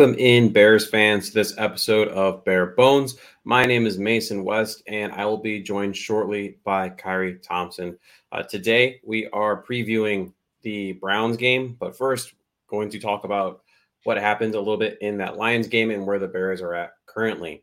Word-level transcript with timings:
Welcome 0.00 0.18
in, 0.18 0.50
Bears 0.50 0.88
fans, 0.88 1.28
to 1.28 1.34
this 1.34 1.52
episode 1.58 2.08
of 2.08 2.42
Bear 2.46 2.68
Bones. 2.68 3.16
My 3.44 3.66
name 3.66 3.84
is 3.86 3.98
Mason 3.98 4.44
West, 4.44 4.82
and 4.86 5.12
I 5.12 5.26
will 5.26 5.36
be 5.36 5.60
joined 5.60 5.94
shortly 5.94 6.56
by 6.64 6.88
Khari 6.88 7.42
Thompson. 7.42 7.98
Uh, 8.32 8.42
today, 8.42 9.02
we 9.04 9.28
are 9.28 9.62
previewing 9.62 10.32
the 10.62 10.92
Browns 10.92 11.36
game, 11.36 11.76
but 11.78 11.98
first, 11.98 12.32
going 12.66 12.88
to 12.88 12.98
talk 12.98 13.24
about 13.24 13.60
what 14.04 14.16
happened 14.16 14.54
a 14.54 14.58
little 14.58 14.78
bit 14.78 14.96
in 15.02 15.18
that 15.18 15.36
Lions 15.36 15.68
game 15.68 15.90
and 15.90 16.06
where 16.06 16.18
the 16.18 16.28
Bears 16.28 16.62
are 16.62 16.72
at 16.72 16.92
currently. 17.04 17.62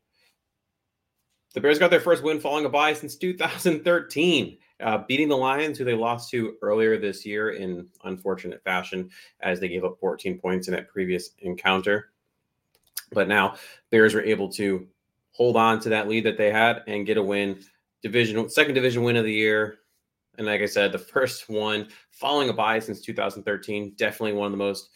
The 1.55 1.61
Bears 1.61 1.79
got 1.79 1.89
their 1.89 1.99
first 1.99 2.21
win 2.21 2.39
following 2.39 2.65
a 2.65 2.69
bye 2.69 2.93
since 2.93 3.15
2013, 3.15 4.59
uh, 4.81 4.99
beating 5.07 5.27
the 5.27 5.35
Lions, 5.35 5.79
who 5.79 5.85
they 5.85 5.95
lost 5.95 6.29
to 6.29 6.53
earlier 6.61 6.99
this 6.99 7.25
year 7.25 7.49
in 7.49 7.87
unfortunate 8.03 8.63
fashion, 8.63 9.09
as 9.39 9.59
they 9.59 9.67
gave 9.67 9.83
up 9.83 9.97
14 9.99 10.37
points 10.37 10.67
in 10.67 10.75
that 10.75 10.87
previous 10.87 11.31
encounter. 11.39 12.11
But 13.11 13.27
now 13.27 13.55
Bears 13.89 14.13
were 14.13 14.23
able 14.23 14.49
to 14.53 14.87
hold 15.31 15.55
on 15.55 15.79
to 15.81 15.89
that 15.89 16.07
lead 16.07 16.25
that 16.25 16.37
they 16.37 16.51
had 16.51 16.83
and 16.87 17.05
get 17.05 17.17
a 17.17 17.23
win, 17.23 17.59
division 18.01 18.49
second 18.49 18.73
division 18.73 19.03
win 19.03 19.15
of 19.15 19.23
the 19.23 19.33
year. 19.33 19.79
And 20.37 20.47
like 20.47 20.61
I 20.61 20.65
said, 20.65 20.91
the 20.91 20.99
first 20.99 21.49
one 21.49 21.87
following 22.11 22.49
a 22.49 22.53
bye 22.53 22.79
since 22.79 23.01
2013, 23.01 23.93
definitely 23.97 24.33
one 24.33 24.47
of 24.47 24.51
the 24.51 24.57
most 24.57 24.89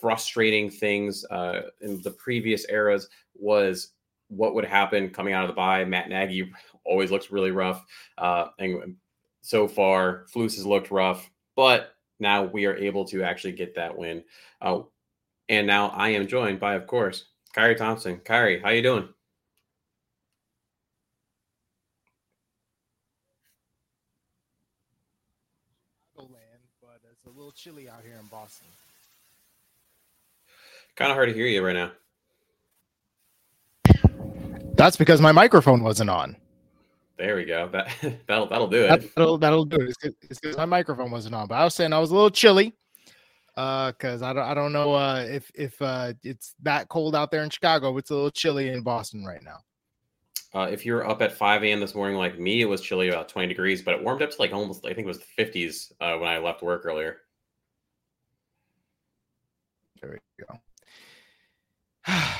frustrating 0.00 0.70
things 0.70 1.24
uh, 1.26 1.62
in 1.80 2.00
the 2.02 2.10
previous 2.12 2.66
eras 2.68 3.08
was 3.34 3.92
what 4.28 4.54
would 4.54 4.64
happen 4.64 5.10
coming 5.10 5.34
out 5.34 5.44
of 5.44 5.48
the 5.48 5.54
bye. 5.54 5.84
Matt 5.84 6.08
Nagy 6.08 6.50
always 6.84 7.10
looks 7.10 7.30
really 7.30 7.50
rough. 7.50 7.84
Uh, 8.18 8.48
and 8.58 8.96
so 9.40 9.66
far, 9.66 10.26
Flus 10.32 10.56
has 10.56 10.66
looked 10.66 10.90
rough, 10.90 11.30
but 11.56 11.94
now 12.20 12.44
we 12.44 12.66
are 12.66 12.76
able 12.76 13.04
to 13.06 13.22
actually 13.22 13.52
get 13.52 13.74
that 13.74 13.96
win. 13.96 14.22
Uh, 14.60 14.80
and 15.48 15.66
now 15.66 15.88
I 15.88 16.10
am 16.10 16.26
joined 16.26 16.60
by, 16.60 16.74
of 16.74 16.86
course, 16.86 17.26
Khari 17.56 17.76
Thompson. 17.76 18.18
Khari, 18.18 18.62
how 18.62 18.70
you 18.70 18.82
doing? 18.82 19.08
land, 26.16 26.62
but 26.82 27.00
it's 27.12 27.24
a 27.26 27.30
little 27.30 27.52
chilly 27.52 27.88
out 27.88 28.02
here 28.04 28.16
in 28.20 28.26
Boston. 28.26 28.66
Kind 30.96 31.10
of 31.10 31.16
hard 31.16 31.28
to 31.28 31.34
hear 31.34 31.46
you 31.46 31.64
right 31.64 31.74
now. 31.74 31.92
That's 34.74 34.96
because 34.96 35.20
my 35.20 35.32
microphone 35.32 35.82
wasn't 35.82 36.10
on. 36.10 36.36
There 37.16 37.36
we 37.36 37.44
go. 37.44 37.68
That 37.72 37.88
that'll 38.26 38.46
that'll 38.48 38.68
do 38.68 38.84
it. 38.84 39.14
that'll 39.14 39.38
that'll 39.38 39.64
do 39.64 39.76
it. 39.80 40.14
It's 40.22 40.40
because 40.40 40.56
my 40.56 40.66
microphone 40.66 41.10
wasn't 41.10 41.34
on. 41.34 41.48
But 41.48 41.56
I 41.56 41.64
was 41.64 41.74
saying 41.74 41.92
I 41.92 41.98
was 41.98 42.10
a 42.10 42.14
little 42.14 42.30
chilly. 42.30 42.74
Uh, 43.58 43.90
because 43.90 44.22
I 44.22 44.32
don't 44.32 44.44
I 44.44 44.54
don't 44.54 44.72
know 44.72 44.94
uh 44.94 45.26
if 45.28 45.50
if 45.52 45.82
uh 45.82 46.12
it's 46.22 46.54
that 46.62 46.88
cold 46.88 47.16
out 47.16 47.32
there 47.32 47.42
in 47.42 47.50
Chicago. 47.50 47.96
It's 47.96 48.10
a 48.10 48.14
little 48.14 48.30
chilly 48.30 48.68
in 48.68 48.82
Boston 48.82 49.24
right 49.24 49.42
now. 49.42 49.58
Uh, 50.54 50.68
if 50.70 50.86
you 50.86 50.94
were 50.94 51.04
up 51.04 51.20
at 51.22 51.32
5 51.32 51.64
a.m. 51.64 51.80
this 51.80 51.94
morning 51.94 52.16
like 52.16 52.38
me, 52.38 52.62
it 52.62 52.66
was 52.66 52.80
chilly, 52.80 53.08
about 53.08 53.28
20 53.28 53.48
degrees, 53.48 53.82
but 53.82 53.94
it 53.94 54.02
warmed 54.04 54.22
up 54.22 54.30
to 54.30 54.36
like 54.38 54.52
almost, 54.52 54.86
I 54.86 54.94
think 54.94 55.00
it 55.00 55.06
was 55.06 55.18
the 55.18 55.44
50s 55.44 55.92
uh, 56.00 56.16
when 56.18 56.28
I 56.28 56.38
left 56.38 56.62
work 56.62 56.86
earlier. 56.86 57.18
There 60.00 60.18
we 60.38 60.44
go. 60.46 60.60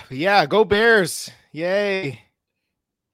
yeah, 0.10 0.46
go 0.46 0.64
Bears! 0.64 1.30
Yay! 1.52 2.22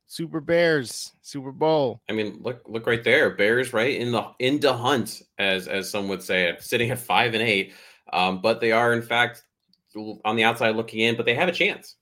Super 0.06 0.40
Bears, 0.40 1.10
Super 1.22 1.50
Bowl. 1.50 2.02
I 2.08 2.12
mean, 2.12 2.38
look 2.40 2.62
look 2.68 2.86
right 2.86 3.02
there, 3.02 3.30
Bears 3.30 3.72
right 3.72 3.96
in 3.96 4.12
the 4.12 4.30
into 4.38 4.72
hunt, 4.72 5.22
as 5.38 5.66
as 5.66 5.90
some 5.90 6.06
would 6.06 6.22
say, 6.22 6.54
sitting 6.60 6.90
at 6.92 7.00
five 7.00 7.34
and 7.34 7.42
eight. 7.42 7.72
Um, 8.12 8.40
but 8.40 8.60
they 8.60 8.72
are 8.72 8.92
in 8.92 9.02
fact 9.02 9.44
on 10.24 10.36
the 10.36 10.44
outside 10.44 10.76
looking 10.76 11.00
in, 11.00 11.16
but 11.16 11.26
they 11.26 11.34
have 11.34 11.48
a 11.48 11.52
chance. 11.52 11.96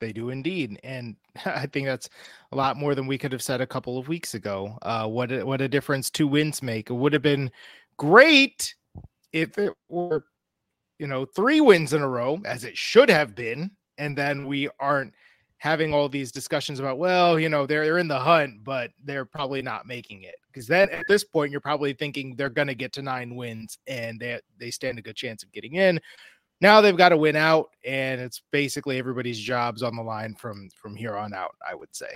They 0.00 0.12
do 0.12 0.30
indeed, 0.30 0.80
and 0.82 1.16
I 1.44 1.66
think 1.66 1.86
that's 1.86 2.08
a 2.52 2.56
lot 2.56 2.76
more 2.76 2.94
than 2.94 3.06
we 3.06 3.18
could 3.18 3.32
have 3.32 3.42
said 3.42 3.60
a 3.60 3.66
couple 3.66 3.98
of 3.98 4.08
weeks 4.08 4.34
ago. 4.34 4.78
Uh, 4.82 5.06
what 5.06 5.30
a, 5.30 5.44
what 5.44 5.60
a 5.60 5.68
difference 5.68 6.10
two 6.10 6.26
wins 6.26 6.62
make! 6.62 6.90
It 6.90 6.94
would 6.94 7.12
have 7.12 7.22
been 7.22 7.50
great 7.96 8.74
if 9.32 9.58
it 9.58 9.72
were, 9.88 10.24
you 10.98 11.06
know, 11.06 11.24
three 11.24 11.60
wins 11.60 11.92
in 11.92 12.02
a 12.02 12.08
row, 12.08 12.40
as 12.44 12.64
it 12.64 12.76
should 12.76 13.10
have 13.10 13.34
been, 13.34 13.70
and 13.98 14.16
then 14.16 14.46
we 14.46 14.68
aren't 14.80 15.12
having 15.58 15.92
all 15.92 16.08
these 16.08 16.32
discussions 16.32 16.80
about, 16.80 16.98
well, 16.98 17.38
you 17.38 17.50
know, 17.50 17.66
they're 17.66 17.84
they're 17.84 17.98
in 17.98 18.08
the 18.08 18.18
hunt, 18.18 18.64
but 18.64 18.90
they're 19.04 19.26
probably 19.26 19.60
not 19.60 19.86
making 19.86 20.22
it. 20.22 20.36
Because 20.52 20.66
then 20.66 20.90
at 20.90 21.04
this 21.08 21.24
point, 21.24 21.52
you're 21.52 21.60
probably 21.60 21.92
thinking 21.92 22.34
they're 22.36 22.50
going 22.50 22.68
to 22.68 22.74
get 22.74 22.92
to 22.94 23.02
nine 23.02 23.36
wins, 23.36 23.78
and 23.86 24.18
they 24.18 24.40
they 24.58 24.70
stand 24.70 24.98
a 24.98 25.02
good 25.02 25.16
chance 25.16 25.42
of 25.42 25.52
getting 25.52 25.74
in 25.74 26.00
now 26.62 26.82
they've 26.82 26.98
got 26.98 27.08
to 27.08 27.16
win 27.16 27.36
out 27.36 27.70
and 27.86 28.20
it's 28.20 28.42
basically 28.50 28.98
everybody's 28.98 29.38
jobs 29.38 29.82
on 29.82 29.96
the 29.96 30.02
line 30.02 30.34
from 30.34 30.68
from 30.74 30.94
here 30.94 31.16
on 31.16 31.32
out 31.32 31.54
i 31.66 31.74
would 31.74 31.88
say 31.96 32.10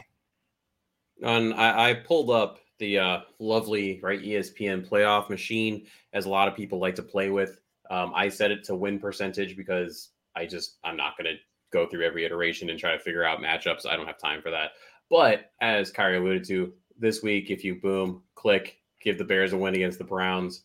And 1.23 1.55
I, 1.55 1.91
I 1.91 1.95
pulled 1.95 2.31
up 2.31 2.59
the 2.79 2.99
uh, 2.99 3.21
lovely 3.39 4.01
right 4.03 4.21
ESPN 4.21 4.89
playoff 4.89 5.31
machine, 5.31 5.87
as 6.13 6.27
a 6.27 6.31
lot 6.31 6.49
of 6.49 6.57
people 6.57 6.79
like 6.79 6.97
to 6.97 7.03
play 7.03 7.31
with. 7.31 7.61
Um, 7.91 8.13
I 8.15 8.29
set 8.29 8.51
it 8.51 8.65
to 8.65 8.75
win 8.75 8.99
percentage 8.99 9.57
because 9.57 10.11
I 10.35 10.47
just 10.47 10.79
I'm 10.83 10.97
not 10.97 11.17
going 11.17 11.33
to 11.33 11.41
go 11.73 11.87
through 11.87 12.05
every 12.05 12.25
iteration 12.25 12.71
and 12.71 12.79
try 12.79 12.93
to 12.93 12.99
figure 12.99 13.25
out 13.25 13.41
matchups. 13.41 13.87
I 13.87 13.97
don't 13.97 14.07
have 14.07 14.19
time 14.19 14.43
for 14.43 14.51
that. 14.51 14.73
But 15.11 15.53
as 15.61 15.93
Khari 15.93 16.19
alluded 16.19 16.45
to, 16.49 16.73
this 16.99 17.23
week, 17.23 17.51
if 17.51 17.65
you 17.65 17.77
boom, 17.77 18.23
click, 18.35 18.79
give 19.01 19.19
the 19.19 19.25
Bears 19.25 19.53
a 19.53 19.57
win 19.57 19.75
against 19.75 19.99
the 19.99 20.05
Browns, 20.05 20.63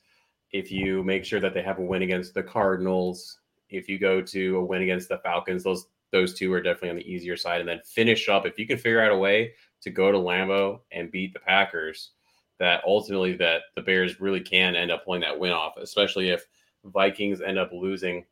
if 0.51 0.71
you 0.71 1.03
make 1.03 1.25
sure 1.25 1.39
that 1.39 1.53
they 1.53 1.61
have 1.61 1.79
a 1.79 1.83
win 1.83 2.01
against 2.01 2.33
the 2.33 2.43
Cardinals, 2.43 3.39
if 3.69 3.87
you 3.87 3.99
go 3.99 4.21
to 4.21 4.57
a 4.57 4.65
win 4.65 4.81
against 4.81 5.09
the 5.09 5.17
Falcons, 5.19 5.63
those 5.63 5.87
those 6.11 6.33
two 6.33 6.51
are 6.51 6.61
definitely 6.61 6.89
on 6.89 6.95
the 6.95 7.11
easier 7.11 7.37
side. 7.37 7.59
And 7.59 7.69
then 7.69 7.81
finish 7.85 8.29
up 8.29 8.47
if 8.47 8.57
you 8.57 8.65
can 8.65 8.77
figure 8.77 9.01
out 9.01 9.11
a 9.11 9.17
way 9.17 9.53
to 9.81 9.91
go 9.91 10.11
to 10.11 10.17
Lambeau 10.17 10.79
and 10.91 11.11
beat 11.11 11.33
the 11.33 11.39
Packers, 11.39 12.11
that 12.57 12.81
ultimately 12.85 13.33
that 13.37 13.61
the 13.75 13.81
Bears 13.81 14.19
really 14.19 14.41
can 14.41 14.75
end 14.75 14.91
up 14.91 15.05
pulling 15.05 15.21
that 15.21 15.39
win 15.39 15.51
off, 15.51 15.77
especially 15.77 16.29
if 16.29 16.45
Vikings 16.83 17.41
end 17.41 17.59
up 17.59 17.71
losing, 17.71 18.25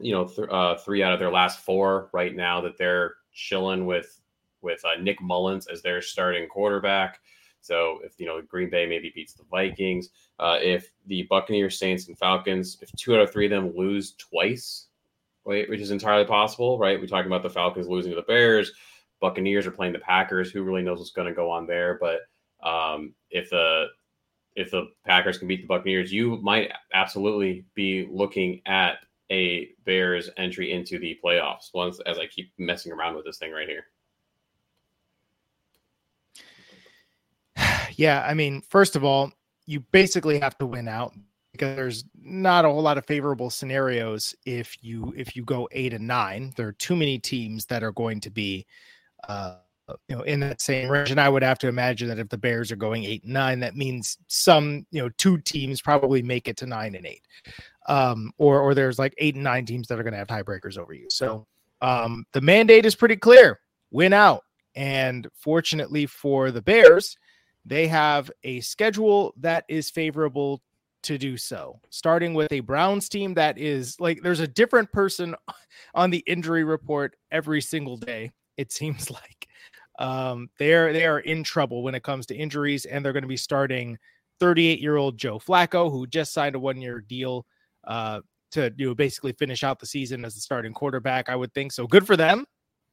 you 0.00 0.12
know, 0.12 0.26
th- 0.26 0.48
uh, 0.50 0.76
three 0.78 1.02
out 1.02 1.12
of 1.12 1.20
their 1.20 1.30
last 1.30 1.60
four 1.60 2.10
right 2.12 2.34
now, 2.34 2.60
that 2.60 2.76
they're 2.76 3.14
chilling 3.32 3.86
with 3.86 4.19
with 4.62 4.84
uh, 4.84 5.00
Nick 5.00 5.20
Mullens 5.20 5.66
as 5.66 5.82
their 5.82 6.00
starting 6.02 6.48
quarterback. 6.48 7.20
So 7.60 8.00
if 8.04 8.18
you 8.18 8.26
know 8.26 8.40
Green 8.42 8.70
Bay 8.70 8.86
maybe 8.86 9.12
beats 9.14 9.34
the 9.34 9.44
Vikings, 9.50 10.08
uh, 10.38 10.58
if 10.60 10.90
the 11.06 11.24
Buccaneers, 11.24 11.78
Saints, 11.78 12.08
and 12.08 12.18
Falcons, 12.18 12.78
if 12.80 12.90
two 12.92 13.14
out 13.14 13.20
of 13.20 13.30
three 13.30 13.46
of 13.46 13.50
them 13.50 13.76
lose 13.76 14.12
twice, 14.12 14.86
right, 15.44 15.68
which 15.68 15.80
is 15.80 15.90
entirely 15.90 16.24
possible, 16.24 16.78
right? 16.78 16.98
We're 16.98 17.06
talking 17.06 17.30
about 17.30 17.42
the 17.42 17.50
Falcons 17.50 17.88
losing 17.88 18.12
to 18.12 18.16
the 18.16 18.22
Bears, 18.22 18.72
Buccaneers 19.20 19.66
are 19.66 19.70
playing 19.70 19.92
the 19.92 19.98
Packers. 19.98 20.50
Who 20.50 20.62
really 20.62 20.82
knows 20.82 20.98
what's 20.98 21.12
going 21.12 21.28
to 21.28 21.34
go 21.34 21.50
on 21.50 21.66
there? 21.66 21.98
But 22.00 22.20
um, 22.66 23.14
if 23.30 23.50
the 23.50 23.86
if 24.56 24.70
the 24.70 24.88
Packers 25.06 25.38
can 25.38 25.46
beat 25.46 25.62
the 25.62 25.68
Buccaneers, 25.68 26.12
you 26.12 26.38
might 26.42 26.72
absolutely 26.92 27.64
be 27.74 28.08
looking 28.10 28.60
at 28.66 28.98
a 29.30 29.68
Bears 29.84 30.28
entry 30.36 30.72
into 30.72 30.98
the 30.98 31.18
playoffs. 31.24 31.72
Once 31.72 32.00
as 32.06 32.18
I 32.18 32.26
keep 32.26 32.52
messing 32.58 32.92
around 32.92 33.14
with 33.14 33.24
this 33.24 33.38
thing 33.38 33.52
right 33.52 33.68
here. 33.68 33.84
Yeah, 38.00 38.24
I 38.26 38.32
mean, 38.32 38.62
first 38.62 38.96
of 38.96 39.04
all, 39.04 39.30
you 39.66 39.80
basically 39.92 40.38
have 40.40 40.56
to 40.56 40.64
win 40.64 40.88
out 40.88 41.12
because 41.52 41.76
there's 41.76 42.04
not 42.18 42.64
a 42.64 42.68
whole 42.68 42.80
lot 42.80 42.96
of 42.96 43.04
favorable 43.04 43.50
scenarios 43.50 44.34
if 44.46 44.74
you 44.80 45.12
if 45.14 45.36
you 45.36 45.44
go 45.44 45.68
eight 45.72 45.92
and 45.92 46.06
nine. 46.06 46.54
There 46.56 46.66
are 46.68 46.72
too 46.72 46.96
many 46.96 47.18
teams 47.18 47.66
that 47.66 47.82
are 47.82 47.92
going 47.92 48.18
to 48.20 48.30
be 48.30 48.64
uh 49.28 49.56
you 50.08 50.16
know 50.16 50.22
in 50.22 50.40
that 50.40 50.62
same 50.62 50.88
range. 50.88 51.10
And 51.10 51.20
I 51.20 51.28
would 51.28 51.42
have 51.42 51.58
to 51.58 51.68
imagine 51.68 52.08
that 52.08 52.18
if 52.18 52.30
the 52.30 52.38
Bears 52.38 52.72
are 52.72 52.76
going 52.76 53.04
eight 53.04 53.24
and 53.24 53.34
nine, 53.34 53.60
that 53.60 53.76
means 53.76 54.16
some, 54.28 54.86
you 54.90 55.02
know, 55.02 55.10
two 55.18 55.36
teams 55.36 55.82
probably 55.82 56.22
make 56.22 56.48
it 56.48 56.56
to 56.56 56.66
nine 56.66 56.94
and 56.94 57.04
eight. 57.04 57.26
Um, 57.86 58.32
or 58.38 58.62
or 58.62 58.74
there's 58.74 58.98
like 58.98 59.12
eight 59.18 59.34
and 59.34 59.44
nine 59.44 59.66
teams 59.66 59.88
that 59.88 60.00
are 60.00 60.02
gonna 60.02 60.16
have 60.16 60.26
tiebreakers 60.26 60.78
over 60.78 60.94
you. 60.94 61.08
So 61.10 61.46
um 61.82 62.24
the 62.32 62.40
mandate 62.40 62.86
is 62.86 62.94
pretty 62.94 63.16
clear. 63.16 63.60
Win 63.90 64.14
out. 64.14 64.44
And 64.74 65.28
fortunately 65.34 66.06
for 66.06 66.50
the 66.50 66.62
Bears, 66.62 67.18
they 67.64 67.86
have 67.88 68.30
a 68.42 68.60
schedule 68.60 69.34
that 69.38 69.64
is 69.68 69.90
favorable 69.90 70.62
to 71.02 71.18
do 71.18 71.36
so, 71.36 71.80
starting 71.90 72.34
with 72.34 72.52
a 72.52 72.60
Browns 72.60 73.08
team 73.08 73.34
that 73.34 73.58
is 73.58 73.98
like 74.00 74.22
there's 74.22 74.40
a 74.40 74.48
different 74.48 74.90
person 74.92 75.34
on 75.94 76.10
the 76.10 76.22
injury 76.26 76.64
report 76.64 77.16
every 77.30 77.60
single 77.60 77.96
day. 77.96 78.30
It 78.56 78.72
seems 78.72 79.10
like 79.10 79.48
um, 79.98 80.48
they're 80.58 80.92
they 80.92 81.06
are 81.06 81.20
in 81.20 81.42
trouble 81.42 81.82
when 81.82 81.94
it 81.94 82.02
comes 82.02 82.26
to 82.26 82.36
injuries, 82.36 82.84
and 82.84 83.04
they're 83.04 83.12
going 83.12 83.22
to 83.22 83.28
be 83.28 83.36
starting 83.36 83.98
38 84.40 84.80
year 84.80 84.96
old 84.96 85.18
Joe 85.18 85.38
Flacco, 85.38 85.90
who 85.90 86.06
just 86.06 86.32
signed 86.32 86.54
a 86.54 86.58
one 86.60 86.80
year 86.80 87.00
deal 87.00 87.46
uh, 87.84 88.20
to 88.52 88.72
you 88.76 88.88
know 88.88 88.94
basically 88.94 89.32
finish 89.32 89.64
out 89.64 89.78
the 89.78 89.86
season 89.86 90.24
as 90.24 90.34
the 90.34 90.40
starting 90.40 90.72
quarterback. 90.72 91.28
I 91.28 91.36
would 91.36 91.52
think 91.54 91.72
so. 91.72 91.86
Good 91.86 92.06
for 92.06 92.16
them, 92.16 92.46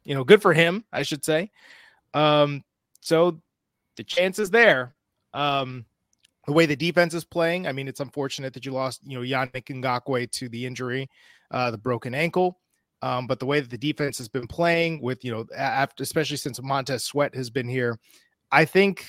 you 0.04 0.16
know, 0.16 0.24
good 0.24 0.42
for 0.42 0.54
him, 0.54 0.86
I 0.94 1.04
should 1.04 1.26
say. 1.26 1.52
Um, 2.14 2.64
so 3.02 3.42
the 3.98 4.04
chances 4.04 4.50
there. 4.50 4.96
Um, 5.34 5.86
the 6.46 6.54
way 6.54 6.66
the 6.66 6.76
defense 6.76 7.14
is 7.14 7.26
playing, 7.26 7.68
I 7.68 7.74
mean, 7.74 7.90
it's 7.90 8.00
unfortunate 8.00 8.54
that 8.54 8.66
you 8.66 8.72
lost, 8.72 9.02
you 9.04 9.18
know, 9.18 9.24
Yannick 9.24 9.66
Ngakoue 9.66 10.32
to 10.32 10.48
the 10.48 10.66
injury, 10.66 11.10
uh, 11.52 11.72
the 11.72 11.78
broken 11.78 12.16
ankle. 12.16 12.60
Um, 13.02 13.28
but 13.28 13.40
the 13.40 13.46
way 13.46 13.60
that 13.60 13.70
the 13.70 13.78
defense 13.78 14.18
has 14.18 14.30
been 14.30 14.48
playing 14.48 15.02
with, 15.02 15.24
you 15.24 15.32
know, 15.32 15.46
after 15.56 16.04
especially 16.04 16.38
since 16.38 16.62
Montez 16.62 17.04
Sweat 17.04 17.36
has 17.36 17.50
been 17.50 17.68
here, 17.68 18.00
I 18.52 18.66
think, 18.66 19.06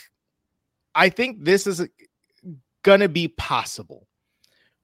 I 0.94 1.08
think 1.08 1.44
this 1.44 1.66
is 1.66 1.86
going 2.82 3.00
to 3.00 3.08
be 3.08 3.28
possible 3.28 4.06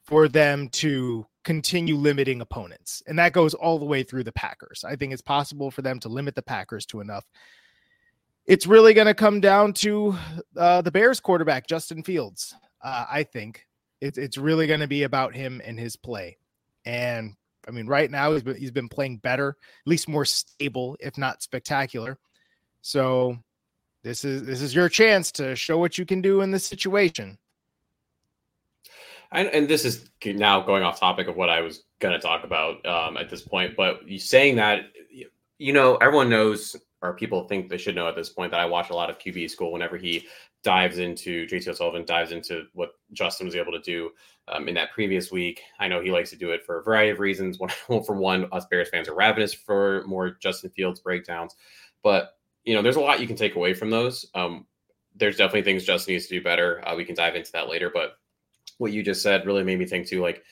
for 0.05 0.29
them 0.29 0.69
to 0.69 1.27
continue 1.45 1.97
limiting 1.97 2.41
opponents, 2.41 3.03
and 3.07 3.19
that 3.19 3.33
goes 3.33 3.53
all 3.53 3.79
the 3.79 3.85
way 3.85 4.03
through 4.03 4.25
the 4.25 4.33
Packers. 4.33 4.85
I 4.85 4.97
think 4.97 5.13
it's 5.13 5.23
possible 5.23 5.71
for 5.71 5.83
them 5.83 6.01
to 6.01 6.09
limit 6.09 6.35
the 6.35 6.43
Packers 6.43 6.87
to 6.87 7.01
enough 7.01 7.25
it's 8.47 8.67
really 8.67 8.95
going 8.95 9.07
to 9.07 9.15
come 9.15 9.41
down 9.41 9.73
to 9.73 10.17
uh, 10.57 10.83
the 10.83 10.91
Bears 10.91 11.21
quarterback, 11.21 11.67
Justin 11.67 12.03
Fields. 12.03 12.55
Uh, 12.83 13.07
I 13.11 13.23
think 13.23 13.67
it's 14.01 14.19
it's 14.19 14.37
really 14.37 14.67
going 14.67 14.81
to 14.81 14.87
be 14.87 15.05
about 15.05 15.35
him 15.35 15.63
and 15.65 15.79
his 15.79 15.97
play. 15.97 16.37
And 16.85 17.35
I 17.67 17.71
mean, 17.71 17.87
right 17.87 18.11
now 18.11 18.33
he's 18.33 18.43
been, 18.43 18.57
he's 18.57 18.71
been 18.71 18.89
playing 18.89 19.19
better, 19.19 19.51
at 19.51 19.89
least 19.89 20.09
more 20.09 20.27
stable, 20.27 20.97
if 21.01 21.17
not 21.17 21.43
spectacular. 21.43 22.19
So 22.83 23.39
this 24.03 24.25
is 24.25 24.45
this 24.45 24.61
is 24.61 24.75
your 24.75 24.91
chance 24.91 25.33
to 25.33 25.57
show 25.57 25.79
what 25.79 25.97
you 25.97 26.05
can 26.05 26.21
do 26.21 26.43
in 26.43 26.51
this 26.51 26.67
situation. 26.67 27.39
And, 29.33 29.49
and 29.49 29.67
this 29.67 29.85
is 29.85 30.11
now 30.25 30.61
going 30.61 30.85
off 30.85 31.01
topic 31.01 31.27
of 31.27 31.37
what 31.37 31.51
I 31.51 31.61
was 31.61 31.83
going 31.99 32.15
to 32.15 32.21
talk 32.21 32.45
about 32.45 32.85
um, 32.87 33.17
at 33.17 33.29
this 33.29 33.43
point, 33.43 33.75
but 33.77 34.07
you 34.07 34.19
saying 34.19 34.57
that, 34.57 34.93
you 35.59 35.73
know, 35.73 35.97
everyone 35.97 36.29
knows 36.29 36.77
or 37.05 37.13
people 37.13 37.47
think 37.47 37.69
they 37.69 37.77
should 37.77 37.95
know 37.95 38.09
at 38.09 38.17
this 38.17 38.31
point 38.31 38.51
that 38.51 38.61
I 38.61 38.65
watch 38.65 38.89
a 38.89 38.95
lot 38.95 39.11
of 39.11 39.19
QB 39.19 39.51
school 39.51 39.73
whenever 39.73 39.99
he 39.99 40.27
dives 40.63 40.99
into 40.99 41.47
JT 41.47 41.69
O'Sullivan 41.69 42.07
dives 42.07 42.33
into 42.33 42.65
what 42.73 42.93
Justin 43.13 43.47
was 43.47 43.55
able 43.55 43.73
to 43.73 43.81
do 43.81 44.11
um, 44.49 44.69
in 44.69 44.75
that 44.75 44.91
previous 44.93 45.31
week. 45.31 45.61
I 45.79 45.87
know 45.87 46.01
he 46.01 46.11
likes 46.11 46.31
to 46.31 46.37
do 46.37 46.51
it 46.53 46.65
for 46.65 46.79
a 46.79 46.83
variety 46.83 47.11
of 47.11 47.21
reasons. 47.21 47.59
One, 47.87 48.03
for 48.05 48.17
one, 48.17 48.47
us 48.53 48.65
Bears 48.71 48.89
fans 48.89 49.09
are 49.09 49.15
ravenous 49.15 49.53
for 49.53 50.03
more 50.07 50.31
Justin 50.31 50.71
Fields 50.71 51.01
breakdowns, 51.01 51.55
but 52.03 52.39
you 52.65 52.75
know, 52.75 52.81
there's 52.81 52.97
a 52.97 53.01
lot 53.01 53.21
you 53.21 53.27
can 53.27 53.37
take 53.37 53.57
away 53.57 53.75
from 53.75 53.91
those. 53.91 54.25
Um, 54.35 54.67
there's 55.15 55.37
definitely 55.37 55.63
things 55.63 55.85
Justin 55.85 56.15
needs 56.15 56.27
to 56.27 56.39
do 56.39 56.43
better. 56.43 56.87
Uh, 56.89 56.97
we 56.97 57.05
can 57.05 57.15
dive 57.15 57.37
into 57.37 57.53
that 57.53 57.69
later, 57.69 57.91
but 57.93 58.17
what 58.79 58.93
you 58.93 59.03
just 59.03 59.23
said 59.23 59.45
really 59.45 59.63
made 59.63 59.79
me 59.79 59.85
think 59.85 60.07
too, 60.07 60.23
like 60.23 60.43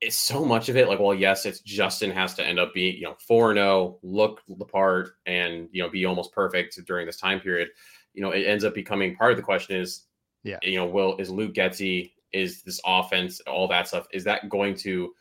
it's 0.00 0.16
so 0.16 0.44
much 0.44 0.68
of 0.68 0.76
it 0.76 0.88
like 0.88 0.98
well 0.98 1.14
yes 1.14 1.44
it's 1.44 1.60
justin 1.60 2.10
has 2.10 2.34
to 2.34 2.46
end 2.46 2.58
up 2.58 2.72
being 2.72 2.96
you 2.96 3.02
know 3.02 3.16
4-0 3.28 3.98
look 4.02 4.40
the 4.48 4.64
part 4.64 5.10
and 5.26 5.68
you 5.72 5.82
know 5.82 5.90
be 5.90 6.06
almost 6.06 6.32
perfect 6.32 6.78
during 6.86 7.06
this 7.06 7.18
time 7.18 7.40
period. 7.40 7.68
You 8.14 8.22
know 8.22 8.30
it 8.30 8.46
ends 8.46 8.64
up 8.64 8.74
becoming 8.74 9.14
part 9.14 9.30
of 9.30 9.36
the 9.36 9.42
question 9.42 9.76
is 9.76 10.06
yeah. 10.42 10.58
you 10.62 10.76
know 10.76 10.86
will 10.86 11.16
is 11.18 11.30
luke 11.30 11.54
getsy 11.54 12.12
is 12.32 12.62
this 12.62 12.80
offense 12.86 13.40
all 13.40 13.68
that 13.68 13.88
stuff 13.88 14.06
is 14.12 14.24
that 14.24 14.48
going 14.48 14.74
to 14.76 15.12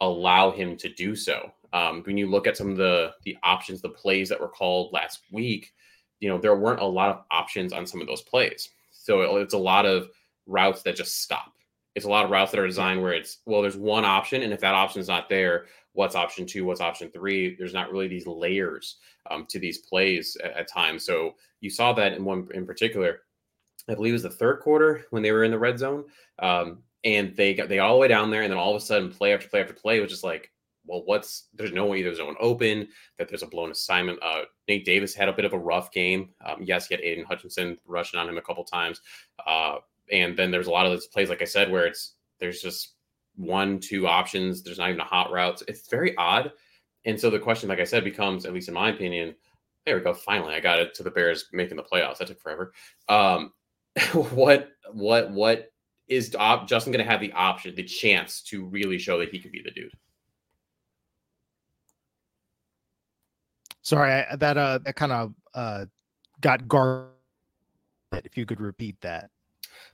allow 0.00 0.50
him 0.50 0.76
to 0.76 0.88
do 0.92 1.16
so? 1.16 1.50
Um, 1.72 2.02
when 2.04 2.16
you 2.16 2.30
look 2.30 2.46
at 2.46 2.56
some 2.56 2.70
of 2.70 2.76
the 2.76 3.12
the 3.24 3.36
options 3.42 3.80
the 3.80 3.88
plays 3.88 4.28
that 4.28 4.40
were 4.40 4.48
called 4.48 4.92
last 4.92 5.22
week 5.32 5.72
you 6.20 6.28
know 6.28 6.38
there 6.38 6.56
weren't 6.56 6.80
a 6.80 6.86
lot 6.86 7.10
of 7.10 7.24
options 7.30 7.72
on 7.72 7.86
some 7.86 8.00
of 8.00 8.06
those 8.06 8.22
plays. 8.22 8.70
So 8.92 9.36
it's 9.36 9.54
a 9.54 9.58
lot 9.58 9.86
of 9.86 10.08
routes 10.46 10.82
that 10.82 10.96
just 10.96 11.22
stop 11.22 11.52
it's 11.96 12.04
a 12.04 12.08
lot 12.08 12.24
of 12.24 12.30
routes 12.30 12.52
that 12.52 12.60
are 12.60 12.66
designed 12.66 13.02
where 13.02 13.14
it's 13.14 13.38
well 13.46 13.62
there's 13.62 13.76
one 13.76 14.04
option 14.04 14.42
and 14.42 14.52
if 14.52 14.60
that 14.60 14.74
option 14.74 15.00
is 15.00 15.08
not 15.08 15.28
there 15.28 15.64
what's 15.92 16.14
option 16.14 16.46
two 16.46 16.64
what's 16.64 16.80
option 16.80 17.10
three? 17.10 17.56
There's 17.56 17.74
not 17.74 17.90
really 17.90 18.06
these 18.06 18.26
layers 18.26 18.98
um, 19.30 19.46
to 19.48 19.58
these 19.58 19.78
plays 19.78 20.36
at, 20.44 20.52
at, 20.52 20.68
times. 20.68 21.06
So 21.06 21.34
you 21.60 21.70
saw 21.70 21.92
that 21.94 22.12
in 22.12 22.24
one 22.24 22.48
in 22.54 22.66
particular 22.66 23.22
i 23.88 23.94
believe 23.94 24.12
it 24.12 24.14
was 24.14 24.22
the 24.22 24.30
third 24.30 24.60
quarter 24.60 25.06
when 25.10 25.22
they 25.22 25.32
were 25.32 25.44
in 25.44 25.50
the 25.50 25.58
red 25.58 25.78
zone 25.78 26.04
um, 26.40 26.78
and 27.04 27.34
they 27.36 27.54
got 27.54 27.68
they 27.68 27.78
all 27.78 27.94
the 27.94 28.00
way 28.00 28.08
down 28.08 28.30
there 28.30 28.42
and 28.42 28.50
then 28.50 28.58
all 28.58 28.74
of 28.74 28.82
a 28.82 28.84
sudden 28.84 29.10
play 29.10 29.32
after 29.32 29.48
play 29.48 29.60
after 29.60 29.74
play 29.74 30.00
was 30.00 30.10
just 30.10 30.24
like 30.24 30.50
well 30.86 31.02
what's 31.04 31.48
there's 31.54 31.72
no 31.72 31.86
way 31.86 32.02
there's 32.02 32.18
no 32.18 32.26
one 32.26 32.36
open 32.40 32.88
that 33.18 33.28
there's 33.28 33.42
a 33.42 33.46
blown 33.46 33.70
assignment. 33.70 34.18
Uh, 34.22 34.42
nate 34.68 34.84
davis 34.84 35.14
had 35.14 35.28
a 35.28 35.32
bit 35.32 35.44
of 35.44 35.52
a 35.52 35.58
rough 35.58 35.92
game. 35.92 36.30
Um, 36.44 36.62
yes 36.62 36.86
he 36.86 36.94
had 36.94 37.04
Aidan 37.04 37.24
hutchinson 37.24 37.78
rushing 37.86 38.18
on 38.18 38.28
him 38.28 38.38
a 38.38 38.42
couple 38.42 38.64
times. 38.64 39.00
Uh, 39.46 39.76
and 40.10 40.36
then 40.36 40.50
there's 40.50 40.66
a 40.66 40.70
lot 40.70 40.86
of 40.86 40.92
those 40.92 41.06
plays, 41.06 41.28
like 41.28 41.42
I 41.42 41.46
said, 41.46 41.70
where 41.70 41.86
it's 41.86 42.14
there's 42.38 42.60
just 42.60 42.94
one, 43.36 43.78
two 43.78 44.06
options. 44.06 44.62
There's 44.62 44.78
not 44.78 44.88
even 44.88 45.00
a 45.00 45.04
hot 45.04 45.30
route. 45.30 45.62
It's 45.68 45.88
very 45.88 46.16
odd. 46.16 46.52
And 47.04 47.20
so 47.20 47.30
the 47.30 47.38
question, 47.38 47.68
like 47.68 47.80
I 47.80 47.84
said, 47.84 48.04
becomes, 48.04 48.46
at 48.46 48.52
least 48.52 48.68
in 48.68 48.74
my 48.74 48.90
opinion, 48.90 49.34
there 49.84 49.96
we 49.96 50.02
go. 50.02 50.12
Finally, 50.12 50.54
I 50.54 50.60
got 50.60 50.80
it 50.80 50.94
to 50.94 51.02
the 51.02 51.10
Bears 51.10 51.46
making 51.52 51.76
the 51.76 51.82
playoffs. 51.82 52.18
That 52.18 52.28
took 52.28 52.40
forever. 52.40 52.72
Um, 53.08 53.52
what, 54.12 54.70
what, 54.92 55.30
what 55.30 55.70
is 56.08 56.30
Justin 56.66 56.92
going 56.92 57.04
to 57.04 57.10
have 57.10 57.20
the 57.20 57.32
option, 57.32 57.74
the 57.74 57.84
chance 57.84 58.42
to 58.42 58.64
really 58.64 58.98
show 58.98 59.18
that 59.18 59.30
he 59.30 59.38
could 59.38 59.52
be 59.52 59.62
the 59.62 59.70
dude? 59.70 59.92
Sorry, 63.82 64.10
I, 64.12 64.34
that 64.34 64.56
uh, 64.56 64.80
that 64.84 64.96
kind 64.96 65.12
of 65.12 65.34
uh, 65.54 65.84
got 66.40 66.66
guarded. 66.66 67.12
If 68.12 68.36
you 68.36 68.44
could 68.44 68.60
repeat 68.60 69.00
that 69.02 69.30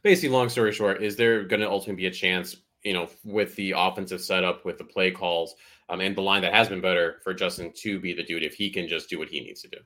basically, 0.02 0.30
long 0.30 0.48
story 0.48 0.72
short, 0.72 1.02
is 1.02 1.16
there 1.16 1.44
going 1.44 1.60
to 1.60 1.70
ultimately 1.70 2.02
be 2.02 2.06
a 2.06 2.10
chance, 2.10 2.56
you 2.82 2.92
know, 2.92 3.08
with 3.24 3.54
the 3.56 3.74
offensive 3.76 4.20
setup, 4.20 4.64
with 4.64 4.78
the 4.78 4.84
play 4.84 5.10
calls, 5.10 5.54
um, 5.88 6.00
and 6.00 6.16
the 6.16 6.22
line 6.22 6.42
that 6.42 6.54
has 6.54 6.68
been 6.68 6.80
better 6.80 7.20
for 7.22 7.34
Justin 7.34 7.72
to 7.76 8.00
be 8.00 8.12
the 8.12 8.22
dude 8.22 8.42
if 8.42 8.54
he 8.54 8.70
can 8.70 8.88
just 8.88 9.08
do 9.08 9.18
what 9.18 9.28
he 9.28 9.40
needs 9.40 9.62
to 9.62 9.68
do? 9.68 9.78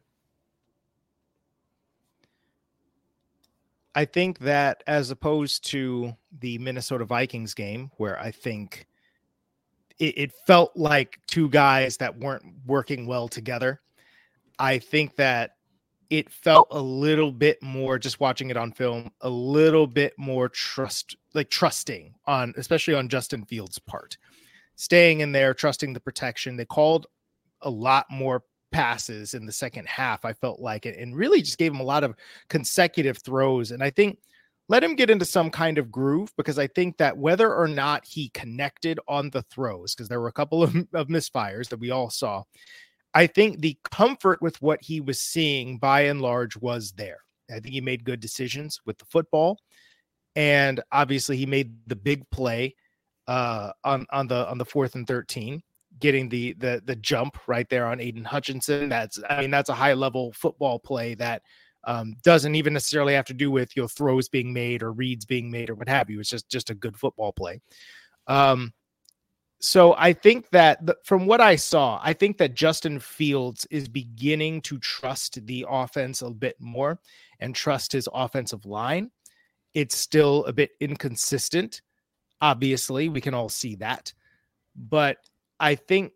I 3.96 4.04
think 4.04 4.40
that 4.40 4.84
as 4.86 5.10
opposed 5.10 5.64
to 5.70 6.14
the 6.38 6.58
Minnesota 6.58 7.06
Vikings 7.06 7.54
game, 7.54 7.90
where 7.96 8.20
I 8.20 8.30
think 8.30 8.86
it, 9.98 10.18
it, 10.18 10.32
felt 10.46 10.76
like 10.76 11.18
two 11.26 11.48
guys 11.48 11.96
that 11.96 12.18
weren't 12.18 12.44
working 12.66 13.06
well 13.06 13.26
together, 13.26 13.80
I 14.58 14.78
think 14.78 15.16
that 15.16 15.55
it 16.10 16.30
felt 16.30 16.68
a 16.70 16.80
little 16.80 17.32
bit 17.32 17.62
more 17.62 17.98
just 17.98 18.20
watching 18.20 18.50
it 18.50 18.56
on 18.56 18.72
film, 18.72 19.10
a 19.22 19.28
little 19.28 19.86
bit 19.86 20.12
more 20.16 20.48
trust, 20.48 21.16
like 21.34 21.50
trusting 21.50 22.14
on, 22.26 22.54
especially 22.56 22.94
on 22.94 23.08
Justin 23.08 23.44
Fields' 23.44 23.78
part, 23.78 24.16
staying 24.76 25.20
in 25.20 25.32
there, 25.32 25.54
trusting 25.54 25.92
the 25.92 26.00
protection. 26.00 26.56
They 26.56 26.64
called 26.64 27.06
a 27.62 27.70
lot 27.70 28.06
more 28.10 28.44
passes 28.72 29.34
in 29.34 29.46
the 29.46 29.52
second 29.52 29.88
half. 29.88 30.24
I 30.24 30.32
felt 30.32 30.60
like 30.60 30.86
it, 30.86 30.98
and 30.98 31.16
really 31.16 31.42
just 31.42 31.58
gave 31.58 31.72
him 31.72 31.80
a 31.80 31.84
lot 31.84 32.04
of 32.04 32.14
consecutive 32.48 33.18
throws. 33.18 33.70
And 33.70 33.82
I 33.82 33.90
think 33.90 34.18
let 34.68 34.82
him 34.82 34.96
get 34.96 35.10
into 35.10 35.24
some 35.24 35.50
kind 35.50 35.78
of 35.78 35.92
groove 35.92 36.32
because 36.36 36.58
I 36.58 36.66
think 36.66 36.96
that 36.96 37.16
whether 37.16 37.54
or 37.54 37.68
not 37.68 38.04
he 38.04 38.30
connected 38.30 38.98
on 39.06 39.30
the 39.30 39.42
throws, 39.42 39.94
because 39.94 40.08
there 40.08 40.20
were 40.20 40.28
a 40.28 40.32
couple 40.32 40.62
of, 40.62 40.74
of 40.92 41.08
misfires 41.08 41.68
that 41.68 41.78
we 41.78 41.90
all 41.90 42.10
saw, 42.10 42.42
I 43.16 43.26
think 43.26 43.60
the 43.60 43.78
comfort 43.90 44.42
with 44.42 44.60
what 44.60 44.82
he 44.82 45.00
was 45.00 45.18
seeing 45.18 45.78
by 45.78 46.02
and 46.02 46.20
large 46.20 46.54
was 46.58 46.92
there. 46.92 47.16
I 47.50 47.60
think 47.60 47.72
he 47.72 47.80
made 47.80 48.04
good 48.04 48.20
decisions 48.20 48.78
with 48.84 48.98
the 48.98 49.06
football. 49.06 49.58
And 50.34 50.82
obviously 50.92 51.38
he 51.38 51.46
made 51.46 51.74
the 51.86 51.96
big 51.96 52.28
play 52.28 52.74
uh, 53.26 53.72
on 53.84 54.04
on 54.10 54.26
the 54.28 54.46
on 54.50 54.58
the 54.58 54.66
fourth 54.66 54.96
and 54.96 55.06
13 55.06 55.62
getting 55.98 56.28
the 56.28 56.52
the 56.58 56.82
the 56.84 56.94
jump 56.96 57.38
right 57.46 57.66
there 57.70 57.86
on 57.86 58.00
Aidan 58.00 58.22
Hutchinson. 58.22 58.90
That's 58.90 59.18
I 59.30 59.40
mean 59.40 59.50
that's 59.50 59.70
a 59.70 59.74
high 59.74 59.94
level 59.94 60.34
football 60.34 60.78
play 60.78 61.14
that 61.14 61.40
um, 61.84 62.16
doesn't 62.22 62.54
even 62.54 62.74
necessarily 62.74 63.14
have 63.14 63.24
to 63.26 63.34
do 63.34 63.50
with 63.50 63.74
you 63.76 63.82
know 63.82 63.88
throws 63.88 64.28
being 64.28 64.52
made 64.52 64.82
or 64.82 64.92
reads 64.92 65.24
being 65.24 65.50
made 65.50 65.70
or 65.70 65.74
what 65.74 65.88
have 65.88 66.10
you. 66.10 66.20
It's 66.20 66.28
just 66.28 66.50
just 66.50 66.68
a 66.68 66.74
good 66.74 66.98
football 66.98 67.32
play. 67.32 67.62
Um, 68.26 68.74
so 69.66 69.96
I 69.98 70.12
think 70.12 70.50
that 70.50 70.86
the, 70.86 70.96
from 71.02 71.26
what 71.26 71.40
I 71.40 71.56
saw, 71.56 72.00
I 72.00 72.12
think 72.12 72.38
that 72.38 72.54
Justin 72.54 73.00
Fields 73.00 73.66
is 73.68 73.88
beginning 73.88 74.60
to 74.60 74.78
trust 74.78 75.44
the 75.44 75.66
offense 75.68 76.22
a 76.22 76.30
bit 76.30 76.54
more 76.60 77.00
and 77.40 77.52
trust 77.52 77.90
his 77.90 78.08
offensive 78.14 78.64
line. 78.64 79.10
It's 79.74 79.96
still 79.96 80.44
a 80.44 80.52
bit 80.52 80.70
inconsistent. 80.78 81.82
Obviously, 82.40 83.08
we 83.08 83.20
can 83.20 83.34
all 83.34 83.48
see 83.48 83.74
that. 83.74 84.12
But 84.76 85.16
I 85.58 85.74
think 85.74 86.12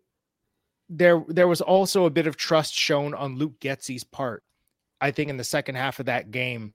there 0.87 1.21
there 1.27 1.49
was 1.49 1.59
also 1.59 2.05
a 2.05 2.09
bit 2.09 2.27
of 2.27 2.37
trust 2.37 2.73
shown 2.73 3.13
on 3.13 3.35
Luke 3.35 3.59
Getsy's 3.59 4.05
part. 4.05 4.45
I 5.01 5.11
think 5.11 5.29
in 5.29 5.35
the 5.35 5.43
second 5.43 5.75
half 5.75 5.99
of 5.99 6.05
that 6.05 6.31
game, 6.31 6.73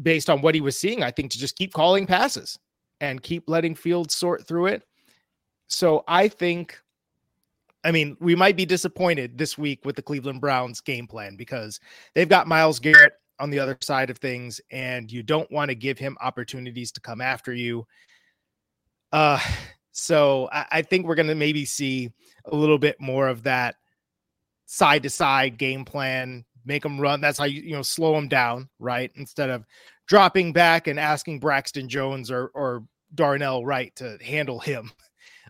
based 0.00 0.30
on 0.30 0.40
what 0.40 0.54
he 0.54 0.62
was 0.62 0.78
seeing, 0.78 1.02
I 1.02 1.10
think 1.10 1.30
to 1.32 1.38
just 1.38 1.56
keep 1.58 1.74
calling 1.74 2.06
passes 2.06 2.58
and 3.02 3.22
keep 3.22 3.50
letting 3.50 3.74
Fields 3.74 4.14
sort 4.14 4.48
through 4.48 4.68
it 4.68 4.82
so 5.68 6.02
I 6.08 6.28
think, 6.28 6.78
I 7.84 7.92
mean, 7.92 8.16
we 8.20 8.34
might 8.34 8.56
be 8.56 8.66
disappointed 8.66 9.38
this 9.38 9.56
week 9.56 9.84
with 9.84 9.96
the 9.96 10.02
Cleveland 10.02 10.40
Browns 10.40 10.80
game 10.80 11.06
plan 11.06 11.36
because 11.36 11.78
they've 12.14 12.28
got 12.28 12.48
Myles 12.48 12.80
Garrett 12.80 13.12
on 13.38 13.50
the 13.50 13.58
other 13.58 13.76
side 13.82 14.10
of 14.10 14.18
things, 14.18 14.60
and 14.70 15.12
you 15.12 15.22
don't 15.22 15.50
want 15.52 15.68
to 15.68 15.74
give 15.74 15.98
him 15.98 16.16
opportunities 16.20 16.90
to 16.92 17.00
come 17.00 17.20
after 17.20 17.54
you. 17.54 17.86
Uh, 19.12 19.38
so 19.92 20.48
I, 20.52 20.66
I 20.70 20.82
think 20.82 21.06
we're 21.06 21.14
going 21.14 21.28
to 21.28 21.34
maybe 21.34 21.64
see 21.64 22.10
a 22.46 22.56
little 22.56 22.78
bit 22.78 23.00
more 23.00 23.28
of 23.28 23.44
that 23.44 23.76
side 24.66 25.02
to 25.04 25.10
side 25.10 25.58
game 25.58 25.84
plan, 25.84 26.44
make 26.64 26.82
them 26.82 27.00
run. 27.00 27.20
That's 27.20 27.38
how 27.38 27.44
you, 27.44 27.62
you 27.62 27.72
know, 27.72 27.82
slow 27.82 28.14
them 28.14 28.28
down, 28.28 28.68
right? 28.78 29.10
Instead 29.16 29.50
of 29.50 29.64
dropping 30.06 30.52
back 30.52 30.86
and 30.86 30.98
asking 30.98 31.40
Braxton 31.40 31.88
Jones 31.88 32.30
or, 32.30 32.48
or 32.54 32.84
Darnell 33.14 33.64
Wright 33.64 33.94
to 33.96 34.18
handle 34.22 34.58
him 34.58 34.90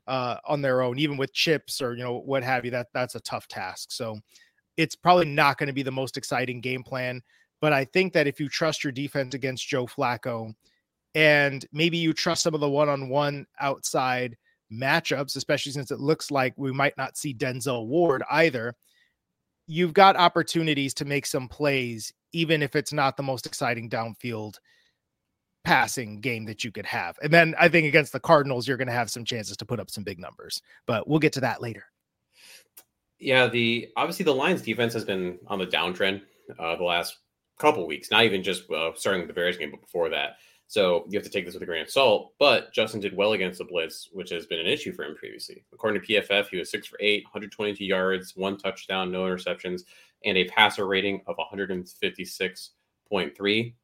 uh, 0.09 0.39
on 0.47 0.63
their 0.63 0.83
own, 0.83 0.99
even 0.99 1.17
with 1.17 1.33
chips 1.33 1.81
or 1.81 1.95
you 1.95 2.03
know 2.03 2.19
what 2.19 2.43
have 2.43 2.65
you. 2.65 2.71
That 2.73 2.89
that's 2.93 3.15
a 3.15 3.21
tough 3.21 3.47
task. 3.47 3.93
So 3.93 4.19
it's 4.77 4.97
probably 4.97 5.27
not 5.27 5.59
going 5.59 5.67
to 5.69 5.73
be 5.73 5.83
the 5.83 5.93
most 5.93 6.17
exciting 6.17 6.61
game 6.61 6.83
plan. 6.83 7.21
But 7.61 7.73
I 7.73 7.85
think 7.85 8.13
that 8.13 8.27
if 8.27 8.41
you 8.41 8.49
trust 8.49 8.83
your 8.83 8.93
defense 8.93 9.35
against 9.35 9.69
Joe 9.69 9.87
Flacco, 9.87 10.55
and 11.15 11.67
maybe 11.73 11.99
you 11.99 12.13
trust 12.13 12.43
some 12.43 12.55
of 12.55 12.61
the 12.61 12.69
one-on-one 12.69 13.47
outside 13.61 14.37
matchups, 14.73 15.37
especially 15.37 15.73
since 15.73 15.91
it 15.91 15.99
looks 15.99 16.31
like 16.31 16.55
we 16.57 16.73
might 16.73 16.97
not 16.97 17.17
see 17.17 17.35
Denzel 17.35 17.87
Ward 17.87 18.23
either. 18.31 18.75
You've 19.67 19.93
got 19.93 20.17
opportunities 20.17 20.95
to 20.95 21.05
make 21.05 21.27
some 21.27 21.49
plays, 21.49 22.13
even 22.33 22.63
if 22.63 22.77
it's 22.77 22.93
not 22.93 23.17
the 23.17 23.23
most 23.23 23.47
exciting 23.47 23.91
downfield 23.91 24.55
passing 25.69 26.19
game 26.21 26.47
that 26.47 26.65
you 26.65 26.73
could 26.73 26.87
have. 26.87 27.19
And 27.23 27.31
then 27.31 27.55
I 27.59 27.69
think 27.69 27.87
against 27.87 28.13
the 28.13 28.21
Cardinals, 28.21 28.67
you're 28.67 28.79
going 28.79 28.89
to 28.89 28.95
have 28.95 29.11
some 29.11 29.23
chances 29.23 29.55
to 29.59 29.67
put 29.67 29.79
up 29.79 29.91
some 29.91 30.03
big 30.03 30.19
numbers, 30.19 30.63
but 30.87 31.07
we'll 31.07 31.19
get 31.19 31.35
to 31.35 31.41
that 31.41 31.61
later. 31.61 31.85
Yeah, 33.19 33.49
the 33.49 33.89
obviously 33.95 34.25
the 34.25 34.35
Lions 34.35 34.63
defense 34.63 34.95
has 34.95 35.05
been 35.05 35.39
on 35.47 35.59
the 35.59 35.67
downtrend 35.67 36.23
uh, 36.59 36.77
the 36.77 36.85
last 36.85 37.19
couple 37.59 37.87
weeks, 37.87 38.11
not 38.11 38.25
even 38.25 38.43
just 38.43 38.71
uh, 38.71 38.93
starting 38.95 39.21
with 39.21 39.29
the 39.29 39.35
Bears 39.35 39.59
game, 39.59 39.71
but 39.71 39.83
before 39.83 40.09
that. 40.09 40.37
So 40.69 41.05
you 41.11 41.19
have 41.19 41.27
to 41.27 41.31
take 41.31 41.45
this 41.45 41.53
with 41.53 41.63
a 41.63 41.67
grain 41.67 41.83
of 41.83 41.91
salt. 41.91 42.33
But 42.39 42.73
Justin 42.73 43.01
did 43.01 43.15
well 43.15 43.33
against 43.33 43.59
the 43.59 43.67
blitz, 43.67 44.09
which 44.13 44.31
has 44.31 44.47
been 44.47 44.61
an 44.61 44.67
issue 44.67 44.95
for 44.95 45.05
him 45.05 45.17
previously. 45.17 45.67
According 45.75 46.01
to 46.01 46.07
PFF, 46.07 46.49
he 46.49 46.57
was 46.57 46.71
six 46.71 46.87
for 46.87 46.97
eight, 47.01 47.25
122 47.25 47.85
yards, 47.85 48.35
one 48.37 48.57
touchdown, 48.57 49.13
no 49.13 49.25
interceptions, 49.25 49.83
and 50.25 50.39
a 50.39 50.49
passer 50.49 50.87
rating 50.87 51.21
of 51.27 51.37
156.3. 51.37 53.75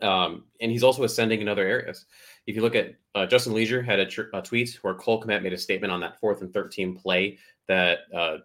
Um, 0.00 0.44
and 0.60 0.70
he's 0.70 0.82
also 0.82 1.04
ascending 1.04 1.40
in 1.40 1.48
other 1.48 1.66
areas. 1.66 2.06
If 2.46 2.56
you 2.56 2.62
look 2.62 2.74
at 2.74 2.94
uh, 3.14 3.26
Justin 3.26 3.54
Leisure 3.54 3.82
had 3.82 4.00
a, 4.00 4.06
tr- 4.06 4.22
a, 4.34 4.42
tweet 4.42 4.78
where 4.82 4.94
Cole 4.94 5.22
Kmet 5.22 5.42
made 5.42 5.52
a 5.52 5.58
statement 5.58 5.92
on 5.92 6.00
that 6.00 6.18
fourth 6.18 6.42
and 6.42 6.52
13 6.52 6.96
play 6.96 7.38
that 7.68 8.00
uh, 8.14 8.38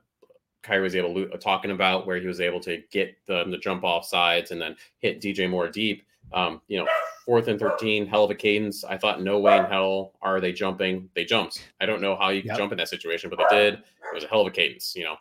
Khari 0.63 0.83
was 0.83 0.95
able 0.95 1.13
to 1.15 1.31
uh, 1.31 1.37
talking 1.37 1.71
about 1.71 2.05
where 2.05 2.17
he 2.17 2.27
was 2.27 2.41
able 2.41 2.59
to 2.61 2.83
get 2.91 3.17
the, 3.25 3.43
the 3.45 3.57
jump 3.57 3.83
off 3.83 4.05
sides 4.05 4.51
and 4.51 4.61
then 4.61 4.75
hit 4.99 5.21
DJ 5.21 5.49
Moore 5.49 5.67
deep. 5.67 6.03
Um, 6.33 6.61
you 6.67 6.77
know, 6.77 6.87
fourth 7.25 7.47
and 7.47 7.59
13, 7.59 8.05
hell 8.05 8.25
of 8.25 8.31
a 8.31 8.35
cadence. 8.35 8.83
I 8.83 8.97
thought, 8.97 9.21
no 9.21 9.39
way 9.39 9.57
in 9.57 9.65
hell 9.65 10.13
are 10.21 10.41
they 10.41 10.51
jumping. 10.51 11.09
They 11.15 11.23
jumped. 11.23 11.71
I 11.79 11.85
don't 11.85 12.01
know 12.01 12.17
how 12.17 12.29
you 12.29 12.41
can 12.41 12.49
yep. 12.49 12.57
jump 12.57 12.71
in 12.73 12.77
that 12.79 12.89
situation, 12.89 13.29
but 13.29 13.39
they 13.39 13.55
did. 13.55 13.73
It 13.75 14.13
was 14.13 14.25
a 14.25 14.27
hell 14.27 14.41
of 14.41 14.47
a 14.47 14.51
cadence, 14.51 14.93
you 14.95 15.05
know. 15.05 15.15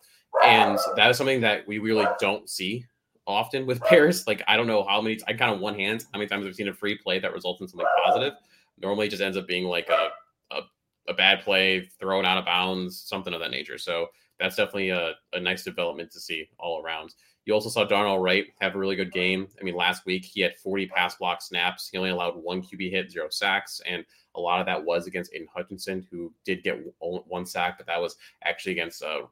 And 0.45 0.79
that 0.97 1.11
is 1.11 1.17
something 1.17 1.41
that 1.43 1.67
we 1.67 1.79
really 1.79 2.07
don't 2.21 2.51
see 2.51 2.85
often 3.27 3.67
with 3.67 3.81
pairs. 3.83 4.27
Like 4.27 4.43
I 4.49 4.57
don't 4.57 4.67
know 4.67 4.85
how 4.85 5.01
many 5.01 5.19
I 5.27 5.33
kind 5.33 5.55
of 5.55 5.61
one 5.61 5.75
hand 5.75 6.05
how 6.13 6.19
many 6.19 6.29
times 6.29 6.47
I've 6.47 6.55
seen 6.55 6.69
a 6.69 6.75
free 6.75 6.97
play 6.97 7.19
that 7.19 7.33
results 7.33 7.61
in 7.61 7.69
something 7.69 7.87
positive. 8.05 8.35
Normally, 8.79 9.07
it 9.07 9.11
just 9.11 9.23
ends 9.23 9.37
up 9.37 9.47
being 9.47 9.65
like 9.65 9.89
a, 9.89 10.11
a 10.55 10.61
a, 11.09 11.15
bad 11.15 11.41
play, 11.43 11.89
thrown 12.01 12.25
out 12.25 12.39
of 12.39 12.45
bounds, 12.45 13.01
something 13.07 13.33
of 13.33 13.41
that 13.41 13.51
nature. 13.51 13.79
So 13.79 14.09
that's 14.39 14.57
definitely 14.57 14.91
a, 14.91 15.13
a 15.33 15.41
nice 15.41 15.65
development 15.65 16.11
to 16.13 16.21
see 16.21 16.49
all 16.59 16.83
around. 16.83 17.15
You 17.45 17.55
also 17.55 17.69
saw 17.69 17.85
Darnell 17.85 18.19
Wright 18.19 18.47
have 18.61 18.75
a 18.75 18.79
really 18.79 18.97
good 18.97 19.13
game. 19.13 19.47
I 19.61 19.65
mean, 19.65 19.77
last 19.77 20.05
week 20.05 20.25
he 20.25 20.41
had 20.41 20.57
40 20.57 20.89
pass 20.89 21.15
block 21.15 21.41
snaps. 21.41 21.89
He 21.89 21.97
only 21.97 22.11
allowed 22.11 22.35
one 22.37 22.61
QB 22.61 22.91
hit, 22.91 23.11
zero 23.11 23.29
sacks, 23.31 23.81
and 23.87 24.05
a 24.35 24.41
lot 24.41 24.61
of 24.61 24.67
that 24.67 24.85
was 24.85 25.07
against 25.07 25.33
Aidan 25.33 25.47
Hutchinson, 25.55 26.07
who 26.11 26.33
did 26.45 26.65
get 26.65 26.79
one 26.99 27.47
sack, 27.47 27.79
but 27.79 27.87
that 27.87 28.03
was 28.03 28.17
actually 28.45 28.73
against 28.73 29.03
uh, 29.03 29.23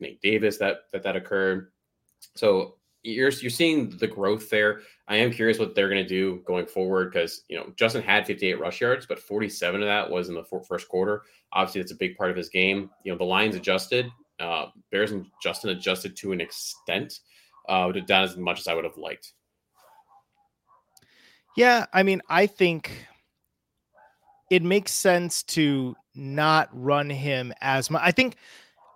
Nate 0.00 0.20
Davis 0.22 0.56
that 0.58 0.90
that 0.92 1.02
that 1.02 1.14
occurred. 1.14 1.70
So 2.34 2.77
you're 3.02 3.30
you're 3.30 3.50
seeing 3.50 3.90
the 3.90 4.06
growth 4.06 4.50
there. 4.50 4.80
I 5.06 5.16
am 5.16 5.30
curious 5.30 5.58
what 5.58 5.74
they're 5.74 5.88
going 5.88 6.02
to 6.02 6.08
do 6.08 6.42
going 6.46 6.66
forward 6.66 7.12
because 7.12 7.42
you 7.48 7.56
know 7.56 7.72
Justin 7.76 8.02
had 8.02 8.26
58 8.26 8.60
rush 8.60 8.80
yards, 8.80 9.06
but 9.06 9.18
47 9.18 9.82
of 9.82 9.86
that 9.86 10.10
was 10.10 10.28
in 10.28 10.34
the 10.34 10.44
first 10.44 10.88
quarter. 10.88 11.22
Obviously, 11.52 11.80
that's 11.80 11.92
a 11.92 11.96
big 11.96 12.16
part 12.16 12.30
of 12.30 12.36
his 12.36 12.48
game. 12.48 12.90
You 13.04 13.12
know, 13.12 13.18
the 13.18 13.24
lines 13.24 13.56
adjusted. 13.56 14.10
Uh, 14.40 14.66
Bears 14.92 15.10
and 15.10 15.26
Justin 15.42 15.70
adjusted 15.70 16.16
to 16.16 16.32
an 16.32 16.40
extent, 16.40 17.20
uh, 17.68 17.90
not 18.08 18.24
as 18.24 18.36
much 18.36 18.60
as 18.60 18.68
I 18.68 18.74
would 18.74 18.84
have 18.84 18.96
liked. 18.96 19.32
Yeah, 21.56 21.86
I 21.92 22.04
mean, 22.04 22.22
I 22.28 22.46
think 22.46 23.08
it 24.48 24.62
makes 24.62 24.92
sense 24.92 25.42
to 25.42 25.96
not 26.14 26.68
run 26.72 27.10
him 27.10 27.52
as 27.60 27.90
much. 27.90 28.02
I 28.04 28.12
think 28.12 28.36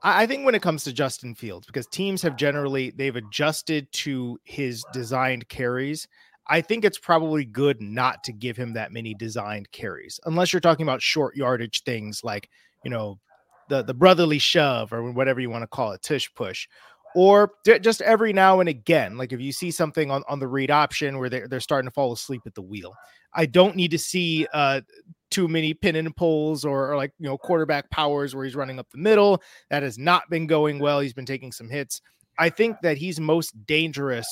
I 0.03 0.27
think 0.27 0.45
when 0.45 0.55
it 0.55 0.63
comes 0.63 0.85
to 0.85 0.93
Justin 0.93 1.35
Fields, 1.35 1.67
because 1.67 1.87
teams 1.87 2.23
have 2.23 2.37
generally 2.37 2.91
they've 2.91 3.15
adjusted 3.15 3.91
to 3.93 4.39
his 4.45 4.85
designed 4.93 5.49
carries. 5.49 6.09
I 6.49 6.61
think 6.61 6.85
it's 6.85 6.99
probably 6.99 7.45
good 7.45 7.81
not 7.81 8.25
to 8.25 8.33
give 8.33 8.57
him 8.57 8.73
that 8.73 8.91
many 8.93 9.15
designed 9.15 9.71
carries, 9.71 10.19
unless 10.25 10.53
you're 10.53 10.61
talking 10.61 10.83
about 10.83 11.03
short 11.03 11.37
yardage 11.37 11.85
things 11.85 12.23
like 12.25 12.51
you 12.85 12.91
know 12.91 13.21
the 13.69 13.83
the 13.83 13.95
brotherly 13.95 14.39
shove 14.39 14.93
or 14.93 15.13
whatever 15.13 15.41
you 15.41 15.51
want 15.51 15.63
to 15.63 15.69
call 15.69 15.93
it, 15.93 16.03
tush 16.03 16.29
push, 16.35 16.67
or 17.15 17.53
just 17.65 18.01
every 18.03 18.33
now 18.33 18.61
and 18.61 18.69
again, 18.69 19.17
like 19.17 19.33
if 19.33 19.41
you 19.41 19.53
see 19.53 19.71
something 19.71 20.11
on, 20.11 20.23
on 20.29 20.39
the 20.39 20.49
read 20.49 20.71
option 20.71 21.19
where 21.19 21.29
they're, 21.29 21.49
they're 21.49 21.61
starting 21.61 21.89
to 21.89 21.93
fall 21.93 22.13
asleep 22.13 22.43
at 22.47 22.55
the 22.55 22.63
wheel. 22.63 22.95
I 23.35 23.47
don't 23.47 23.77
need 23.77 23.91
to 23.93 23.99
see 23.99 24.47
uh, 24.53 24.83
too 25.31 25.49
many 25.49 25.75
pin 25.75 25.97
and 25.97 26.15
pulls 26.15 26.65
or, 26.65 26.93
or, 26.93 26.97
like 26.97 27.13
you 27.19 27.29
know 27.29 27.39
quarterback 27.39 27.91
powers 27.91 28.35
where 28.35 28.45
he's 28.45 28.55
running 28.55 28.79
up 28.79 28.91
the 28.91 28.99
middle. 28.99 29.43
That 29.71 29.83
has 29.83 29.99
not 29.99 30.29
been 30.31 30.47
going 30.47 30.79
well. 30.79 31.01
He's 31.01 31.15
been 31.15 31.27
taking 31.27 31.53
some 31.53 31.69
hits. 31.69 32.03
I 32.39 32.51
think 32.51 32.77
that 32.83 32.99
he's 32.99 33.19
most 33.19 33.67
dangerous 33.67 34.27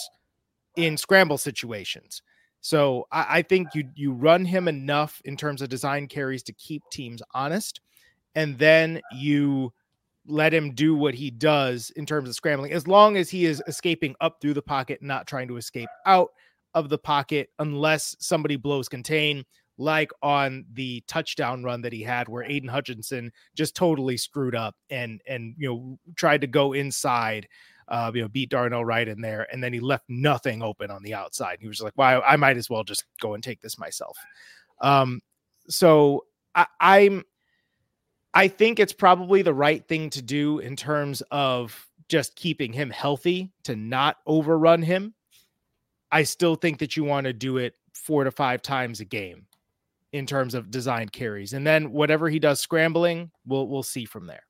in 0.76 0.96
scramble 0.96 1.38
situations. 1.38 2.22
So 2.60 3.06
I, 3.10 3.26
I 3.38 3.42
think 3.42 3.68
you 3.74 3.88
you 3.94 4.12
run 4.12 4.44
him 4.44 4.68
enough 4.68 5.20
in 5.24 5.36
terms 5.36 5.62
of 5.62 5.68
design 5.68 6.06
carries 6.06 6.42
to 6.44 6.52
keep 6.52 6.82
teams 6.92 7.22
honest, 7.34 7.80
and 8.34 8.58
then 8.58 9.00
you 9.12 9.72
let 10.30 10.54
him 10.54 10.74
do 10.74 10.94
what 10.94 11.14
he 11.14 11.30
does 11.30 11.90
in 11.96 12.06
terms 12.06 12.28
of 12.28 12.34
scrambling, 12.34 12.72
as 12.72 12.86
long 12.86 13.16
as 13.16 13.28
he 13.30 13.44
is 13.44 13.62
escaping 13.66 14.14
up 14.20 14.40
through 14.40 14.54
the 14.54 14.62
pocket, 14.62 15.02
not 15.02 15.26
trying 15.26 15.48
to 15.48 15.56
escape 15.56 15.88
out 16.06 16.30
of 16.74 16.88
the 16.88 16.98
pocket, 16.98 17.50
unless 17.58 18.16
somebody 18.20 18.56
blows 18.56 18.88
contain, 18.88 19.44
like 19.76 20.10
on 20.22 20.64
the 20.72 21.02
touchdown 21.08 21.64
run 21.64 21.82
that 21.82 21.92
he 21.92 22.02
had, 22.02 22.28
where 22.28 22.44
Aidan 22.44 22.68
Hutchinson 22.68 23.32
just 23.54 23.74
totally 23.74 24.16
screwed 24.16 24.54
up 24.54 24.76
and 24.90 25.20
and 25.26 25.54
you 25.58 25.68
know 25.68 25.98
tried 26.16 26.42
to 26.42 26.46
go 26.46 26.72
inside. 26.72 27.48
Uh, 27.88 28.08
you 28.14 28.22
know, 28.22 28.28
beat 28.28 28.50
Darnell 28.50 28.84
Wright 28.84 29.08
in 29.08 29.20
there, 29.20 29.48
and 29.52 29.64
then 29.64 29.72
he 29.72 29.80
left 29.80 30.04
nothing 30.08 30.62
open 30.62 30.92
on 30.92 31.02
the 31.02 31.12
outside. 31.12 31.58
He 31.60 31.66
was 31.66 31.80
like, 31.80 31.92
"Well, 31.96 32.22
I, 32.24 32.34
I 32.34 32.36
might 32.36 32.56
as 32.56 32.70
well 32.70 32.84
just 32.84 33.04
go 33.20 33.34
and 33.34 33.42
take 33.42 33.60
this 33.60 33.80
myself." 33.80 34.16
Um, 34.80 35.20
so 35.68 36.24
I, 36.54 36.66
I'm 36.78 37.24
I 38.34 38.48
think 38.48 38.78
it's 38.78 38.92
probably 38.92 39.42
the 39.42 39.54
right 39.54 39.86
thing 39.86 40.10
to 40.10 40.22
do 40.22 40.58
in 40.60 40.76
terms 40.76 41.22
of 41.30 41.88
just 42.08 42.36
keeping 42.36 42.72
him 42.72 42.90
healthy 42.90 43.50
to 43.64 43.76
not 43.76 44.18
overrun 44.26 44.82
him. 44.82 45.14
I 46.12 46.24
still 46.24 46.54
think 46.54 46.78
that 46.78 46.96
you 46.96 47.04
want 47.04 47.24
to 47.24 47.32
do 47.32 47.56
it 47.56 47.74
four 47.94 48.24
to 48.24 48.30
five 48.30 48.62
times 48.62 49.00
a 49.00 49.04
game 49.04 49.46
in 50.12 50.26
terms 50.26 50.54
of 50.54 50.70
designed 50.70 51.12
carries. 51.12 51.52
And 51.52 51.66
then 51.66 51.92
whatever 51.92 52.28
he 52.28 52.38
does 52.38 52.60
scrambling, 52.60 53.30
we'll 53.46 53.68
we'll 53.68 53.82
see 53.82 54.04
from 54.04 54.26
there. 54.26 54.42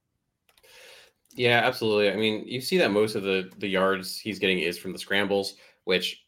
Yeah, 1.34 1.60
absolutely. 1.64 2.10
I 2.10 2.16
mean, 2.16 2.46
you 2.46 2.60
see 2.60 2.78
that 2.78 2.90
most 2.90 3.14
of 3.14 3.22
the 3.22 3.50
the 3.58 3.68
yards 3.68 4.18
he's 4.18 4.38
getting 4.38 4.60
is 4.60 4.78
from 4.78 4.92
the 4.92 4.98
scrambles, 4.98 5.56
which 5.84 6.24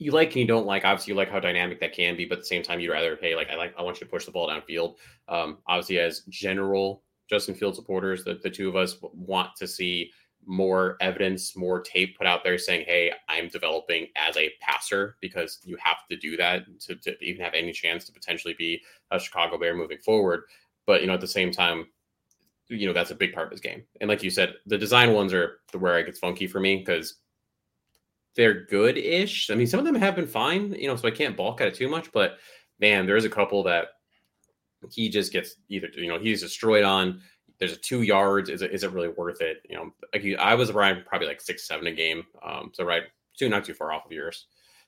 you 0.00 0.12
like 0.12 0.28
and 0.28 0.36
you 0.36 0.46
don't 0.46 0.66
like. 0.66 0.84
Obviously, 0.84 1.12
you 1.12 1.16
like 1.16 1.30
how 1.30 1.38
dynamic 1.38 1.78
that 1.78 1.92
can 1.92 2.16
be, 2.16 2.24
but 2.24 2.38
at 2.38 2.40
the 2.40 2.46
same 2.46 2.62
time, 2.62 2.80
you'd 2.80 2.90
rather, 2.90 3.18
hey, 3.20 3.36
like 3.36 3.50
I 3.50 3.54
like 3.54 3.74
I 3.78 3.82
want 3.82 4.00
you 4.00 4.06
to 4.06 4.10
push 4.10 4.24
the 4.24 4.32
ball 4.32 4.48
downfield. 4.48 4.94
Um, 5.28 5.58
obviously, 5.66 5.98
as 5.98 6.22
general 6.30 7.04
Justin 7.28 7.54
Field 7.54 7.76
supporters, 7.76 8.24
the, 8.24 8.40
the 8.42 8.48
two 8.48 8.68
of 8.68 8.76
us 8.76 8.96
want 9.12 9.50
to 9.56 9.68
see 9.68 10.10
more 10.46 10.96
evidence, 11.02 11.54
more 11.54 11.82
tape 11.82 12.16
put 12.16 12.26
out 12.26 12.42
there 12.42 12.56
saying, 12.56 12.86
hey, 12.86 13.12
I'm 13.28 13.48
developing 13.48 14.06
as 14.16 14.38
a 14.38 14.50
passer 14.62 15.16
because 15.20 15.58
you 15.64 15.76
have 15.78 15.98
to 16.10 16.16
do 16.16 16.34
that 16.38 16.62
to, 16.86 16.96
to 16.96 17.22
even 17.22 17.44
have 17.44 17.52
any 17.52 17.72
chance 17.72 18.06
to 18.06 18.12
potentially 18.12 18.54
be 18.54 18.80
a 19.10 19.20
Chicago 19.20 19.58
Bear 19.58 19.76
moving 19.76 19.98
forward. 19.98 20.44
But, 20.86 21.02
you 21.02 21.08
know, 21.08 21.14
at 21.14 21.20
the 21.20 21.26
same 21.26 21.50
time, 21.50 21.88
you 22.68 22.86
know, 22.86 22.94
that's 22.94 23.10
a 23.10 23.14
big 23.14 23.34
part 23.34 23.48
of 23.48 23.52
his 23.52 23.60
game. 23.60 23.82
And 24.00 24.08
like 24.08 24.22
you 24.22 24.30
said, 24.30 24.54
the 24.64 24.78
design 24.78 25.12
ones 25.12 25.34
are 25.34 25.58
the 25.72 25.78
where 25.78 25.98
it 25.98 26.06
gets 26.06 26.18
funky 26.18 26.46
for 26.46 26.58
me 26.58 26.78
because 26.78 27.16
they're 28.36 28.64
good 28.66 28.96
ish. 28.96 29.50
I 29.50 29.54
mean, 29.54 29.66
some 29.66 29.80
of 29.80 29.86
them 29.86 29.94
have 29.94 30.16
been 30.16 30.26
fine, 30.26 30.72
you 30.72 30.86
know, 30.86 30.96
so 30.96 31.08
I 31.08 31.12
can't 31.12 31.36
balk 31.36 31.60
at 31.60 31.68
it 31.68 31.74
too 31.74 31.88
much, 31.88 32.12
but 32.12 32.38
man, 32.78 33.06
there's 33.06 33.24
a 33.24 33.30
couple 33.30 33.62
that 33.64 33.88
he 34.90 35.08
just 35.08 35.32
gets 35.32 35.56
either, 35.68 35.88
you 35.94 36.08
know, 36.08 36.18
he's 36.18 36.40
destroyed 36.40 36.84
on. 36.84 37.20
There's 37.58 37.72
a 37.72 37.76
two 37.76 38.02
yards. 38.02 38.48
Is 38.48 38.62
it, 38.62 38.72
is 38.72 38.84
it 38.84 38.92
really 38.92 39.08
worth 39.08 39.42
it? 39.42 39.58
You 39.68 39.76
know, 39.76 39.90
like 40.12 40.22
he, 40.22 40.36
I 40.36 40.54
was 40.54 40.70
around 40.70 41.04
probably 41.04 41.28
like 41.28 41.40
six, 41.40 41.66
seven 41.68 41.86
a 41.86 41.92
game. 41.92 42.24
Um, 42.42 42.70
so 42.72 42.84
right, 42.84 43.02
two, 43.36 43.48
not 43.48 43.64
too 43.64 43.74
far 43.74 43.92
off 43.92 44.06
of 44.06 44.12
yours. 44.12 44.46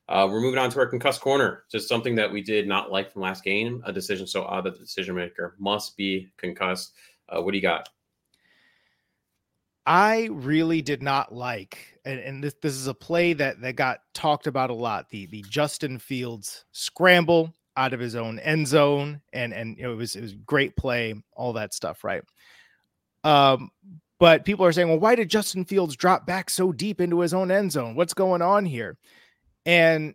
Uh, 0.08 0.26
we're 0.30 0.40
moving 0.40 0.58
on 0.58 0.70
to 0.70 0.78
our 0.78 0.86
concussed 0.86 1.20
corner, 1.20 1.64
just 1.70 1.88
something 1.88 2.14
that 2.14 2.30
we 2.30 2.42
did 2.42 2.66
not 2.66 2.90
like 2.90 3.12
from 3.12 3.22
last 3.22 3.44
game. 3.44 3.82
A 3.86 3.92
decision 3.92 4.26
so 4.26 4.44
odd 4.44 4.64
that 4.64 4.74
the 4.74 4.80
decision 4.80 5.14
maker 5.14 5.54
must 5.58 5.96
be 5.96 6.32
concussed. 6.38 6.94
Uh, 7.28 7.40
what 7.40 7.52
do 7.52 7.58
you 7.58 7.62
got? 7.62 7.88
I 9.86 10.28
really 10.30 10.80
did 10.80 11.02
not 11.02 11.34
like, 11.34 11.91
and, 12.04 12.18
and 12.20 12.44
this 12.44 12.54
this 12.60 12.74
is 12.74 12.86
a 12.86 12.94
play 12.94 13.32
that 13.34 13.60
that 13.60 13.76
got 13.76 14.00
talked 14.14 14.46
about 14.46 14.70
a 14.70 14.74
lot. 14.74 15.08
The 15.10 15.26
the 15.26 15.44
Justin 15.48 15.98
Fields 15.98 16.64
scramble 16.72 17.54
out 17.76 17.92
of 17.92 18.00
his 18.00 18.16
own 18.16 18.38
end 18.40 18.66
zone, 18.66 19.20
and 19.32 19.52
and 19.52 19.78
it 19.78 19.88
was 19.88 20.16
it 20.16 20.22
was 20.22 20.34
great 20.34 20.76
play, 20.76 21.14
all 21.34 21.52
that 21.54 21.74
stuff, 21.74 22.04
right? 22.04 22.22
Um, 23.24 23.70
but 24.18 24.44
people 24.44 24.64
are 24.64 24.72
saying, 24.72 24.88
well, 24.88 25.00
why 25.00 25.14
did 25.14 25.28
Justin 25.28 25.64
Fields 25.64 25.96
drop 25.96 26.26
back 26.26 26.50
so 26.50 26.72
deep 26.72 27.00
into 27.00 27.20
his 27.20 27.34
own 27.34 27.50
end 27.50 27.72
zone? 27.72 27.94
What's 27.94 28.14
going 28.14 28.42
on 28.42 28.64
here? 28.64 28.96
And 29.66 30.14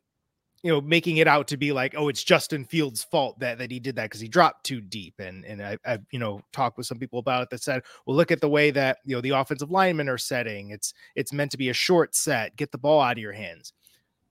you 0.63 0.71
know, 0.71 0.81
making 0.81 1.17
it 1.17 1.27
out 1.27 1.47
to 1.47 1.57
be 1.57 1.71
like, 1.71 1.93
oh, 1.95 2.09
it's 2.09 2.23
Justin 2.23 2.65
Fields' 2.65 3.03
fault 3.03 3.39
that 3.39 3.57
that 3.59 3.71
he 3.71 3.79
did 3.79 3.95
that 3.95 4.05
because 4.05 4.19
he 4.19 4.27
dropped 4.27 4.65
too 4.65 4.81
deep. 4.81 5.15
And 5.19 5.45
and 5.45 5.61
I, 5.61 5.77
I, 5.85 5.99
you 6.11 6.19
know, 6.19 6.41
talked 6.51 6.77
with 6.77 6.87
some 6.87 6.97
people 6.99 7.19
about 7.19 7.43
it 7.43 7.49
that 7.51 7.61
said, 7.61 7.83
well, 8.05 8.15
look 8.15 8.31
at 8.31 8.41
the 8.41 8.49
way 8.49 8.71
that 8.71 8.97
you 9.05 9.15
know 9.15 9.21
the 9.21 9.31
offensive 9.31 9.71
linemen 9.71 10.09
are 10.09 10.17
setting. 10.17 10.71
It's 10.71 10.93
it's 11.15 11.33
meant 11.33 11.51
to 11.51 11.57
be 11.57 11.69
a 11.69 11.73
short 11.73 12.15
set. 12.15 12.55
Get 12.55 12.71
the 12.71 12.77
ball 12.77 13.01
out 13.01 13.17
of 13.17 13.21
your 13.21 13.33
hands. 13.33 13.73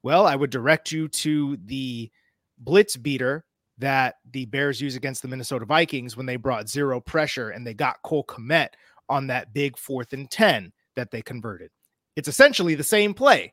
Well, 0.02 0.26
I 0.26 0.36
would 0.36 0.50
direct 0.50 0.92
you 0.92 1.08
to 1.08 1.58
the 1.64 2.10
blitz 2.58 2.96
beater 2.96 3.44
that 3.78 4.16
the 4.32 4.46
Bears 4.46 4.80
use 4.80 4.96
against 4.96 5.22
the 5.22 5.28
Minnesota 5.28 5.66
Vikings 5.66 6.16
when 6.16 6.26
they 6.26 6.36
brought 6.36 6.68
zero 6.68 7.00
pressure 7.00 7.50
and 7.50 7.66
they 7.66 7.74
got 7.74 8.02
Cole 8.02 8.24
Kmet 8.24 8.70
on 9.08 9.26
that 9.26 9.52
big 9.52 9.76
fourth 9.76 10.12
and 10.12 10.30
10 10.30 10.72
that 10.94 11.10
they 11.10 11.22
converted. 11.22 11.70
It's 12.16 12.28
essentially 12.28 12.74
the 12.74 12.82
same 12.82 13.12
play 13.12 13.52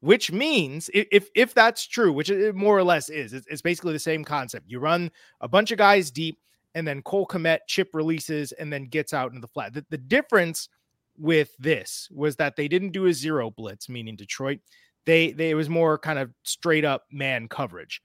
which 0.00 0.32
means 0.32 0.90
if 0.92 1.28
if 1.34 1.54
that's 1.54 1.86
true, 1.86 2.12
which 2.12 2.30
it 2.30 2.54
more 2.54 2.76
or 2.76 2.84
less 2.84 3.10
is, 3.10 3.32
it's, 3.32 3.62
basically 3.62 3.92
the 3.92 3.98
same 3.98 4.24
concept. 4.24 4.66
You 4.68 4.80
run 4.80 5.10
a 5.40 5.48
bunch 5.48 5.70
of 5.70 5.78
guys 5.78 6.10
deep, 6.10 6.38
and 6.74 6.86
then 6.86 7.02
Cole 7.02 7.26
Kmet 7.26 7.60
chip 7.66 7.90
releases 7.92 8.52
and 8.52 8.72
then 8.72 8.84
gets 8.84 9.12
out 9.12 9.30
into 9.30 9.40
the 9.40 9.48
flat. 9.48 9.74
The, 9.74 9.84
the 9.90 9.98
difference 9.98 10.68
with 11.18 11.54
this 11.58 12.08
was 12.10 12.36
that 12.36 12.56
they 12.56 12.66
didn't 12.66 12.92
do 12.92 13.06
a 13.06 13.12
zero 13.12 13.50
blitz, 13.50 13.88
meaning 13.88 14.16
Detroit. 14.16 14.60
They 15.04 15.32
they 15.32 15.50
it 15.50 15.54
was 15.54 15.68
more 15.68 15.98
kind 15.98 16.18
of 16.18 16.30
straight 16.44 16.84
up 16.84 17.04
man 17.12 17.48
coverage. 17.48 18.00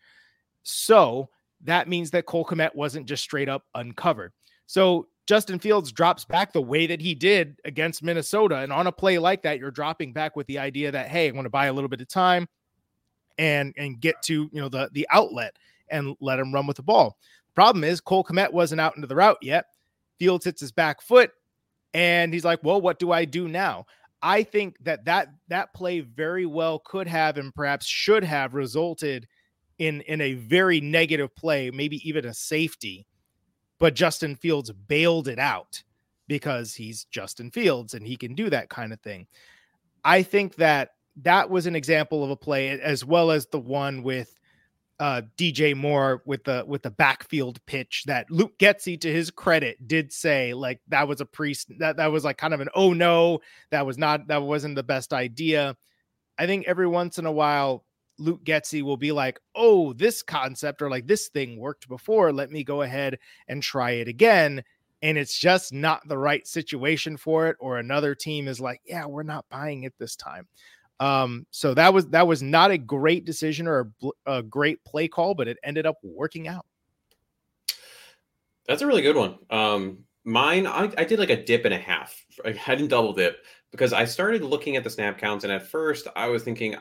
So 0.63 1.29
that 1.61 1.87
means 1.87 2.11
that 2.11 2.25
Cole 2.25 2.45
Kmet 2.45 2.75
wasn't 2.75 3.07
just 3.07 3.23
straight 3.23 3.49
up 3.49 3.63
uncovered. 3.73 4.33
So 4.67 5.07
Justin 5.25 5.57
Fields 5.57 5.91
drops 5.91 6.23
back 6.23 6.53
the 6.53 6.61
way 6.61 6.85
that 6.85 7.01
he 7.01 7.15
did 7.15 7.59
against 7.65 8.03
Minnesota. 8.03 8.57
And 8.57 8.71
on 8.71 8.87
a 8.87 8.91
play 8.91 9.17
like 9.17 9.41
that, 9.43 9.59
you're 9.59 9.71
dropping 9.71 10.13
back 10.13 10.35
with 10.35 10.45
the 10.47 10.59
idea 10.59 10.91
that, 10.91 11.07
hey, 11.07 11.27
I 11.27 11.31
want 11.31 11.45
to 11.45 11.49
buy 11.49 11.65
a 11.65 11.73
little 11.73 11.89
bit 11.89 12.01
of 12.01 12.07
time 12.07 12.47
and 13.37 13.73
and 13.77 13.99
get 13.99 14.21
to 14.23 14.49
you 14.51 14.61
know 14.61 14.69
the 14.69 14.89
the 14.93 15.07
outlet 15.11 15.57
and 15.89 16.15
let 16.19 16.39
him 16.39 16.53
run 16.53 16.67
with 16.67 16.77
the 16.77 16.83
ball. 16.83 17.17
Problem 17.53 17.83
is 17.83 18.01
Cole 18.01 18.23
Kmet 18.23 18.51
wasn't 18.51 18.81
out 18.81 18.95
into 18.95 19.07
the 19.07 19.15
route 19.15 19.37
yet. 19.41 19.65
Fields 20.19 20.45
hits 20.45 20.61
his 20.61 20.71
back 20.71 21.01
foot 21.01 21.31
and 21.93 22.33
he's 22.33 22.45
like, 22.45 22.63
well, 22.63 22.81
what 22.81 22.99
do 22.99 23.11
I 23.11 23.25
do 23.25 23.47
now? 23.47 23.85
I 24.21 24.43
think 24.43 24.77
that 24.83 25.05
that 25.05 25.29
that 25.49 25.73
play 25.73 26.01
very 26.01 26.45
well 26.45 26.79
could 26.79 27.07
have 27.07 27.37
and 27.37 27.53
perhaps 27.53 27.85
should 27.85 28.23
have 28.23 28.53
resulted 28.53 29.27
in 29.79 30.01
in 30.01 30.21
a 30.21 30.33
very 30.33 30.81
negative 30.81 31.35
play, 31.35 31.71
maybe 31.71 32.07
even 32.07 32.25
a 32.25 32.33
safety 32.33 33.05
but 33.79 33.95
Justin 33.95 34.35
Fields 34.35 34.71
bailed 34.71 35.27
it 35.27 35.39
out 35.39 35.83
because 36.27 36.73
he's 36.73 37.05
Justin 37.05 37.51
Fields 37.51 37.93
and 37.93 38.05
he 38.05 38.15
can 38.15 38.33
do 38.33 38.49
that 38.49 38.69
kind 38.69 38.93
of 38.93 38.99
thing. 39.01 39.27
I 40.03 40.23
think 40.23 40.55
that 40.55 40.91
that 41.23 41.49
was 41.49 41.65
an 41.65 41.75
example 41.75 42.23
of 42.23 42.29
a 42.29 42.35
play 42.35 42.69
as 42.69 43.05
well 43.05 43.31
as 43.31 43.47
the 43.47 43.59
one 43.59 44.03
with 44.03 44.37
uh, 44.99 45.21
DJ 45.37 45.75
Moore 45.75 46.21
with 46.25 46.43
the 46.45 46.63
with 46.65 46.81
the 46.81 46.91
backfield 46.91 47.63
pitch 47.65 48.03
that 48.07 48.31
Luke 48.31 48.57
Getsy 48.59 48.99
to 49.01 49.11
his 49.11 49.29
credit 49.29 49.85
did 49.87 50.13
say 50.13 50.53
like 50.53 50.79
that 50.87 51.07
was 51.07 51.19
a 51.19 51.25
priest 51.25 51.69
that 51.79 51.97
that 51.97 52.11
was 52.11 52.23
like 52.23 52.37
kind 52.37 52.53
of 52.53 52.61
an 52.61 52.69
oh 52.75 52.93
no 52.93 53.39
that 53.71 53.85
was 53.85 53.97
not 53.97 54.27
that 54.27 54.41
wasn't 54.41 54.75
the 54.75 54.83
best 54.83 55.11
idea. 55.11 55.75
I 56.37 56.45
think 56.45 56.65
every 56.65 56.87
once 56.87 57.17
in 57.17 57.25
a 57.25 57.31
while 57.31 57.83
Luke 58.17 58.43
Getsy 58.43 58.81
will 58.81 58.97
be 58.97 59.11
like, 59.11 59.39
oh, 59.55 59.93
this 59.93 60.21
concept 60.21 60.81
or 60.81 60.89
like 60.89 61.07
this 61.07 61.27
thing 61.27 61.57
worked 61.57 61.87
before. 61.87 62.31
Let 62.31 62.51
me 62.51 62.63
go 62.63 62.81
ahead 62.81 63.19
and 63.47 63.61
try 63.61 63.91
it 63.91 64.07
again. 64.07 64.63
And 65.01 65.17
it's 65.17 65.37
just 65.37 65.73
not 65.73 66.07
the 66.07 66.17
right 66.17 66.47
situation 66.47 67.17
for 67.17 67.47
it. 67.47 67.57
Or 67.59 67.77
another 67.77 68.15
team 68.15 68.47
is 68.47 68.59
like, 68.59 68.81
yeah, 68.85 69.05
we're 69.05 69.23
not 69.23 69.45
buying 69.49 69.83
it 69.83 69.93
this 69.99 70.15
time. 70.15 70.47
Um, 70.99 71.45
so 71.51 71.73
that 71.73 71.93
was 71.93 72.07
that 72.09 72.25
was 72.25 72.41
not 72.41 72.71
a 72.71 72.77
great 72.77 73.25
decision 73.25 73.67
or 73.67 73.91
a, 74.25 74.37
a 74.37 74.43
great 74.43 74.83
play 74.85 75.07
call, 75.07 75.35
but 75.35 75.47
it 75.47 75.57
ended 75.63 75.85
up 75.85 75.97
working 76.03 76.47
out. 76.47 76.65
That's 78.67 78.81
a 78.81 78.87
really 78.87 79.01
good 79.01 79.17
one. 79.17 79.37
Um, 79.49 79.99
mine, 80.23 80.65
I, 80.65 80.91
I 80.97 81.03
did 81.03 81.19
like 81.19 81.29
a 81.29 81.43
dip 81.43 81.65
and 81.65 81.73
a 81.73 81.77
half. 81.77 82.25
I 82.45 82.51
hadn't 82.51 82.87
double 82.87 83.13
dip 83.13 83.43
because 83.71 83.93
I 83.93 84.05
started 84.05 84.41
looking 84.41 84.77
at 84.77 84.83
the 84.83 84.89
snap 84.89 85.17
counts, 85.17 85.43
and 85.43 85.51
at 85.51 85.67
first 85.67 86.07
I 86.15 86.27
was 86.27 86.43
thinking 86.43 86.75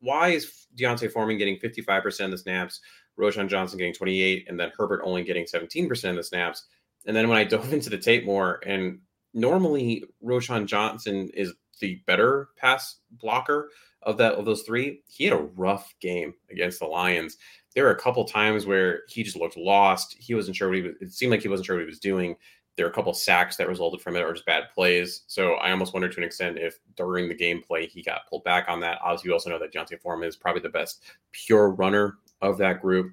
why 0.00 0.28
is 0.28 0.66
D'Onta 0.74 1.10
Foreman 1.10 1.38
getting 1.38 1.58
55% 1.58 2.24
of 2.26 2.30
the 2.30 2.38
snaps, 2.38 2.80
Roschon 3.18 3.48
Johnson 3.48 3.78
getting 3.78 3.94
28, 3.94 4.46
and 4.48 4.58
then 4.58 4.72
Herbert 4.76 5.02
only 5.04 5.22
getting 5.22 5.44
17% 5.44 6.10
of 6.10 6.16
the 6.16 6.22
snaps? 6.22 6.64
And 7.06 7.14
then 7.14 7.28
when 7.28 7.38
I 7.38 7.44
dove 7.44 7.72
into 7.72 7.90
the 7.90 7.98
tape 7.98 8.24
more, 8.24 8.60
and 8.66 9.00
normally 9.34 10.04
Roschon 10.24 10.66
Johnson 10.66 11.30
is 11.34 11.52
the 11.80 12.02
better 12.06 12.48
pass 12.56 12.96
blocker 13.10 13.70
of 14.02 14.16
that 14.18 14.34
of 14.34 14.44
those 14.44 14.62
three. 14.62 15.02
He 15.06 15.24
had 15.24 15.32
a 15.32 15.42
rough 15.42 15.94
game 16.00 16.34
against 16.50 16.78
the 16.78 16.86
Lions. 16.86 17.36
There 17.74 17.84
were 17.84 17.90
a 17.90 18.00
couple 18.00 18.24
times 18.24 18.66
where 18.66 19.02
he 19.08 19.22
just 19.22 19.36
looked 19.36 19.56
lost. 19.56 20.16
He 20.18 20.34
wasn't 20.34 20.56
sure 20.56 20.68
what 20.68 20.76
he 20.76 20.82
was. 20.82 20.94
It 21.00 21.12
seemed 21.12 21.30
like 21.30 21.42
he 21.42 21.48
wasn't 21.48 21.66
sure 21.66 21.76
what 21.76 21.82
he 21.82 21.86
was 21.86 22.00
doing. 22.00 22.36
There 22.76 22.86
were 22.86 22.90
a 22.90 22.94
couple 22.94 23.12
sacks 23.12 23.56
that 23.56 23.68
resulted 23.68 24.00
from 24.00 24.16
it 24.16 24.22
or 24.22 24.32
just 24.32 24.46
bad 24.46 24.64
plays. 24.72 25.22
So 25.26 25.54
I 25.54 25.70
almost 25.70 25.92
wonder 25.92 26.08
to 26.08 26.18
an 26.18 26.24
extent 26.24 26.58
if 26.58 26.78
during 26.96 27.28
the 27.28 27.34
gameplay 27.34 27.88
he 27.88 28.02
got 28.02 28.26
pulled 28.28 28.44
back 28.44 28.66
on 28.68 28.80
that. 28.80 28.98
Obviously, 29.02 29.28
you 29.28 29.32
also 29.34 29.50
know 29.50 29.58
that 29.58 29.72
D'Onta 29.72 30.00
Foreman 30.00 30.28
is 30.28 30.36
probably 30.36 30.62
the 30.62 30.68
best 30.68 31.02
pure 31.32 31.70
runner 31.70 32.18
of 32.40 32.58
that 32.58 32.80
group. 32.80 33.12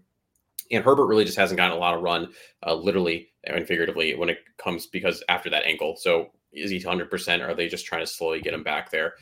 And 0.71 0.83
Herbert 0.83 1.07
really 1.07 1.25
just 1.25 1.37
hasn't 1.37 1.57
gotten 1.57 1.75
a 1.75 1.79
lot 1.79 1.93
of 1.93 2.01
run, 2.01 2.33
uh, 2.65 2.75
literally 2.75 3.29
and 3.45 3.65
figuratively, 3.67 4.15
when 4.15 4.29
it 4.29 4.39
comes 4.57 4.85
because 4.85 5.23
after 5.29 5.49
that 5.49 5.65
ankle. 5.65 5.95
So 5.95 6.31
is 6.51 6.71
he 6.71 6.79
100%? 6.79 7.41
Or 7.41 7.49
are 7.49 7.53
they 7.53 7.67
just 7.67 7.85
trying 7.85 8.01
to 8.01 8.07
slowly 8.07 8.41
get 8.41 8.53
him 8.53 8.63
back 8.63 8.91
there? 8.91 9.13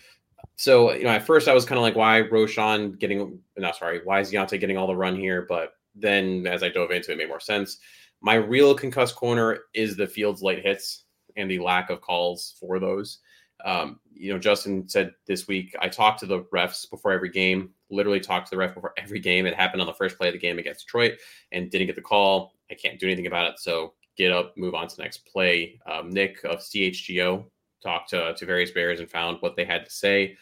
So, 0.58 0.94
you 0.94 1.04
know, 1.04 1.10
at 1.10 1.26
first 1.26 1.48
I 1.48 1.54
was 1.54 1.66
kind 1.66 1.78
of 1.78 1.84
like, 1.84 1.96
why 1.96 2.24
Roschon 2.24 2.98
getting, 3.00 3.40
no, 3.58 3.72
sorry, 3.72 4.02
why 4.04 4.20
is 4.22 4.32
D'Onta 4.32 4.60
getting 4.60 4.78
all 4.78 4.88
the 4.88 4.96
run 4.96 5.16
here? 5.16 5.46
But 5.48 5.74
then 5.96 6.46
as 6.48 6.64
I 6.64 6.70
dove 6.70 6.92
into 6.92 7.12
it, 7.12 7.16
it 7.16 7.18
made 7.18 7.30
more 7.30 7.40
sense. 7.40 7.80
My 8.26 8.34
real 8.34 8.74
concussed 8.74 9.16
corner 9.16 9.60
is 9.76 9.96
the 9.96 10.08
Fields 10.08 10.42
late 10.42 10.66
hits 10.66 11.04
and 11.38 11.50
the 11.50 11.60
lack 11.60 11.92
of 11.92 12.02
calls 12.02 12.56
for 12.60 12.80
those. 12.80 13.20
Um, 13.64 14.00
you 14.12 14.34
know, 14.34 14.40
Justin 14.40 14.90
said 14.90 15.12
this 15.28 15.48
week, 15.48 15.76
I 15.80 15.90
talked 15.90 16.22
to 16.22 16.26
the 16.26 16.42
refs 16.46 16.90
before 16.90 17.12
every 17.12 17.30
game, 17.30 17.70
literally 17.92 18.20
talked 18.20 18.48
to 18.48 18.50
the 18.50 18.58
ref 18.58 18.74
before 18.74 18.94
every 18.98 19.20
game. 19.20 19.46
It 19.46 19.54
happened 19.54 19.80
on 19.82 19.86
the 19.86 19.94
first 19.94 20.18
play 20.18 20.30
of 20.30 20.34
the 20.34 20.40
game 20.40 20.58
against 20.58 20.88
Detroit 20.88 21.20
and 21.52 21.70
didn't 21.70 21.86
get 21.86 21.96
the 21.96 22.02
call. 22.02 22.56
I 22.72 22.74
can't 22.74 23.00
do 23.00 23.06
anything 23.06 23.28
about 23.28 23.48
it. 23.48 23.60
So 23.60 23.94
get 24.18 24.32
up, 24.32 24.58
move 24.58 24.74
on 24.74 24.88
to 24.88 24.96
the 24.96 25.04
next 25.04 25.28
play. 25.32 25.80
Um, 25.86 26.10
Nick 26.10 26.44
of 26.46 26.62
CHGO 26.62 27.46
talked 27.84 28.10
to, 28.10 28.34
to 28.34 28.46
various 28.48 28.72
Bears 28.72 29.02
and 29.02 29.08
found 29.08 29.38
what 29.42 29.56
they 29.56 29.66
had 29.66 29.86
to 29.86 29.92
say. 29.92 30.36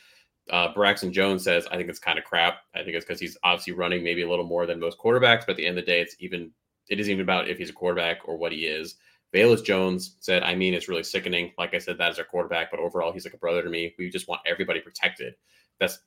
Uh, 0.49 0.73
Braxton 0.73 1.11
Jones 1.11 1.43
says, 1.43 1.67
I 1.69 1.75
think 1.75 1.89
it's 1.89 1.99
kind 1.99 2.17
of 2.17 2.23
crap. 2.23 2.59
I 2.73 2.81
think 2.81 2.95
it's 2.95 3.05
because 3.05 3.19
he's 3.19 3.37
obviously 3.43 3.73
running 3.73 4.05
maybe 4.05 4.21
a 4.21 4.29
little 4.29 4.45
more 4.45 4.65
than 4.65 4.79
most 4.79 4.97
quarterbacks, 4.97 5.41
but 5.41 5.49
at 5.49 5.57
the 5.57 5.67
end 5.67 5.77
of 5.77 5.83
the 5.85 5.91
day, 5.91 5.99
it's 5.99 6.15
even, 6.21 6.49
it 6.89 6.99
isn't 6.99 7.11
even 7.11 7.23
about 7.23 7.49
if 7.49 7.57
he's 7.57 7.69
a 7.69 7.73
quarterback 7.73 8.19
or 8.25 8.37
what 8.37 8.51
he 8.51 8.65
is. 8.65 8.95
Velus 9.33 9.63
Jones 9.63 10.17
said, 10.19 10.43
I 10.43 10.53
mean, 10.53 10.73
it's 10.73 10.87
really 10.87 11.03
sickening. 11.03 11.51
Like 11.57 11.73
I 11.73 11.79
said, 11.79 11.97
that 11.97 12.11
is 12.11 12.19
our 12.19 12.25
quarterback, 12.25 12.69
but 12.69 12.79
overall, 12.79 13.11
he's 13.11 13.25
like 13.25 13.33
a 13.33 13.37
brother 13.37 13.63
to 13.63 13.69
me. 13.69 13.95
We 13.97 14.09
just 14.09 14.27
want 14.27 14.41
everybody 14.45 14.79
protected. 14.79 15.33
That's, 15.79 15.99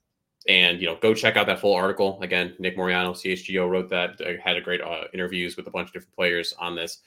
and, 0.48 0.80
you 0.80 0.86
know, 0.86 0.96
go 0.96 1.12
check 1.12 1.36
out 1.36 1.46
that 1.46 1.58
full 1.58 1.74
article. 1.74 2.20
Again, 2.22 2.54
Nick 2.60 2.76
Moriano, 2.76 3.10
CHGO, 3.10 3.68
wrote 3.68 3.90
that, 3.90 4.20
uh, 4.20 4.40
had 4.42 4.56
a 4.56 4.60
great 4.60 4.80
uh, 4.80 5.04
interviews 5.12 5.56
with 5.56 5.66
a 5.66 5.70
bunch 5.70 5.88
of 5.88 5.92
different 5.92 6.14
players 6.14 6.54
on 6.60 6.76
this. 6.76 6.98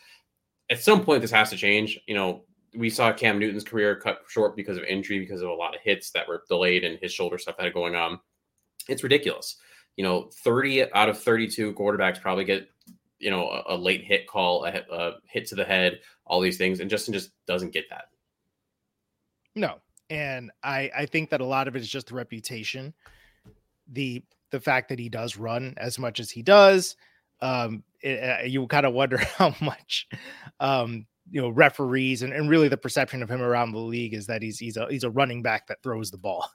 At 0.70 0.82
some 0.84 1.06
point, 1.06 1.22
this 1.22 1.32
has 1.32 1.50
to 1.52 1.56
change. 1.56 2.00
You 2.06 2.16
know, 2.16 2.44
we 2.76 2.90
saw 2.90 3.14
Cam 3.14 3.40
Newton's 3.40 3.64
career 3.64 3.96
cut 3.96 4.24
short 4.28 4.58
because 4.58 4.78
of 4.78 4.84
injury, 4.84 5.20
because 5.20 5.42
of 5.42 5.50
a 5.50 5.54
lot 5.54 5.74
of 5.74 5.82
hits 5.82 6.12
that 6.12 6.28
were 6.28 6.44
delayed 6.50 6.84
and 6.84 7.00
his 7.02 7.14
shoulder 7.14 7.38
stuff 7.38 7.56
that 7.58 7.64
had 7.64 7.74
going 7.74 7.96
on. 7.96 8.20
It's 8.90 9.04
ridiculous. 9.04 9.56
You 9.96 10.04
know, 10.04 10.30
30 10.44 10.92
out 10.94 11.10
of 11.10 11.22
32 11.22 11.74
quarterbacks 11.74 12.22
probably 12.22 12.46
get 12.46 12.70
you 13.20 13.30
know 13.30 13.48
a, 13.50 13.76
a 13.76 13.78
late 13.78 14.04
hit 14.04 14.28
call, 14.28 14.66
a, 14.66 14.84
a, 14.92 15.14
hit 15.26 15.46
to 15.48 15.56
the 15.56 15.64
head, 15.64 16.00
all 16.26 16.42
these 16.42 16.58
things, 16.58 16.80
and 16.80 16.90
Justin 16.90 17.14
just 17.14 17.32
doesn't 17.46 17.74
get 17.74 17.90
that. 17.90 18.06
No, 19.56 19.80
and 20.10 20.52
I 20.64 20.92
I 20.96 21.06
think 21.06 21.30
that 21.30 21.42
a 21.42 21.46
lot 21.46 21.68
of 21.68 21.76
it 21.76 21.82
is 21.82 21.90
just 21.90 22.08
the 22.08 22.16
reputation, 22.16 22.94
the 23.92 24.24
the 24.52 24.60
fact 24.60 24.90
that 24.90 25.00
he 25.00 25.10
does 25.10 25.38
run 25.38 25.74
as 25.78 26.00
much 26.00 26.20
as 26.20 26.32
he 26.32 26.42
does. 26.42 26.96
Um, 27.42 27.84
it, 28.02 28.24
uh, 28.24 28.44
you 28.46 28.66
kind 28.68 28.86
of 28.86 28.94
wonder 28.94 29.18
how 29.38 29.56
much 29.62 30.08
um 30.60 31.06
you 31.32 31.42
know 31.42 31.50
referees 31.50 32.22
and, 32.22 32.34
and 32.34 32.50
really 32.50 32.68
the 32.68 32.78
perception 32.78 33.22
of 33.22 33.30
him 33.30 33.42
around 33.42 33.72
the 33.72 33.80
league 33.80 34.14
is 34.14 34.28
that 34.28 34.42
he's 34.42 34.58
he's 34.58 34.78
a 34.78 34.88
he's 34.90 35.04
a 35.04 35.10
running 35.10 35.42
back 35.42 35.68
that 35.68 35.82
throws 35.84 36.12
the 36.12 36.18
ball 36.18 36.50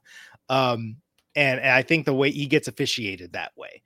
um 0.49 0.97
and, 1.37 1.61
and 1.61 1.71
i 1.71 1.83
think 1.83 2.05
the 2.05 2.15
way 2.15 2.31
he 2.31 2.47
gets 2.47 2.69
officiated 2.69 3.33
that 3.33 3.53
way 3.57 3.83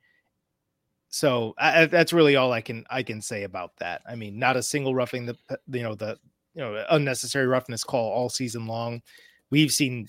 so 1.09 1.55
I, 1.57 1.85
that's 1.85 2.13
really 2.13 2.35
all 2.35 2.53
I 2.53 2.61
can 2.61 2.85
I 2.89 3.03
can 3.03 3.21
say 3.21 3.43
about 3.43 3.75
that. 3.77 4.01
I 4.07 4.15
mean, 4.15 4.37
not 4.37 4.57
a 4.57 4.63
single 4.63 4.93
roughing 4.93 5.25
the 5.25 5.35
you 5.71 5.83
know 5.83 5.95
the 5.95 6.19
you 6.53 6.61
know 6.61 6.85
unnecessary 6.89 7.47
roughness 7.47 7.83
call 7.83 8.11
all 8.11 8.29
season 8.29 8.67
long. 8.67 9.01
We've 9.49 9.71
seen 9.71 10.07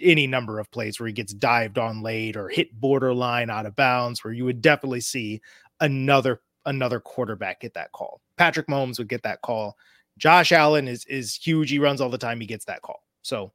any 0.00 0.26
number 0.26 0.58
of 0.58 0.70
plays 0.70 1.00
where 1.00 1.06
he 1.06 1.12
gets 1.12 1.32
dived 1.32 1.78
on 1.78 2.02
late 2.02 2.36
or 2.36 2.48
hit 2.48 2.78
borderline 2.78 3.48
out 3.48 3.64
of 3.64 3.74
bounds, 3.74 4.22
where 4.22 4.34
you 4.34 4.44
would 4.44 4.60
definitely 4.60 5.00
see 5.00 5.40
another 5.80 6.42
another 6.66 7.00
quarterback 7.00 7.60
get 7.60 7.74
that 7.74 7.92
call. 7.92 8.20
Patrick 8.36 8.66
Mahomes 8.66 8.98
would 8.98 9.08
get 9.08 9.22
that 9.22 9.40
call. 9.40 9.76
Josh 10.18 10.52
Allen 10.52 10.88
is 10.88 11.06
is 11.06 11.34
huge. 11.34 11.70
He 11.70 11.78
runs 11.78 12.02
all 12.02 12.10
the 12.10 12.18
time. 12.18 12.38
He 12.38 12.46
gets 12.46 12.66
that 12.66 12.82
call. 12.82 13.02
So, 13.22 13.50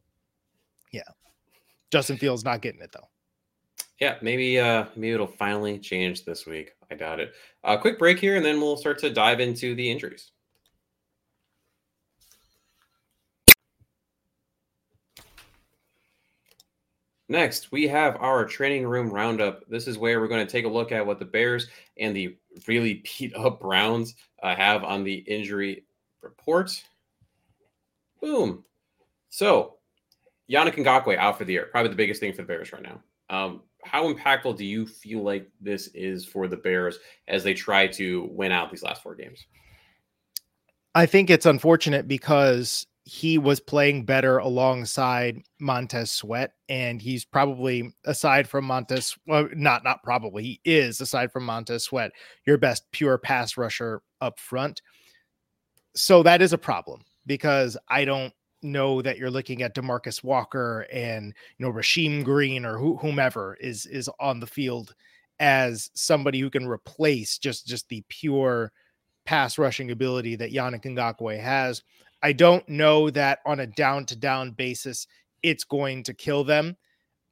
yeah, 0.91 1.04
Justin 1.91 2.17
Fields 2.17 2.43
not 2.43 2.62
getting 2.62 2.82
it 2.82 2.91
though. 2.91 3.08
Yeah, 4.00 4.16
maybe 4.22 4.60
uh 4.60 4.86
maybe 4.96 5.12
it'll 5.12 5.28
finally 5.28 5.78
change 5.78 6.26
this 6.26 6.46
week. 6.46 6.72
I 6.92 6.96
doubt 6.96 7.20
it. 7.20 7.34
A 7.64 7.70
uh, 7.70 7.78
quick 7.78 8.00
break 8.00 8.20
here, 8.20 8.36
and 8.36 8.46
then 8.46 8.60
we'll 8.60 8.78
start 8.78 8.98
to 9.00 9.10
dive 9.10 9.40
into 9.40 9.76
the 9.76 9.90
injuries. 9.90 10.32
Next, 17.32 17.72
we 17.72 17.88
have 17.88 18.18
our 18.20 18.44
training 18.44 18.88
room 18.88 19.12
roundup. 19.12 19.64
This 19.70 19.88
is 19.88 20.00
where 20.00 20.20
we're 20.20 20.28
going 20.28 20.46
to 20.46 20.52
take 20.52 20.66
a 20.66 20.70
look 20.70 20.92
at 20.92 21.06
what 21.06 21.20
the 21.20 21.26
Bears 21.26 21.68
and 22.00 22.16
the 22.16 22.36
really 22.68 23.04
beat 23.20 23.36
up 23.36 23.60
Browns 23.60 24.16
uh, 24.42 24.56
have 24.56 24.84
on 24.84 25.04
the 25.04 25.14
injury 25.14 25.84
report. 26.24 26.72
Boom. 28.20 28.64
So, 29.30 29.76
Yannick 30.52 30.74
Ngakoue 30.74 31.18
out 31.18 31.38
for 31.38 31.46
the 31.46 31.54
year. 31.54 31.68
Probably 31.70 31.90
the 31.90 31.96
biggest 31.96 32.20
thing 32.20 32.34
for 32.34 32.42
the 32.42 32.48
Bears 32.48 32.74
right 32.74 32.82
now. 32.82 33.04
Um, 33.30 33.62
how 33.84 34.12
impactful 34.12 34.58
do 34.58 34.65
you 34.65 34.86
feel 34.86 35.24
like 35.24 35.50
this 35.62 35.88
is 35.94 36.26
for 36.26 36.48
the 36.48 36.58
Bears 36.58 37.00
as 37.28 37.44
they 37.44 37.54
try 37.54 37.88
to 37.88 38.30
win 38.32 38.52
out 38.52 38.70
these 38.70 38.84
last 38.84 39.02
four 39.02 39.15
games? 39.15 39.46
I 40.96 41.06
think 41.06 41.30
it's 41.30 41.46
unfortunate 41.46 42.08
because 42.08 42.86
he 43.06 43.38
was 43.38 43.60
playing 43.60 44.06
better 44.06 44.38
alongside 44.38 45.42
Montez 45.60 46.12
Sweat, 46.12 46.54
and 46.68 47.02
he's 47.02 47.26
probably 47.26 47.92
aside 48.06 48.48
from 48.48 48.65
Montez, 48.65 49.15
well, 49.26 49.48
not 49.56 49.84
not 49.84 50.04
probably, 50.04 50.44
he 50.44 50.62
is 50.65 51.02
aside 51.02 51.32
from 51.32 51.46
Montez 51.46 51.86
Sweat, 51.86 52.12
your 52.46 52.58
best 52.58 52.84
pure 52.92 53.18
pass 53.18 53.58
rusher 53.58 54.02
up 54.22 54.39
front. 54.39 54.82
So 55.96 56.22
that 56.24 56.42
is 56.42 56.54
a 56.54 56.58
problem 56.58 57.04
because 57.26 57.78
I 57.88 58.06
don't 58.06 58.34
know 58.62 59.02
that 59.02 59.17
you're 59.17 59.32
looking 59.32 59.62
at 59.62 59.76
Demarcus 59.76 60.24
Walker 60.24 60.86
and 60.91 61.34
you 61.58 61.65
know 61.65 61.72
Rasheem 61.72 62.24
Green 62.24 62.65
or 62.65 62.78
whomever 62.78 63.58
is 63.60 63.86
is 63.86 64.10
on 64.19 64.39
the 64.39 64.48
field 64.48 64.95
as 65.39 65.89
somebody 65.93 66.39
who 66.39 66.50
can 66.50 66.67
replace 66.67 67.38
just 67.38 67.67
just 67.67 67.88
the 67.89 68.04
pure 68.10 68.72
pass 69.26 69.58
rushing 69.58 69.91
ability 69.91 70.36
that 70.36 70.52
Yannick 70.52 70.84
Ngakoue 70.84 71.39
has. 71.39 71.84
I 72.22 72.34
don't 72.34 72.67
know 72.67 73.10
that 73.12 73.39
on 73.45 73.62
a 73.62 73.67
down 73.67 74.06
to 74.08 74.15
down 74.15 74.52
basis 74.52 75.08
it's 75.43 75.63
going 75.63 76.04
to 76.04 76.13
kill 76.13 76.43
them. 76.43 76.76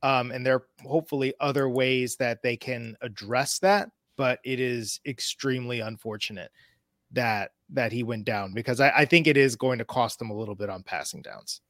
Um, 0.03 0.31
and 0.31 0.45
there 0.45 0.55
are 0.55 0.67
hopefully 0.85 1.33
other 1.39 1.67
ways 1.67 2.15
that 2.17 2.41
they 2.41 2.55
can 2.55 2.95
address 3.01 3.59
that, 3.59 3.89
but 4.15 4.39
it 4.45 4.59
is 4.59 4.99
extremely 5.05 5.79
unfortunate 5.79 6.51
that 7.11 7.51
that 7.69 7.91
he 7.91 8.03
went 8.03 8.25
down 8.25 8.53
because 8.53 8.79
I, 8.79 8.89
I 8.89 9.05
think 9.05 9.27
it 9.27 9.37
is 9.37 9.55
going 9.55 9.79
to 9.79 9.85
cost 9.85 10.19
them 10.19 10.29
a 10.29 10.35
little 10.35 10.55
bit 10.55 10.69
on 10.69 10.83
passing 10.83 11.21
downs. 11.21 11.61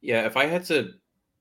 Yeah, 0.00 0.26
if 0.26 0.36
I 0.36 0.46
had 0.46 0.64
to, 0.66 0.92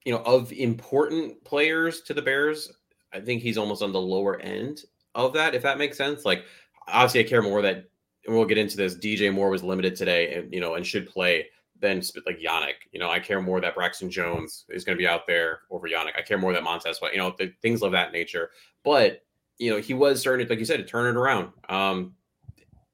you 0.06 0.14
know, 0.14 0.20
of 0.20 0.52
important 0.52 1.44
players 1.44 2.02
to 2.02 2.14
the 2.14 2.22
Bears, 2.22 2.72
I 3.14 3.20
think 3.20 3.42
he's 3.42 3.58
almost 3.58 3.82
on 3.82 3.92
the 3.92 4.02
lower 4.02 4.40
end 4.40 4.82
of 5.16 5.34
that, 5.34 5.56
if 5.56 5.64
that 5.64 5.78
makes 5.78 5.98
sense. 5.98 6.26
Like, 6.26 6.46
obviously, 6.88 7.22
I 7.22 7.24
care 7.24 7.42
more 7.42 7.62
that, 7.62 7.86
and 8.26 8.36
we'll 8.36 8.46
get 8.46 8.58
into 8.58 8.78
this. 8.78 8.96
DJ 8.96 9.34
Moore 9.34 9.50
was 9.50 9.64
limited 9.64 9.96
today, 9.96 10.36
and 10.36 10.54
you 10.54 10.60
know, 10.60 10.76
and 10.76 10.86
should 10.86 11.10
play 11.10 11.48
than 11.80 12.02
like 12.26 12.40
Yannick. 12.40 12.76
You 12.92 13.00
know, 13.00 13.10
I 13.10 13.20
care 13.20 13.42
more 13.42 13.62
that 13.62 13.76
Braxton 13.76 14.12
Jones 14.12 14.66
is 14.70 14.84
going 14.84 14.98
to 14.98 15.02
be 15.02 15.08
out 15.08 15.26
there 15.26 15.62
over 15.72 15.88
Yannick. 15.88 16.18
I 16.18 16.22
care 16.22 16.38
more 16.38 16.54
that 16.54 16.64
Montez, 16.64 17.00
you 17.12 17.18
know, 17.18 17.34
things 17.62 17.82
of 17.82 17.94
that 17.94 18.12
nature. 18.12 18.52
But 18.84 19.24
you 19.58 19.72
know, 19.72 19.78
he 19.78 19.94
was 19.94 20.20
starting 20.20 20.46
to, 20.46 20.52
like 20.52 20.60
you 20.60 20.66
said, 20.66 20.78
to 20.78 20.86
turn 20.86 21.08
it 21.08 21.20
around. 21.20 21.52
Um, 21.68 22.14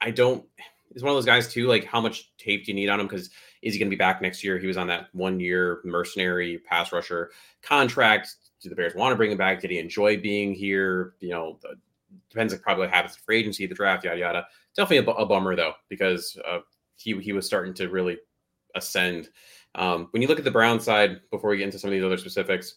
I 0.01 0.11
don't. 0.11 0.45
He's 0.93 1.03
one 1.03 1.11
of 1.11 1.17
those 1.17 1.25
guys 1.25 1.51
too. 1.51 1.67
Like, 1.67 1.85
how 1.85 1.99
much 1.99 2.31
tape 2.37 2.65
do 2.65 2.71
you 2.71 2.75
need 2.75 2.89
on 2.89 2.99
him? 2.99 3.07
Because 3.07 3.29
is 3.61 3.73
he 3.73 3.79
going 3.79 3.89
to 3.89 3.95
be 3.95 3.99
back 3.99 4.21
next 4.21 4.43
year? 4.43 4.57
He 4.57 4.67
was 4.67 4.77
on 4.77 4.87
that 4.87 5.07
one 5.13 5.39
year 5.39 5.81
mercenary 5.83 6.59
pass 6.59 6.91
rusher 6.91 7.31
contract. 7.61 8.35
Do 8.61 8.69
the 8.69 8.75
Bears 8.75 8.95
want 8.95 9.11
to 9.11 9.17
bring 9.17 9.31
him 9.31 9.37
back? 9.37 9.59
Did 9.59 9.71
he 9.71 9.79
enjoy 9.79 10.17
being 10.17 10.53
here? 10.53 11.15
You 11.19 11.31
know, 11.31 11.59
the, 11.61 11.75
depends 12.29 12.53
on 12.53 12.59
probably 12.59 12.85
what 12.85 12.93
happens 12.93 13.15
for 13.15 13.33
agency, 13.33 13.65
the 13.65 13.75
draft, 13.75 14.05
yada 14.05 14.19
yada. 14.19 14.47
Definitely 14.75 15.11
a, 15.11 15.17
a 15.17 15.25
bummer 15.25 15.55
though, 15.55 15.73
because 15.89 16.37
uh, 16.47 16.59
he 16.95 17.19
he 17.19 17.33
was 17.33 17.45
starting 17.45 17.73
to 17.75 17.89
really 17.89 18.17
ascend. 18.75 19.29
Um, 19.75 20.07
when 20.11 20.21
you 20.21 20.27
look 20.27 20.39
at 20.39 20.45
the 20.45 20.51
Brown 20.51 20.79
side, 20.79 21.21
before 21.31 21.49
we 21.49 21.57
get 21.57 21.65
into 21.65 21.79
some 21.79 21.89
of 21.89 21.93
these 21.93 22.03
other 22.03 22.17
specifics, 22.17 22.75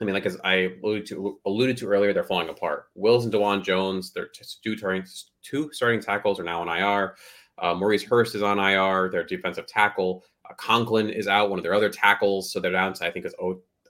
I 0.00 0.04
mean, 0.04 0.14
like 0.14 0.26
as 0.26 0.38
I 0.44 0.72
alluded 0.82 1.06
to, 1.06 1.38
alluded 1.46 1.76
to 1.78 1.88
earlier, 1.88 2.12
they're 2.12 2.24
falling 2.24 2.48
apart. 2.48 2.86
Wills 2.94 3.24
and 3.24 3.32
Dawand 3.32 3.62
Jones, 3.62 4.12
their 4.12 4.26
two 4.26 4.76
starting 4.76 5.04
two 5.42 5.70
starting 5.72 6.00
tackles 6.00 6.40
are 6.40 6.44
now 6.44 6.60
on 6.60 6.68
IR. 6.68 7.16
Uh, 7.58 7.74
Maurice 7.74 8.02
Hurst 8.02 8.34
is 8.34 8.42
on 8.42 8.58
IR. 8.58 9.08
Their 9.10 9.24
defensive 9.24 9.66
tackle 9.66 10.24
uh, 10.48 10.54
Conklin 10.54 11.10
is 11.10 11.28
out. 11.28 11.50
One 11.50 11.58
of 11.58 11.62
their 11.62 11.74
other 11.74 11.88
tackles, 11.88 12.52
so 12.52 12.60
they're 12.60 12.72
down 12.72 12.92
to 12.94 13.06
I 13.06 13.10
think 13.10 13.24
it's 13.24 13.34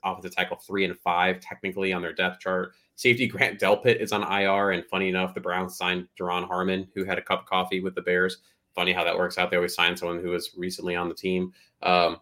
offensive 0.03 0.35
tackle 0.35 0.57
three 0.57 0.85
and 0.85 0.97
five 0.99 1.39
technically 1.39 1.91
on 1.91 2.01
their 2.01 2.13
depth 2.13 2.39
chart. 2.39 2.73
Safety 2.95 3.27
Grant 3.27 3.59
Delpit 3.59 3.97
is 3.97 4.11
on 4.11 4.23
IR, 4.23 4.71
and 4.71 4.85
funny 4.85 5.09
enough, 5.09 5.33
the 5.33 5.41
Browns 5.41 5.77
signed 5.77 6.07
Duron 6.19 6.47
Harmon, 6.47 6.87
who 6.93 7.03
had 7.03 7.17
a 7.17 7.21
cup 7.21 7.41
of 7.41 7.45
coffee 7.45 7.81
with 7.81 7.95
the 7.95 8.01
Bears. 8.01 8.37
Funny 8.75 8.93
how 8.93 9.03
that 9.03 9.17
works 9.17 9.37
out. 9.37 9.49
They 9.49 9.57
always 9.57 9.73
sign 9.73 9.97
someone 9.97 10.21
who 10.21 10.29
was 10.29 10.51
recently 10.55 10.95
on 10.95 11.09
the 11.09 11.15
team. 11.15 11.51
Um, 11.81 12.17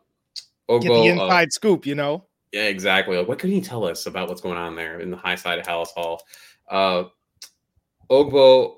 Ogbo, 0.69 0.81
Get 0.81 0.89
the 0.89 0.93
uh, 0.93 1.23
inside 1.25 1.47
uh, 1.47 1.51
scoop, 1.51 1.85
you 1.85 1.95
know. 1.95 2.25
Yeah, 2.53 2.65
exactly. 2.65 3.17
Like, 3.17 3.27
what 3.27 3.39
can 3.39 3.51
you 3.51 3.61
tell 3.61 3.83
us 3.83 4.05
about 4.05 4.29
what's 4.29 4.39
going 4.39 4.57
on 4.57 4.75
there 4.75 4.99
in 4.99 5.09
the 5.09 5.17
high 5.17 5.35
side 5.35 5.57
of 5.57 5.65
Halas 5.65 5.87
Hall? 5.87 6.21
Uh, 6.69 7.05
Ogbo, 8.11 8.75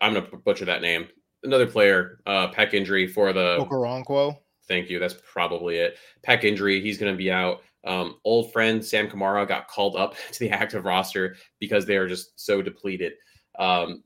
I'm 0.00 0.14
going 0.14 0.24
to 0.24 0.36
butcher 0.38 0.64
that 0.64 0.80
name. 0.80 1.06
Another 1.44 1.66
player, 1.66 2.20
uh, 2.24 2.48
pec 2.50 2.72
injury 2.72 3.06
for 3.06 3.32
the 3.34 3.58
Okoronkwo. 3.58 4.38
Thank 4.66 4.88
you. 4.88 4.98
That's 4.98 5.16
probably 5.30 5.76
it. 5.76 5.98
Pec 6.26 6.44
injury. 6.44 6.80
He's 6.80 6.96
going 6.96 7.12
to 7.12 7.18
be 7.18 7.30
out. 7.30 7.60
Um, 7.84 8.18
old 8.24 8.52
friend 8.52 8.82
Sam 8.82 9.08
Kamara 9.08 9.46
got 9.46 9.68
called 9.68 9.96
up 9.96 10.14
to 10.32 10.38
the 10.38 10.50
active 10.50 10.84
roster 10.84 11.36
because 11.58 11.84
they 11.84 11.96
are 11.96 12.08
just 12.08 12.40
so 12.40 12.62
depleted. 12.62 13.12
Um, 13.58 14.04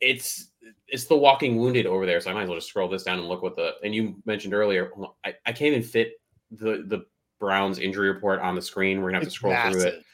it's 0.00 0.50
it's 0.86 1.04
the 1.04 1.16
walking 1.16 1.56
wounded 1.56 1.86
over 1.86 2.06
there. 2.06 2.20
So 2.20 2.30
I 2.30 2.34
might 2.34 2.42
as 2.42 2.48
well 2.48 2.58
just 2.58 2.68
scroll 2.68 2.88
this 2.88 3.02
down 3.02 3.18
and 3.18 3.28
look 3.28 3.42
what 3.42 3.56
the 3.56 3.72
and 3.82 3.94
you 3.94 4.22
mentioned 4.26 4.54
earlier. 4.54 4.92
I, 5.24 5.34
I 5.46 5.52
can't 5.52 5.74
even 5.74 5.82
fit 5.82 6.12
the 6.50 6.84
the 6.86 7.06
Browns 7.44 7.78
injury 7.78 8.08
report 8.08 8.40
on 8.40 8.54
the 8.54 8.62
screen. 8.62 9.02
We're 9.02 9.10
gonna 9.10 9.18
have 9.18 9.28
to 9.28 9.30
scroll 9.30 9.52
massive. 9.52 9.80
through 9.80 9.90
it. 9.90 10.04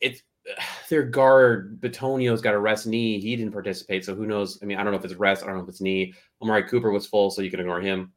It's 0.00 0.22
their 0.88 1.02
guard 1.02 1.80
Bitonio's 1.80 2.40
got 2.40 2.54
a 2.54 2.58
rest 2.58 2.86
knee. 2.86 3.18
He 3.18 3.34
didn't 3.34 3.52
participate, 3.52 4.04
so 4.04 4.14
who 4.14 4.26
knows? 4.26 4.58
I 4.62 4.66
mean, 4.66 4.78
I 4.78 4.84
don't 4.84 4.92
know 4.92 4.98
if 4.98 5.04
it's 5.04 5.14
rest. 5.14 5.42
I 5.42 5.46
don't 5.46 5.56
know 5.56 5.62
if 5.62 5.68
it's 5.68 5.80
knee. 5.80 6.14
Amari 6.40 6.64
Cooper 6.64 6.92
was 6.92 7.06
full, 7.06 7.30
so 7.30 7.42
you 7.42 7.50
can 7.50 7.60
ignore 7.60 7.80
him. 7.80 8.12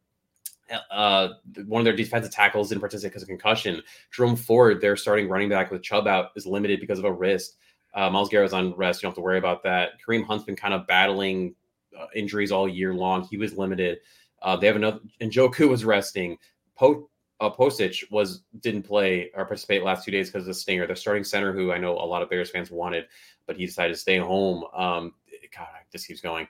Uh, 0.90 1.30
one 1.66 1.80
of 1.80 1.84
their 1.84 1.96
defensive 1.96 2.30
tackles 2.30 2.68
didn't 2.68 2.80
participate 2.82 3.10
because 3.10 3.22
of 3.22 3.28
concussion. 3.28 3.82
Jerome 4.12 4.36
Ford, 4.36 4.80
their 4.80 4.96
starting 4.96 5.28
running 5.28 5.48
back 5.48 5.70
with 5.70 5.82
Chubb 5.82 6.06
out, 6.06 6.30
is 6.36 6.46
limited 6.46 6.78
because 6.78 6.98
of 6.98 7.06
a 7.06 7.12
wrist. 7.12 7.56
Uh, 7.94 8.10
Myles 8.10 8.28
Garrett's 8.28 8.52
on 8.52 8.74
rest. 8.74 9.02
You 9.02 9.06
don't 9.06 9.12
have 9.12 9.16
to 9.16 9.22
worry 9.22 9.38
about 9.38 9.62
that. 9.62 9.92
Kareem 10.06 10.26
Hunt's 10.26 10.44
been 10.44 10.56
kind 10.56 10.74
of 10.74 10.86
battling 10.86 11.54
uh, 11.98 12.06
injuries 12.14 12.52
all 12.52 12.68
year 12.68 12.94
long. 12.94 13.26
He 13.30 13.38
was 13.38 13.56
limited. 13.56 13.98
Uh, 14.42 14.56
they 14.56 14.66
have 14.66 14.76
another, 14.76 15.00
and 15.20 15.32
Joku 15.32 15.68
was 15.68 15.84
resting. 15.84 16.36
Po, 16.76 17.08
uh, 17.40 17.50
Postage 17.50 18.06
was 18.10 18.42
didn't 18.60 18.82
play 18.82 19.30
or 19.34 19.44
participate 19.44 19.82
last 19.82 20.04
two 20.04 20.10
days 20.10 20.28
because 20.28 20.42
of 20.42 20.48
the 20.48 20.54
stinger. 20.54 20.86
Their 20.86 20.96
starting 20.96 21.24
center, 21.24 21.52
who 21.52 21.72
I 21.72 21.78
know 21.78 21.92
a 21.92 22.04
lot 22.04 22.22
of 22.22 22.30
Bears 22.30 22.50
fans 22.50 22.70
wanted, 22.70 23.06
but 23.46 23.56
he 23.56 23.66
decided 23.66 23.94
to 23.94 23.98
stay 23.98 24.18
home. 24.18 24.64
Um, 24.74 25.14
God, 25.56 25.68
this 25.92 26.06
keeps 26.06 26.20
going. 26.20 26.48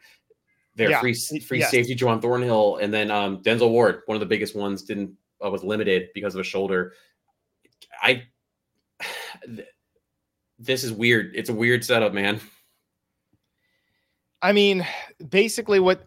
Their 0.75 0.91
Yeah, 0.91 1.01
free 1.01 1.15
free 1.15 1.59
yes. 1.59 1.71
safety, 1.71 1.97
Juan 2.01 2.21
Thornhill, 2.21 2.77
and 2.77 2.93
then 2.93 3.11
um, 3.11 3.43
Denzel 3.43 3.71
Ward, 3.71 4.03
one 4.07 4.17
of 4.17 4.21
the 4.21 4.27
biggest 4.27 4.57
ones, 4.57 4.83
didn't 4.83 5.13
uh, 5.45 5.51
was 5.51 5.63
limited 5.63 6.09
because 6.15 6.35
of 6.35 6.41
a 6.41 6.45
shoulder. 6.45 6.95
I 8.03 8.25
this 10.59 10.85
is 10.85 10.93
weird. 10.93 11.33
It's 11.35 11.51
a 11.51 11.55
weird 11.55 11.85
setup, 11.85 12.15
man. 12.15 12.41
I 14.41 14.53
mean, 14.53 14.87
basically 15.31 15.81
what 15.81 16.05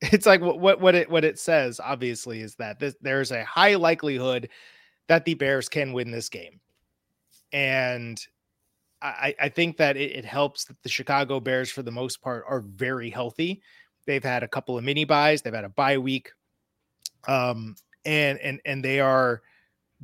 it's 0.00 0.26
like 0.26 0.40
what 0.40 0.80
what 0.80 0.94
it 0.94 1.10
what 1.10 1.24
it 1.24 1.38
says 1.38 1.80
obviously 1.80 2.40
is 2.40 2.54
that 2.56 2.78
this, 2.78 2.94
there's 3.00 3.32
a 3.32 3.44
high 3.44 3.74
likelihood 3.74 4.48
that 5.08 5.24
the 5.24 5.34
Bears 5.34 5.68
can 5.68 5.92
win 5.92 6.10
this 6.10 6.28
game. 6.28 6.60
And 7.52 8.20
I, 9.00 9.34
I 9.40 9.48
think 9.48 9.76
that 9.76 9.96
it, 9.96 10.12
it 10.12 10.24
helps 10.24 10.64
that 10.64 10.82
the 10.82 10.88
Chicago 10.88 11.38
Bears, 11.38 11.70
for 11.70 11.82
the 11.82 11.92
most 11.92 12.20
part, 12.20 12.44
are 12.48 12.60
very 12.60 13.08
healthy. 13.08 13.62
They've 14.06 14.24
had 14.24 14.42
a 14.42 14.48
couple 14.48 14.76
of 14.76 14.84
mini 14.84 15.04
buys, 15.04 15.42
they've 15.42 15.54
had 15.54 15.64
a 15.64 15.70
bye 15.70 15.98
week. 15.98 16.32
Um, 17.28 17.76
and 18.04 18.38
and 18.40 18.60
and 18.64 18.84
they 18.84 19.00
are 19.00 19.42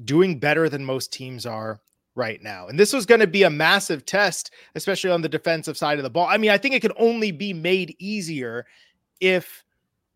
doing 0.05 0.38
better 0.38 0.68
than 0.68 0.85
most 0.85 1.12
teams 1.12 1.46
are 1.46 1.81
right 2.14 2.42
now. 2.42 2.68
And 2.68 2.78
this 2.78 2.92
was 2.92 3.07
going 3.07 3.20
to 3.20 3.26
be 3.26 3.44
a 3.44 3.50
massive 3.50 4.05
test, 4.05 4.52
especially 4.74 5.11
on 5.11 5.22
the 5.22 5.28
defensive 5.28 5.76
side 5.76 5.98
of 5.98 6.02
the 6.02 6.11
ball. 6.11 6.26
I 6.26 6.37
mean, 6.37 6.50
I 6.50 6.59
think 6.59 6.74
it 6.74 6.83
can 6.83 6.92
only 6.96 7.31
be 7.31 7.52
made 7.52 7.94
easier 7.98 8.66
if 9.20 9.64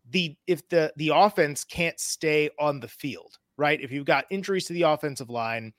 the 0.09 0.35
if 0.47 0.67
the 0.69 0.93
the 0.97 1.11
offense 1.13 1.63
can't 1.63 1.99
stay 1.99 2.49
on 2.59 2.79
the 2.79 2.87
field, 2.87 3.37
right? 3.57 3.79
If 3.81 3.91
you've 3.91 4.05
got 4.05 4.25
injuries 4.29 4.65
to 4.65 4.73
the 4.73 4.83
offensive 4.83 5.29
line 5.29 5.73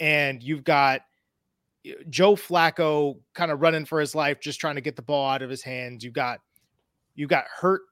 and 0.00 0.42
you've 0.42 0.64
got 0.64 1.02
uh, 1.86 1.92
Joe 2.08 2.34
Flacco 2.34 3.18
kind 3.34 3.50
of 3.50 3.60
running 3.60 3.84
for 3.84 4.00
his 4.00 4.14
life 4.14 4.40
just 4.40 4.60
trying 4.60 4.76
to 4.76 4.80
get 4.80 4.96
the 4.96 5.02
ball 5.02 5.30
out 5.30 5.42
of 5.42 5.50
his 5.50 5.62
hands, 5.62 6.04
you've 6.04 6.14
got 6.14 6.40
you've 7.14 7.30
got 7.30 7.44
hurt 7.54 7.82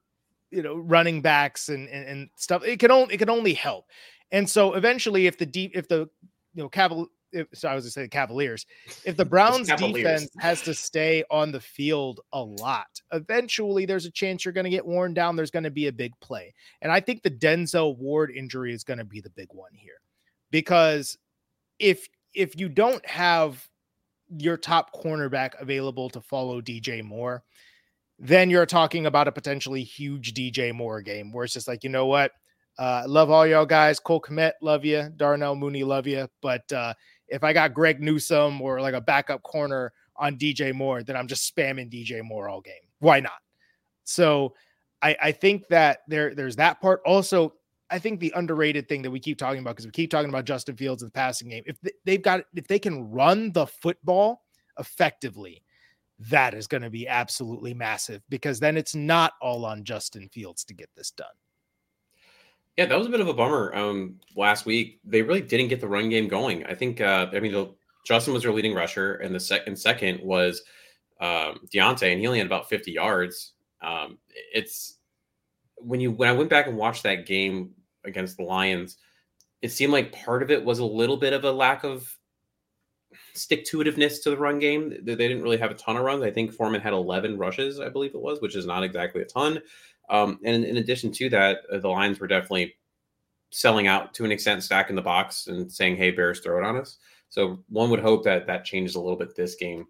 you 0.51 0.63
know 0.63 0.77
running 0.77 1.21
backs 1.21 1.69
and, 1.69 1.89
and 1.89 2.09
and 2.09 2.31
stuff. 2.37 2.65
It 2.65 2.79
can 2.79 2.91
only 2.91 3.15
it 3.15 3.19
can 3.19 3.31
only 3.31 3.55
help. 3.55 3.87
And 4.33 4.49
so 4.49 4.75
eventually 4.75 5.27
if 5.27 5.39
the 5.39 5.47
deep 5.47 5.73
if 5.75 5.89
the 5.89 6.09
you 6.55 6.63
know 6.63 6.69
caval 6.69 7.07
if, 7.35 7.47
so 7.53 7.69
i 7.69 7.75
was 7.75 7.85
going 7.85 7.89
to 7.89 7.93
say 7.93 8.03
the 8.03 8.09
cavaliers 8.09 8.67
if 9.05 9.17
the 9.17 9.25
browns 9.25 9.69
Cavaliers. 9.69 9.97
defense 9.97 10.31
has 10.39 10.63
to 10.63 10.75
stay 10.75 11.25
on 11.31 11.53
the 11.53 11.61
field 11.61 12.21
a 12.33 12.41
lot 12.41 13.01
eventually 13.13 13.85
there's 13.85 14.07
a 14.07 14.11
chance 14.11 14.45
you're 14.45 14.55
going 14.55 14.65
to 14.65 14.71
get 14.71 14.87
worn 14.87 15.13
down 15.13 15.37
there's 15.37 15.51
going 15.51 15.65
to 15.65 15.71
be 15.71 15.89
a 15.89 15.93
big 15.93 16.13
play 16.21 16.53
and 16.83 16.91
i 16.91 17.01
think 17.01 17.23
the 17.23 17.31
denzel 17.31 17.97
ward 17.99 18.31
injury 18.31 18.73
is 18.73 18.85
going 18.85 18.99
to 18.99 19.05
be 19.05 19.21
the 19.21 19.31
big 19.31 19.49
one 19.51 19.73
here 19.75 20.01
because 20.51 21.19
if 21.79 22.09
if 22.33 22.59
you 22.59 22.69
don't 22.69 23.05
have 23.07 23.69
your 24.39 24.57
top 24.57 24.95
cornerback 24.95 25.61
available 25.61 26.09
to 26.09 26.21
follow 26.21 26.61
dj 26.61 27.03
moore 27.03 27.45
then 28.19 28.51
you're 28.51 28.67
talking 28.67 29.07
about 29.07 29.29
a 29.29 29.33
potentially 29.33 29.83
huge 29.83 30.35
DJ 30.35 30.73
Moore 30.73 31.03
game 31.03 31.33
where 31.33 31.45
it's 31.45 31.55
just 31.55 31.69
like, 31.69 31.85
you 31.85 31.91
know 31.91 32.07
what? 32.07 32.33
Uh, 32.79 33.05
love 33.07 33.31
all 33.31 33.47
y'all 33.47 33.67
guys. 33.67 34.01
Cole 34.01 34.21
Kmet, 34.21 34.53
love 34.61 34.85
you. 34.85 35.11
Darnell 35.17 35.55
Mooney, 35.55 35.85
love 35.85 36.07
you. 36.07 36.29
But 36.43 36.71
uh, 36.73 36.95
if 37.29 37.45
I 37.45 37.53
got 37.53 37.75
Greg 37.75 38.01
Newsome 38.01 38.61
or 38.61 38.81
like 38.81 38.95
a 38.95 39.01
backup 39.01 39.43
corner 39.43 39.93
on 40.17 40.37
DJ 40.37 40.75
Moore, 40.75 41.03
then 41.03 41.17
I'm 41.17 41.27
just 41.27 41.55
spamming 41.55 41.93
DJ 41.93 42.23
Moore 42.23 42.49
all 42.49 42.61
game. 42.61 42.75
Why 43.01 43.21
not? 43.21 43.33
So 44.05 44.55
I, 45.03 45.17
I 45.23 45.33
think 45.33 45.69
that 45.69 46.01
there 46.09 46.35
there's 46.35 46.57
that 46.57 46.81
part. 46.81 47.01
Also, 47.05 47.55
I 47.91 47.99
think 47.99 48.21
the 48.21 48.33
underrated 48.37 48.89
thing 48.89 49.03
that 49.03 49.11
we 49.11 49.21
keep 49.21 49.39
talking 49.39 49.61
about 49.61 49.73
because 49.73 49.87
we 49.87 49.93
keep 49.93 50.11
talking 50.11 50.31
about 50.31 50.45
Justin 50.45 50.77
Fields 50.77 51.03
in 51.03 51.09
the 51.09 51.13
passing 51.13 51.49
game. 51.49 51.65
If 51.67 51.77
they've 52.05 52.23
got 52.23 52.45
if 52.55 52.67
they 52.67 52.79
can 52.79 53.11
run 53.11 53.53
the 53.53 53.67
football 53.67 54.43
effectively, 54.79 55.63
that 56.19 56.55
is 56.55 56.67
going 56.67 56.83
to 56.83 56.91
be 56.91 57.09
absolutely 57.09 57.75
massive 57.75 58.23
because 58.29 58.61
then 58.61 58.77
it's 58.77 58.95
not 58.95 59.33
all 59.41 59.65
on 59.65 59.85
Justin 59.85 60.29
Fields 60.29 60.65
to 60.65 60.75
get 60.75 60.89
this 60.97 61.11
done. 61.11 61.27
Yeah, 62.77 62.87
that 62.87 62.99
was 62.99 63.07
a 63.07 63.11
bit 63.11 63.21
of 63.21 63.29
a 63.29 63.35
bummer. 63.35 63.75
Um, 63.75 64.21
last 64.37 64.67
week 64.67 65.01
they 65.05 65.23
really 65.23 65.41
didn't 65.41 65.69
get 65.69 65.81
the 65.81 65.89
run 65.89 66.09
game 66.09 66.29
going. 66.29 66.65
I 66.67 66.75
think. 66.75 67.01
Uh, 67.01 67.29
I 67.33 67.41
mean, 67.41 67.53
the, 67.53 67.73
Justin 68.05 68.35
was 68.35 68.43
their 68.43 68.53
leading 68.53 68.75
rusher, 68.75 69.15
and 69.15 69.35
the 69.35 69.41
second 69.41 69.77
second 69.77 70.21
was 70.23 70.63
um, 71.21 71.61
D'Onta, 71.73 72.11
and 72.11 72.21
he 72.21 72.27
only 72.27 72.39
had 72.39 72.47
about 72.47 72.69
fifty 72.69 72.93
yards. 72.93 73.53
Um, 73.81 74.19
it's 74.53 74.99
when 75.77 76.01
you 76.01 76.11
when 76.11 76.29
I 76.29 76.33
went 76.33 76.51
back 76.51 76.67
and 76.67 76.77
watched 76.77 77.05
that 77.05 77.27
game 77.27 77.71
against 78.05 78.37
the 78.37 78.43
Lions, 78.43 78.97
it 79.63 79.71
seemed 79.71 79.93
like 79.93 80.13
part 80.13 80.43
of 80.43 80.51
it 80.51 80.65
was 80.65 80.81
a 80.81 80.85
little 80.85 81.17
bit 81.17 81.33
of 81.33 81.45
a 81.45 81.53
lack 81.53 81.85
of 81.85 82.15
stick 83.35 83.65
to 83.67 83.79
itiveness 83.79 84.23
to 84.23 84.31
the 84.31 84.37
run 84.37 84.59
game. 84.59 84.91
They, 85.03 85.15
didn't 85.15 85.43
really 85.43 85.57
have 85.59 85.71
a 85.71 85.75
ton 85.75 85.97
of 85.97 86.05
runs. 86.05 86.23
I 86.23 86.31
think 86.31 86.53
Foreman 86.53 86.81
had 86.81 86.93
eleven 86.93 87.39
rushes, 87.39 87.81
I 87.81 87.89
believe 87.89 88.15
it 88.15 88.21
was, 88.21 88.41
which 88.41 88.57
is 88.57 88.67
not 88.67 88.83
exactly 88.83 89.23
a 89.23 89.27
ton. 89.27 89.63
Um, 90.09 90.39
and 90.45 90.65
in 90.65 90.77
addition 90.77 91.13
to 91.13 91.29
that, 91.31 91.61
uh, 91.73 91.79
the 91.79 91.89
Lions 91.89 92.21
were 92.21 92.27
definitely 92.27 92.75
selling 93.51 93.87
out 93.87 94.13
to 94.15 94.25
an 94.25 94.33
extent, 94.33 94.63
stacking 94.63 94.97
the 94.97 95.03
box 95.03 95.47
and 95.47 95.71
saying, 95.71 95.97
"Hey, 95.97 96.11
Bears, 96.11 96.41
throw 96.41 96.59
it 96.59 96.65
on 96.65 96.77
us." 96.77 96.99
So 97.29 97.65
one 97.69 97.91
would 97.91 98.01
hope 98.01 98.25
that 98.25 98.47
that 98.47 98.65
changes 98.65 98.95
a 98.95 99.01
little 99.01 99.19
bit 99.19 99.35
this 99.35 99.55
game. 99.55 99.87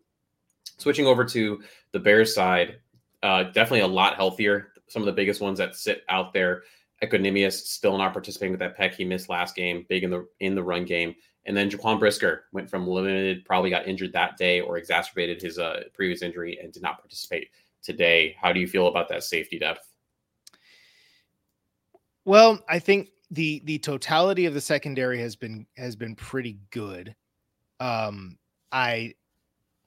Switching 0.79 1.07
over 1.07 1.25
to 1.25 1.63
the 1.93 2.01
Bears 2.01 2.35
side, 2.35 2.81
uh, 3.23 3.45
definitely 3.45 3.81
a 3.81 3.87
lot 3.87 4.17
healthier. 4.17 4.73
Some 4.89 5.03
of 5.03 5.07
the 5.07 5.13
biggest 5.13 5.41
ones 5.41 5.59
that 5.59 5.77
sit 5.77 6.05
out 6.09 6.33
there. 6.33 6.63
Equanimeous 7.03 7.53
still 7.53 7.99
not 7.99 8.13
participating 8.13 8.53
with 8.53 8.61
that 8.61 8.77
peck 8.77 8.95
he 8.95 9.05
missed 9.05 9.29
last 9.29 9.57
game, 9.57 9.85
big 9.89 10.05
in 10.05 10.11
the 10.11 10.27
in 10.41 10.55
the 10.55 10.63
run 10.63 10.85
game. 10.85 11.15
And 11.47 11.57
then 11.57 11.69
Jaquan 11.69 11.99
Brisker 11.99 12.45
went 12.53 12.71
from 12.71 12.87
limited, 12.87 13.45
probably 13.45 13.71
got 13.71 13.87
injured 13.87 14.13
that 14.13 14.37
day 14.37 14.61
or 14.61 14.79
exacerbated 14.79 15.43
his 15.43 15.59
uh, 15.59 15.85
previous 15.93 16.23
injury 16.23 16.59
and 16.63 16.73
did 16.73 16.83
not 16.83 16.99
participate 16.99 17.49
today. 17.83 18.35
How 18.41 18.53
do 18.53 18.61
you 18.61 18.67
feel 18.67 18.87
about 18.89 19.09
that 19.11 19.25
safety 19.25 19.59
depth? 19.59 19.94
Well, 22.25 22.59
I 22.69 22.79
think 22.79 23.11
the 23.31 23.63
the 23.65 23.79
totality 23.79 24.47
of 24.47 24.55
the 24.55 24.61
secondary 24.61 25.21
has 25.21 25.37
been 25.37 25.67
has 25.77 25.97
been 25.97 26.15
pretty 26.15 26.59
good. 26.71 27.15
Um, 27.81 28.39
I 28.73 29.15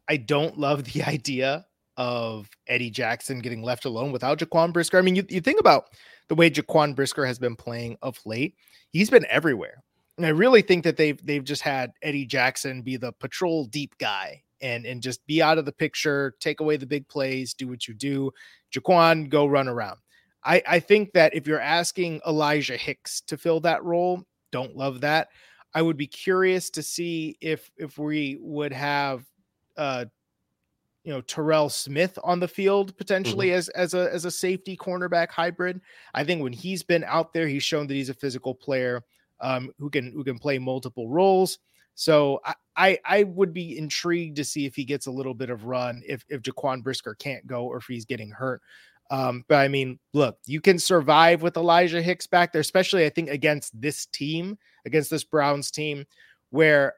I 0.08 0.17
don't 0.17 0.58
love 0.58 0.84
the 0.84 1.04
idea 1.08 1.65
of 1.97 2.47
Eddie 2.67 2.91
Jackson 2.91 3.39
getting 3.39 3.63
left 3.63 3.86
alone 3.86 4.12
without 4.12 4.38
Jaquan 4.38 4.71
Brisker. 4.71 5.00
I 5.00 5.02
mean, 5.02 5.15
you, 5.15 5.26
you 5.30 5.41
think 5.41 5.60
about 5.60 5.86
the 6.28 6.36
way 6.36 6.50
Jaquan 6.50 6.95
Brisker 6.95 7.26
has 7.26 7.39
been 7.39 7.56
playing 7.56 7.97
of 8.04 8.19
late, 8.23 8.56
he's 8.91 9.10
been 9.10 9.26
everywhere. 9.30 9.84
And 10.17 10.26
I 10.26 10.30
really 10.30 10.62
think 10.62 10.84
that 10.84 10.97
they've 10.97 11.23
they've 11.26 11.43
just 11.43 11.62
had 11.62 11.91
Eddie 12.02 12.26
Jackson 12.26 12.82
be 12.82 12.97
the 12.97 13.13
patrol 13.13 13.65
deep 13.65 13.97
guy 13.97 14.41
and 14.62 14.86
and 14.86 15.02
just 15.02 15.26
be 15.28 15.41
out 15.41 15.58
of 15.58 15.65
the 15.65 15.71
picture, 15.71 16.36
take 16.39 16.60
away 16.60 16.78
the 16.78 16.86
big 16.88 17.08
plays, 17.08 17.54
do 17.54 17.67
what 17.67 17.88
you 17.88 17.93
do. 17.93 18.32
Jaquan, 18.73 19.30
go 19.30 19.45
run 19.45 19.67
around. 19.67 19.97
I, 20.43 20.62
I 20.67 20.80
think 20.80 21.13
that 21.13 21.36
if 21.36 21.47
you're 21.47 21.60
asking 21.60 22.21
Elijah 22.26 22.78
Hicks 22.78 23.21
to 23.21 23.38
fill 23.38 23.60
that 23.62 23.84
role, 23.84 24.23
don't 24.52 24.76
love 24.76 25.02
that. 25.02 25.30
I 25.73 25.82
would 25.82 25.97
be 25.97 26.08
curious 26.08 26.69
to 26.71 26.84
see 26.84 27.38
if 27.41 27.69
if 27.78 27.97
we 27.97 28.38
would 28.39 28.73
have 28.73 29.26
uh 29.76 30.06
you 31.04 31.13
know 31.13 31.21
Terrell 31.21 31.69
Smith 31.69 32.17
on 32.23 32.39
the 32.39 32.47
field 32.47 32.97
potentially 32.97 33.52
as 33.54 33.69
as 33.69 33.93
a 33.93 34.12
as 34.13 34.26
a 34.26 34.32
safety 34.32 34.76
cornerback 34.76 35.30
hybrid. 35.30 35.80
I 36.13 36.23
think 36.23 36.41
when 36.41 36.54
he's 36.54 36.84
been 36.84 37.04
out 37.04 37.34
there, 37.34 37.47
he's 37.47 37.63
shown 37.63 37.88
that 37.88 37.93
he's 37.93 38.10
a 38.10 38.13
physical 38.13 38.56
player 38.56 39.04
um, 39.39 39.71
who 39.80 39.89
can 39.89 40.12
who 40.12 40.23
can 40.23 40.38
play 40.38 40.58
multiple 40.60 41.10
roles. 41.10 41.60
So 41.95 42.41
I, 42.45 42.56
I 42.76 43.00
I 43.06 43.23
would 43.23 43.54
be 43.54 43.78
intrigued 43.78 44.36
to 44.38 44.43
see 44.43 44.65
if 44.65 44.76
he 44.76 44.84
gets 44.84 45.08
a 45.08 45.12
little 45.12 45.34
bit 45.34 45.50
of 45.50 45.65
run 45.65 46.02
if 46.06 46.26
if 46.28 46.41
Jaquan 46.41 46.84
Brisker 46.84 47.15
can't 47.15 47.47
go 47.47 47.65
or 47.65 47.78
if 47.78 47.86
he's 47.86 48.06
getting 48.06 48.30
hurt. 48.32 48.62
Um, 49.10 49.46
but 49.48 49.56
I 49.56 49.67
mean, 49.67 50.00
look, 50.13 50.38
you 50.46 50.60
can 50.60 50.80
survive 50.80 51.41
with 51.41 51.58
Elijah 51.58 52.02
Hicks 52.02 52.28
back 52.28 52.52
there, 52.52 52.62
especially 52.62 53.06
I 53.06 53.10
think 53.10 53.30
against 53.30 53.80
this 53.80 54.06
team, 54.08 54.58
against 54.86 55.10
this 55.10 55.24
Browns 55.24 55.72
team, 55.72 56.06
where 56.50 56.96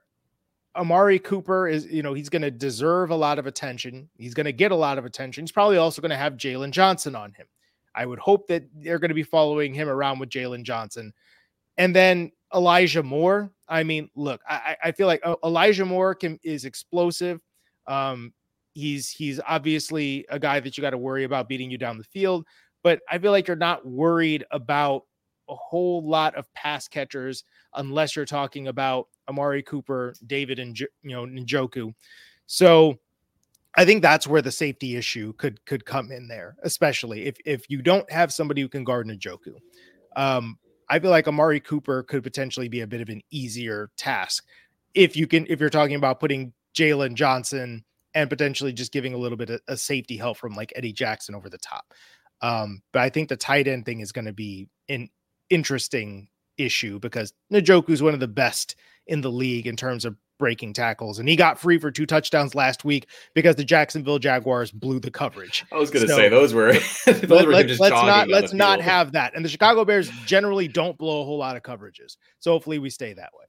Amari 0.75 1.19
Cooper 1.19 1.67
is, 1.67 1.85
you 1.87 2.01
know, 2.01 2.13
he's 2.13 2.29
going 2.29 2.41
to 2.41 2.51
deserve 2.51 3.11
a 3.11 3.15
lot 3.15 3.37
of 3.39 3.47
attention. 3.47 4.09
He's 4.17 4.33
going 4.33 4.45
to 4.45 4.53
get 4.53 4.71
a 4.71 4.75
lot 4.75 4.97
of 4.97 5.05
attention. 5.05 5.43
He's 5.43 5.51
probably 5.51 5.77
also 5.77 6.01
going 6.01 6.11
to 6.11 6.17
have 6.17 6.33
Jaylon 6.33 6.71
Johnson 6.71 7.15
on 7.15 7.33
him. 7.33 7.47
I 7.93 8.05
would 8.05 8.19
hope 8.19 8.47
that 8.47 8.63
they're 8.73 8.99
going 8.99 9.09
to 9.09 9.15
be 9.15 9.23
following 9.23 9.73
him 9.73 9.89
around 9.89 10.19
with 10.19 10.29
Jaylon 10.29 10.63
Johnson. 10.63 11.13
And 11.77 11.95
then 11.95 12.31
Elijah 12.53 13.03
Moore. 13.03 13.51
I 13.67 13.83
mean, 13.83 14.09
look, 14.15 14.41
I, 14.47 14.75
I 14.83 14.91
feel 14.91 15.07
like 15.07 15.21
uh, 15.23 15.35
Elijah 15.43 15.85
Moore 15.85 16.15
can, 16.15 16.39
is 16.43 16.65
explosive. 16.65 17.39
Um, 17.87 18.33
he's 18.79 19.09
he's 19.11 19.39
obviously 19.47 20.25
a 20.29 20.39
guy 20.39 20.59
that 20.59 20.77
you 20.77 20.81
got 20.81 20.91
to 20.91 20.97
worry 20.97 21.23
about 21.23 21.47
beating 21.47 21.69
you 21.69 21.77
down 21.77 21.97
the 21.97 22.03
field, 22.03 22.45
but 22.83 22.99
I 23.09 23.17
feel 23.19 23.31
like 23.31 23.47
you're 23.47 23.57
not 23.57 23.85
worried 23.85 24.45
about 24.51 25.03
a 25.49 25.55
whole 25.55 26.07
lot 26.07 26.35
of 26.35 26.51
pass 26.53 26.87
catchers 26.87 27.43
unless 27.73 28.15
you're 28.15 28.25
talking 28.25 28.67
about 28.67 29.07
Amari 29.27 29.63
Cooper, 29.63 30.13
David, 30.25 30.59
and 30.59 30.79
you 30.79 30.87
know 31.03 31.25
Njoku. 31.25 31.93
So 32.45 32.97
I 33.75 33.85
think 33.85 34.01
that's 34.01 34.27
where 34.27 34.41
the 34.41 34.51
safety 34.51 34.95
issue 34.95 35.33
could 35.33 35.63
could 35.65 35.85
come 35.85 36.11
in 36.11 36.27
there, 36.27 36.55
especially 36.63 37.25
if 37.25 37.37
if 37.45 37.69
you 37.69 37.81
don't 37.81 38.09
have 38.11 38.33
somebody 38.33 38.61
who 38.61 38.69
can 38.69 38.83
guard 38.83 39.07
Njoku. 39.07 39.55
Um, 40.15 40.57
I 40.89 40.99
feel 40.99 41.11
like 41.11 41.27
Amari 41.27 41.59
Cooper 41.59 42.03
could 42.03 42.23
potentially 42.23 42.67
be 42.67 42.81
a 42.81 42.87
bit 42.87 43.01
of 43.01 43.09
an 43.09 43.21
easier 43.29 43.91
task 43.95 44.45
if 44.93 45.15
you 45.15 45.27
can 45.27 45.45
if 45.49 45.59
you're 45.59 45.69
talking 45.69 45.95
about 45.95 46.19
putting 46.19 46.53
Jaylon 46.75 47.13
Johnson 47.13 47.83
and 48.13 48.29
potentially 48.29 48.73
just 48.73 48.91
giving 48.91 49.13
a 49.13 49.17
little 49.17 49.37
bit 49.37 49.49
of, 49.49 49.61
of 49.67 49.79
safety 49.79 50.17
help 50.17 50.37
from 50.37 50.55
like 50.55 50.73
Eddie 50.75 50.93
Jackson 50.93 51.35
over 51.35 51.49
the 51.49 51.57
top. 51.57 51.93
Um, 52.41 52.81
but 52.93 53.01
I 53.01 53.09
think 53.09 53.29
the 53.29 53.37
tight 53.37 53.67
end 53.67 53.85
thing 53.85 53.99
is 53.99 54.11
going 54.11 54.25
to 54.25 54.33
be 54.33 54.67
an 54.87 55.09
interesting 55.49 56.29
issue 56.57 56.99
because 56.99 57.33
Njoku 57.51 57.89
is 57.89 58.03
one 58.03 58.13
of 58.13 58.19
the 58.19 58.27
best 58.27 58.75
in 59.07 59.21
the 59.21 59.31
league 59.31 59.67
in 59.67 59.75
terms 59.75 60.05
of 60.05 60.15
breaking 60.37 60.73
tackles, 60.73 61.19
and 61.19 61.27
he 61.27 61.35
got 61.35 61.59
free 61.59 61.77
for 61.77 61.91
two 61.91 62.05
touchdowns 62.05 62.55
last 62.55 62.85
week 62.85 63.07
because 63.33 63.55
the 63.55 63.63
Jacksonville 63.63 64.19
Jaguars 64.19 64.71
blew 64.71 64.99
the 64.99 65.11
coverage. 65.11 65.65
I 65.71 65.77
was 65.77 65.89
going 65.89 66.03
to 66.03 66.11
so, 66.11 66.15
say 66.15 66.29
those 66.29 66.53
were 66.53 66.73
those 67.05 67.23
let, 67.29 67.45
were 67.45 67.51
let, 67.51 67.69
us 67.69 67.79
not 67.79 68.29
let's 68.29 68.53
not 68.53 68.81
have 68.81 69.11
that. 69.13 69.35
And 69.35 69.43
the 69.43 69.49
Chicago 69.49 69.83
Bears 69.83 70.09
generally 70.25 70.67
don't 70.67 70.97
blow 70.97 71.21
a 71.21 71.25
whole 71.25 71.37
lot 71.37 71.57
of 71.57 71.63
coverages, 71.63 72.15
so 72.39 72.51
hopefully 72.51 72.79
we 72.79 72.89
stay 72.89 73.13
that 73.13 73.31
way. 73.37 73.45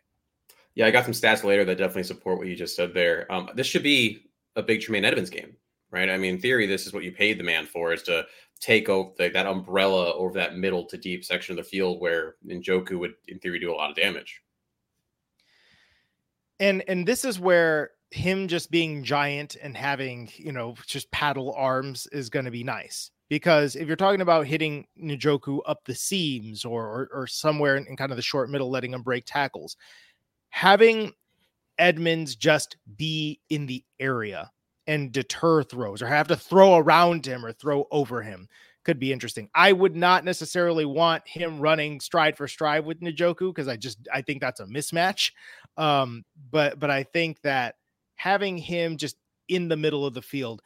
Yeah, 0.75 0.87
I 0.87 0.91
got 0.91 1.05
some 1.05 1.15
stats 1.15 1.45
later 1.45 1.65
that 1.65 1.79
definitely 1.79 2.05
support 2.05 2.39
what 2.39 2.47
you 2.47 2.57
just 2.57 2.77
said 2.77 2.95
there. 2.95 3.31
Um, 3.31 3.51
this 3.55 3.67
should 3.67 3.83
be 3.83 4.30
a 4.57 4.63
big 4.63 4.81
Tremaine 4.81 5.05
Edmunds 5.05 5.31
game, 5.31 5.57
right? 5.91 6.11
I 6.11 6.17
mean, 6.17 6.37
in 6.37 6.41
theory, 6.41 6.67
this 6.67 6.87
is 6.87 6.93
what 6.93 7.05
you 7.05 7.13
paid 7.13 7.39
the 7.39 7.45
man 7.45 7.67
for 7.67 7.93
is 7.93 8.03
to 8.05 8.27
take 8.61 8.89
over 8.89 9.11
the, 9.17 9.29
that 9.31 9.47
umbrella 9.47 10.13
over 10.15 10.35
that 10.35 10.57
middle 10.57 10.85
to 10.85 10.99
deep 10.99 11.25
section 11.25 11.59
of 11.59 11.65
the 11.65 11.69
field 11.71 12.01
where 12.01 12.37
Njoku 12.47 12.99
would, 12.99 13.15
in 13.29 13.39
theory, 13.39 13.59
do 13.59 13.73
a 13.73 13.75
lot 13.75 13.91
of 13.91 13.97
damage. 13.97 14.43
And 16.59 16.85
and 16.89 17.07
this 17.07 17.25
is 17.25 17.41
where 17.41 17.93
him 18.11 18.49
just 18.49 18.71
being 18.71 19.03
giant 19.03 19.57
and 19.63 19.77
having 19.77 20.31
you 20.37 20.53
know 20.53 20.75
just 20.87 21.11
paddle 21.11 21.55
arms 21.57 22.07
is 22.13 22.29
going 22.29 22.45
to 22.45 22.51
be 22.51 22.65
nice 22.65 23.11
because 23.31 23.77
if 23.77 23.87
you're 23.87 23.97
talking 23.97 24.21
about 24.21 24.47
hitting 24.47 24.87
Njoku 25.03 25.61
up 25.65 25.85
the 25.85 25.95
seams 25.95 26.65
or 26.65 26.85
or, 26.85 27.09
or 27.13 27.27
somewhere 27.27 27.77
in, 27.77 27.87
in 27.87 27.97
kind 27.97 28.11
of 28.11 28.17
the 28.17 28.23
short 28.23 28.51
middle, 28.51 28.71
letting 28.71 28.93
him 28.93 29.03
break 29.03 29.25
tackles, 29.25 29.77
having 30.51 31.13
Edmunds 31.81 32.37
just 32.37 32.77
be 32.97 33.41
in 33.49 33.67
the 33.67 33.83
area 33.99 34.51
and 34.87 35.13
deter 35.13 35.63
throws 35.63 36.03
or 36.03 36.07
have 36.07 36.29
to 36.29 36.37
throw 36.37 36.77
around 36.77 37.27
him 37.27 37.45
or 37.45 37.53
throw 37.53 37.87
over 37.91 38.23
him 38.23 38.49
could 38.85 38.99
be 38.99 39.13
interesting. 39.13 39.49
I 39.55 39.73
would 39.73 39.95
not 39.95 40.25
necessarily 40.25 40.85
want 40.85 41.27
him 41.27 41.61
running 41.61 42.01
stride 42.01 42.37
for 42.37 42.49
stride 42.49 42.85
with 42.85 43.01
Njoku 43.01 43.55
because 43.55 43.69
I 43.69 43.77
just 43.77 43.99
I 44.13 44.23
think 44.23 44.41
that's 44.41 44.61
a 44.61 44.67
mismatch. 44.67 45.33
Um, 45.77 46.25
but 46.51 46.79
but 46.79 46.91
I 46.91 47.03
think 47.03 47.41
that 47.43 47.77
having 48.17 48.57
him 48.57 48.97
just 48.97 49.17
in 49.49 49.69
the 49.69 49.77
middle 49.77 50.07
of 50.07 50.15
the 50.15 50.23
field, 50.23 50.63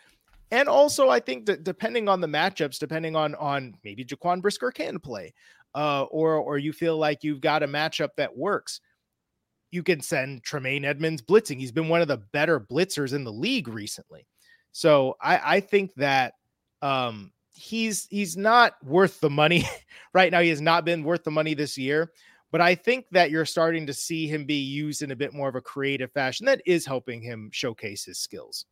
and 0.50 0.68
also 0.68 1.08
I 1.08 1.20
think 1.20 1.46
that 1.46 1.64
depending 1.64 2.08
on 2.08 2.20
the 2.20 2.28
matchups, 2.28 2.78
depending 2.78 3.16
on 3.16 3.34
on 3.34 3.74
maybe 3.84 4.04
Jaquan 4.04 4.40
Brisker 4.40 4.70
can 4.70 5.00
play, 5.00 5.34
uh, 5.74 6.04
or 6.04 6.36
or 6.36 6.58
you 6.58 6.72
feel 6.72 6.96
like 6.96 7.24
you've 7.24 7.40
got 7.40 7.62
a 7.62 7.68
matchup 7.68 8.10
that 8.16 8.36
works 8.36 8.80
you 9.74 9.82
can 9.82 10.00
send 10.00 10.44
Tremaine 10.44 10.84
Edmunds 10.84 11.20
blitzing. 11.20 11.58
He's 11.58 11.72
been 11.72 11.88
one 11.88 12.00
of 12.00 12.06
the 12.06 12.18
better 12.32 12.60
blitzers 12.60 13.12
in 13.12 13.24
the 13.24 13.32
league 13.32 13.66
recently. 13.66 14.24
So 14.70 15.16
I, 15.20 15.56
I 15.56 15.60
think 15.60 15.92
that 15.96 16.34
um, 16.80 17.32
he's 17.50 18.06
he's 18.06 18.36
not 18.36 18.74
worth 18.84 19.20
the 19.20 19.30
money 19.30 19.68
right 20.14 20.30
now. 20.30 20.40
He 20.40 20.50
has 20.50 20.60
not 20.60 20.84
been 20.84 21.02
worth 21.02 21.24
the 21.24 21.32
money 21.32 21.54
this 21.54 21.76
year, 21.76 22.12
but 22.52 22.60
I 22.60 22.76
think 22.76 23.06
that 23.10 23.32
you're 23.32 23.44
starting 23.44 23.84
to 23.86 23.92
see 23.92 24.28
him 24.28 24.44
be 24.44 24.54
used 24.54 25.02
in 25.02 25.10
a 25.10 25.16
bit 25.16 25.34
more 25.34 25.48
of 25.48 25.56
a 25.56 25.60
creative 25.60 26.12
fashion 26.12 26.46
that 26.46 26.62
is 26.66 26.86
helping 26.86 27.20
him 27.20 27.50
showcase 27.52 28.04
his 28.04 28.18
skills. 28.18 28.66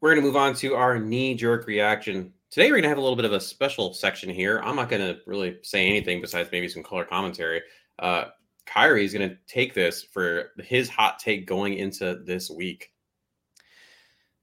We're 0.00 0.10
going 0.10 0.22
to 0.22 0.26
move 0.26 0.36
on 0.36 0.54
to 0.54 0.76
our 0.76 1.00
knee 1.00 1.34
jerk 1.34 1.66
reaction. 1.66 2.32
Today, 2.52 2.66
we're 2.66 2.76
going 2.76 2.84
to 2.84 2.88
have 2.90 2.98
a 2.98 3.02
little 3.02 3.16
bit 3.16 3.24
of 3.24 3.32
a 3.32 3.40
special 3.40 3.92
section 3.92 4.30
here. 4.30 4.60
I'm 4.60 4.76
not 4.76 4.88
going 4.88 5.02
to 5.02 5.18
really 5.26 5.58
say 5.62 5.88
anything 5.88 6.20
besides 6.20 6.48
maybe 6.52 6.68
some 6.68 6.84
color 6.84 7.04
commentary. 7.04 7.62
Uh, 7.98 8.26
Kyrie 8.68 9.04
is 9.04 9.12
going 9.12 9.28
to 9.28 9.36
take 9.46 9.74
this 9.74 10.02
for 10.02 10.52
his 10.58 10.88
hot 10.88 11.18
take 11.18 11.46
going 11.46 11.74
into 11.74 12.20
this 12.24 12.50
week. 12.50 12.92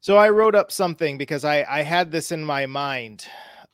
So 0.01 0.17
I 0.17 0.29
wrote 0.29 0.55
up 0.55 0.71
something 0.71 1.17
because 1.17 1.45
I 1.45 1.63
I 1.63 1.81
had 1.81 2.11
this 2.11 2.31
in 2.31 2.43
my 2.43 2.65
mind 2.65 3.25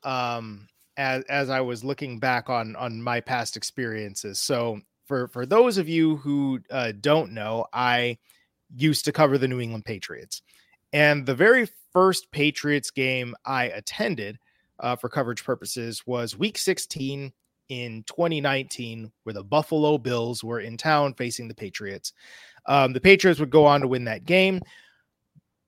um 0.03 0.67
as 0.97 1.23
as 1.25 1.49
I 1.49 1.61
was 1.61 1.83
looking 1.83 2.19
back 2.19 2.49
on 2.49 2.75
on 2.75 3.01
my 3.01 3.21
past 3.21 3.57
experiences. 3.57 4.39
So 4.39 4.79
for 5.05 5.27
for 5.27 5.45
those 5.45 5.77
of 5.77 5.89
you 5.89 6.17
who 6.17 6.59
uh, 6.69 6.93
don't 6.99 7.31
know, 7.31 7.65
I 7.73 8.17
used 8.75 9.05
to 9.05 9.11
cover 9.11 9.37
the 9.37 9.47
New 9.47 9.59
England 9.59 9.85
Patriots. 9.85 10.41
And 10.93 11.25
the 11.25 11.35
very 11.35 11.67
first 11.93 12.31
Patriots 12.31 12.91
game 12.91 13.35
I 13.45 13.65
attended 13.65 14.37
uh, 14.79 14.95
for 14.95 15.09
coverage 15.09 15.43
purposes 15.43 16.05
was 16.05 16.37
week 16.37 16.57
16 16.57 17.31
in 17.71 18.03
2019 18.03 19.09
where 19.23 19.31
the 19.31 19.45
Buffalo 19.45 19.97
Bills 19.97 20.43
were 20.43 20.59
in 20.59 20.75
town 20.75 21.13
facing 21.13 21.47
the 21.47 21.55
Patriots. 21.55 22.11
Um, 22.65 22.91
the 22.91 22.99
Patriots 22.99 23.39
would 23.39 23.49
go 23.49 23.65
on 23.65 23.79
to 23.79 23.87
win 23.87 24.03
that 24.03 24.25
game, 24.25 24.59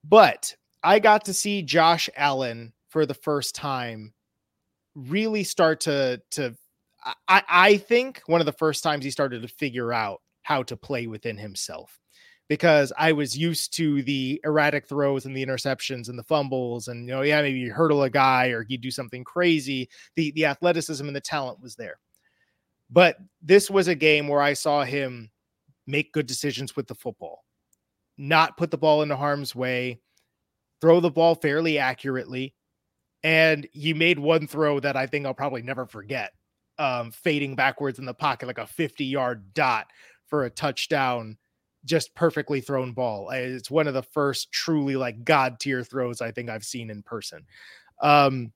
but 0.04 0.54
I 0.84 1.00
got 1.00 1.24
to 1.26 1.34
see 1.34 1.62
Josh 1.62 2.10
Allen 2.18 2.74
for 2.89 3.06
the 3.06 3.13
first 3.13 3.56
time 3.56 4.13
really 4.96 5.46
start 5.46 5.80
to 5.80 6.22
to 6.32 6.54
I, 7.28 7.44
I 7.50 7.78
think 7.78 8.22
one 8.26 8.42
of 8.42 8.46
the 8.46 8.52
first 8.52 8.84
times 8.84 9.06
he 9.06 9.12
started 9.12 9.42
to 9.42 9.48
figure 9.48 9.94
out 9.94 10.22
how 10.42 10.62
to 10.63 10.76
play 10.76 11.08
within 11.08 11.38
himself 11.38 12.02
because 12.49 12.91
I 12.97 13.12
was 13.13 13.38
used 13.38 13.73
to 13.77 14.03
the 14.03 14.39
erratic 14.43 14.88
throws 14.88 15.25
and 15.25 15.36
the 15.36 15.45
interceptions 15.45 16.10
and 16.10 16.19
the 16.19 16.23
fumbles 16.23 16.88
and 16.88 17.08
you 17.08 17.13
know 17.13 17.21
yeah 17.21 17.41
maybe 17.41 17.60
you 17.60 17.71
hurdle 17.71 18.03
a 18.03 18.10
guy 18.10 18.49
or 18.49 18.65
you 18.67 18.77
do 18.77 18.91
something 18.91 19.23
crazy. 19.23 19.89
The 20.15 20.32
the 20.32 20.45
athleticism 20.45 21.06
and 21.06 21.15
the 21.15 21.21
talent 21.21 21.62
was 21.62 21.75
there. 21.75 21.99
But 22.89 23.17
this 23.41 23.69
was 23.69 23.88
a 23.88 23.95
game 23.95 24.27
where 24.27 24.41
I 24.41 24.53
saw 24.53 24.84
him 24.84 25.32
make 25.88 26.13
good 26.13 26.27
decisions 26.27 26.75
with 26.75 26.88
the 26.88 26.95
football 26.95 27.43
not 28.17 28.58
put 28.58 28.71
the 28.71 28.77
ball 28.77 29.01
into 29.01 29.15
harm's 29.15 29.56
way 29.56 29.99
throw 30.82 30.99
the 30.99 31.10
ball 31.10 31.36
fairly 31.36 31.77
accurately 31.77 32.53
and 33.23 33.67
he 33.71 33.93
made 33.93 34.19
one 34.19 34.47
throw 34.47 34.79
that 34.79 34.95
I 34.95 35.08
think 35.08 35.25
I'll 35.25 35.34
probably 35.34 35.62
never 35.62 35.86
forget 35.86 36.32
um 36.77 37.12
fading 37.12 37.56
backwards 37.56 37.99
in 37.99 38.06
the 38.06 38.13
pocket 38.13 38.47
like 38.47 38.58
a 38.58 38.67
50 38.67 39.06
yard 39.06 39.53
dot 39.53 39.88
for 40.27 40.45
a 40.45 40.49
touchdown 40.49 41.38
just 41.86 42.13
perfectly 42.15 42.62
thrown 42.62 42.93
ball. 42.93 43.30
It's 43.32 43.72
one 43.72 43.88
of 43.88 43.93
the 43.93 44.04
first 44.04 44.52
truly 44.52 44.96
like 44.96 45.24
god 45.24 45.60
tier 45.60 45.84
throws 45.84 46.22
I 46.22 46.32
think 46.32 46.50
I've 46.50 46.63
seen 46.63 46.89
in 46.89 47.04
person. 47.04 47.46
Um, 48.02 48.52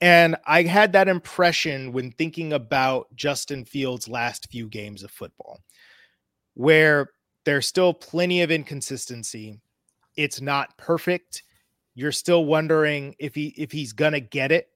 and 0.00 0.36
I 0.46 0.64
had 0.64 0.92
that 0.92 1.08
impression 1.08 1.92
when 1.92 2.10
thinking 2.10 2.52
about 2.52 3.14
Justin 3.14 3.64
Fields' 3.64 4.08
last 4.08 4.50
few 4.50 4.68
games 4.68 5.04
of 5.04 5.12
football, 5.12 5.60
where 6.54 7.10
there's 7.44 7.68
still 7.68 7.94
plenty 7.94 8.42
of 8.42 8.50
inconsistency. 8.50 9.60
It's 10.16 10.40
not 10.40 10.76
perfect. 10.76 11.44
You're 11.94 12.12
still 12.12 12.44
wondering 12.44 13.14
if 13.18 13.34
he 13.34 13.54
if 13.56 13.70
he's 13.70 13.92
gonna 13.92 14.20
get 14.20 14.50
it, 14.50 14.68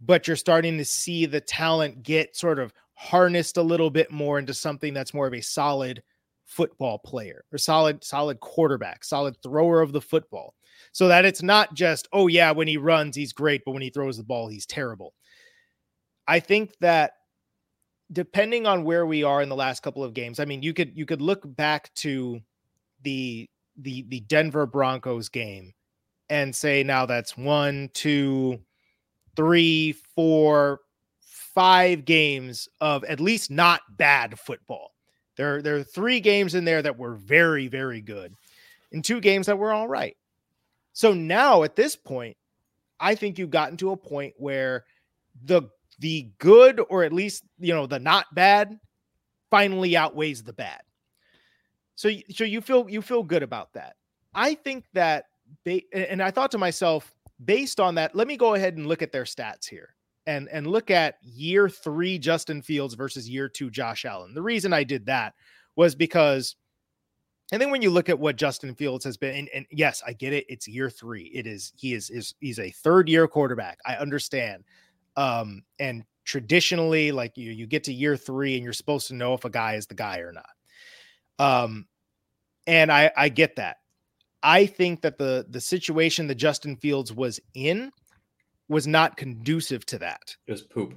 but 0.00 0.26
you're 0.26 0.36
starting 0.36 0.78
to 0.78 0.84
see 0.84 1.26
the 1.26 1.40
talent 1.40 2.02
get 2.02 2.34
sort 2.34 2.58
of 2.58 2.72
harnessed 2.94 3.56
a 3.56 3.62
little 3.62 3.90
bit 3.90 4.10
more 4.10 4.38
into 4.38 4.54
something 4.54 4.94
that's 4.94 5.12
more 5.12 5.26
of 5.26 5.34
a 5.34 5.40
solid 5.40 6.02
football 6.52 6.98
player 6.98 7.44
or 7.52 7.58
solid 7.58 8.04
solid 8.04 8.40
quarterback, 8.40 9.04
solid 9.04 9.36
thrower 9.42 9.80
of 9.80 9.92
the 9.92 10.00
football. 10.00 10.54
So 10.92 11.08
that 11.08 11.24
it's 11.24 11.42
not 11.42 11.74
just, 11.74 12.08
oh 12.12 12.26
yeah, 12.26 12.50
when 12.50 12.68
he 12.68 12.76
runs 12.76 13.16
he's 13.16 13.32
great, 13.32 13.62
but 13.64 13.72
when 13.72 13.82
he 13.82 13.90
throws 13.90 14.16
the 14.16 14.24
ball 14.24 14.48
he's 14.48 14.66
terrible. 14.66 15.14
I 16.28 16.40
think 16.40 16.72
that 16.80 17.12
depending 18.12 18.66
on 18.66 18.84
where 18.84 19.06
we 19.06 19.22
are 19.24 19.42
in 19.42 19.48
the 19.48 19.56
last 19.56 19.82
couple 19.82 20.04
of 20.04 20.14
games, 20.14 20.38
I 20.38 20.44
mean, 20.44 20.62
you 20.62 20.74
could 20.74 20.96
you 20.96 21.06
could 21.06 21.22
look 21.22 21.42
back 21.44 21.92
to 21.96 22.40
the 23.02 23.48
the 23.76 24.04
the 24.08 24.20
Denver 24.20 24.66
Broncos 24.66 25.28
game 25.28 25.72
and 26.28 26.54
say 26.54 26.82
now 26.82 27.06
that's 27.06 27.36
one, 27.36 27.90
two, 27.94 28.60
three, 29.36 29.92
four, 30.14 30.80
five 31.54 32.04
games 32.04 32.68
of 32.80 33.04
at 33.04 33.20
least 33.20 33.50
not 33.50 33.80
bad 33.96 34.38
football. 34.38 34.91
There, 35.36 35.62
there 35.62 35.76
are 35.76 35.82
three 35.82 36.20
games 36.20 36.54
in 36.54 36.64
there 36.64 36.82
that 36.82 36.98
were 36.98 37.14
very, 37.14 37.68
very 37.68 38.00
good, 38.00 38.34
and 38.92 39.04
two 39.04 39.20
games 39.20 39.46
that 39.46 39.58
were 39.58 39.72
all 39.72 39.88
right. 39.88 40.16
So 40.92 41.14
now 41.14 41.62
at 41.62 41.76
this 41.76 41.96
point, 41.96 42.36
I 43.00 43.14
think 43.14 43.38
you've 43.38 43.50
gotten 43.50 43.76
to 43.78 43.92
a 43.92 43.96
point 43.96 44.34
where 44.36 44.84
the 45.44 45.62
the 45.98 46.30
good 46.38 46.80
or 46.90 47.04
at 47.04 47.12
least 47.12 47.44
you 47.58 47.72
know 47.74 47.86
the 47.86 47.98
not 47.98 48.26
bad 48.34 48.78
finally 49.50 49.96
outweighs 49.96 50.42
the 50.42 50.52
bad. 50.52 50.80
So 51.94 52.10
so 52.30 52.44
you 52.44 52.60
feel 52.60 52.88
you 52.88 53.02
feel 53.02 53.22
good 53.22 53.42
about 53.42 53.72
that. 53.72 53.96
I 54.34 54.54
think 54.54 54.84
that 54.92 55.26
they 55.64 55.84
and 55.92 56.22
I 56.22 56.30
thought 56.30 56.50
to 56.52 56.58
myself 56.58 57.14
based 57.44 57.80
on 57.80 57.96
that, 57.96 58.14
let 58.14 58.28
me 58.28 58.36
go 58.36 58.54
ahead 58.54 58.76
and 58.76 58.86
look 58.86 59.02
at 59.02 59.12
their 59.12 59.24
stats 59.24 59.68
here 59.68 59.94
and 60.26 60.48
and 60.50 60.66
look 60.66 60.90
at 60.90 61.16
year 61.22 61.68
3 61.68 62.18
Justin 62.18 62.62
Fields 62.62 62.94
versus 62.94 63.28
year 63.28 63.48
2 63.48 63.70
Josh 63.70 64.04
Allen. 64.04 64.34
The 64.34 64.42
reason 64.42 64.72
I 64.72 64.84
did 64.84 65.06
that 65.06 65.34
was 65.76 65.94
because 65.94 66.56
and 67.52 67.60
then 67.60 67.70
when 67.70 67.82
you 67.82 67.90
look 67.90 68.08
at 68.08 68.18
what 68.18 68.36
Justin 68.36 68.74
Fields 68.74 69.04
has 69.04 69.18
been, 69.18 69.34
and, 69.36 69.48
and, 69.54 69.66
yes, 69.70 70.02
I 70.06 70.14
get 70.14 70.32
it. 70.32 70.46
It's 70.48 70.66
year 70.66 70.88
three. 70.88 71.30
It 71.34 71.46
is 71.46 71.72
he 71.76 71.92
is 71.92 72.08
is 72.08 72.34
he's 72.40 72.58
a 72.58 72.70
third 72.70 73.10
year 73.10 73.28
quarterback. 73.28 73.78
I 73.84 73.96
understand. 73.96 74.64
Um, 75.16 75.62
and 75.78 76.04
traditionally, 76.24 77.12
like 77.12 77.36
you 77.36 77.50
you 77.50 77.66
get 77.66 77.84
to 77.84 77.92
year 77.92 78.16
three 78.16 78.54
and 78.54 78.64
you're 78.64 78.72
supposed 78.72 79.08
to 79.08 79.14
know 79.14 79.34
if 79.34 79.44
a 79.44 79.50
guy 79.50 79.74
is 79.74 79.86
the 79.86 79.94
guy 79.94 80.20
or 80.20 80.32
not. 80.32 80.46
Um, 81.38 81.86
and 82.66 82.90
I 82.90 83.10
I 83.16 83.28
get 83.28 83.56
that. 83.56 83.76
I 84.42 84.64
think 84.64 85.02
that 85.02 85.18
the 85.18 85.46
the 85.50 85.60
situation 85.60 86.28
that 86.28 86.36
Justin 86.36 86.76
Fields 86.76 87.12
was 87.12 87.38
in 87.54 87.92
was 88.72 88.86
not 88.86 89.16
conducive 89.16 89.86
to 89.86 89.98
that. 89.98 90.36
It 90.46 90.52
was 90.52 90.62
poop 90.62 90.94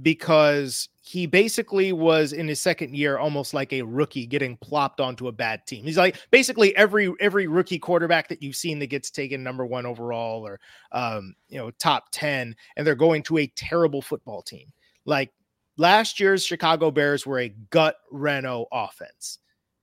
because 0.00 0.88
he 1.02 1.26
basically 1.26 1.92
was 1.92 2.32
in 2.32 2.48
his 2.48 2.60
second 2.60 2.96
year 2.96 3.18
almost 3.18 3.52
like 3.52 3.72
a 3.72 3.82
rookie 3.82 4.26
getting 4.26 4.56
plopped 4.56 5.00
onto 5.00 5.28
a 5.28 5.32
bad 5.32 5.66
team. 5.66 5.84
He's 5.84 5.98
like 5.98 6.16
basically 6.30 6.74
every 6.76 7.12
every 7.20 7.46
rookie 7.46 7.78
quarterback 7.78 8.28
that 8.28 8.42
you've 8.42 8.56
seen 8.56 8.78
that 8.78 8.86
gets 8.86 9.10
taken 9.10 9.42
number 9.42 9.66
1 9.66 9.84
overall 9.84 10.46
or 10.46 10.60
um 10.92 11.34
you 11.48 11.58
know 11.58 11.70
top 11.72 12.04
10 12.12 12.56
and 12.76 12.86
they're 12.86 12.94
going 12.94 13.22
to 13.24 13.38
a 13.38 13.46
terrible 13.48 14.00
football 14.00 14.40
team. 14.40 14.68
Like 15.04 15.30
last 15.76 16.18
year's 16.18 16.44
Chicago 16.44 16.90
Bears 16.90 17.26
were 17.26 17.40
a 17.40 17.54
gut 17.70 17.96
reno 18.10 18.66
offense. 18.72 19.40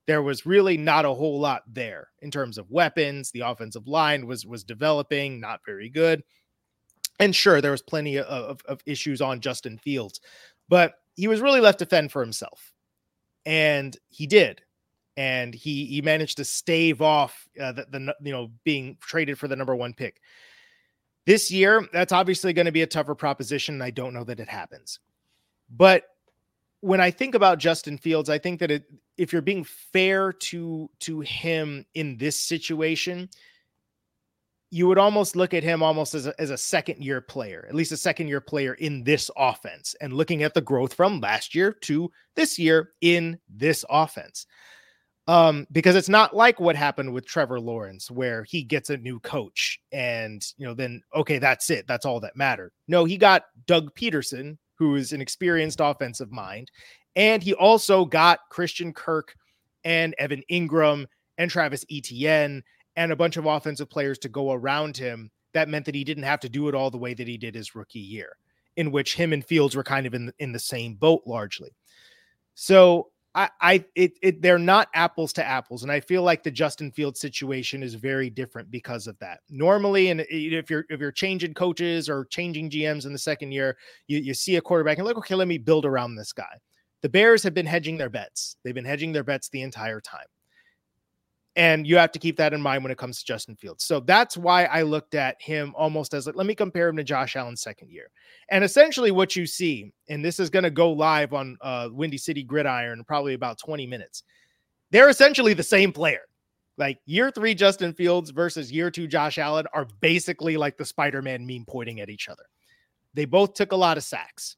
There 0.07 0.23
was 0.23 0.43
really 0.43 0.75
not 0.75 1.05
a 1.05 1.13
whole 1.13 1.39
lot 1.39 1.61
there 1.67 2.07
in 2.21 2.31
terms 2.31 2.57
of 2.57 2.71
weapons. 2.71 3.29
The 3.29 3.41
offensive 3.41 3.87
line 3.87 4.25
was 4.25 4.43
was 4.43 4.63
developing, 4.63 5.39
not 5.39 5.59
very 5.63 5.89
good. 5.89 6.23
And 7.19 7.35
sure, 7.35 7.61
there 7.61 7.71
was 7.71 7.81
plenty 7.81 8.17
of, 8.17 8.61
of, 8.65 8.81
issues 8.85 9.21
on 9.21 9.41
Justin 9.41 9.77
Fields, 9.77 10.21
but 10.69 10.95
he 11.15 11.27
was 11.27 11.41
really 11.41 11.59
left 11.59 11.79
to 11.79 11.85
fend 11.85 12.11
for 12.11 12.21
himself. 12.21 12.73
And 13.45 13.95
he 14.07 14.25
did. 14.25 14.61
And 15.17 15.53
he 15.53 15.85
he 15.85 16.01
managed 16.01 16.37
to 16.37 16.45
stave 16.45 17.01
off 17.01 17.49
uh, 17.59 17.73
the, 17.73 17.85
the 17.91 18.15
you 18.21 18.31
know 18.31 18.51
being 18.63 18.95
traded 19.01 19.37
for 19.37 19.49
the 19.49 19.55
number 19.55 19.75
one 19.75 19.93
pick. 19.93 20.21
This 21.25 21.51
year, 21.51 21.85
that's 21.91 22.13
obviously 22.13 22.53
going 22.53 22.67
to 22.67 22.71
be 22.71 22.83
a 22.83 22.87
tougher 22.87 23.15
proposition. 23.15 23.81
I 23.81 23.91
don't 23.91 24.13
know 24.13 24.23
that 24.23 24.39
it 24.39 24.47
happens. 24.47 24.99
But 25.69 26.05
when 26.79 27.01
I 27.01 27.11
think 27.11 27.35
about 27.35 27.59
Justin 27.59 27.97
Fields, 27.97 28.29
I 28.29 28.37
think 28.37 28.61
that 28.61 28.71
it, 28.71 28.85
if 29.17 29.33
you're 29.33 29.41
being 29.41 29.65
fair 29.65 30.31
to 30.31 30.89
to 30.99 31.19
him 31.19 31.85
in 31.95 32.15
this 32.17 32.39
situation, 32.39 33.29
you 34.71 34.87
would 34.87 34.97
almost 34.97 35.35
look 35.35 35.53
at 35.53 35.63
him 35.63 35.81
almost 35.81 36.13
as 36.13 36.27
a, 36.27 36.39
as 36.39 36.51
a 36.51 36.57
second 36.57 37.03
year 37.03 37.21
player, 37.21 37.65
at 37.67 37.75
least 37.75 37.91
a 37.91 37.97
second 37.97 38.27
year 38.27 38.41
player 38.41 38.75
in 38.75 39.03
this 39.03 39.31
offense, 39.35 39.95
and 40.01 40.13
looking 40.13 40.43
at 40.43 40.53
the 40.53 40.61
growth 40.61 40.93
from 40.93 41.19
last 41.19 41.55
year 41.55 41.73
to 41.81 42.11
this 42.35 42.59
year 42.59 42.91
in 43.01 43.39
this 43.49 43.83
offense. 43.89 44.45
Um, 45.27 45.67
because 45.71 45.95
it's 45.95 46.09
not 46.09 46.35
like 46.35 46.59
what 46.59 46.75
happened 46.75 47.13
with 47.13 47.25
Trevor 47.25 47.59
Lawrence, 47.59 48.09
where 48.09 48.43
he 48.43 48.63
gets 48.63 48.89
a 48.89 48.97
new 48.97 49.19
coach 49.19 49.79
and 49.91 50.43
you 50.57 50.65
know, 50.65 50.73
then 50.73 51.01
okay, 51.15 51.37
that's 51.37 51.69
it, 51.69 51.85
that's 51.87 52.05
all 52.05 52.19
that 52.19 52.35
mattered. 52.35 52.71
No, 52.87 53.05
he 53.05 53.17
got 53.17 53.43
Doug 53.67 53.93
Pederson, 53.95 54.57
who 54.75 54.95
is 54.95 55.13
an 55.13 55.21
experienced 55.21 55.81
offensive 55.81 56.31
mind, 56.31 56.71
and 57.15 57.43
he 57.43 57.53
also 57.53 58.05
got 58.05 58.39
Christian 58.49 58.93
Kirk 58.93 59.35
and 59.83 60.15
Evan 60.17 60.43
Engram 60.51 61.05
and 61.37 61.49
Travis 61.49 61.85
Etienne 61.91 62.63
and 62.99 63.13
a 63.13 63.15
bunch 63.15 63.37
of 63.37 63.45
offensive 63.45 63.89
players 63.89 64.19
to 64.19 64.27
go 64.27 64.51
around 64.51 64.97
him, 64.97 65.31
that 65.53 65.69
meant 65.69 65.85
that 65.85 65.95
he 65.95 66.03
didn't 66.03 66.23
have 66.23 66.41
to 66.41 66.49
do 66.49 66.67
it 66.67 66.75
all 66.75 66.91
the 66.91 66.97
way 66.97 67.13
that 67.13 67.29
he 67.29 67.37
did 67.37 67.55
his 67.55 67.73
rookie 67.73 67.97
year, 67.97 68.35
in 68.75 68.91
which 68.91 69.15
him 69.15 69.31
and 69.31 69.45
Fields 69.45 69.73
were 69.73 69.85
kind 69.85 70.05
of 70.05 70.13
in 70.13 70.33
in 70.39 70.51
the 70.51 70.59
same 70.59 70.95
boat 70.95 71.21
largely. 71.25 71.69
So 72.55 73.11
I, 73.33 73.49
I 73.61 73.85
it, 73.95 74.11
it 74.21 74.41
they're 74.41 74.59
not 74.59 74.89
apples 74.93 75.31
to 75.33 75.45
apples, 75.45 75.83
and 75.83 75.91
I 75.91 76.01
feel 76.01 76.23
like 76.23 76.43
the 76.43 76.51
Justin 76.51 76.91
Fields 76.91 77.21
situation 77.21 77.83
is 77.83 77.93
very 77.93 78.29
different 78.29 78.69
because 78.69 79.07
of 79.07 79.17
that. 79.19 79.39
Normally, 79.49 80.09
and 80.09 80.25
if 80.29 80.69
you're 80.69 80.83
if 80.89 80.99
you're 80.99 81.13
changing 81.13 81.53
coaches 81.53 82.09
or 82.09 82.25
changing 82.25 82.69
GMs 82.69 83.05
in 83.05 83.13
the 83.13 83.17
second 83.17 83.53
year, 83.53 83.77
you, 84.07 84.19
you 84.19 84.33
see 84.33 84.57
a 84.57 84.61
quarterback 84.61 84.97
and 84.97 85.07
like, 85.07 85.15
okay, 85.15 85.35
let 85.35 85.47
me 85.47 85.57
build 85.57 85.85
around 85.85 86.15
this 86.15 86.33
guy. 86.33 86.59
The 87.01 87.09
Bears 87.09 87.43
have 87.43 87.53
been 87.53 87.65
hedging 87.65 87.97
their 87.97 88.09
bets. 88.09 88.57
They've 88.61 88.75
been 88.75 88.83
hedging 88.83 89.13
their 89.13 89.23
bets 89.23 89.47
the 89.47 89.61
entire 89.61 90.01
time. 90.01 90.27
And 91.59 91.85
you 91.85 91.97
have 91.97 92.13
to 92.13 92.19
keep 92.19 92.37
that 92.37 92.53
in 92.53 92.61
mind 92.61 92.85
when 92.85 92.91
it 92.91 92.97
comes 92.97 93.19
to 93.19 93.25
Justin 93.25 93.57
Fields. 93.57 93.83
So 93.83 93.99
that's 93.99 94.37
why 94.37 94.63
I 94.63 94.83
looked 94.83 95.13
at 95.13 95.35
him 95.41 95.73
almost 95.75 96.13
as 96.13 96.25
like, 96.25 96.37
let 96.37 96.47
me 96.47 96.55
compare 96.55 96.87
him 96.87 96.95
to 96.95 97.03
Josh 97.03 97.35
Allen's 97.35 97.59
second 97.59 97.91
year. 97.91 98.11
And 98.49 98.63
essentially, 98.63 99.11
what 99.11 99.35
you 99.35 99.45
see, 99.45 99.91
and 100.07 100.23
this 100.23 100.39
is 100.39 100.49
going 100.49 100.63
to 100.63 100.69
go 100.69 100.89
live 100.89 101.33
on 101.33 101.57
uh, 101.59 101.89
Windy 101.91 102.17
City 102.17 102.43
Gridiron 102.43 103.03
probably 103.03 103.33
about 103.33 103.59
20 103.59 103.85
minutes, 103.87 104.23
they're 104.91 105.09
essentially 105.09 105.53
the 105.53 105.61
same 105.61 105.91
player. 105.91 106.21
Like 106.77 106.99
year 107.05 107.29
three, 107.29 107.53
Justin 107.53 107.91
Fields 107.91 108.29
versus 108.29 108.71
year 108.71 108.89
two, 108.89 109.05
Josh 109.05 109.37
Allen 109.37 109.65
are 109.73 109.85
basically 109.99 110.55
like 110.55 110.77
the 110.77 110.85
Spider 110.85 111.21
Man 111.21 111.45
meme 111.45 111.65
pointing 111.67 111.99
at 111.99 112.09
each 112.09 112.29
other. 112.29 112.43
They 113.15 113.25
both 113.25 113.53
took 113.53 113.73
a 113.73 113.75
lot 113.75 113.97
of 113.97 114.05
sacks. 114.05 114.55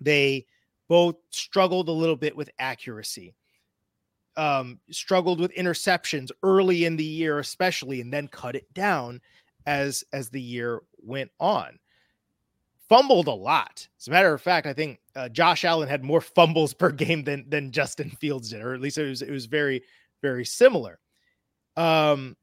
They 0.00 0.46
both 0.86 1.16
struggled 1.30 1.88
a 1.88 1.92
little 1.92 2.14
bit 2.14 2.36
with 2.36 2.48
accuracy 2.60 3.34
um, 4.36 4.78
struggled 4.90 5.40
with 5.40 5.54
interceptions 5.54 6.30
early 6.42 6.84
in 6.84 6.96
the 6.96 7.04
year, 7.04 7.38
especially, 7.38 8.00
and 8.00 8.12
then 8.12 8.28
cut 8.28 8.56
it 8.56 8.72
down 8.74 9.20
as 9.66 10.04
as 10.12 10.28
the 10.30 10.40
year 10.40 10.80
went 10.98 11.30
on. 11.38 11.78
Fumbled 12.88 13.26
a 13.26 13.32
lot. 13.32 13.86
As 13.98 14.08
a 14.08 14.10
matter 14.10 14.32
of 14.32 14.40
fact, 14.40 14.66
I 14.66 14.72
think 14.72 15.00
uh, 15.16 15.28
Josh 15.28 15.64
Allen 15.64 15.88
had 15.88 16.04
more 16.04 16.20
fumbles 16.36 16.74
per 16.74 16.90
game 16.90 17.24
than 17.24 17.44
than 17.48 17.72
Justin 17.72 18.10
Fields 18.10 18.50
did, 18.50 18.62
or 18.62 18.74
at 18.74 18.80
least 18.80 18.98
it 18.98 19.08
was 19.08 19.22
it 19.22 19.30
was 19.30 19.46
very 19.46 19.82
very 20.22 20.44
similar. 20.44 20.98
Um, 21.76 22.36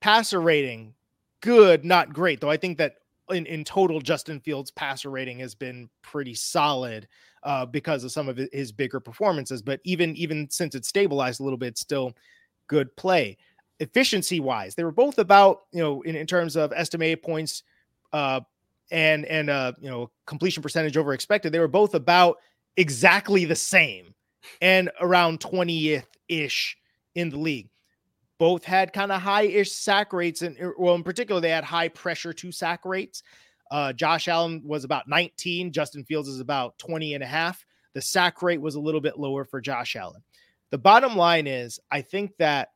passer 0.00 0.40
rating, 0.40 0.94
good, 1.40 1.84
not 1.84 2.12
great 2.12 2.40
though. 2.40 2.50
I 2.50 2.56
think 2.56 2.78
that 2.78 2.96
in 3.30 3.46
in 3.46 3.64
total, 3.64 4.00
Justin 4.00 4.40
Fields' 4.40 4.70
passer 4.70 5.10
rating 5.10 5.38
has 5.38 5.54
been 5.54 5.88
pretty 6.02 6.34
solid 6.34 7.08
uh, 7.42 7.66
because 7.66 8.04
of 8.04 8.12
some 8.12 8.28
of 8.28 8.38
his 8.52 8.72
bigger 8.72 9.00
performances. 9.00 9.62
But 9.62 9.80
even 9.84 10.16
even 10.16 10.48
since 10.50 10.74
it 10.74 10.84
stabilized 10.84 11.40
a 11.40 11.42
little 11.42 11.58
bit, 11.58 11.78
still 11.78 12.14
good 12.66 12.94
play. 12.96 13.36
Efficiency 13.80 14.40
wise, 14.40 14.74
they 14.74 14.84
were 14.84 14.92
both 14.92 15.18
about 15.18 15.62
you 15.72 15.80
know 15.80 16.02
in, 16.02 16.14
in 16.14 16.26
terms 16.26 16.56
of 16.56 16.72
estimated 16.74 17.22
points 17.22 17.62
uh, 18.12 18.40
and 18.90 19.24
and 19.26 19.48
uh, 19.48 19.72
you 19.80 19.90
know 19.90 20.10
completion 20.26 20.62
percentage 20.62 20.96
over 20.96 21.12
expected. 21.12 21.52
They 21.52 21.58
were 21.58 21.68
both 21.68 21.94
about 21.94 22.36
exactly 22.76 23.44
the 23.44 23.56
same 23.56 24.14
and 24.60 24.90
around 25.00 25.40
20th 25.40 26.04
ish 26.28 26.76
in 27.14 27.30
the 27.30 27.38
league. 27.38 27.68
Both 28.38 28.64
had 28.64 28.92
kind 28.92 29.12
of 29.12 29.20
high 29.20 29.42
ish 29.42 29.72
sack 29.72 30.12
rates, 30.12 30.42
and 30.42 30.56
well, 30.78 30.94
in 30.94 31.02
particular, 31.02 31.40
they 31.40 31.50
had 31.50 31.64
high 31.64 31.88
pressure 31.88 32.32
to 32.32 32.52
sack 32.52 32.84
rates. 32.84 33.22
Uh, 33.70 33.92
Josh 33.92 34.28
Allen 34.28 34.62
was 34.64 34.84
about 34.84 35.08
19. 35.08 35.72
Justin 35.72 36.04
Fields 36.04 36.28
is 36.28 36.40
about 36.40 36.76
20 36.78 37.14
and 37.14 37.22
a 37.22 37.26
half. 37.26 37.64
The 37.92 38.02
sack 38.02 38.42
rate 38.42 38.60
was 38.60 38.74
a 38.74 38.80
little 38.80 39.00
bit 39.00 39.18
lower 39.18 39.44
for 39.44 39.60
Josh 39.60 39.96
Allen. 39.96 40.22
The 40.70 40.78
bottom 40.78 41.16
line 41.16 41.46
is, 41.46 41.80
I 41.90 42.00
think 42.00 42.36
that 42.38 42.70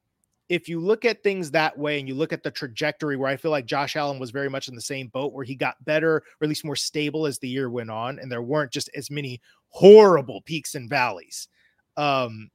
if 0.49 0.68
you 0.68 0.80
look 0.80 1.05
at 1.05 1.22
things 1.22 1.51
that 1.51 1.76
way 1.78 1.99
and 1.99 2.07
you 2.07 2.14
look 2.14 2.32
at 2.32 2.42
the 2.42 2.51
trajectory 2.51 3.16
where 3.16 3.30
I 3.30 3.36
feel 3.36 3.51
like 3.51 3.66
Josh 3.66 3.97
Allen 3.97 4.18
was 4.18 4.30
very 4.30 4.51
much 4.51 4.68
in 4.68 4.74
the 4.74 4.80
same 4.80 5.09
boat 5.09 5.32
where 5.32 5.45
he 5.45 5.55
got 5.55 5.82
better 5.84 6.16
or 6.16 6.22
at 6.42 6.49
least 6.49 6.64
more 6.64 6.76
stable 6.76 7.26
as 7.26 7.38
the 7.38 7.49
year 7.49 7.70
went 7.70 7.90
on, 7.90 8.18
and 8.18 8.30
there 8.30 8.42
weren't 8.42 8.72
just 8.72 8.90
as 8.95 9.11
many 9.11 9.40
horrible 9.68 10.42
peaks 10.42 10.74
and 10.74 10.90
valleys 10.90 11.49
um, 11.97 12.51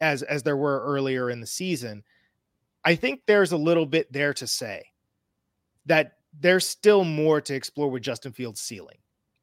as 0.00 0.22
as 0.22 0.42
there 0.42 0.56
were 0.56 0.82
earlier 0.84 1.30
in 1.30 1.40
the 1.40 1.46
season. 1.46 2.02
I 2.84 2.94
think 2.94 3.20
there's 3.26 3.52
a 3.52 3.56
little 3.56 3.86
bit 3.86 4.12
there 4.12 4.34
to 4.34 4.46
say 4.46 4.84
that 5.86 6.14
there's 6.38 6.66
still 6.66 7.04
more 7.04 7.40
to 7.40 7.54
explore 7.54 7.90
with 7.90 8.02
Justin 8.02 8.32
Fields' 8.32 8.60
ceiling. 8.60 8.98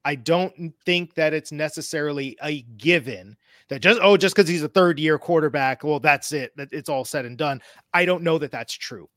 I 0.05 0.15
don't 0.15 0.73
think 0.85 1.15
that 1.15 1.33
it's 1.33 1.51
necessarily 1.51 2.37
a 2.41 2.61
given 2.77 3.35
that 3.69 3.81
just 3.81 3.99
oh 4.01 4.15
just 4.15 4.35
because 4.35 4.49
he's 4.49 4.63
a 4.63 4.69
third 4.69 4.99
year 4.99 5.17
quarterback, 5.19 5.83
well 5.83 5.99
that's 5.99 6.31
it, 6.31 6.55
that 6.55 6.69
it's 6.71 6.87
all 6.87 7.03
said 7.03 7.25
and 7.25 7.37
done. 7.37 7.61
I 7.93 8.05
don't 8.05 8.23
know 8.23 8.37
that 8.37 8.51
that's 8.51 8.73
true. 8.73 9.09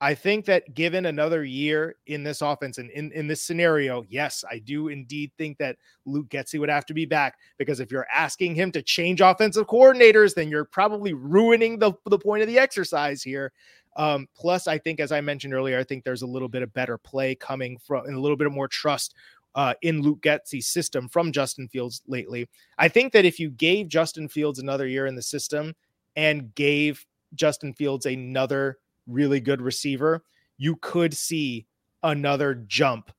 I 0.00 0.14
think 0.14 0.44
that 0.46 0.74
given 0.74 1.06
another 1.06 1.44
year 1.44 1.96
in 2.06 2.24
this 2.24 2.42
offense 2.42 2.78
and 2.78 2.90
in, 2.90 3.10
in 3.12 3.26
this 3.26 3.40
scenario, 3.40 4.04
yes, 4.08 4.44
I 4.50 4.58
do 4.58 4.88
indeed 4.88 5.30
think 5.38 5.56
that 5.58 5.78
Luke 6.04 6.28
Getsy 6.28 6.58
would 6.58 6.68
have 6.68 6.84
to 6.86 6.94
be 6.94 7.06
back 7.06 7.36
because 7.58 7.80
if 7.80 7.90
you're 7.90 8.06
asking 8.12 8.54
him 8.54 8.70
to 8.72 8.82
change 8.82 9.20
offensive 9.20 9.66
coordinators, 9.66 10.34
then 10.34 10.48
you're 10.48 10.64
probably 10.66 11.14
ruining 11.14 11.78
the, 11.78 11.92
the 12.06 12.18
point 12.18 12.42
of 12.42 12.48
the 12.48 12.58
exercise 12.58 13.22
here. 13.22 13.52
Um, 13.96 14.28
plus, 14.36 14.66
I 14.66 14.78
think, 14.78 15.00
as 15.00 15.12
I 15.12 15.20
mentioned 15.20 15.54
earlier, 15.54 15.78
I 15.78 15.84
think 15.84 16.04
there's 16.04 16.22
a 16.22 16.26
little 16.26 16.48
bit 16.48 16.62
of 16.62 16.72
better 16.72 16.98
play 16.98 17.34
coming 17.34 17.78
from 17.78 18.06
and 18.06 18.16
a 18.16 18.20
little 18.20 18.36
bit 18.36 18.46
of 18.46 18.52
more 18.52 18.68
trust 18.68 19.14
uh, 19.54 19.74
in 19.82 20.02
Luke 20.02 20.20
Getsy's 20.20 20.66
system 20.66 21.08
from 21.08 21.32
Justin 21.32 21.68
Fields 21.68 22.02
lately. 22.06 22.48
I 22.78 22.88
think 22.88 23.12
that 23.12 23.24
if 23.24 23.38
you 23.38 23.50
gave 23.50 23.88
Justin 23.88 24.28
Fields 24.28 24.58
another 24.58 24.86
year 24.86 25.06
in 25.06 25.14
the 25.14 25.22
system 25.22 25.74
and 26.16 26.54
gave 26.54 27.04
Justin 27.34 27.72
Fields 27.72 28.06
another 28.06 28.78
really 29.06 29.40
good 29.40 29.62
receiver, 29.62 30.24
you 30.58 30.76
could 30.76 31.14
see 31.14 31.66
another 32.02 32.54
jump 32.54 33.12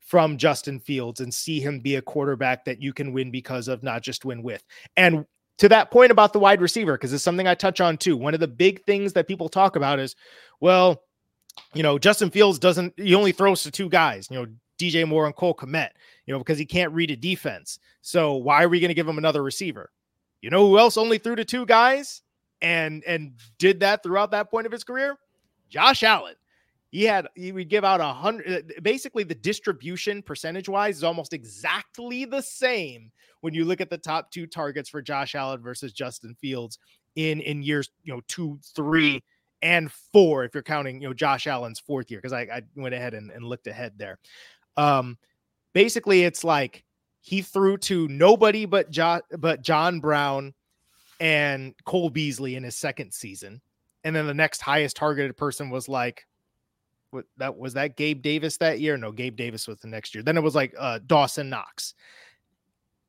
from 0.00 0.36
Justin 0.38 0.80
Fields 0.80 1.20
and 1.20 1.32
see 1.32 1.60
him 1.60 1.78
be 1.78 1.96
a 1.96 2.02
quarterback 2.02 2.64
that 2.64 2.82
you 2.82 2.92
can 2.92 3.12
win 3.12 3.30
because 3.30 3.68
of, 3.68 3.82
not 3.82 4.02
just 4.02 4.24
win 4.24 4.42
with. 4.42 4.64
And 4.96 5.24
to 5.60 5.68
that 5.68 5.90
point 5.90 6.10
about 6.10 6.32
the 6.32 6.38
wide 6.38 6.60
receiver, 6.60 6.94
because 6.94 7.12
it's 7.12 7.24
something 7.24 7.46
I 7.46 7.54
touch 7.54 7.80
on 7.80 7.96
too. 7.96 8.16
One 8.16 8.34
of 8.34 8.40
the 8.40 8.48
big 8.48 8.84
things 8.84 9.12
that 9.14 9.28
people 9.28 9.48
talk 9.48 9.76
about 9.76 9.98
is, 9.98 10.16
well, 10.60 11.02
you 11.72 11.82
know, 11.82 11.98
Justin 11.98 12.30
Fields 12.30 12.58
doesn't, 12.58 12.92
he 12.98 13.14
only 13.14 13.32
throws 13.32 13.62
to 13.62 13.70
two 13.70 13.88
guys, 13.88 14.28
you 14.30 14.36
know, 14.36 14.46
DJ 14.78 15.06
Moore 15.06 15.26
and 15.26 15.36
Cole 15.36 15.54
Kmet, 15.54 15.90
you 16.26 16.34
know, 16.34 16.38
because 16.38 16.58
he 16.58 16.66
can't 16.66 16.92
read 16.92 17.10
a 17.10 17.16
defense. 17.16 17.78
So 18.02 18.34
why 18.34 18.62
are 18.64 18.68
we 18.68 18.80
going 18.80 18.88
to 18.88 18.94
give 18.94 19.08
him 19.08 19.18
another 19.18 19.42
receiver? 19.42 19.90
You 20.42 20.50
know 20.50 20.66
who 20.66 20.78
else 20.78 20.96
only 20.96 21.18
threw 21.18 21.36
to 21.36 21.44
two 21.44 21.66
guys? 21.66 22.22
and 22.62 23.02
and 23.04 23.32
did 23.58 23.80
that 23.80 24.02
throughout 24.02 24.30
that 24.32 24.50
point 24.50 24.66
of 24.66 24.72
his 24.72 24.84
career. 24.84 25.16
Josh 25.68 26.02
Allen, 26.02 26.34
he 26.90 27.04
had 27.04 27.28
he 27.34 27.52
would 27.52 27.68
give 27.68 27.84
out 27.84 28.00
a 28.00 28.04
hundred. 28.04 28.72
Basically, 28.82 29.24
the 29.24 29.34
distribution 29.34 30.22
percentage 30.22 30.68
wise 30.68 30.98
is 30.98 31.04
almost 31.04 31.32
exactly 31.32 32.24
the 32.24 32.42
same 32.42 33.10
when 33.40 33.54
you 33.54 33.64
look 33.64 33.80
at 33.80 33.90
the 33.90 33.98
top 33.98 34.30
two 34.30 34.46
targets 34.46 34.88
for 34.88 35.02
Josh 35.02 35.34
Allen 35.34 35.62
versus 35.62 35.92
Justin 35.92 36.34
Fields 36.40 36.78
in 37.16 37.40
in 37.40 37.62
years 37.62 37.90
you 38.02 38.12
know 38.12 38.20
two, 38.28 38.58
three, 38.74 39.22
and 39.62 39.90
four 40.12 40.44
if 40.44 40.54
you're 40.54 40.62
counting 40.62 41.00
you 41.00 41.08
know 41.08 41.14
Josh 41.14 41.46
Allen's 41.46 41.80
fourth 41.80 42.10
year 42.10 42.20
because 42.20 42.32
I, 42.32 42.42
I 42.42 42.62
went 42.76 42.94
ahead 42.94 43.14
and, 43.14 43.30
and 43.30 43.44
looked 43.44 43.66
ahead 43.66 43.92
there. 43.96 44.18
Um, 44.76 45.18
basically, 45.72 46.24
it's 46.24 46.44
like 46.44 46.84
he 47.20 47.42
threw 47.42 47.76
to 47.78 48.08
nobody 48.08 48.64
but 48.64 48.90
John 48.90 49.20
but 49.38 49.62
John 49.62 50.00
Brown 50.00 50.54
and 51.20 51.74
Cole 51.84 52.10
Beasley 52.10 52.56
in 52.56 52.64
his 52.64 52.76
second 52.76 53.12
season. 53.12 53.60
And 54.02 54.16
then 54.16 54.26
the 54.26 54.34
next 54.34 54.62
highest 54.62 54.96
targeted 54.96 55.36
person 55.36 55.68
was 55.68 55.88
like, 55.88 56.26
what 57.10 57.26
that 57.36 57.56
was 57.56 57.74
that 57.74 57.96
Gabe 57.96 58.22
Davis 58.22 58.56
that 58.58 58.80
year? 58.80 58.96
No, 58.96 59.12
Gabe 59.12 59.36
Davis 59.36 59.68
was 59.68 59.78
the 59.80 59.88
next 59.88 60.14
year. 60.14 60.22
Then 60.22 60.36
it 60.36 60.42
was 60.42 60.54
like 60.54 60.74
uh, 60.78 61.00
Dawson 61.06 61.50
Knox. 61.50 61.94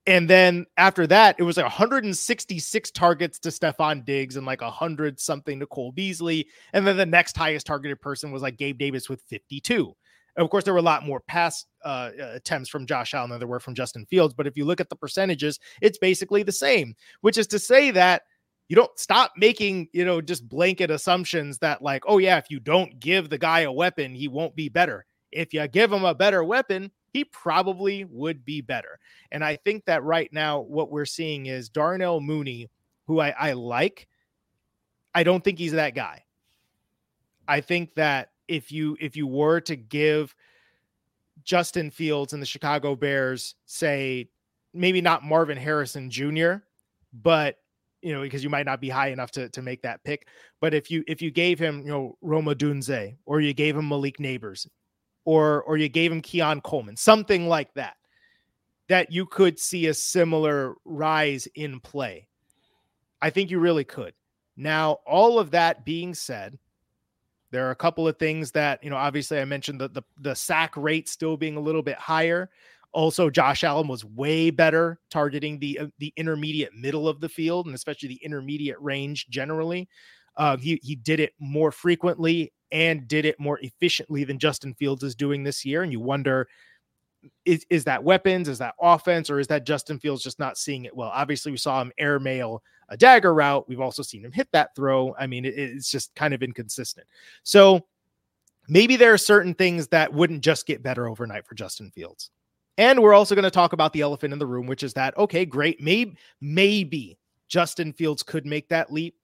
And 0.08 0.28
then 0.30 0.66
after 0.78 1.06
that, 1.08 1.36
it 1.38 1.44
was 1.44 1.58
like 1.58 1.66
166 1.66 2.92
targets 2.92 3.38
to 3.40 3.50
Stefon 3.50 4.04
Diggs 4.04 4.36
and 4.36 4.48
like 4.48 4.62
100 4.62 5.20
something 5.20 5.60
to 5.60 5.68
Cole 5.68 5.92
Beasley. 5.92 6.48
And 6.74 6.88
then 6.88 6.98
the 6.98 7.06
next 7.06 7.38
highest 7.38 7.68
targeted 7.68 8.02
person 8.02 8.32
was 8.32 8.42
like 8.42 8.58
Gabe 8.58 8.80
Davis 8.80 9.10
with 9.10 9.22
52. 9.24 9.96
Of 10.38 10.50
course, 10.50 10.64
there 10.64 10.74
were 10.74 10.80
a 10.80 10.84
lot 10.84 11.06
more 11.06 11.20
pass 11.20 11.66
uh, 11.84 12.12
attempts 12.18 12.70
from 12.70 12.86
Josh 12.86 13.14
Allen 13.14 13.30
than 13.30 13.40
there 13.40 13.48
were 13.48 13.60
from 13.60 13.76
Justin 13.76 14.06
Fields. 14.06 14.34
But 14.34 14.48
if 14.48 14.56
you 14.56 14.66
look 14.66 14.80
at 14.80 14.90
the 14.90 14.96
percentages, 14.96 15.60
it's 15.82 15.98
basically 15.98 16.42
the 16.42 16.52
same, 16.52 16.96
which 17.20 17.38
is 17.38 17.48
to 17.48 17.60
say 17.60 17.92
that 17.92 18.24
you 18.70 18.76
don't 18.76 18.98
stop 18.98 19.34
making, 19.36 19.90
you 19.92 20.06
know, 20.06 20.22
just 20.22 20.48
blanket 20.48 20.90
assumptions 20.90 21.58
that, 21.58 21.82
like, 21.82 22.04
oh, 22.08 22.18
yeah, 22.18 22.38
if 22.38 22.46
you 22.50 22.62
don't 22.62 23.00
give 23.02 23.30
the 23.30 23.38
guy 23.38 23.62
a 23.62 23.72
weapon, 23.72 24.16
he 24.16 24.30
won't 24.30 24.56
be 24.56 24.70
better. 24.70 25.06
If 25.32 25.54
you 25.54 25.68
give 25.68 25.92
him 25.92 26.06
a 26.06 26.16
better 26.16 26.44
weapon, 26.44 26.92
he 27.12 27.26
probably 27.26 28.06
would 28.06 28.46
be 28.46 28.62
better. 28.62 29.00
And 29.32 29.44
I 29.44 29.58
think 29.58 29.86
that 29.86 30.04
right 30.04 30.32
now, 30.32 30.62
what 30.62 30.92
we're 30.92 31.06
seeing 31.06 31.48
is 31.48 31.70
Darnell 31.70 32.22
Mooney, 32.22 32.70
who 33.08 33.20
I, 33.20 33.30
I 33.38 33.54
like. 33.54 34.08
I 35.14 35.24
don't 35.24 35.44
think 35.44 35.60
he's 35.60 35.74
that 35.74 35.94
guy. 35.94 36.24
I 37.48 37.60
think 37.60 37.96
that 37.96 38.30
if 38.48 38.72
you 38.72 38.98
if 39.00 39.18
you 39.18 39.28
were 39.28 39.60
to 39.62 39.76
give 39.76 40.34
Justin 41.44 41.92
Fields 41.92 42.34
and 42.34 42.42
the 42.42 42.46
Chicago 42.46 42.96
Bears 42.96 43.56
say 43.66 44.30
maybe 44.74 45.02
not 45.02 45.24
Marvin 45.24 45.58
Harrison 45.58 46.10
Jr., 46.10 46.56
but 47.12 47.58
you 48.02 48.14
know 48.14 48.22
because 48.22 48.44
you 48.44 48.50
might 48.50 48.66
not 48.66 48.80
be 48.80 48.90
high 48.90 49.10
enough 49.10 49.32
to 49.32 49.50
to 49.50 49.62
make 49.62 49.82
that 49.82 50.04
pick. 50.06 50.28
But 50.62 50.74
if 50.74 50.90
you 50.90 51.04
if 51.08 51.22
you 51.22 51.30
gave 51.30 51.60
him 51.60 51.82
you 51.82 51.92
know 51.92 52.18
Rome 52.22 52.46
Odunze 52.46 53.18
or 53.26 53.42
you 53.42 53.54
gave 53.54 53.76
him 53.76 53.90
Malik 53.90 54.18
Nabers 54.18 54.66
or 55.26 55.64
or 55.64 55.78
you 55.78 55.90
gave 55.90 56.12
him 56.12 56.22
Keon 56.22 56.62
Coleman, 56.62 56.98
something 56.98 57.48
like 57.48 57.74
that, 57.76 57.96
that 58.90 59.12
you 59.12 59.26
could 59.26 59.60
see 59.60 59.88
a 59.88 59.94
similar 59.94 60.76
rise 60.86 61.48
in 61.56 61.80
play. 61.80 62.28
I 63.22 63.30
think 63.30 63.52
you 63.52 63.60
really 63.60 63.84
could. 63.84 64.14
Now, 64.58 64.98
all 65.06 65.40
of 65.40 65.52
that 65.52 65.86
being 65.86 66.14
said, 66.14 66.58
there 67.52 67.68
are 67.68 67.72
a 67.72 67.76
couple 67.76 68.08
of 68.08 68.18
things 68.18 68.52
that, 68.52 68.84
you 68.84 68.90
know, 68.90 68.96
obviously 68.96 69.40
I 69.40 69.46
mentioned 69.46 69.80
the, 69.80 69.90
the, 69.90 70.04
the 70.20 70.36
sack 70.36 70.76
rate 70.76 71.10
still 71.10 71.38
being 71.38 71.58
a 71.58 71.62
little 71.62 71.84
bit 71.84 71.98
higher. 71.98 72.50
Also, 72.94 73.30
Josh 73.30 73.64
Allen 73.64 73.88
was 73.88 74.04
way 74.04 74.50
better 74.50 75.00
targeting 75.10 75.60
the 75.60 75.80
uh, 75.80 75.88
the 76.00 76.14
intermediate 76.18 76.74
middle 76.76 77.08
of 77.08 77.22
the 77.22 77.30
field 77.30 77.66
and 77.66 77.76
especially 77.76 78.10
the 78.10 78.20
intermediate 78.24 78.80
range 78.82 79.28
generally. 79.30 79.88
Uh, 80.38 80.58
he 80.58 80.80
he 80.82 80.96
did 80.96 81.20
it 81.20 81.34
more 81.40 81.72
frequently 81.72 82.52
and 82.72 83.08
did 83.08 83.26
it 83.26 83.40
more 83.40 83.60
efficiently 83.62 84.24
than 84.24 84.40
Justin 84.40 84.74
Fields 84.74 85.04
is 85.04 85.16
doing 85.16 85.44
this 85.44 85.66
year. 85.66 85.84
And 85.84 85.92
you 85.92 86.00
wonder, 86.00 86.48
is, 87.46 87.66
is 87.70 87.84
that 87.84 88.04
weapons? 88.04 88.48
Is 88.48 88.60
that 88.60 88.76
offense? 88.82 89.30
Or 89.30 89.40
is 89.40 89.48
that 89.48 89.66
Justin 89.66 90.00
Fields 90.00 90.24
just 90.24 90.40
not 90.40 90.58
seeing 90.58 90.86
it 90.86 90.96
well? 90.96 91.12
Obviously, 91.14 91.52
we 91.52 91.58
saw 91.58 91.82
him 91.82 91.92
airmail 91.98 92.64
a 92.90 92.98
dagger 92.98 93.34
route. 93.34 93.68
We've 93.68 93.82
also 93.82 94.04
seen 94.04 94.24
him 94.24 94.32
hit 94.32 94.48
that 94.54 94.76
throw. 94.76 95.16
I 95.20 95.28
mean, 95.28 95.46
it, 95.46 95.58
it's 95.58 95.92
just 95.92 96.16
kind 96.16 96.34
of 96.34 96.44
inconsistent. 96.44 97.08
So 97.44 97.86
maybe 98.68 98.96
there 98.96 99.14
are 99.14 99.18
certain 99.18 99.54
things 99.54 99.88
that 99.90 100.14
wouldn't 100.14 100.44
just 100.44 100.66
get 100.66 100.84
better 100.84 101.08
overnight 101.10 101.46
for 101.46 101.56
Justin 101.56 101.92
Fields. 101.92 102.32
And 102.78 103.02
we're 103.02 103.14
also 103.14 103.36
going 103.36 103.44
to 103.44 103.52
talk 103.52 103.74
about 103.74 103.94
the 103.94 104.02
elephant 104.02 104.34
in 104.34 104.40
the 104.40 104.48
room, 104.48 104.66
which 104.66 104.82
is 104.82 104.94
that, 104.94 105.18
okay, 105.18 105.46
great. 105.46 105.82
Maybe, 105.82 106.16
maybe 106.40 107.18
Justin 107.50 107.92
Fields 107.94 108.24
could 108.24 108.46
make 108.46 108.70
that 108.70 108.92
leap, 108.92 109.16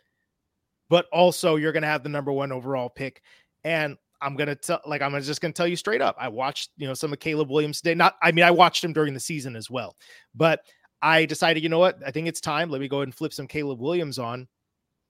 but 0.90 1.06
also 1.12 1.56
you're 1.56 1.72
going 1.72 1.84
to 1.84 1.88
have 1.88 2.04
the 2.04 2.10
number 2.10 2.32
one 2.32 2.52
overall 2.52 2.90
pick. 2.90 3.22
And 3.64 3.98
I'm 4.22 4.36
gonna 4.36 4.56
tell 4.56 4.82
like 4.86 5.02
I'm 5.02 5.20
just 5.22 5.42
gonna 5.42 5.54
tell 5.54 5.68
you 5.68 5.76
straight 5.76 6.02
up. 6.02 6.16
I 6.20 6.28
watched, 6.28 6.72
you 6.78 6.88
know, 6.88 6.94
some 6.94 7.14
of 7.14 7.20
Caleb 7.20 7.50
Williams 7.50 7.82
today. 7.82 7.96
Not 7.96 8.16
I 8.22 8.32
mean, 8.32 8.46
I 8.46 8.52
watched 8.52 8.84
him 8.84 8.94
during 8.94 9.14
the 9.14 9.20
season 9.20 9.56
as 9.56 9.70
well, 9.70 9.96
but 10.34 10.62
I 11.02 11.26
decided, 11.26 11.62
you 11.64 11.70
know 11.70 11.80
what? 11.80 12.00
I 12.06 12.12
think 12.12 12.28
it's 12.28 12.42
time. 12.42 12.70
Let 12.70 12.82
me 12.82 12.88
go 12.88 12.98
ahead 12.98 13.08
and 13.08 13.16
flip 13.16 13.34
some 13.34 13.48
Caleb 13.48 13.80
Williams 13.80 14.18
on. 14.18 14.48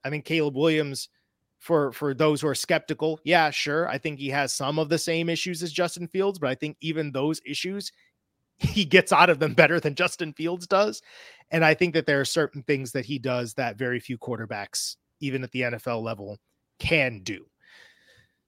I 0.03 0.09
think 0.09 0.25
Caleb 0.25 0.55
Williams, 0.55 1.09
for 1.59 1.91
for 1.93 2.13
those 2.13 2.41
who 2.41 2.47
are 2.47 2.55
skeptical, 2.55 3.19
yeah, 3.23 3.49
sure. 3.49 3.87
I 3.87 3.97
think 3.97 4.19
he 4.19 4.29
has 4.29 4.53
some 4.53 4.79
of 4.79 4.89
the 4.89 4.97
same 4.97 5.29
issues 5.29 5.63
as 5.63 5.71
Justin 5.71 6.07
Fields, 6.07 6.39
but 6.39 6.49
I 6.49 6.55
think 6.55 6.77
even 6.81 7.11
those 7.11 7.41
issues, 7.45 7.91
he 8.57 8.83
gets 8.85 9.13
out 9.13 9.29
of 9.29 9.39
them 9.39 9.53
better 9.53 9.79
than 9.79 9.95
Justin 9.95 10.33
Fields 10.33 10.67
does. 10.67 11.01
And 11.51 11.63
I 11.63 11.73
think 11.73 11.93
that 11.93 12.05
there 12.05 12.19
are 12.19 12.25
certain 12.25 12.63
things 12.63 12.91
that 12.91 13.05
he 13.05 13.19
does 13.19 13.53
that 13.53 13.77
very 13.77 14.01
few 14.01 14.17
quarterbacks, 14.17 14.97
even 15.19 15.43
at 15.43 15.51
the 15.51 15.61
NFL 15.61 16.01
level, 16.03 16.37
can 16.79 17.21
do. 17.23 17.45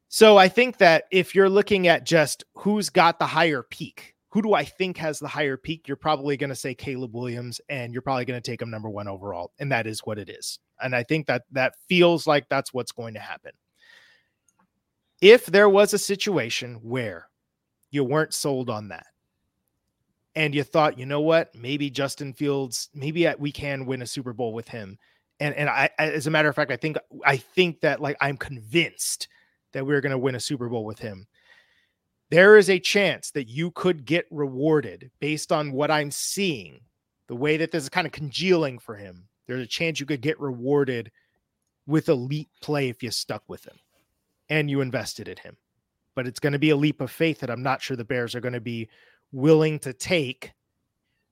So 0.07 0.38
I 0.38 0.47
think 0.47 0.78
that 0.78 1.05
if 1.11 1.36
you're 1.36 1.49
looking 1.49 1.88
at 1.88 2.03
just 2.03 2.43
who's 2.55 2.89
got 2.89 3.20
the 3.20 3.28
higher 3.28 3.63
peak, 3.63 4.15
who 4.30 4.41
do 4.41 4.53
I 4.53 4.63
think 4.63 4.97
has 4.97 5.20
the 5.20 5.28
higher 5.28 5.57
peak? 5.57 5.88
You're 5.88 5.97
probably 5.97 6.38
going 6.38 6.49
to 6.49 6.55
say 6.55 6.74
Caleb 6.74 7.15
Williams, 7.15 7.59
and 7.70 7.93
you're 7.93 8.01
probably 8.01 8.26
going 8.26 8.41
to 8.41 8.51
take 8.51 8.61
him 8.61 8.70
number 8.70 8.89
one 8.89 9.07
overall, 9.07 9.51
and 9.59 9.72
that 9.72 9.88
is 9.88 10.01
what 10.01 10.20
it 10.20 10.30
is. 10.30 10.59
And 10.82 10.95
I 10.95 11.03
think 11.03 11.28
that 11.28 11.43
that 11.51 11.74
feels 11.88 12.28
like 12.28 12.47
that's 12.49 12.74
what's 12.74 12.91
going 12.91 13.15
to 13.15 13.20
happen. 13.20 13.51
If 15.22 15.47
there 15.47 15.70
was 15.70 15.93
a 15.93 15.99
situation 15.99 16.80
where 16.82 17.28
you 17.91 18.03
weren't 18.03 18.34
sold 18.34 18.70
on 18.70 18.89
that, 18.89 19.07
and 20.36 20.53
you 20.53 20.63
thought, 20.63 20.97
you 20.97 21.05
know 21.05 21.22
what, 21.22 21.53
maybe 21.55 21.89
Justin 21.89 22.34
Fields, 22.34 22.89
maybe 22.93 23.28
we 23.39 23.51
can 23.51 23.86
win 23.86 24.03
a 24.03 24.07
Super 24.07 24.32
Bowl 24.32 24.53
with 24.53 24.67
him, 24.67 24.97
and 25.40 25.56
and 25.56 25.70
I, 25.70 25.90
as 25.98 26.28
a 26.28 26.32
matter 26.32 26.50
of 26.50 26.56
fact, 26.56 26.72
I 26.72 26.78
think 26.78 26.98
I 27.26 27.38
think 27.38 27.82
that 27.82 28.02
like 28.02 28.18
I'm 28.22 28.38
convinced 28.38 29.28
that 29.74 29.86
we're 29.86 30.02
going 30.02 30.12
to 30.12 30.18
win 30.18 30.36
a 30.36 30.40
Super 30.40 30.68
Bowl 30.70 30.86
with 30.86 31.00
him 31.00 31.28
there 32.30 32.58
is 32.58 32.70
a 32.70 32.80
chance 32.80 33.32
that 33.32 33.48
you 33.48 33.72
could 33.72 34.06
get 34.06 34.28
rewarded 34.30 35.10
based 35.20 35.52
on 35.52 35.72
what 35.72 35.90
I'm 35.90 36.12
seeing, 36.12 36.82
the 37.28 37.36
way 37.36 37.58
that 37.58 37.72
this 37.72 37.84
is 37.84 37.90
kind 37.90 38.06
of 38.06 38.14
congealing 38.14 38.78
for 38.78 38.96
him. 38.96 39.28
There's 39.48 39.64
a 39.64 39.68
chance 39.68 40.00
you 40.00 40.06
could 40.06 40.22
get 40.22 40.40
rewarded 40.40 41.12
with 41.88 42.10
elite 42.10 42.50
play 42.62 42.90
if 42.90 43.02
you 43.02 43.10
stuck 43.10 43.44
with 43.48 43.66
him 43.66 43.78
and 44.50 44.70
you 44.70 44.82
invested 44.82 45.28
in 45.28 45.38
him. 45.38 45.58
But 46.14 46.28
it's 46.28 46.40
going 46.40 46.54
to 46.54 46.60
be 46.60 46.70
a 46.70 46.76
leap 46.76 47.02
of 47.02 47.10
faith 47.10 47.40
that 47.40 47.50
I'm 47.50 47.64
not 47.64 47.82
sure 47.82 47.98
the 47.98 48.04
Bears 48.04 48.36
are 48.36 48.42
going 48.42 48.54
to 48.54 48.62
be 48.62 48.90
willing 49.32 49.80
to 49.80 49.94
take 49.94 50.54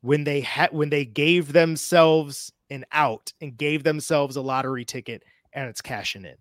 when 0.01 0.23
they 0.23 0.41
had 0.41 0.71
when 0.71 0.89
they 0.89 1.05
gave 1.05 1.53
themselves 1.53 2.51
an 2.69 2.85
out 2.91 3.31
and 3.41 3.57
gave 3.57 3.83
themselves 3.83 4.35
a 4.35 4.41
lottery 4.41 4.85
ticket 4.85 5.23
and 5.53 5.69
it's 5.69 5.81
cashing 5.81 6.25
in. 6.25 6.35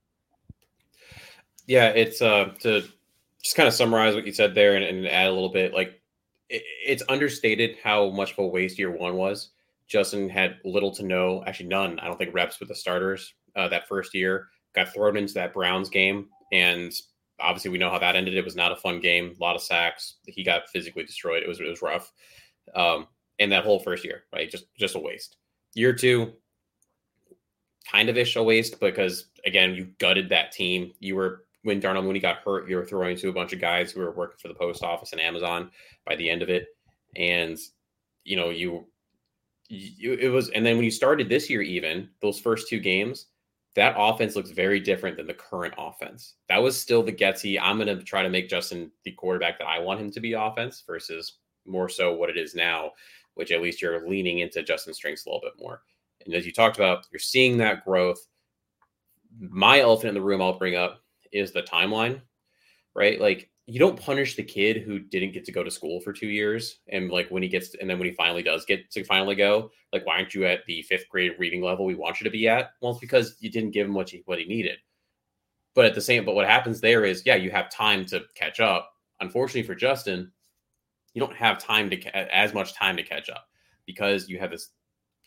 Yeah, 1.66 1.89
it's 1.89 2.22
uh 2.22 2.53
to 2.61 2.85
just 3.43 3.57
kind 3.57 3.68
of 3.68 3.74
summarize 3.74 4.14
what 4.14 4.27
you 4.27 4.33
said 4.33 4.55
there 4.55 4.74
and, 4.74 4.85
and 4.85 5.07
add 5.07 5.29
a 5.29 5.33
little 5.33 5.53
bit. 5.53 5.72
Like 5.72 6.01
it, 6.49 6.62
it's 6.85 7.03
understated 7.09 7.77
how 7.83 8.11
much 8.11 8.33
of 8.33 8.39
a 8.39 8.47
waste 8.47 8.79
year 8.79 8.91
one 8.91 9.16
was. 9.16 9.51
Justin 9.89 10.29
had 10.29 10.57
little 10.64 10.91
to 10.93 11.05
no, 11.05 11.45
actually 11.47 11.68
none. 11.68 11.99
I 12.01 12.07
don't 12.07 12.18
think 12.18 12.35
reps 12.35 12.59
with 12.59 12.68
the 12.68 12.74
starters 12.74 13.35
uh, 13.55 13.68
that 13.68 13.87
first 13.89 14.14
year. 14.14 14.49
Got 14.74 14.93
thrown 14.93 15.16
into 15.16 15.35
that 15.35 15.55
Browns 15.55 15.89
game, 15.89 16.29
and 16.53 16.93
obviously 17.41 17.70
we 17.70 17.79
know 17.79 17.91
how 17.91 17.99
that 17.99 18.16
ended. 18.16 18.35
It 18.35 18.45
was 18.45 18.57
not 18.57 18.72
a 18.72 18.77
fun 18.77 19.01
game. 19.01 19.35
A 19.39 19.43
lot 19.43 19.55
of 19.55 19.62
sacks. 19.62 20.16
He 20.27 20.43
got 20.43 20.68
physically 20.70 21.05
destroyed. 21.05 21.43
It 21.43 21.49
was 21.49 21.61
it 21.61 21.68
was 21.68 21.83
rough. 21.83 22.12
Um, 22.74 23.07
and 23.39 23.53
that 23.53 23.64
whole 23.64 23.79
first 23.79 24.05
year, 24.05 24.24
right? 24.33 24.51
Just 24.51 24.66
just 24.77 24.97
a 24.97 24.99
waste. 24.99 25.37
Year 25.77 25.93
two, 25.93 26.33
kind 27.93 28.09
of 28.09 28.16
ish 28.16 28.37
a 28.37 28.43
waste 28.43 28.81
because 28.81 29.27
again, 29.45 29.74
you 29.74 29.89
gutted 29.99 30.31
that 30.31 30.51
team. 30.51 30.93
You 31.01 31.16
were 31.16 31.45
when 31.64 31.81
Darnell 31.81 32.03
Mooney 32.03 32.18
got 32.18 32.39
hurt, 32.39 32.66
you 32.66 32.77
were 32.77 32.85
throwing 32.87 33.14
to 33.18 33.29
a 33.29 33.33
bunch 33.33 33.53
of 33.53 33.61
guys 33.61 33.93
who 33.93 34.01
were 34.01 34.11
working 34.11 34.39
for 34.41 34.49
the 34.49 34.55
post 34.55 34.83
office 34.83 35.12
and 35.12 35.20
Amazon 35.20 35.70
by 36.07 36.16
the 36.16 36.31
end 36.31 36.41
of 36.41 36.49
it, 36.49 36.68
and 37.14 37.59
you 38.24 38.37
know 38.37 38.49
you, 38.49 38.87
you 39.68 40.14
it 40.14 40.29
was. 40.29 40.49
And 40.49 40.64
then 40.64 40.77
when 40.77 40.85
you 40.87 40.91
started 40.91 41.29
this 41.29 41.51
year, 41.51 41.61
even 41.61 42.09
those 42.22 42.41
first 42.41 42.68
two 42.68 42.81
games, 42.81 43.27
that 43.74 43.97
offense 43.99 44.35
looks 44.35 44.53
very 44.53 44.81
different 44.81 45.18
than 45.18 45.27
the 45.27 45.35
current 45.35 45.74
offense. 45.77 46.37
That 46.49 46.62
was 46.62 46.81
still 46.81 47.03
the 47.03 47.12
Getsy. 47.12 47.59
I'm 47.61 47.77
going 47.77 47.95
to 47.95 48.03
try 48.03 48.22
to 48.22 48.31
make 48.31 48.49
Justin 48.49 48.91
the 49.05 49.12
quarterback 49.12 49.59
that 49.59 49.68
I 49.68 49.79
want 49.79 50.01
him 50.01 50.11
to 50.12 50.20
be 50.20 50.33
offense 50.33 50.83
versus 50.87 51.35
more 51.66 51.91
so 51.91 52.14
what 52.14 52.31
it 52.31 52.39
is 52.39 52.55
now, 52.55 52.93
which 53.37 53.53
at 53.53 53.62
least 53.62 53.80
you're 53.80 54.07
leaning 54.09 54.41
into 54.41 54.62
Justin's 54.62 54.97
strengths 54.97 55.24
a 55.24 55.28
little 55.28 55.41
bit 55.41 55.55
more. 55.59 55.82
And 56.24 56.34
as 56.34 56.45
you 56.45 56.53
talked 56.53 56.76
about, 56.76 57.07
you're 57.12 57.20
seeing 57.20 57.57
that 57.59 57.84
growth. 57.84 58.26
My 59.39 59.80
elephant 59.80 60.09
in 60.09 60.14
the 60.14 60.26
room 60.26 60.43
I'll 60.43 60.59
bring 60.59 60.76
up 60.76 61.01
is 61.32 61.53
the 61.53 61.62
timeline, 61.62 62.20
right? 62.95 63.20
Like 63.20 63.51
you 63.66 63.80
don't 63.80 64.01
punish 64.01 64.37
the 64.37 64.45
kid 64.45 64.82
who 64.82 65.01
didn't 65.01 65.32
get 65.32 65.45
to 65.45 65.53
go 65.53 65.64
to 65.64 65.70
school 65.70 66.01
for 66.01 66.12
two 66.12 66.28
years 66.28 66.78
and 66.89 67.11
like 67.11 67.28
when 67.30 67.43
he 67.43 67.49
gets 67.49 67.74
and 67.74 67.91
then 67.91 67.99
when 67.99 68.09
he 68.09 68.14
finally 68.14 68.43
does 68.43 68.64
get 68.64 68.91
to 68.91 69.05
finally 69.05 69.34
go 69.34 69.70
like 69.93 70.07
why 70.07 70.16
aren't 70.16 70.34
you 70.34 70.47
at 70.47 70.64
the 70.66 70.82
fifth 70.82 71.09
grade 71.09 71.32
reading 71.39 71.62
level 71.62 71.84
we 71.84 71.95
want 71.95 72.20
you 72.20 72.24
to 72.24 72.30
be 72.30 72.49
at 72.49 72.70
well 72.80 72.93
it's 72.93 73.01
because 73.01 73.37
you 73.41 73.51
didn't 73.51 73.72
give 73.72 73.87
him 73.87 73.95
what 73.95 74.09
he 74.09 74.22
what 74.26 74.39
he 74.39 74.45
needed 74.45 74.78
but 75.74 75.84
at 75.84 75.95
the 75.95 76.01
same 76.01 76.24
but 76.24 76.34
what 76.37 76.47
happens 76.47 76.80
there 76.80 77.05
is 77.05 77.24
yeah 77.26 77.34
you 77.34 77.51
have 77.51 77.68
time 77.70 78.07
to 78.07 78.22
catch 78.37 78.61
up 78.61 78.93
unfortunately 79.20 79.64
for 79.64 79.74
justin 79.74 80.30
you 81.17 81.21
don't 81.21 81.35
have 81.35 81.57
time 81.57 81.89
to 81.89 82.17
as 82.35 82.53
much 82.53 82.75
time 82.75 82.95
to 82.95 83.03
catch 83.03 83.31
up 83.31 83.49
because 83.87 84.29
you 84.29 84.39
have 84.39 84.51
this 84.51 84.73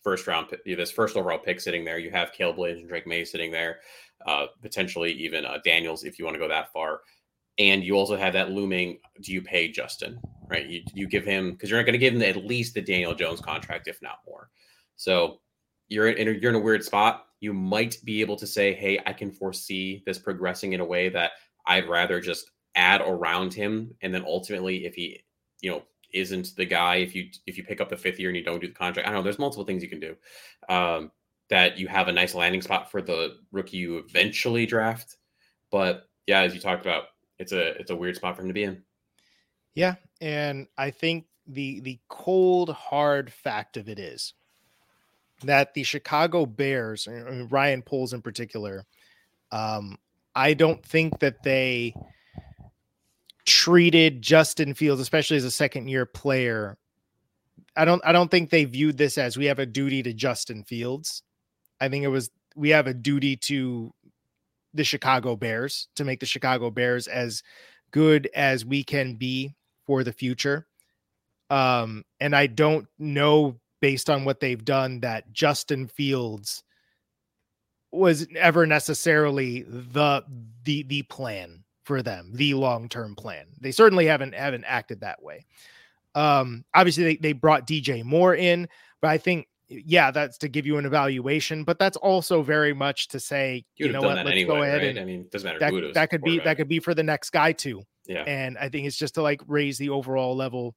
first 0.04 0.28
round 0.28 0.46
you 0.64 0.74
have 0.74 0.78
this 0.80 0.92
first 0.92 1.18
overall 1.18 1.40
pick 1.40 1.60
sitting 1.60 1.84
there. 1.84 1.98
You 1.98 2.12
have 2.12 2.32
Caleb 2.32 2.60
Williams 2.60 2.82
and 2.82 2.88
Drake 2.88 3.08
Maye 3.08 3.26
sitting 3.26 3.52
there 3.52 3.80
uh, 4.28 4.46
potentially 4.62 5.12
even 5.14 5.46
uh, 5.46 5.58
Daniels 5.66 6.04
if 6.04 6.20
you 6.20 6.26
want 6.26 6.36
to 6.36 6.40
go 6.40 6.48
that 6.48 6.72
far. 6.72 7.02
And 7.58 7.84
you 7.84 7.96
also 7.96 8.16
have 8.16 8.34
that 8.34 8.52
looming 8.52 9.00
do 9.24 9.34
you 9.34 9.42
pay 9.42 9.68
justin 9.68 10.20
right? 10.48 10.68
You, 10.68 10.82
you 10.94 11.08
give 11.08 11.26
him 11.26 11.52
because 11.52 11.72
you're 11.72 11.80
not 11.80 11.86
going 11.86 11.94
to 11.94 12.00
give 12.00 12.14
him 12.14 12.22
at 12.22 12.46
least 12.46 12.76
the 12.76 12.82
daniel 12.82 13.16
jones 13.16 13.42
contract 13.42 13.88
if 13.88 14.00
not 14.00 14.20
more. 14.28 14.50
So 14.96 15.40
you're 15.88 16.10
in, 16.10 16.40
you're 16.40 16.52
in 16.52 16.56
a 16.56 16.64
weird 16.64 16.84
spot. 16.84 17.26
You 17.40 17.52
might 17.52 17.98
be 18.04 18.22
able 18.22 18.36
to 18.36 18.46
say 18.46 18.76
hey 18.76 19.00
i 19.08 19.14
can 19.14 19.32
foresee 19.32 20.04
this 20.06 20.20
progressing 20.20 20.74
in 20.74 20.82
a 20.82 20.86
way 20.86 21.10
that 21.10 21.32
i'd 21.66 21.90
rather 21.90 22.22
just 22.22 22.52
add 22.76 23.02
around 23.02 23.54
him 23.54 23.96
and 24.02 24.14
then 24.14 24.24
ultimately 24.28 24.86
if 24.86 24.94
he 24.94 25.24
you 25.62 25.72
know 25.72 25.84
isn't 26.14 26.56
the 26.56 26.66
guy 26.66 26.96
if 26.96 27.14
you 27.14 27.30
if 27.46 27.58
you 27.58 27.64
pick 27.64 27.82
up 27.82 27.90
the 27.90 27.98
fifth 27.98 28.20
year 28.20 28.30
and 28.30 28.38
you 28.38 28.44
don't 28.44 28.60
do 28.60 28.68
the 28.68 28.74
contract 28.74 29.08
i 29.08 29.12
don't 29.12 29.20
know 29.20 29.24
there's 29.24 29.40
multiple 29.40 29.66
things 29.66 29.84
you 29.84 29.90
can 29.90 30.00
do 30.00 30.16
um, 30.70 31.12
that 31.50 31.78
you 31.78 31.88
have 31.88 32.08
a 32.08 32.12
nice 32.12 32.34
landing 32.34 32.62
spot 32.62 32.90
for 32.90 33.02
the 33.02 33.38
rookie 33.52 33.78
you 33.78 33.98
eventually 33.98 34.66
draft 34.66 35.18
but 35.72 36.08
yeah 36.26 36.42
as 36.42 36.54
you 36.54 36.60
talked 36.60 36.82
about 36.82 37.06
it's 37.40 37.54
a 37.54 37.70
it's 37.80 37.90
a 37.90 37.96
weird 37.96 38.18
spot 38.18 38.36
for 38.36 38.42
him 38.44 38.50
to 38.50 38.54
be 38.54 38.66
in. 38.66 38.84
Yeah, 39.74 39.96
and 40.22 40.68
I 40.78 40.92
think 40.92 41.26
the 41.48 41.80
the 41.80 42.00
cold 42.10 42.70
hard 42.70 43.32
fact 43.32 43.78
of 43.78 43.90
it 43.90 43.98
is 43.98 44.34
that 45.44 45.74
the 45.74 45.84
Chicago 45.84 46.46
Bears, 46.46 47.08
Ryan 47.50 47.82
Poles 47.82 48.14
in 48.14 48.22
particular, 48.22 48.86
um, 49.52 49.98
I 50.36 50.54
don't 50.54 50.86
think 50.86 51.20
that 51.20 51.42
they 51.44 51.96
treated 53.50 54.22
Justin 54.22 54.76
Fields, 54.76 55.02
especially 55.02 55.36
as 55.36 55.44
a 55.44 55.50
second 55.50 55.88
year 55.88 56.06
player. 56.06 56.78
I 57.76 57.84
don't 57.84 58.02
I 58.06 58.12
don't 58.12 58.30
think 58.30 58.52
they 58.52 58.66
viewed 58.66 58.98
this 58.98 59.18
as 59.18 59.38
we 59.38 59.46
have 59.46 59.58
a 59.58 59.66
duty 59.66 60.04
to 60.04 60.14
Justin 60.14 60.64
Fields. 60.64 61.24
I 61.82 61.90
think 61.90 62.06
it 62.06 62.10
was 62.10 62.30
we 62.56 62.70
have 62.70 62.86
a 62.86 62.94
duty 62.94 63.36
to 63.38 63.92
the 64.76 64.84
Chicago 64.84 65.36
Bears 65.36 65.88
to 65.96 66.06
make 66.06 66.20
the 66.20 66.28
Chicago 66.28 66.70
Bears 66.70 67.08
as 67.08 67.42
good 67.90 68.30
as 68.36 68.64
we 68.64 68.84
can 68.84 69.16
be 69.16 69.56
for 69.86 70.04
the 70.04 70.14
future. 70.14 70.68
Um, 71.50 72.04
and 72.20 72.36
I 72.36 72.46
don't 72.46 72.88
know 73.00 73.60
based 73.82 74.12
on 74.12 74.26
what 74.26 74.40
they've 74.40 74.64
done 74.64 75.00
that 75.00 75.34
Justin 75.34 75.88
Fields 75.88 76.64
was 77.92 78.28
ever 78.36 78.68
necessarily 78.68 79.64
the 79.64 80.24
the 80.64 80.84
the 80.84 81.02
plan 81.04 81.64
for 81.90 82.04
them, 82.04 82.30
the 82.36 82.54
long-term 82.54 83.16
plan. 83.16 83.48
They 83.60 83.72
certainly 83.72 84.06
haven't 84.06 84.36
haven't 84.36 84.64
acted 84.66 85.02
that 85.02 85.24
way. 85.24 85.44
Um, 86.14 86.64
obviously 86.76 87.04
they, 87.04 87.16
they 87.16 87.34
brought 87.34 87.66
DJ 87.66 88.04
Moore 88.04 88.36
in, 88.36 88.70
but 89.02 89.08
I 89.08 89.18
think 89.18 89.48
yeah, 89.70 90.12
that's 90.12 90.38
to 90.40 90.50
give 90.50 90.68
you 90.68 90.78
an 90.78 90.86
evaluation, 90.86 91.64
but 91.64 91.80
that's 91.80 91.98
also 91.98 92.44
very 92.44 92.76
much 92.76 93.08
to 93.08 93.20
say, 93.20 93.66
you, 93.76 93.88
you 93.88 93.92
know 93.92 94.02
what, 94.02 94.18
let's 94.18 94.30
anyway, 94.30 94.48
go 94.56 94.62
ahead 94.62 94.82
right? 94.82 94.88
and 94.90 95.00
I 95.00 95.04
mean, 95.04 95.26
doesn't 95.32 95.48
matter. 95.48 95.82
That, 95.82 95.94
that 95.96 96.10
could 96.12 96.22
be 96.22 96.38
that 96.38 96.58
could 96.58 96.68
be 96.68 96.78
for 96.78 96.94
the 96.94 97.02
next 97.02 97.32
guy 97.32 97.54
too. 97.54 97.82
Yeah. 98.06 98.24
And 98.28 98.56
I 98.60 98.70
think 98.70 98.86
it's 98.86 98.96
just 98.98 99.16
to 99.16 99.24
like 99.24 99.42
raise 99.48 99.80
the 99.80 99.90
overall 99.90 100.36
level 100.36 100.76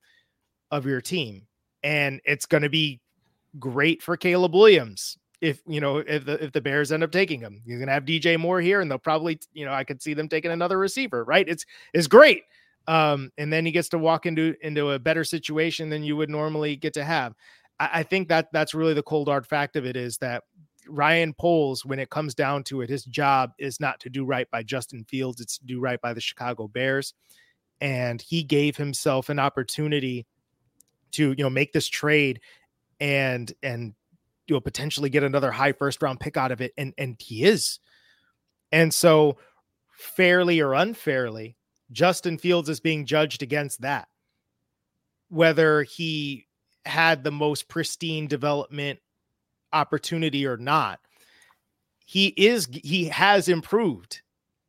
of 0.71 0.87
your 0.87 1.03
team. 1.03 1.47
And 1.83 2.23
it's 2.25 2.47
going 2.47 2.63
to 2.63 2.71
be 2.71 3.01
great 3.59 4.03
for 4.03 4.17
Caleb 4.17 4.55
Williams 4.55 5.19
if 5.43 5.61
you 5.67 5.81
know 5.81 5.99
if 5.99 6.25
the 6.25 6.43
if 6.43 6.53
the 6.53 6.61
Bears 6.63 6.93
end 6.93 7.03
up 7.03 7.11
taking 7.11 7.41
him. 7.41 7.61
You're 7.67 7.85
to 7.85 7.93
have 7.93 8.05
DJ 8.05 8.39
Moore 8.39 8.61
here, 8.61 8.81
and 8.81 8.91
they'll 8.91 8.99
probably 8.99 9.39
you 9.53 9.67
know 9.67 9.73
I 9.73 9.85
could 9.85 10.01
see 10.01 10.15
them 10.15 10.29
taking 10.29 10.53
another 10.53 10.79
receiver. 10.79 11.25
Right? 11.25 11.47
It's 11.47 11.67
it's 11.93 12.07
great. 12.07 12.45
Um, 12.89 13.31
and 13.39 13.53
then 13.53 13.67
he 13.67 13.73
gets 13.73 13.91
to 13.91 13.99
walk 13.99 14.25
into 14.25 14.55
into 14.63 14.93
a 14.93 14.99
better 14.99 15.25
situation 15.25 15.91
than 15.91 16.05
you 16.05 16.17
would 16.17 16.31
normally 16.31 16.77
get 16.77 16.95
to 16.95 17.05
have. 17.05 17.35
I, 17.79 17.91
I 17.93 18.03
think 18.05 18.29
that 18.29 18.49
that's 18.53 18.73
really 18.73 18.95
the 18.95 19.03
cold 19.03 19.29
hard 19.29 19.47
fact 19.47 19.77
of 19.77 19.85
it 19.85 19.97
is 19.97 20.17
that 20.19 20.45
Ryan 20.89 21.35
Poles, 21.35 21.85
when 21.85 21.99
it 21.99 22.11
comes 22.11 22.35
down 22.35 22.65
to 22.65 22.81
it, 22.81 22.89
his 22.89 23.05
job 23.05 23.53
is 23.59 23.81
not 23.81 24.01
to 24.01 24.11
do 24.11 24.25
right 24.25 24.51
by 24.51 24.63
Justin 24.63 25.05
Fields, 25.05 25.41
it's 25.41 25.59
to 25.59 25.65
do 25.67 25.81
right 25.81 26.01
by 26.01 26.15
the 26.15 26.21
Chicago 26.21 26.69
Bears. 26.69 27.15
And 27.81 28.23
he 28.23 28.45
gave 28.45 28.77
himself 28.77 29.29
an 29.29 29.39
opportunity 29.39 30.27
to, 31.13 31.35
you 31.37 31.43
know, 31.43 31.51
make 31.51 31.73
this 31.73 31.89
trade 31.89 32.41
and 33.01 33.53
and 33.63 33.95
you 34.53 34.57
know 34.57 34.61
potentially 34.61 35.11
get 35.11 35.23
another 35.23 35.51
high 35.51 35.73
first 35.73 36.03
round 36.03 36.21
pick 36.21 36.37
out 36.37 36.53
of 36.53 36.61
it. 36.61 36.73
And 36.77 36.95
and 36.99 37.17
he 37.19 37.45
is. 37.45 37.81
And 38.71 38.93
so 38.93 39.39
fairly 39.93 40.61
or 40.61 40.75
unfairly, 40.75 41.57
Justin 41.91 42.39
Fields 42.39 42.69
is 42.69 42.81
being 42.81 43.07
judged 43.07 43.43
against 43.43 43.81
that. 43.81 44.09
Whether 45.29 45.83
he 45.83 46.47
had 46.85 47.25
the 47.25 47.31
most 47.31 47.69
pristine 47.69 48.27
development 48.27 48.99
opportunity 49.73 50.47
or 50.47 50.57
not 50.59 51.01
he 52.05 52.27
is 52.27 52.69
he 52.85 53.05
has 53.05 53.49
improved 53.49 54.21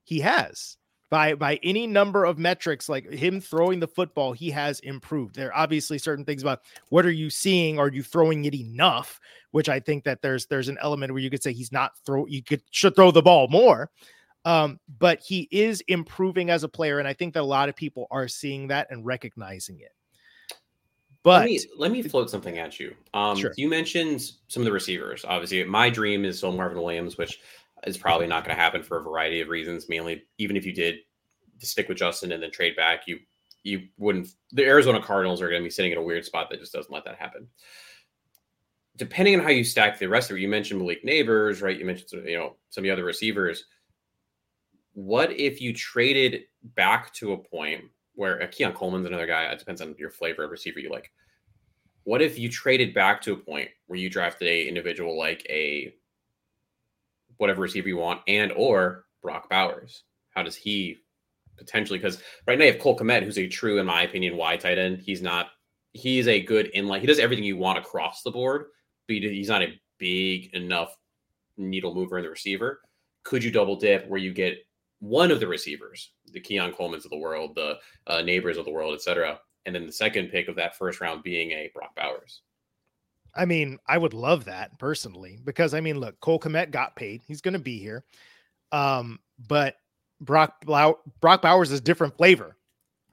he 0.05 0.21
has 0.21 0.77
by 1.13 1.35
by 1.35 1.59
any 1.61 1.85
number 1.85 2.25
of 2.25 2.39
metrics 2.39 2.89
like 2.89 3.07
him 3.07 3.39
throwing 3.39 3.79
the 3.79 3.87
football 3.87 4.33
he 4.33 4.49
has 4.49 4.79
improved 4.79 5.35
there 5.35 5.49
are 5.49 5.61
obviously 5.61 5.99
certain 5.99 6.25
things 6.25 6.41
about 6.41 6.61
what 6.89 7.05
are 7.05 7.11
you 7.11 7.29
seeing 7.29 7.77
are 7.77 7.89
you 7.89 8.01
throwing 8.01 8.45
it 8.45 8.55
enough 8.55 9.19
which 9.51 9.69
i 9.69 9.79
think 9.79 10.03
that 10.03 10.23
there's 10.23 10.47
there's 10.47 10.69
an 10.69 10.77
element 10.81 11.11
where 11.11 11.21
you 11.21 11.29
could 11.29 11.43
say 11.43 11.53
he's 11.53 11.71
not 11.71 11.91
throw 12.03 12.25
you 12.25 12.41
could 12.41 12.63
should 12.71 12.95
throw 12.95 13.11
the 13.11 13.21
ball 13.21 13.47
more 13.49 13.91
um, 14.45 14.77
but 14.99 15.19
he 15.19 15.47
is 15.51 15.81
improving 15.87 16.49
as 16.49 16.63
a 16.63 16.67
player 16.67 16.97
and 16.97 17.07
i 17.07 17.13
think 17.13 17.35
that 17.35 17.41
a 17.41 17.45
lot 17.45 17.69
of 17.69 17.75
people 17.75 18.07
are 18.09 18.27
seeing 18.27 18.67
that 18.69 18.87
and 18.89 19.05
recognizing 19.05 19.79
it 19.81 19.91
but 21.21 21.41
let 21.41 21.45
me, 21.45 21.59
let 21.77 21.91
me 21.91 22.01
float 22.01 22.29
something 22.29 22.57
at 22.57 22.81
you. 22.81 22.93
Um, 23.13 23.37
sure. 23.37 23.53
You 23.55 23.69
mentioned 23.69 24.33
some 24.49 24.59
of 24.59 24.65
the 24.65 24.73
receivers. 24.73 25.23
Obviously, 25.25 25.63
my 25.63 25.89
dream 25.89 26.25
is 26.25 26.39
still 26.39 26.51
Marvin 26.51 26.81
Williams, 26.81 27.17
which 27.17 27.39
is 27.85 27.97
probably 27.97 28.27
not 28.27 28.43
going 28.43 28.55
to 28.55 28.61
happen 28.61 28.83
for 28.83 28.97
a 28.97 29.03
variety 29.03 29.41
of 29.41 29.49
reasons. 29.49 29.89
Mainly, 29.89 30.23
even 30.37 30.57
if 30.57 30.65
you 30.65 30.73
did 30.73 30.97
stick 31.59 31.87
with 31.87 31.97
Justin 31.97 32.31
and 32.31 32.41
then 32.41 32.51
trade 32.51 32.75
back, 32.75 33.07
you 33.07 33.19
you 33.63 33.87
wouldn't. 33.97 34.29
The 34.51 34.65
Arizona 34.65 35.01
Cardinals 35.01 35.41
are 35.41 35.49
going 35.49 35.61
to 35.61 35.65
be 35.65 35.71
sitting 35.71 35.91
in 35.91 35.97
a 35.97 36.03
weird 36.03 36.25
spot 36.25 36.49
that 36.49 36.59
just 36.59 36.73
doesn't 36.73 36.93
let 36.93 37.05
that 37.05 37.15
happen. 37.15 37.47
Depending 38.97 39.35
on 39.35 39.43
how 39.43 39.49
you 39.49 39.63
stack 39.63 39.97
the 39.97 40.07
rest 40.07 40.29
of 40.29 40.37
it, 40.37 40.41
you 40.41 40.47
mentioned 40.47 40.79
Malik 40.79 41.03
Nabers, 41.03 41.61
right? 41.63 41.77
You 41.77 41.85
mentioned 41.85 42.09
some, 42.09 42.27
you 42.27 42.37
know 42.37 42.55
some 42.69 42.81
of 42.81 42.85
the 42.85 42.91
other 42.91 43.05
receivers. 43.05 43.65
What 44.93 45.31
if 45.31 45.59
you 45.59 45.73
traded 45.73 46.43
back 46.75 47.11
to 47.15 47.33
a 47.33 47.37
point 47.37 47.85
where 48.15 48.41
uh, 48.41 48.47
Keon 48.47 48.73
Coleman's 48.73 49.05
another 49.05 49.27
guy. 49.27 49.45
It 49.45 49.59
depends 49.59 49.81
on 49.81 49.95
your 49.97 50.09
flavor 50.09 50.43
of 50.43 50.51
receiver 50.51 50.79
you 50.79 50.89
like. 50.89 51.11
What 52.03 52.21
if 52.21 52.37
you 52.37 52.49
traded 52.49 52.93
back 52.93 53.21
to 53.21 53.33
a 53.33 53.37
point 53.37 53.69
where 53.87 53.99
you 53.99 54.09
drafted 54.09 54.47
a 54.47 54.67
individual 54.67 55.17
like 55.17 55.45
a 55.49 55.93
whatever 57.37 57.61
receiver 57.61 57.87
you 57.87 57.97
want 57.97 58.21
and 58.27 58.51
or 58.53 59.05
Brock 59.21 59.49
Bowers? 59.49 60.03
How 60.31 60.43
does 60.43 60.55
he 60.55 60.97
potentially? 61.57 61.99
Because 61.99 62.21
right 62.47 62.57
now 62.57 62.65
you 62.65 62.71
have 62.71 62.81
Cole 62.81 62.97
Kmet, 62.97 63.23
who's 63.23 63.37
a 63.37 63.47
true, 63.47 63.79
in 63.79 63.85
my 63.85 64.03
opinion, 64.03 64.37
wide 64.37 64.59
tight 64.59 64.77
end. 64.77 65.01
He's 65.03 65.21
not. 65.21 65.47
He's 65.93 66.27
a 66.27 66.41
good 66.41 66.71
inline. 66.73 67.01
He 67.01 67.07
does 67.07 67.19
everything 67.19 67.45
you 67.45 67.57
want 67.57 67.77
across 67.77 68.23
the 68.23 68.31
board, 68.31 68.65
but 69.07 69.17
he's 69.17 69.49
not 69.49 69.61
a 69.61 69.79
big 69.99 70.53
enough 70.53 70.95
needle 71.57 71.93
mover 71.93 72.17
in 72.17 72.23
the 72.23 72.29
receiver. 72.29 72.81
Could 73.23 73.43
you 73.43 73.51
double 73.51 73.75
dip 73.75 74.07
where 74.07 74.19
you 74.19 74.33
get 74.33 74.57
one 74.99 75.31
of 75.31 75.39
the 75.39 75.47
receivers, 75.47 76.11
the 76.31 76.39
Keon 76.39 76.73
Coleman's 76.73 77.05
of 77.05 77.11
the 77.11 77.17
world, 77.17 77.55
the 77.55 77.77
uh, 78.07 78.17
Nabers 78.17 78.57
of 78.57 78.65
the 78.65 78.71
world, 78.71 78.95
etc., 78.95 79.39
and 79.65 79.73
then 79.73 79.85
the 79.85 79.91
second 79.91 80.29
pick 80.29 80.47
of 80.47 80.55
that 80.55 80.75
first 80.75 80.99
round 80.99 81.23
being 81.23 81.51
a 81.51 81.69
Brock 81.73 81.95
Bowers? 81.95 82.41
I 83.35 83.45
mean, 83.45 83.79
I 83.87 83.97
would 83.97 84.13
love 84.13 84.45
that 84.45 84.77
personally 84.79 85.39
because 85.43 85.73
I 85.73 85.81
mean, 85.81 85.99
look, 85.99 86.19
Cole 86.19 86.39
Kmet 86.39 86.71
got 86.71 86.95
paid; 86.95 87.21
he's 87.27 87.41
going 87.41 87.53
to 87.53 87.59
be 87.59 87.79
here. 87.79 88.03
Um, 88.71 89.19
but 89.47 89.75
Brock 90.21 90.63
Brock 90.65 91.41
Bowers 91.41 91.71
is 91.71 91.81
different 91.81 92.17
flavor. 92.17 92.57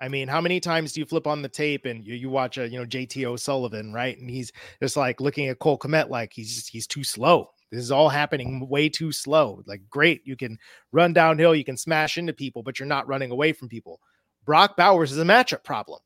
I 0.00 0.08
mean, 0.08 0.28
how 0.28 0.40
many 0.40 0.60
times 0.60 0.92
do 0.92 1.00
you 1.00 1.06
flip 1.06 1.26
on 1.26 1.42
the 1.42 1.48
tape 1.48 1.84
and 1.84 2.02
you, 2.04 2.14
you 2.14 2.30
watch 2.30 2.56
a 2.58 2.68
you 2.68 2.78
know 2.78 2.86
JT 2.86 3.24
O'Sullivan, 3.24 3.92
right? 3.92 4.18
And 4.18 4.30
he's 4.30 4.52
just 4.82 4.96
like 4.96 5.20
looking 5.20 5.48
at 5.48 5.58
Cole 5.58 5.78
Kmet 5.78 6.08
like 6.08 6.32
he's 6.32 6.54
just, 6.54 6.70
he's 6.70 6.86
too 6.86 7.04
slow. 7.04 7.50
This 7.70 7.82
is 7.82 7.92
all 7.92 8.08
happening 8.08 8.68
way 8.68 8.88
too 8.88 9.12
slow. 9.12 9.62
Like, 9.66 9.82
great, 9.88 10.22
you 10.24 10.36
can 10.36 10.58
run 10.92 11.12
downhill, 11.12 11.54
you 11.54 11.64
can 11.64 11.76
smash 11.76 12.18
into 12.18 12.32
people, 12.32 12.62
but 12.62 12.78
you're 12.78 12.86
not 12.86 13.06
running 13.06 13.30
away 13.30 13.52
from 13.52 13.68
people. 13.68 14.00
Brock 14.44 14.76
Bowers 14.76 15.12
is 15.12 15.18
a 15.18 15.24
matchup 15.24 15.62
problem. 15.62 16.00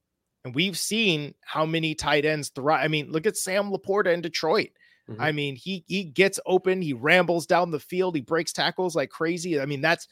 And 0.44 0.54
we've 0.54 0.78
seen 0.78 1.34
how 1.42 1.64
many 1.64 1.94
tight 1.94 2.24
ends 2.24 2.50
thrive. 2.50 2.84
I 2.84 2.88
mean, 2.88 3.10
look 3.10 3.26
at 3.26 3.36
Sam 3.36 3.70
LaPorta 3.70 4.12
in 4.12 4.20
Detroit. 4.20 4.70
Mm-hmm. 5.08 5.20
I 5.20 5.32
mean, 5.32 5.56
he 5.56 5.84
he 5.86 6.04
gets 6.04 6.40
open, 6.46 6.80
he 6.80 6.92
rambles 6.92 7.46
down 7.46 7.70
the 7.70 7.80
field, 7.80 8.14
he 8.14 8.20
breaks 8.20 8.52
tackles 8.52 8.96
like 8.96 9.10
crazy. 9.10 9.60
I 9.60 9.66
mean, 9.66 9.80
that's 9.80 10.08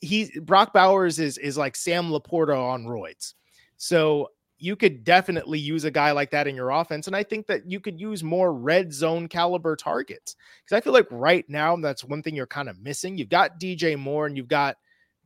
he 0.00 0.30
Brock 0.40 0.72
Bowers 0.72 1.18
is 1.18 1.38
is 1.38 1.58
like 1.58 1.76
Sam 1.76 2.10
LaPorta 2.10 2.56
on 2.56 2.84
roids. 2.84 3.34
So 3.76 4.30
you 4.60 4.76
could 4.76 5.04
definitely 5.04 5.58
use 5.58 5.84
a 5.84 5.90
guy 5.90 6.12
like 6.12 6.30
that 6.30 6.46
in 6.46 6.54
your 6.54 6.70
offense. 6.70 7.06
And 7.06 7.16
I 7.16 7.22
think 7.22 7.46
that 7.46 7.70
you 7.70 7.80
could 7.80 7.98
use 7.98 8.22
more 8.22 8.52
red 8.52 8.92
zone 8.92 9.26
caliber 9.26 9.74
targets. 9.74 10.36
Because 10.62 10.76
I 10.76 10.82
feel 10.82 10.92
like 10.92 11.06
right 11.10 11.48
now 11.48 11.76
that's 11.76 12.04
one 12.04 12.22
thing 12.22 12.36
you're 12.36 12.46
kind 12.46 12.68
of 12.68 12.78
missing. 12.78 13.16
You've 13.16 13.30
got 13.30 13.58
DJ 13.58 13.98
Moore 13.98 14.26
and 14.26 14.36
you've 14.36 14.48
got 14.48 14.76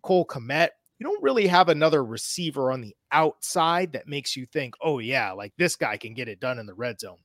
Cole 0.03 0.25
Kmet. 0.25 0.69
You 1.05 1.11
don't 1.11 1.23
really 1.23 1.47
have 1.49 1.69
another 1.69 2.03
receiver 2.03 2.73
on 2.73 2.81
the 2.81 2.97
outside 3.13 3.93
that 3.93 4.09
makes 4.09 4.35
you 4.35 4.47
think, 4.47 4.73
oh 4.81 5.01
yeah, 5.01 5.33
like 5.33 5.53
this 5.59 5.77
guy 5.77 5.99
can 5.99 6.15
get 6.15 6.29
it 6.29 6.41
done 6.41 6.59
in 6.59 6.65
the 6.65 6.73
red 6.73 6.99
zone. 6.99 7.19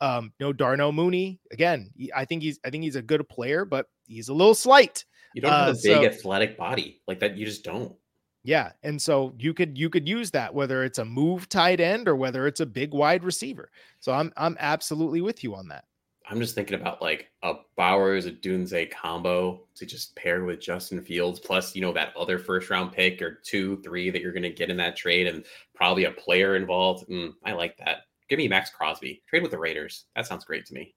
Um, 0.00 0.32
no 0.38 0.52
Darnell 0.52 0.92
Mooney. 0.92 1.40
Again, 1.50 1.90
I 2.14 2.24
think 2.24 2.44
he's 2.44 2.60
I 2.64 2.70
think 2.70 2.84
he's 2.84 2.94
a 2.94 3.02
good 3.02 3.28
player, 3.28 3.64
but 3.64 3.86
he's 4.06 4.28
a 4.28 4.32
little 4.32 4.54
slight. 4.54 5.04
You 5.34 5.42
don't 5.42 5.50
have 5.50 5.66
uh, 5.66 5.70
a 5.72 5.74
big 5.74 5.82
so, 5.82 6.04
athletic 6.04 6.56
body 6.56 7.02
like 7.08 7.18
that. 7.18 7.36
You 7.36 7.46
just 7.46 7.64
don't. 7.64 7.96
Yeah, 8.44 8.70
and 8.84 9.02
so 9.02 9.34
you 9.40 9.54
could 9.54 9.76
you 9.76 9.90
could 9.90 10.08
use 10.08 10.30
that 10.30 10.54
whether 10.54 10.84
it's 10.84 11.00
a 11.00 11.04
move 11.04 11.48
tight 11.48 11.80
end 11.80 12.06
or 12.06 12.14
whether 12.14 12.46
it's 12.46 12.60
a 12.60 12.66
big 12.66 12.94
wide 12.94 13.24
receiver. 13.24 13.72
So 13.98 14.12
I'm 14.12 14.32
I'm 14.36 14.56
absolutely 14.60 15.20
with 15.20 15.42
you 15.42 15.56
on 15.56 15.66
that. 15.70 15.84
I'm 16.28 16.40
just 16.40 16.54
thinking 16.54 16.78
about 16.78 17.00
like 17.00 17.30
a 17.42 17.54
Bowers 17.76 18.26
a 18.26 18.32
Dunze 18.32 18.90
combo 18.90 19.62
to 19.76 19.86
just 19.86 20.16
pair 20.16 20.44
with 20.44 20.60
Justin 20.60 21.02
Fields, 21.02 21.38
plus 21.38 21.74
you 21.74 21.82
know 21.82 21.92
that 21.92 22.16
other 22.16 22.38
first 22.38 22.68
round 22.68 22.92
pick 22.92 23.22
or 23.22 23.40
two, 23.44 23.80
three 23.82 24.10
that 24.10 24.20
you're 24.20 24.32
going 24.32 24.42
to 24.42 24.50
get 24.50 24.70
in 24.70 24.76
that 24.78 24.96
trade, 24.96 25.28
and 25.28 25.44
probably 25.74 26.04
a 26.04 26.10
player 26.10 26.56
involved. 26.56 27.08
Mm, 27.08 27.34
I 27.44 27.52
like 27.52 27.76
that. 27.78 28.02
Give 28.28 28.38
me 28.38 28.48
Maxx 28.48 28.70
Crosby. 28.70 29.22
Trade 29.28 29.42
with 29.42 29.52
the 29.52 29.58
Raiders. 29.58 30.06
That 30.16 30.26
sounds 30.26 30.44
great 30.44 30.66
to 30.66 30.74
me. 30.74 30.94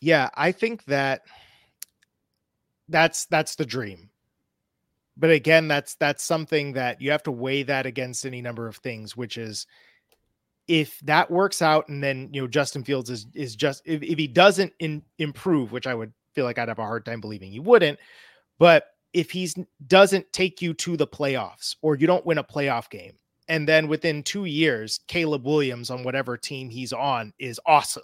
Yeah, 0.00 0.30
I 0.34 0.52
think 0.52 0.84
that 0.84 1.22
that's 2.88 3.26
that's 3.26 3.56
the 3.56 3.66
dream 3.66 4.10
but 5.16 5.30
again 5.30 5.68
that's 5.68 5.94
that's 5.96 6.22
something 6.22 6.74
that 6.74 7.00
you 7.00 7.10
have 7.10 7.22
to 7.22 7.32
weigh 7.32 7.62
that 7.62 7.86
against 7.86 8.26
any 8.26 8.42
number 8.42 8.66
of 8.68 8.76
things 8.76 9.16
which 9.16 9.38
is 9.38 9.66
if 10.68 10.98
that 11.00 11.30
works 11.30 11.62
out 11.62 11.88
and 11.88 12.02
then 12.02 12.28
you 12.32 12.40
know 12.40 12.48
justin 12.48 12.82
fields 12.82 13.10
is 13.10 13.26
is 13.34 13.54
just 13.54 13.82
if, 13.84 14.02
if 14.02 14.18
he 14.18 14.26
doesn't 14.26 14.72
in, 14.78 15.02
improve 15.18 15.72
which 15.72 15.86
i 15.86 15.94
would 15.94 16.12
feel 16.34 16.44
like 16.44 16.58
i'd 16.58 16.68
have 16.68 16.78
a 16.78 16.82
hard 16.82 17.04
time 17.04 17.20
believing 17.20 17.50
he 17.50 17.60
wouldn't 17.60 17.98
but 18.58 18.86
if 19.12 19.30
he's 19.30 19.54
doesn't 19.86 20.30
take 20.32 20.60
you 20.60 20.74
to 20.74 20.96
the 20.96 21.06
playoffs 21.06 21.76
or 21.82 21.96
you 21.96 22.06
don't 22.06 22.26
win 22.26 22.38
a 22.38 22.44
playoff 22.44 22.90
game 22.90 23.12
and 23.48 23.68
then 23.68 23.88
within 23.88 24.22
two 24.22 24.44
years 24.44 25.00
caleb 25.06 25.44
williams 25.44 25.90
on 25.90 26.02
whatever 26.02 26.36
team 26.36 26.68
he's 26.68 26.92
on 26.92 27.32
is 27.38 27.60
awesome 27.66 28.02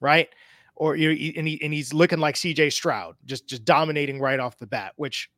right 0.00 0.28
or 0.76 0.96
you 0.96 1.32
and, 1.36 1.46
he, 1.46 1.62
and 1.62 1.72
he's 1.72 1.92
looking 1.92 2.18
like 2.18 2.34
CJ 2.34 2.72
Stroud, 2.72 3.16
just 3.24 3.48
just 3.48 3.64
dominating 3.64 4.20
right 4.20 4.40
off 4.40 4.58
the 4.58 4.66
bat. 4.66 4.92
Which 4.96 5.30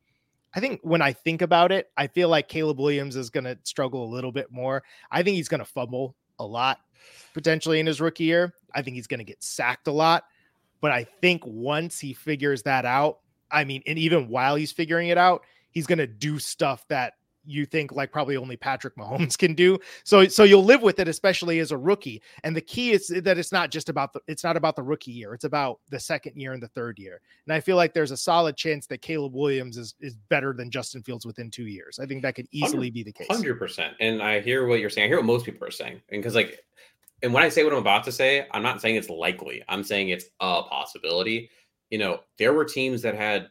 I 0.55 0.59
think 0.59 0.79
when 0.83 1.01
I 1.01 1.13
think 1.13 1.41
about 1.41 1.71
it, 1.71 1.89
I 1.97 2.07
feel 2.07 2.29
like 2.29 2.47
Caleb 2.47 2.79
Williams 2.79 3.15
is 3.15 3.29
going 3.29 3.43
to 3.43 3.57
struggle 3.63 4.05
a 4.05 4.13
little 4.13 4.31
bit 4.31 4.51
more. 4.51 4.83
I 5.11 5.23
think 5.23 5.35
he's 5.35 5.47
going 5.47 5.59
to 5.59 5.65
fumble 5.65 6.15
a 6.39 6.45
lot 6.45 6.79
potentially 7.33 7.79
in 7.79 7.85
his 7.85 8.01
rookie 8.01 8.23
year. 8.23 8.53
I 8.73 8.81
think 8.81 8.95
he's 8.95 9.07
going 9.07 9.19
to 9.19 9.23
get 9.23 9.43
sacked 9.43 9.87
a 9.87 9.91
lot. 9.91 10.25
But 10.81 10.91
I 10.91 11.05
think 11.21 11.43
once 11.45 11.99
he 11.99 12.13
figures 12.13 12.63
that 12.63 12.85
out, 12.85 13.19
I 13.51 13.63
mean, 13.63 13.81
and 13.85 13.97
even 13.97 14.27
while 14.27 14.55
he's 14.55 14.71
figuring 14.71 15.09
it 15.09 15.17
out, 15.17 15.43
he's 15.71 15.87
going 15.87 15.99
to 15.99 16.07
do 16.07 16.39
stuff 16.39 16.85
that 16.89 17.13
you 17.45 17.65
think 17.65 17.91
like 17.91 18.11
probably 18.11 18.37
only 18.37 18.57
Patrick 18.57 18.95
Mahomes 18.97 19.37
can 19.37 19.53
do. 19.53 19.77
So 20.03 20.27
so 20.27 20.43
you'll 20.43 20.63
live 20.63 20.81
with 20.81 20.99
it, 20.99 21.07
especially 21.07 21.59
as 21.59 21.71
a 21.71 21.77
rookie. 21.77 22.21
And 22.43 22.55
the 22.55 22.61
key 22.61 22.91
is 22.91 23.07
that 23.07 23.37
it's 23.37 23.51
not 23.51 23.71
just 23.71 23.89
about 23.89 24.13
the 24.13 24.21
it's 24.27 24.43
not 24.43 24.57
about 24.57 24.75
the 24.75 24.83
rookie 24.83 25.11
year. 25.11 25.33
It's 25.33 25.45
about 25.45 25.79
the 25.89 25.99
second 25.99 26.35
year 26.35 26.53
and 26.53 26.61
the 26.61 26.67
third 26.69 26.99
year. 26.99 27.21
And 27.47 27.53
I 27.53 27.59
feel 27.59 27.75
like 27.75 27.93
there's 27.93 28.11
a 28.11 28.17
solid 28.17 28.55
chance 28.55 28.87
that 28.87 29.01
Caleb 29.01 29.33
Williams 29.33 29.77
is 29.77 29.95
is 29.99 30.15
better 30.29 30.53
than 30.53 30.71
Justin 30.71 31.03
Fields 31.03 31.25
within 31.25 31.49
two 31.51 31.67
years. 31.67 31.99
I 31.99 32.05
think 32.05 32.21
that 32.23 32.35
could 32.35 32.47
easily 32.51 32.89
be 32.89 33.03
the 33.03 33.13
case. 33.13 33.27
Hundred 33.29 33.59
percent. 33.59 33.95
And 33.99 34.21
I 34.21 34.41
hear 34.41 34.67
what 34.67 34.79
you're 34.79 34.89
saying. 34.89 35.05
I 35.05 35.07
hear 35.09 35.17
what 35.17 35.25
most 35.25 35.45
people 35.45 35.67
are 35.67 35.71
saying. 35.71 36.01
And 36.09 36.21
because 36.21 36.35
like 36.35 36.65
and 37.23 37.33
when 37.33 37.43
I 37.43 37.49
say 37.49 37.63
what 37.63 37.73
I'm 37.73 37.79
about 37.79 38.03
to 38.05 38.11
say, 38.11 38.45
I'm 38.51 38.63
not 38.63 38.81
saying 38.81 38.95
it's 38.95 39.09
likely. 39.09 39.63
I'm 39.67 39.83
saying 39.83 40.09
it's 40.09 40.25
a 40.39 40.63
possibility. 40.63 41.49
You 41.89 41.97
know, 41.97 42.19
there 42.37 42.53
were 42.53 42.65
teams 42.65 43.01
that 43.03 43.15
had 43.15 43.49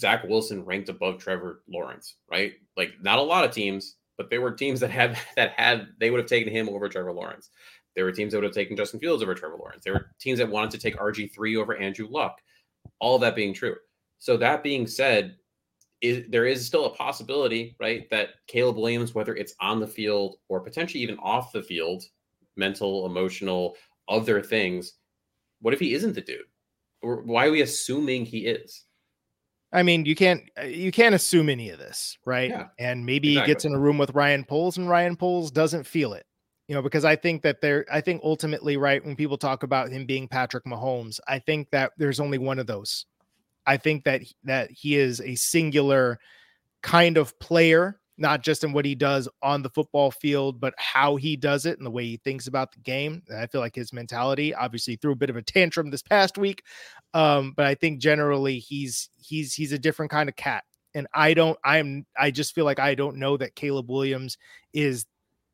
Zach 0.00 0.24
Wilson 0.24 0.64
ranked 0.64 0.88
above 0.88 1.18
Trevor 1.18 1.62
Lawrence, 1.68 2.16
right? 2.30 2.54
Like 2.76 2.94
not 3.00 3.18
a 3.18 3.22
lot 3.22 3.44
of 3.44 3.52
teams, 3.52 3.96
but 4.16 4.30
there 4.30 4.40
were 4.40 4.52
teams 4.52 4.80
that 4.80 4.90
had 4.90 5.18
that 5.36 5.52
had 5.52 5.88
they 5.98 6.10
would 6.10 6.20
have 6.20 6.28
taken 6.28 6.52
him 6.52 6.68
over 6.68 6.88
Trevor 6.88 7.12
Lawrence. 7.12 7.50
There 7.96 8.04
were 8.04 8.12
teams 8.12 8.32
that 8.32 8.38
would 8.38 8.44
have 8.44 8.54
taken 8.54 8.76
Justin 8.76 9.00
Fields 9.00 9.22
over 9.22 9.34
Trevor 9.34 9.56
Lawrence. 9.58 9.84
There 9.84 9.92
were 9.92 10.12
teams 10.20 10.38
that 10.38 10.48
wanted 10.48 10.70
to 10.72 10.78
take 10.78 10.96
RG3 10.96 11.60
over 11.60 11.76
Andrew 11.76 12.06
Luck. 12.08 12.38
All 13.00 13.18
that 13.18 13.34
being 13.34 13.52
true. 13.52 13.76
So 14.18 14.36
that 14.36 14.62
being 14.62 14.86
said, 14.86 15.36
is, 16.00 16.24
there 16.28 16.46
is 16.46 16.66
still 16.66 16.86
a 16.86 16.94
possibility, 16.94 17.76
right, 17.78 18.08
that 18.10 18.30
Caleb 18.46 18.76
Williams, 18.76 19.14
whether 19.14 19.34
it's 19.34 19.54
on 19.60 19.80
the 19.80 19.86
field 19.86 20.36
or 20.48 20.60
potentially 20.60 21.02
even 21.02 21.18
off 21.18 21.52
the 21.52 21.62
field, 21.62 22.04
mental, 22.56 23.06
emotional, 23.06 23.76
other 24.08 24.42
things, 24.42 24.94
what 25.60 25.74
if 25.74 25.80
he 25.80 25.94
isn't 25.94 26.14
the 26.14 26.20
dude? 26.20 26.40
Why 27.02 27.46
are 27.46 27.50
we 27.50 27.62
assuming 27.62 28.24
he 28.24 28.46
is? 28.46 28.84
I 29.72 29.82
mean, 29.82 30.04
you 30.04 30.16
can't 30.16 30.42
uh, 30.58 30.64
you 30.64 30.90
can't 30.90 31.14
assume 31.14 31.48
any 31.48 31.70
of 31.70 31.78
this, 31.78 32.18
right? 32.24 32.50
Yeah, 32.50 32.66
and 32.78 33.06
maybe 33.06 33.32
exactly. 33.32 33.50
he 33.50 33.54
gets 33.54 33.64
in 33.64 33.74
a 33.74 33.78
room 33.78 33.98
with 33.98 34.14
Ryan 34.14 34.44
Poles 34.44 34.76
and 34.76 34.88
Ryan 34.88 35.16
Poles 35.16 35.50
doesn't 35.50 35.84
feel 35.84 36.12
it. 36.12 36.26
You 36.66 36.74
know, 36.74 36.82
because 36.82 37.04
I 37.04 37.16
think 37.16 37.42
that 37.42 37.60
there 37.60 37.86
I 37.92 38.00
think 38.00 38.22
ultimately, 38.24 38.76
right, 38.76 39.04
when 39.04 39.16
people 39.16 39.38
talk 39.38 39.62
about 39.62 39.90
him 39.90 40.06
being 40.06 40.28
Patrick 40.28 40.64
Mahomes, 40.64 41.20
I 41.28 41.38
think 41.38 41.70
that 41.70 41.92
there's 41.98 42.20
only 42.20 42.38
one 42.38 42.58
of 42.58 42.66
those. 42.66 43.06
I 43.66 43.76
think 43.76 44.04
that 44.04 44.22
that 44.44 44.70
he 44.70 44.96
is 44.96 45.20
a 45.20 45.34
singular 45.36 46.18
kind 46.82 47.16
of 47.16 47.38
player 47.38 47.99
not 48.20 48.42
just 48.42 48.62
in 48.62 48.72
what 48.72 48.84
he 48.84 48.94
does 48.94 49.28
on 49.42 49.62
the 49.62 49.70
football 49.70 50.10
field, 50.10 50.60
but 50.60 50.74
how 50.76 51.16
he 51.16 51.36
does 51.36 51.64
it 51.64 51.78
and 51.78 51.86
the 51.86 51.90
way 51.90 52.04
he 52.04 52.16
thinks 52.18 52.46
about 52.46 52.70
the 52.70 52.78
game. 52.80 53.22
And 53.28 53.38
I 53.38 53.46
feel 53.46 53.62
like 53.62 53.74
his 53.74 53.94
mentality 53.94 54.54
obviously 54.54 54.96
threw 54.96 55.12
a 55.12 55.16
bit 55.16 55.30
of 55.30 55.36
a 55.36 55.42
tantrum 55.42 55.90
this 55.90 56.02
past 56.02 56.36
week. 56.36 56.62
Um, 57.14 57.54
but 57.56 57.64
I 57.64 57.74
think 57.74 57.98
generally 57.98 58.58
he's 58.58 59.08
he's 59.16 59.54
he's 59.54 59.72
a 59.72 59.78
different 59.78 60.10
kind 60.10 60.28
of 60.28 60.36
cat. 60.36 60.64
And 60.94 61.06
I 61.14 61.32
don't 61.32 61.58
I'm 61.64 62.04
I 62.18 62.30
just 62.30 62.54
feel 62.54 62.66
like 62.66 62.78
I 62.78 62.94
don't 62.94 63.16
know 63.16 63.38
that 63.38 63.56
Caleb 63.56 63.90
Williams 63.90 64.36
is 64.74 65.06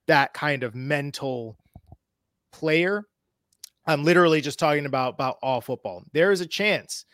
that 0.08 0.34
kind 0.34 0.64
of 0.64 0.74
mental 0.74 1.56
player. 2.52 3.04
I'm 3.86 4.02
literally 4.02 4.40
just 4.40 4.58
talking 4.58 4.86
about 4.86 5.14
about 5.14 5.36
all 5.40 5.60
football. 5.60 6.02
There 6.12 6.32
is 6.32 6.40
a 6.40 6.46
chance. 6.46 7.04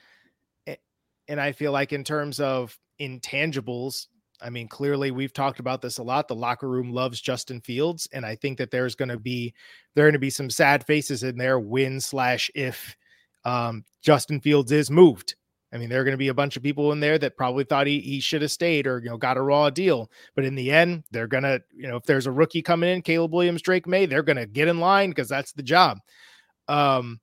And 1.28 1.40
I 1.40 1.53
feel 1.53 1.72
like 1.72 1.92
in 1.92 2.05
terms 2.05 2.40
of 2.40 2.76
intangibles, 3.00 4.07
I 4.43 4.51
mean, 4.51 4.68
clearly 4.68 5.11
we've 5.11 5.32
talked 5.32 5.61
about 5.61 5.80
this 5.80 5.99
a 5.99 6.03
lot. 6.03 6.28
The 6.28 6.34
locker 6.34 6.68
room 6.68 6.93
loves 6.93 7.20
Justin 7.20 7.61
Fields, 7.61 8.09
and 8.12 8.26
I 8.26 8.34
think 8.34 8.59
that 8.59 8.70
there's 8.70 8.95
going 8.95 9.09
to 9.09 9.18
be 9.18 9.55
there 9.95 10.05
are 10.05 10.09
going 10.09 10.14
to 10.14 10.18
be 10.18 10.30
some 10.30 10.51
sad 10.51 10.84
faces 10.84 11.22
in 11.22 11.36
there 11.36 11.61
when 11.61 12.01
slash 12.01 12.51
if 12.55 12.97
um, 13.45 13.84
Justin 14.03 14.40
Fields 14.40 14.72
is 14.72 14.90
moved. 14.90 15.36
I 15.72 15.78
mean, 15.78 15.88
there 15.88 16.01
are 16.01 16.05
going 16.05 16.12
to 16.12 16.18
be 16.18 16.28
a 16.28 16.34
bunch 16.34 16.57
of 16.57 16.62
people 16.62 16.93
in 16.93 17.01
there 17.01 17.18
that 17.18 17.36
probably 17.36 17.64
thought 17.64 17.86
he, 17.86 18.01
he 18.01 18.20
should 18.20 18.43
have 18.43 18.51
stayed 18.51 18.86
or 18.86 18.99
you 18.99 19.09
know 19.09 19.16
got 19.16 19.36
a 19.36 19.43
raw 19.43 19.70
deal, 19.70 20.11
but 20.34 20.45
in 20.45 20.55
the 20.55 20.70
end, 20.70 21.05
they're 21.12 21.26
gonna 21.26 21.61
you 21.74 21.88
know 21.88 21.97
if 21.97 22.05
there's 22.05 22.26
a 22.26 22.32
rookie 22.32 22.62
coming 22.62 22.90
in, 22.90 23.03
Caleb 23.03 23.32
Williams, 23.32 23.62
Drake 23.62 23.86
Maye, 23.86 24.07
they're 24.07 24.22
gonna 24.22 24.47
get 24.47 24.68
in 24.68 24.80
line 24.80 25.11
because 25.11 25.28
that's 25.28 25.53
the 25.53 25.62
job. 25.62 25.99
Um, 26.68 27.20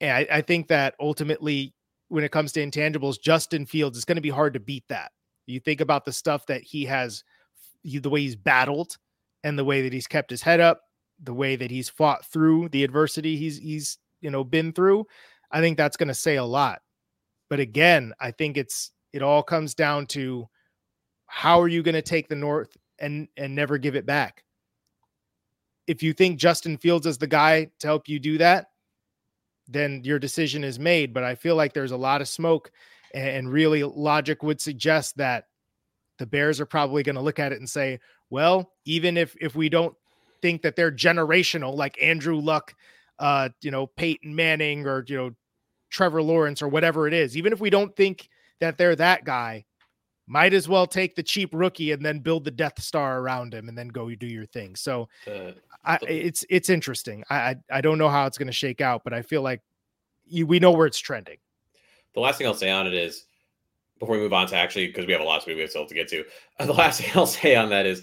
and 0.00 0.12
I, 0.12 0.26
I 0.30 0.40
think 0.42 0.68
that 0.68 0.94
ultimately, 1.00 1.74
when 2.08 2.24
it 2.24 2.30
comes 2.30 2.52
to 2.52 2.64
intangibles, 2.64 3.20
Justin 3.20 3.66
Fields, 3.66 3.98
it's 3.98 4.04
going 4.04 4.16
to 4.16 4.22
be 4.22 4.30
hard 4.30 4.54
to 4.54 4.60
beat 4.60 4.84
that 4.88 5.10
You 5.48 5.60
think 5.60 5.80
about 5.80 6.04
the 6.04 6.12
stuff 6.12 6.46
that 6.46 6.62
he 6.62 6.84
has, 6.84 7.24
the 7.84 8.10
way 8.10 8.20
he's 8.20 8.36
battled, 8.36 8.98
and 9.44 9.58
the 9.58 9.64
way 9.64 9.82
that 9.82 9.92
he's 9.92 10.06
kept 10.06 10.30
his 10.30 10.42
head 10.42 10.60
up, 10.60 10.82
the 11.22 11.34
way 11.34 11.56
that 11.56 11.70
he's 11.70 11.88
fought 11.88 12.24
through 12.26 12.68
the 12.68 12.84
adversity 12.84 13.36
he's 13.36 13.58
he's 13.58 13.98
you 14.20 14.30
know 14.30 14.44
been 14.44 14.72
through. 14.72 15.06
I 15.50 15.60
think 15.60 15.76
that's 15.76 15.96
going 15.96 16.08
to 16.08 16.14
say 16.14 16.36
a 16.36 16.44
lot. 16.44 16.82
But 17.48 17.60
again, 17.60 18.12
I 18.20 18.30
think 18.30 18.56
it's 18.56 18.92
it 19.12 19.22
all 19.22 19.42
comes 19.42 19.74
down 19.74 20.06
to 20.08 20.48
how 21.26 21.60
are 21.60 21.68
you 21.68 21.82
going 21.82 21.94
to 21.94 22.02
take 22.02 22.28
the 22.28 22.36
North 22.36 22.76
and 22.98 23.28
and 23.36 23.54
never 23.54 23.78
give 23.78 23.96
it 23.96 24.06
back? 24.06 24.44
If 25.86 26.02
you 26.02 26.12
think 26.12 26.38
Justin 26.38 26.76
Fields 26.76 27.06
is 27.06 27.18
the 27.18 27.26
guy 27.26 27.70
to 27.80 27.86
help 27.86 28.08
you 28.08 28.18
do 28.18 28.38
that, 28.38 28.66
then 29.66 30.02
your 30.04 30.18
decision 30.18 30.64
is 30.64 30.78
made. 30.78 31.14
But 31.14 31.24
I 31.24 31.34
feel 31.34 31.56
like 31.56 31.72
there's 31.72 31.92
a 31.92 31.96
lot 31.96 32.20
of 32.20 32.28
smoke, 32.28 32.70
and 33.14 33.50
really 33.50 33.82
logic 33.82 34.42
would 34.42 34.60
suggest 34.60 35.16
that 35.16 35.46
the 36.18 36.26
Bears 36.26 36.60
are 36.60 36.66
probably 36.66 37.02
going 37.02 37.16
to 37.16 37.22
look 37.22 37.38
at 37.38 37.52
it 37.52 37.58
and 37.58 37.68
say, 37.68 38.00
well, 38.30 38.72
even 38.84 39.16
if 39.16 39.36
if 39.40 39.54
we 39.54 39.68
don't 39.68 39.94
think 40.42 40.62
that 40.62 40.76
they're 40.76 40.92
generational, 40.92 41.74
like 41.74 42.00
Andrew 42.02 42.36
Luck, 42.36 42.74
uh, 43.18 43.48
you 43.62 43.70
know, 43.70 43.86
Peyton 43.86 44.34
Manning, 44.34 44.86
or 44.86 45.04
you 45.08 45.16
know, 45.16 45.30
Trevor 45.90 46.22
Lawrence, 46.22 46.62
or 46.62 46.68
whatever 46.68 47.06
it 47.06 47.14
is, 47.14 47.36
even 47.36 47.52
if 47.52 47.60
we 47.60 47.70
don't 47.70 47.94
think 47.96 48.28
that 48.60 48.76
they're 48.76 48.96
that 48.96 49.24
guy, 49.24 49.64
might 50.26 50.52
as 50.52 50.68
well 50.68 50.86
take 50.86 51.16
the 51.16 51.22
cheap 51.22 51.50
rookie 51.52 51.92
and 51.92 52.04
then 52.04 52.18
build 52.18 52.44
the 52.44 52.50
Death 52.50 52.80
Star 52.82 53.20
around 53.20 53.54
him 53.54 53.68
and 53.68 53.78
then 53.78 53.88
go 53.88 54.14
do 54.14 54.26
your 54.26 54.46
thing. 54.46 54.76
So 54.76 55.08
uh, 55.26 55.52
I, 55.84 55.98
it's 56.02 56.44
it's 56.50 56.68
interesting. 56.68 57.24
I, 57.30 57.36
I, 57.36 57.56
I 57.72 57.80
don't 57.80 57.98
know 57.98 58.10
how 58.10 58.26
it's 58.26 58.38
going 58.38 58.46
to 58.46 58.52
shake 58.52 58.80
out, 58.80 59.02
but 59.04 59.14
I 59.14 59.22
feel 59.22 59.42
like 59.42 59.62
you, 60.26 60.46
we 60.46 60.58
know 60.58 60.72
where 60.72 60.86
it's 60.86 60.98
trending. 60.98 61.38
The 62.18 62.22
last 62.22 62.38
thing 62.38 62.48
I'll 62.48 62.54
say 62.54 62.68
on 62.68 62.88
it 62.88 62.94
is 62.94 63.26
before 64.00 64.16
we 64.16 64.20
move 64.20 64.32
on 64.32 64.48
to 64.48 64.56
actually 64.56 64.88
because 64.88 65.06
we 65.06 65.12
have 65.12 65.22
a 65.22 65.24
lot 65.24 65.46
we 65.46 65.56
have 65.56 65.70
still 65.70 65.86
to 65.86 65.94
get 65.94 66.08
to. 66.08 66.24
The 66.58 66.72
last 66.72 67.00
thing 67.00 67.12
I'll 67.14 67.26
say 67.26 67.54
on 67.54 67.70
that 67.70 67.86
is 67.86 68.02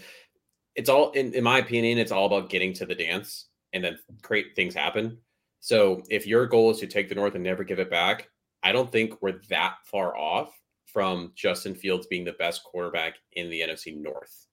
it's 0.74 0.88
all 0.88 1.12
in, 1.12 1.34
in 1.34 1.44
my 1.44 1.58
opinion 1.58 1.98
it's 1.98 2.14
all 2.14 2.26
about 2.26 2.50
getting 2.50 2.72
to 2.76 2.86
the 2.86 2.96
dance 2.96 3.48
and 3.74 3.84
then 3.84 4.00
create 4.22 4.56
things 4.56 4.74
happen. 4.74 5.18
So 5.60 6.02
if 6.10 6.26
your 6.26 6.46
goal 6.46 6.72
is 6.72 6.80
to 6.80 6.88
take 6.88 7.10
the 7.10 7.16
North 7.16 7.36
and 7.36 7.44
never 7.44 7.66
give 7.66 7.80
it 7.80 7.90
back, 7.90 8.30
I 8.64 8.72
don't 8.72 8.90
think 8.90 9.22
we're 9.22 9.42
that 9.50 9.76
far 9.84 10.16
off 10.16 10.58
from 10.86 11.34
Justin 11.36 11.76
Fields 11.76 12.08
being 12.08 12.24
the 12.24 12.34
best 12.40 12.64
quarterback 12.64 13.16
in 13.34 13.50
the 13.50 13.60
NFC 13.60 14.02
North, 14.02 14.48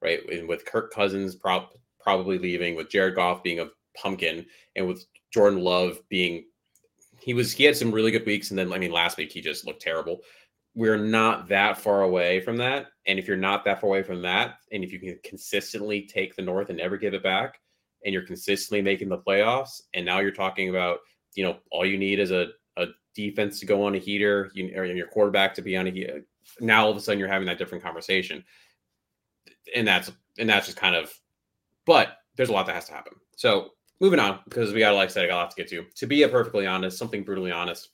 right? 0.00 0.26
And 0.30 0.48
with 0.48 0.64
Kirk 0.64 0.90
Cousins 0.90 1.36
prob- 1.36 1.74
probably 2.00 2.38
leaving, 2.38 2.76
with 2.76 2.88
Jared 2.88 3.16
Goff 3.16 3.42
being 3.42 3.60
a 3.60 3.68
pumpkin, 3.94 4.46
and 4.74 4.86
with 4.86 5.04
Jordan 5.34 5.60
Love 5.60 6.00
being 6.08 6.46
he 7.22 7.34
was 7.34 7.52
he 7.52 7.64
had 7.64 7.76
some 7.76 7.92
really 7.92 8.10
good 8.10 8.26
weeks, 8.26 8.50
and 8.50 8.58
then 8.58 8.72
I 8.72 8.78
mean 8.78 8.90
last 8.90 9.16
week 9.16 9.32
he 9.32 9.40
just 9.40 9.66
looked 9.66 9.82
terrible. 9.82 10.20
We're 10.74 10.98
not 10.98 11.48
that 11.48 11.78
far 11.78 12.02
away 12.02 12.40
from 12.40 12.56
that, 12.56 12.86
and 13.06 13.18
if 13.18 13.28
you're 13.28 13.36
not 13.36 13.64
that 13.64 13.80
far 13.80 13.90
away 13.90 14.02
from 14.02 14.22
that, 14.22 14.56
and 14.72 14.82
if 14.82 14.92
you 14.92 14.98
can 14.98 15.18
consistently 15.22 16.02
take 16.02 16.34
the 16.34 16.42
North 16.42 16.68
and 16.68 16.78
never 16.78 16.96
give 16.96 17.14
it 17.14 17.22
back, 17.22 17.60
and 18.04 18.12
you're 18.12 18.26
consistently 18.26 18.82
making 18.82 19.08
the 19.08 19.18
playoffs, 19.18 19.82
and 19.94 20.04
now 20.04 20.18
you're 20.18 20.32
talking 20.32 20.70
about 20.70 20.98
you 21.34 21.44
know 21.44 21.58
all 21.70 21.86
you 21.86 21.96
need 21.96 22.18
is 22.18 22.32
a 22.32 22.48
a 22.76 22.86
defense 23.14 23.60
to 23.60 23.66
go 23.66 23.84
on 23.84 23.94
a 23.94 23.98
heater, 23.98 24.50
you, 24.54 24.72
or 24.74 24.84
your 24.84 25.06
quarterback 25.06 25.54
to 25.54 25.62
be 25.62 25.76
on 25.76 25.86
a 25.86 25.90
heater. 25.90 26.24
Now 26.60 26.84
all 26.84 26.90
of 26.90 26.96
a 26.96 27.00
sudden 27.00 27.20
you're 27.20 27.28
having 27.28 27.46
that 27.46 27.58
different 27.58 27.84
conversation, 27.84 28.44
and 29.76 29.86
that's 29.86 30.10
and 30.38 30.48
that's 30.48 30.66
just 30.66 30.78
kind 30.78 30.96
of. 30.96 31.12
But 31.84 32.16
there's 32.36 32.48
a 32.48 32.52
lot 32.52 32.66
that 32.66 32.74
has 32.74 32.86
to 32.86 32.94
happen. 32.94 33.14
So 33.36 33.70
moving 34.02 34.18
on 34.18 34.40
because 34.44 34.74
we 34.74 34.80
got 34.80 34.94
like 34.94 35.08
I 35.08 35.12
said, 35.12 35.24
I 35.24 35.28
got 35.28 35.36
a 35.36 35.42
lot 35.42 35.50
to 35.52 35.56
get 35.56 35.68
to. 35.70 35.86
To 35.94 36.06
be 36.06 36.26
perfectly 36.26 36.66
honest, 36.66 36.98
something 36.98 37.22
brutally 37.22 37.52
honest, 37.52 37.90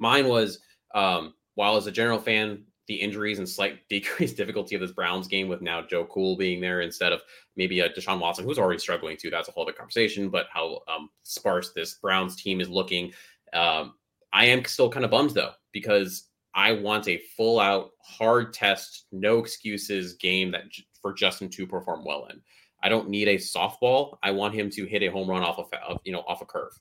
mine 0.00 0.26
was 0.26 0.58
um, 0.94 1.34
while 1.54 1.76
as 1.76 1.86
a 1.86 1.92
general 1.92 2.18
fan, 2.18 2.64
the 2.88 2.94
injuries 2.94 3.38
and 3.38 3.48
slight 3.48 3.80
decreased 3.88 4.36
difficulty 4.36 4.74
of 4.74 4.80
this 4.80 4.92
Browns 4.92 5.28
game 5.28 5.46
with 5.46 5.60
now 5.60 5.82
Joe 5.82 6.06
Cool 6.06 6.36
being 6.36 6.60
there 6.60 6.80
instead 6.80 7.12
of 7.12 7.20
maybe 7.54 7.80
a 7.80 7.90
Deshaun 7.90 8.18
Watson 8.18 8.44
who's 8.44 8.58
already 8.58 8.80
struggling 8.80 9.16
too. 9.16 9.30
That's 9.30 9.48
a 9.48 9.52
whole 9.52 9.62
other 9.64 9.72
conversation. 9.72 10.30
But 10.30 10.46
how 10.52 10.80
um, 10.88 11.10
sparse 11.22 11.72
this 11.72 11.94
Browns 11.94 12.42
team 12.42 12.60
is 12.60 12.68
looking. 12.68 13.12
Um, 13.52 13.94
I 14.32 14.46
am 14.46 14.64
still 14.64 14.90
kind 14.90 15.04
of 15.04 15.10
bummed 15.10 15.30
though 15.30 15.52
because 15.70 16.30
I 16.54 16.72
want 16.72 17.08
a 17.08 17.20
full 17.36 17.60
out 17.60 17.90
hard 18.02 18.54
test, 18.54 19.06
no 19.12 19.38
excuses 19.38 20.14
game 20.14 20.50
that 20.52 20.64
for 21.02 21.12
Justin 21.12 21.50
to 21.50 21.66
perform 21.66 22.04
well 22.04 22.26
in. 22.30 22.40
I 22.84 22.90
don't 22.90 23.08
need 23.08 23.28
a 23.28 23.36
softball. 23.36 24.18
I 24.22 24.30
want 24.30 24.54
him 24.54 24.68
to 24.70 24.84
hit 24.84 25.02
a 25.02 25.08
home 25.08 25.28
run 25.28 25.42
off 25.42 25.58
of 25.58 25.98
you 26.04 26.12
know 26.12 26.22
off 26.28 26.42
a 26.42 26.44
curve, 26.44 26.78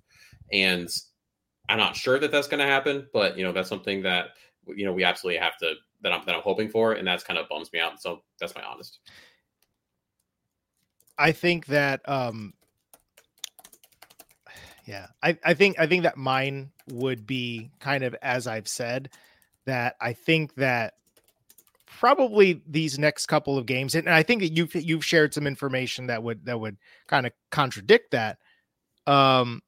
and 0.52 0.90
I'm 1.70 1.78
not 1.80 1.96
sure 1.96 2.20
that 2.20 2.30
that's 2.30 2.48
going 2.48 2.60
to 2.60 2.66
happen, 2.66 3.08
but 3.14 3.38
you 3.38 3.44
know 3.44 3.54
that's 3.54 3.70
something 3.70 4.04
that 4.04 4.32
you 4.68 4.86
know 4.86 4.92
we 4.92 5.06
absolutely 5.06 5.40
have 5.40 5.58
to 5.60 5.76
that 6.02 6.12
I'm 6.12 6.26
that 6.26 6.36
I'm 6.36 6.42
hoping 6.42 6.70
for, 6.70 6.94
and 6.94 7.08
that's 7.08 7.24
kind 7.24 7.40
of 7.40 7.48
bums 7.48 7.72
me 7.72 7.80
out. 7.80 8.02
So 8.02 8.22
that's 8.40 8.54
my 8.54 8.64
honest. 8.64 9.00
I 11.18 11.32
think 11.32 11.68
that 11.68 12.02
um 12.08 12.54
yeah 14.86 15.08
I, 15.22 15.38
I 15.44 15.54
think 15.54 15.80
i 15.80 15.88
think 15.88 16.04
that 16.04 16.18
mine 16.18 16.72
would 16.92 17.26
be 17.26 17.72
kind 17.80 18.04
of 18.04 18.16
as 18.22 18.48
i've 18.48 18.68
said 18.68 19.10
that 19.66 19.96
i 20.02 20.14
think 20.14 20.56
that 20.56 20.96
probably 22.00 22.62
these 22.68 22.98
next 22.98 23.28
couple 23.28 23.58
of 23.58 23.66
games 23.66 23.96
and 23.96 24.10
i 24.10 24.24
think 24.24 24.42
that 24.42 24.50
you've 24.50 24.74
you've 24.76 25.06
shared 25.06 25.34
some 25.34 25.48
information 25.48 26.08
that 26.08 26.22
would 26.22 26.46
that 26.46 26.60
would 26.60 26.78
kind 27.08 27.26
of 27.26 27.32
contradict 27.52 28.12
that 28.12 28.38
um 29.08 29.62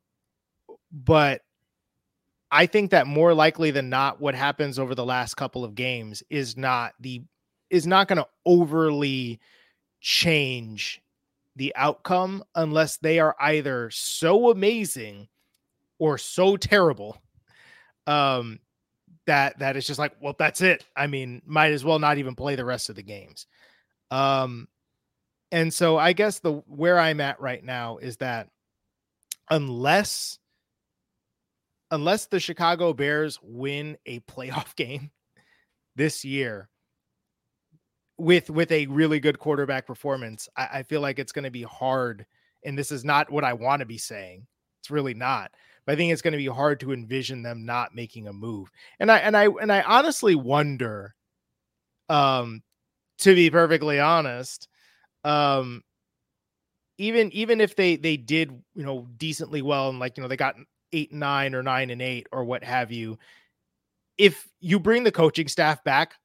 but 0.91 1.41
i 2.51 2.65
think 2.65 2.91
that 2.91 3.07
more 3.07 3.33
likely 3.33 3.71
than 3.71 3.89
not 3.89 4.19
what 4.19 4.35
happens 4.35 4.79
over 4.79 4.95
the 4.95 5.05
last 5.05 5.35
couple 5.35 5.63
of 5.63 5.75
games 5.75 6.23
is 6.29 6.57
not 6.57 6.93
the 6.99 7.21
is 7.69 7.87
not 7.87 8.07
going 8.07 8.17
to 8.17 8.27
overly 8.45 9.39
change 10.01 11.01
the 11.55 11.73
outcome 11.75 12.43
unless 12.55 12.97
they 12.97 13.19
are 13.19 13.35
either 13.39 13.89
so 13.91 14.51
amazing 14.51 15.27
or 15.99 16.17
so 16.17 16.57
terrible 16.57 17.17
um 18.07 18.59
that 19.27 19.57
that 19.59 19.75
is 19.75 19.85
just 19.87 19.99
like 19.99 20.13
well 20.21 20.35
that's 20.37 20.61
it 20.61 20.85
i 20.95 21.07
mean 21.07 21.41
might 21.45 21.71
as 21.71 21.83
well 21.83 21.99
not 21.99 22.17
even 22.17 22.35
play 22.35 22.55
the 22.55 22.65
rest 22.65 22.89
of 22.89 22.95
the 22.95 23.03
games 23.03 23.47
um 24.11 24.67
and 25.51 25.73
so 25.73 25.97
i 25.97 26.13
guess 26.13 26.39
the 26.39 26.53
where 26.67 26.99
i'm 26.99 27.19
at 27.19 27.39
right 27.39 27.63
now 27.63 27.97
is 27.97 28.17
that 28.17 28.49
unless 29.49 30.37
unless 31.91 32.27
the 32.27 32.39
chicago 32.39 32.93
bears 32.93 33.39
win 33.41 33.97
a 34.05 34.19
playoff 34.21 34.75
game 34.75 35.11
this 35.95 36.23
year 36.23 36.69
with 38.17 38.49
with 38.49 38.71
a 38.71 38.87
really 38.87 39.19
good 39.19 39.39
quarterback 39.39 39.85
performance, 39.85 40.47
I, 40.55 40.69
I 40.73 40.83
feel 40.83 41.01
like 41.01 41.19
it's 41.19 41.31
going 41.31 41.43
to 41.43 41.51
be 41.51 41.63
hard. 41.63 42.25
And 42.63 42.77
this 42.77 42.91
is 42.91 43.05
not 43.05 43.31
what 43.31 43.43
I 43.43 43.53
want 43.53 43.81
to 43.81 43.85
be 43.85 43.97
saying. 43.97 44.47
It's 44.81 44.89
really 44.89 45.13
not. 45.13 45.51
But 45.85 45.93
I 45.93 45.95
think 45.95 46.11
it's 46.11 46.21
going 46.21 46.31
to 46.31 46.37
be 46.37 46.47
hard 46.47 46.79
to 46.81 46.91
envision 46.91 47.43
them 47.43 47.65
not 47.65 47.93
making 47.93 48.27
a 48.27 48.33
move. 48.33 48.71
And 48.99 49.11
I 49.11 49.19
and 49.19 49.37
I 49.37 49.45
and 49.45 49.71
I 49.71 49.81
honestly 49.81 50.35
wonder, 50.35 51.15
um, 52.09 52.63
to 53.19 53.35
be 53.35 53.49
perfectly 53.49 53.99
honest, 53.99 54.67
um, 55.23 55.83
even 56.97 57.31
even 57.33 57.61
if 57.61 57.75
they 57.75 57.97
they 57.97 58.17
did 58.17 58.51
you 58.73 58.83
know 58.83 59.07
decently 59.17 59.61
well 59.61 59.89
and 59.89 59.99
like 59.99 60.17
you 60.17 60.23
know 60.23 60.29
they 60.29 60.37
got 60.37 60.55
eight 60.93 61.11
nine 61.11 61.53
or 61.53 61.61
nine 61.61 61.89
and 61.89 62.01
eight 62.01 62.27
or 62.31 62.43
what 62.43 62.63
have 62.63 62.91
you, 62.91 63.17
if 64.17 64.47
you 64.59 64.79
bring 64.79 65.03
the 65.03 65.11
coaching 65.11 65.47
staff 65.47 65.83
back, 65.83 66.15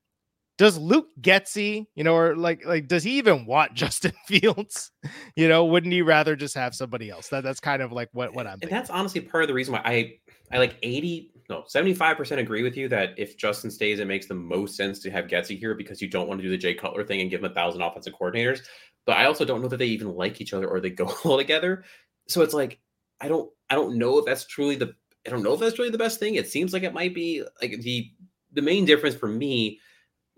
does 0.60 0.76
Luke 0.76 1.08
Getsy, 1.22 1.86
you 1.94 2.04
know, 2.04 2.14
or 2.14 2.36
like 2.36 2.66
like 2.66 2.86
does 2.86 3.02
he 3.02 3.12
even 3.12 3.46
want 3.46 3.72
Justin 3.74 4.12
Fields? 4.26 4.92
you 5.34 5.48
know, 5.48 5.64
wouldn't 5.64 5.90
he 5.90 6.02
rather 6.02 6.36
just 6.36 6.54
have 6.54 6.74
somebody 6.74 7.08
else? 7.08 7.28
That 7.28 7.42
that's 7.42 7.60
kind 7.60 7.80
of 7.80 7.92
like 7.92 8.10
what 8.12 8.34
what 8.34 8.46
I'm. 8.46 8.52
And 8.52 8.60
thinking. 8.60 8.76
that's 8.76 8.90
honestly 8.90 9.22
part 9.22 9.42
of 9.42 9.48
the 9.48 9.54
reason 9.54 9.72
why 9.72 9.80
I 9.86 10.18
I 10.52 10.58
like 10.58 10.76
eighty 10.82 11.32
no 11.48 11.64
seventy 11.66 11.94
five 11.94 12.18
percent 12.18 12.42
agree 12.42 12.62
with 12.62 12.76
you 12.76 12.88
that 12.88 13.14
if 13.16 13.38
Justin 13.38 13.70
stays, 13.70 14.00
it 14.00 14.06
makes 14.06 14.26
the 14.26 14.34
most 14.34 14.76
sense 14.76 14.98
to 14.98 15.10
have 15.10 15.28
Getsy 15.28 15.58
here 15.58 15.74
because 15.74 16.02
you 16.02 16.08
don't 16.08 16.28
want 16.28 16.40
to 16.40 16.42
do 16.42 16.50
the 16.50 16.58
Jay 16.58 16.74
Cutler 16.74 17.04
thing 17.04 17.22
and 17.22 17.30
give 17.30 17.40
him 17.40 17.50
a 17.50 17.54
thousand 17.54 17.80
offensive 17.80 18.12
coordinators. 18.12 18.60
But 19.06 19.16
I 19.16 19.24
also 19.24 19.46
don't 19.46 19.62
know 19.62 19.68
that 19.68 19.78
they 19.78 19.86
even 19.86 20.14
like 20.14 20.42
each 20.42 20.52
other 20.52 20.68
or 20.68 20.78
they 20.78 20.90
go 20.90 21.06
well 21.24 21.38
together. 21.38 21.84
So 22.28 22.42
it's 22.42 22.52
like 22.52 22.78
I 23.18 23.28
don't 23.28 23.50
I 23.70 23.76
don't 23.76 23.96
know 23.96 24.18
if 24.18 24.26
that's 24.26 24.44
truly 24.44 24.76
the 24.76 24.94
I 25.26 25.30
don't 25.30 25.42
know 25.42 25.54
if 25.54 25.60
that's 25.60 25.78
really 25.78 25.90
the 25.90 25.96
best 25.96 26.20
thing. 26.20 26.34
It 26.34 26.50
seems 26.50 26.74
like 26.74 26.82
it 26.82 26.92
might 26.92 27.14
be 27.14 27.44
like 27.62 27.80
the 27.80 28.10
the 28.52 28.60
main 28.60 28.84
difference 28.84 29.14
for 29.14 29.28
me 29.28 29.80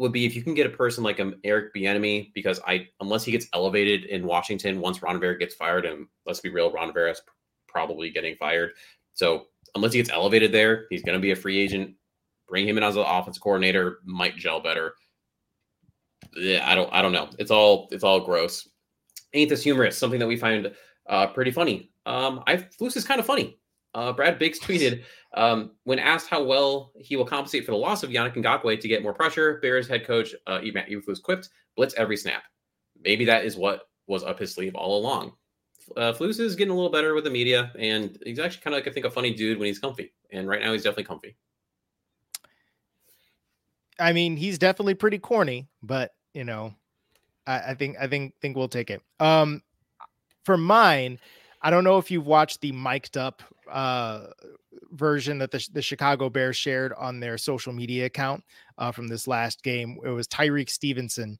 would 0.02 0.12
be 0.12 0.26
if 0.26 0.34
you 0.34 0.42
can 0.42 0.54
get 0.54 0.66
a 0.66 0.70
person 0.70 1.04
like 1.04 1.20
um, 1.20 1.36
Eric 1.44 1.72
Bieniemy, 1.72 2.32
because 2.34 2.60
I 2.66 2.88
unless 3.00 3.24
he 3.24 3.30
gets 3.30 3.46
elevated 3.54 4.04
in 4.06 4.26
Washington 4.26 4.80
once 4.80 5.00
Ron 5.00 5.14
Rivera 5.14 5.38
gets 5.38 5.54
fired, 5.54 5.86
and 5.86 6.08
let's 6.26 6.40
be 6.40 6.50
real, 6.50 6.72
Ron 6.72 6.92
is 6.96 7.22
probably 7.68 8.10
getting 8.10 8.34
fired. 8.34 8.72
So 9.14 9.46
unless 9.76 9.92
he 9.92 10.00
gets 10.00 10.10
elevated 10.10 10.50
there, 10.50 10.86
he's 10.90 11.04
going 11.04 11.16
to 11.16 11.22
be 11.22 11.30
a 11.30 11.36
free 11.36 11.56
agent. 11.56 11.94
Bring 12.48 12.68
him 12.68 12.78
in 12.78 12.82
as 12.82 12.96
an 12.96 13.04
offense 13.06 13.38
coordinator 13.38 14.00
might 14.04 14.36
gel 14.36 14.60
better. 14.60 14.94
Yeah, 16.34 16.68
I 16.68 16.74
don't, 16.74 16.92
I 16.92 17.00
don't 17.00 17.12
know. 17.12 17.30
It's 17.38 17.50
all, 17.50 17.88
it's 17.92 18.04
all 18.04 18.20
gross. 18.20 18.68
Ain't 19.34 19.50
this 19.50 19.62
humorous? 19.62 19.96
Something 19.96 20.18
that 20.18 20.26
we 20.26 20.36
find 20.36 20.72
uh, 21.08 21.28
pretty 21.28 21.52
funny. 21.52 21.92
Um, 22.06 22.42
I 22.48 22.56
Flus 22.56 22.96
is 22.96 23.04
kind 23.04 23.20
of 23.20 23.26
funny. 23.26 23.56
Uh, 23.94 24.12
Brad 24.12 24.38
Biggs 24.38 24.58
tweeted 24.58 25.04
um, 25.34 25.72
when 25.84 25.98
asked 25.98 26.28
how 26.28 26.42
well 26.42 26.92
he 26.96 27.16
will 27.16 27.26
compensate 27.26 27.64
for 27.64 27.72
the 27.72 27.76
loss 27.76 28.02
of 28.02 28.10
Yannick 28.10 28.34
Ngakoue 28.34 28.80
to 28.80 28.88
get 28.88 29.02
more 29.02 29.14
pressure. 29.14 29.58
Bears 29.60 29.88
head 29.88 30.06
coach 30.06 30.34
uh, 30.46 30.60
Matt 30.72 30.88
Eberflus 30.88 31.22
quipped, 31.22 31.50
"Blitz 31.76 31.94
every 31.94 32.16
snap." 32.16 32.44
Maybe 33.02 33.24
that 33.26 33.44
is 33.44 33.56
what 33.56 33.88
was 34.06 34.22
up 34.22 34.38
his 34.38 34.54
sleeve 34.54 34.74
all 34.74 34.98
along. 34.98 35.32
Uh, 35.96 36.12
Flus 36.12 36.38
is 36.40 36.56
getting 36.56 36.70
a 36.70 36.74
little 36.74 36.90
better 36.90 37.14
with 37.14 37.24
the 37.24 37.30
media, 37.30 37.72
and 37.78 38.18
he's 38.24 38.38
actually 38.38 38.62
kind 38.62 38.74
of 38.74 38.78
like 38.78 38.88
I 38.88 38.92
think 38.92 39.06
a 39.06 39.10
funny 39.10 39.34
dude 39.34 39.58
when 39.58 39.66
he's 39.66 39.78
comfy. 39.78 40.12
And 40.30 40.48
right 40.48 40.60
now, 40.60 40.72
he's 40.72 40.82
definitely 40.82 41.04
comfy. 41.04 41.36
I 43.98 44.12
mean, 44.12 44.36
he's 44.36 44.58
definitely 44.58 44.94
pretty 44.94 45.18
corny, 45.18 45.68
but 45.82 46.12
you 46.34 46.44
know, 46.44 46.74
I, 47.46 47.58
I 47.70 47.74
think 47.74 47.96
I 48.00 48.06
think 48.06 48.34
think 48.40 48.56
we'll 48.56 48.68
take 48.68 48.90
it. 48.90 49.02
Um, 49.20 49.62
for 50.44 50.56
mine, 50.56 51.18
I 51.60 51.70
don't 51.70 51.84
know 51.84 51.98
if 51.98 52.10
you've 52.10 52.26
watched 52.26 52.60
the 52.60 52.72
mic'd 52.72 53.16
up 53.16 53.42
uh 53.72 54.26
version 54.92 55.38
that 55.38 55.50
the, 55.50 55.66
the 55.72 55.82
Chicago 55.82 56.28
Bears 56.28 56.56
shared 56.56 56.92
on 56.94 57.18
their 57.18 57.38
social 57.38 57.72
media 57.72 58.06
account 58.06 58.44
uh, 58.78 58.92
from 58.92 59.08
this 59.08 59.26
last 59.26 59.62
game. 59.62 59.98
It 60.04 60.10
was 60.10 60.28
Tyrique 60.28 60.70
Stevenson, 60.70 61.38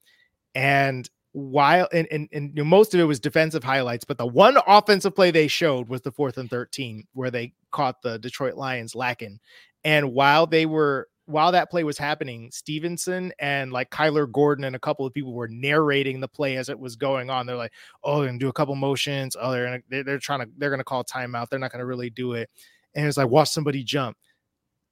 and 0.55 1.09
while 1.33 1.89
and, 1.93 2.09
and 2.11 2.29
and 2.33 2.55
most 2.67 2.95
of 2.95 3.01
it 3.01 3.05
was 3.05 3.21
defensive 3.21 3.65
highlights, 3.65 4.05
but 4.05 4.19
the 4.19 4.27
one 4.27 4.59
offensive 4.67 5.15
play 5.15 5.31
they 5.31 5.49
showed 5.49 5.89
was 5.89 6.03
the 6.03 6.13
fourth 6.13 6.39
and 6.39 6.51
thirteen 6.51 7.07
where 7.15 7.31
they 7.31 7.53
caught 7.71 8.03
the 8.03 8.19
Detroit 8.19 8.55
Lions 8.55 8.95
lacking. 8.95 9.39
And 9.85 10.13
while 10.13 10.47
they 10.47 10.67
were 10.67 11.09
while 11.33 11.53
that 11.53 11.71
play 11.71 11.85
was 11.85 11.99
happening, 11.99 12.51
Stevenson 12.53 13.33
and 13.39 13.73
like 13.73 13.91
Kyler 13.91 14.31
Gordon 14.31 14.65
and 14.65 14.77
a 14.77 14.79
couple 14.79 15.07
of 15.07 15.15
people 15.15 15.33
were 15.33 15.49
narrating 15.49 16.21
the 16.21 16.29
play 16.29 16.57
as 16.57 16.69
it 16.69 16.79
was 16.79 16.97
going 16.97 17.31
on. 17.31 17.47
They're 17.47 17.57
like, 17.57 17.73
"Oh, 18.05 18.19
they're 18.19 18.29
gonna 18.29 18.39
do 18.39 18.49
a 18.49 18.53
couple 18.53 18.75
motions. 18.75 19.37
Oh, 19.41 19.51
they're 19.51 19.65
gonna 19.65 19.83
they're, 19.89 20.05
they're 20.05 20.19
trying 20.19 20.41
to 20.41 20.49
they're 20.59 20.71
gonna 20.71 20.85
call 20.85 21.05
timeout. 21.05 21.49
They're 21.49 21.59
not 21.59 21.73
gonna 21.73 21.87
really 21.87 22.11
do 22.11 22.35
it." 22.35 22.51
And 22.95 23.07
it's 23.07 23.17
like, 23.17 23.29
watch 23.29 23.51
somebody 23.51 23.83
jump, 23.83 24.17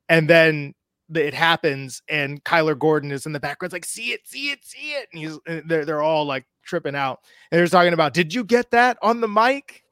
and 0.08 0.28
then 0.28 0.74
it 1.14 1.34
happens, 1.34 2.02
and 2.08 2.42
Kyler 2.44 2.78
Gordon 2.78 3.12
is 3.12 3.26
in 3.26 3.32
the 3.32 3.40
background, 3.40 3.72
like, 3.72 3.84
"See 3.84 4.12
it, 4.12 4.26
see 4.26 4.50
it, 4.50 4.64
see 4.64 4.92
it," 4.92 5.08
and 5.12 5.22
he's 5.22 5.38
and 5.46 5.68
they're 5.68 5.84
they're 5.84 6.02
all 6.02 6.24
like 6.24 6.46
tripping 6.64 6.96
out, 6.96 7.20
and 7.50 7.58
they're 7.58 7.66
talking 7.66 7.92
about, 7.92 8.14
"Did 8.14 8.32
you 8.34 8.44
get 8.44 8.70
that 8.70 8.98
on 9.02 9.20
the 9.20 9.28
mic?" 9.28 9.84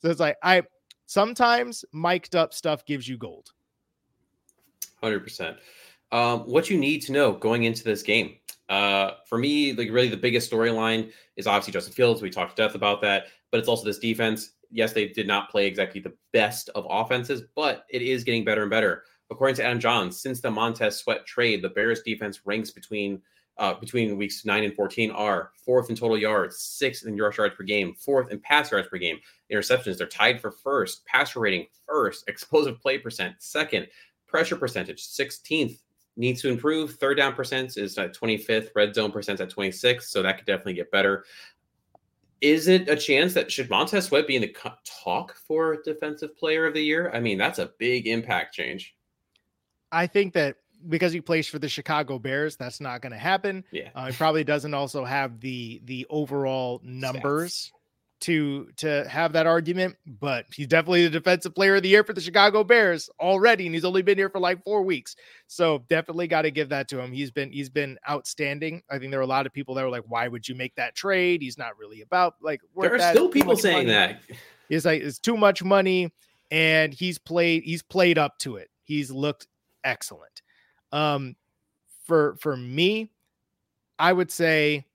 So 0.00 0.10
it's 0.10 0.20
like 0.20 0.36
I 0.42 0.62
sometimes 1.06 1.84
mic'd 1.92 2.36
up 2.36 2.54
stuff 2.54 2.84
gives 2.84 3.08
you 3.08 3.18
gold. 3.18 3.50
Hundred 5.02 5.18
um, 5.18 5.22
percent. 5.22 5.56
What 6.10 6.70
you 6.70 6.78
need 6.78 7.00
to 7.02 7.12
know 7.12 7.32
going 7.32 7.64
into 7.64 7.84
this 7.84 8.02
game. 8.02 8.36
Uh, 8.68 9.12
for 9.26 9.38
me, 9.38 9.72
like 9.72 9.90
really 9.90 10.08
the 10.08 10.16
biggest 10.16 10.50
storyline 10.50 11.10
is 11.36 11.46
obviously 11.46 11.72
Justin 11.72 11.94
Fields. 11.94 12.20
We 12.20 12.30
talked 12.30 12.56
to 12.56 12.62
death 12.62 12.74
about 12.74 13.00
that, 13.02 13.26
but 13.50 13.58
it's 13.58 13.68
also 13.68 13.84
this 13.84 13.98
defense. 13.98 14.52
Yes, 14.70 14.92
they 14.92 15.08
did 15.08 15.26
not 15.26 15.50
play 15.50 15.66
exactly 15.66 16.00
the 16.00 16.12
best 16.32 16.68
of 16.74 16.86
offenses, 16.90 17.42
but 17.56 17.86
it 17.88 18.02
is 18.02 18.24
getting 18.24 18.44
better 18.44 18.62
and 18.62 18.70
better. 18.70 19.04
According 19.30 19.56
to 19.56 19.64
Adam 19.64 19.78
Jahns, 19.78 20.14
since 20.14 20.40
the 20.40 20.50
Montez 20.50 20.98
Sweat 20.98 21.26
trade, 21.26 21.62
the 21.62 21.70
Bears 21.70 22.02
defense 22.02 22.40
ranks 22.44 22.70
between 22.70 23.22
uh, 23.58 23.74
between 23.74 24.16
weeks 24.16 24.44
nine 24.44 24.62
and 24.62 24.74
14 24.74 25.10
are 25.10 25.50
fourth 25.64 25.90
in 25.90 25.96
total 25.96 26.16
yards, 26.16 26.60
sixth 26.60 27.06
in 27.06 27.16
rush 27.16 27.38
yards 27.38 27.56
per 27.56 27.64
game, 27.64 27.92
fourth 27.94 28.30
in 28.30 28.38
pass 28.38 28.70
yards 28.70 28.88
per 28.88 28.98
game. 28.98 29.18
Interceptions, 29.52 29.98
they're 29.98 30.06
tied 30.06 30.40
for 30.40 30.52
first. 30.52 31.04
Passer 31.06 31.40
rating, 31.40 31.66
first. 31.86 32.24
Explosive 32.28 32.80
play 32.80 32.98
percent, 32.98 33.34
second. 33.38 33.88
Pressure 34.28 34.56
percentage, 34.56 35.06
16th. 35.06 35.80
Needs 36.16 36.42
to 36.42 36.48
improve. 36.48 36.94
Third 36.96 37.16
down 37.16 37.32
percent 37.32 37.76
is 37.76 37.96
at 37.96 38.14
25th. 38.14 38.70
Red 38.74 38.94
zone 38.94 39.12
percent 39.12 39.40
at 39.40 39.50
26th. 39.50 40.02
So 40.02 40.22
that 40.22 40.36
could 40.36 40.46
definitely 40.46 40.74
get 40.74 40.90
better. 40.90 41.24
Is 42.40 42.68
it 42.68 42.88
a 42.88 42.96
chance 42.96 43.34
that 43.34 43.50
should 43.50 43.70
Montez 43.70 44.06
Sweat 44.06 44.26
be 44.26 44.36
in 44.36 44.42
the 44.42 44.54
talk 44.84 45.36
for 45.36 45.80
defensive 45.84 46.36
player 46.36 46.66
of 46.66 46.74
the 46.74 46.82
year? 46.82 47.10
I 47.14 47.20
mean, 47.20 47.38
that's 47.38 47.58
a 47.58 47.70
big 47.78 48.06
impact 48.06 48.54
change. 48.54 48.94
I 49.90 50.06
think 50.06 50.34
that 50.34 50.56
because 50.88 51.12
he 51.12 51.20
plays 51.20 51.48
for 51.48 51.58
the 51.58 51.68
Chicago 51.68 52.18
Bears, 52.18 52.56
that's 52.56 52.80
not 52.80 53.00
going 53.00 53.12
to 53.12 53.18
happen. 53.18 53.64
Yeah, 53.72 53.88
uh, 53.94 54.06
he 54.06 54.12
probably 54.12 54.44
doesn't 54.44 54.74
also 54.74 55.04
have 55.04 55.40
the 55.40 55.80
the 55.84 56.06
overall 56.10 56.80
numbers 56.84 57.72
to 58.20 58.68
to 58.76 59.06
have 59.08 59.32
that 59.32 59.46
argument, 59.46 59.96
but 60.06 60.46
he's 60.52 60.66
definitely 60.66 61.04
the 61.04 61.10
defensive 61.10 61.54
player 61.54 61.76
of 61.76 61.82
the 61.82 61.88
year 61.88 62.02
for 62.02 62.12
the 62.12 62.20
Chicago 62.20 62.64
Bears 62.64 63.08
already, 63.20 63.66
and 63.66 63.74
he's 63.74 63.84
only 63.84 64.02
been 64.02 64.18
here 64.18 64.28
for 64.28 64.40
like 64.40 64.62
four 64.64 64.82
weeks. 64.82 65.14
So 65.46 65.84
definitely 65.88 66.26
got 66.26 66.42
to 66.42 66.50
give 66.50 66.68
that 66.70 66.88
to 66.88 67.00
him. 67.00 67.12
He's 67.12 67.30
been 67.30 67.52
he's 67.52 67.70
been 67.70 67.98
outstanding. 68.08 68.82
I 68.90 68.98
think 68.98 69.10
there 69.10 69.20
are 69.20 69.24
a 69.24 69.26
lot 69.26 69.46
of 69.46 69.52
people 69.52 69.74
that 69.74 69.82
were 69.84 69.90
like, 69.90 70.04
"Why 70.08 70.26
would 70.26 70.48
you 70.48 70.54
make 70.54 70.74
that 70.76 70.94
trade? 70.94 71.42
He's 71.42 71.58
not 71.58 71.78
really 71.78 72.02
about 72.02 72.34
like." 72.40 72.60
There 72.76 72.94
are 72.94 73.10
still 73.10 73.28
people 73.28 73.56
saying 73.56 73.86
money. 73.86 73.90
that. 73.90 74.20
He's 74.68 74.84
like, 74.84 75.02
"It's 75.02 75.18
too 75.18 75.36
much 75.36 75.62
money," 75.62 76.12
and 76.50 76.92
he's 76.92 77.18
played 77.18 77.62
he's 77.62 77.82
played 77.82 78.18
up 78.18 78.38
to 78.40 78.56
it. 78.56 78.68
He's 78.82 79.10
looked 79.10 79.46
excellent. 79.84 80.42
Um, 80.90 81.36
for 82.04 82.36
for 82.40 82.56
me, 82.56 83.10
I 83.98 84.12
would 84.12 84.32
say 84.32 84.86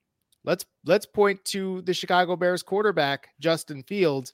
let's 0.44 0.66
let's 0.86 1.06
point 1.06 1.44
to 1.46 1.82
the 1.84 1.94
Chicago 1.94 2.36
Bears 2.36 2.64
quarterback 2.64 3.30
Justin 3.40 3.84
Fields, 3.84 4.34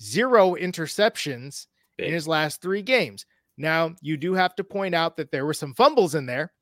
zero 0.00 0.54
interceptions 0.54 1.66
Big. 1.96 2.08
in 2.08 2.14
his 2.14 2.28
last 2.28 2.62
3 2.62 2.82
games. 2.82 3.26
Now, 3.56 3.94
you 4.00 4.16
do 4.16 4.34
have 4.34 4.54
to 4.56 4.64
point 4.64 4.94
out 4.94 5.16
that 5.16 5.30
there 5.30 5.44
were 5.44 5.54
some 5.54 5.74
fumbles 5.74 6.14
in 6.14 6.26
there. 6.26 6.52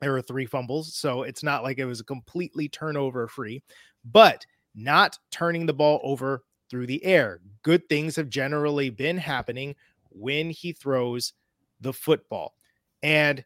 There 0.00 0.12
were 0.12 0.22
3 0.22 0.46
fumbles, 0.46 0.94
so 0.94 1.22
it's 1.22 1.42
not 1.42 1.62
like 1.62 1.78
it 1.78 1.86
was 1.86 2.02
completely 2.02 2.68
turnover 2.68 3.26
free, 3.28 3.62
but 4.04 4.44
not 4.74 5.18
turning 5.30 5.66
the 5.66 5.72
ball 5.72 6.00
over 6.02 6.44
through 6.70 6.86
the 6.86 7.02
air. 7.04 7.40
Good 7.62 7.88
things 7.88 8.14
have 8.16 8.28
generally 8.28 8.90
been 8.90 9.16
happening 9.16 9.74
when 10.10 10.50
he 10.50 10.72
throws 10.72 11.32
the 11.80 11.92
football. 11.92 12.54
And 13.02 13.44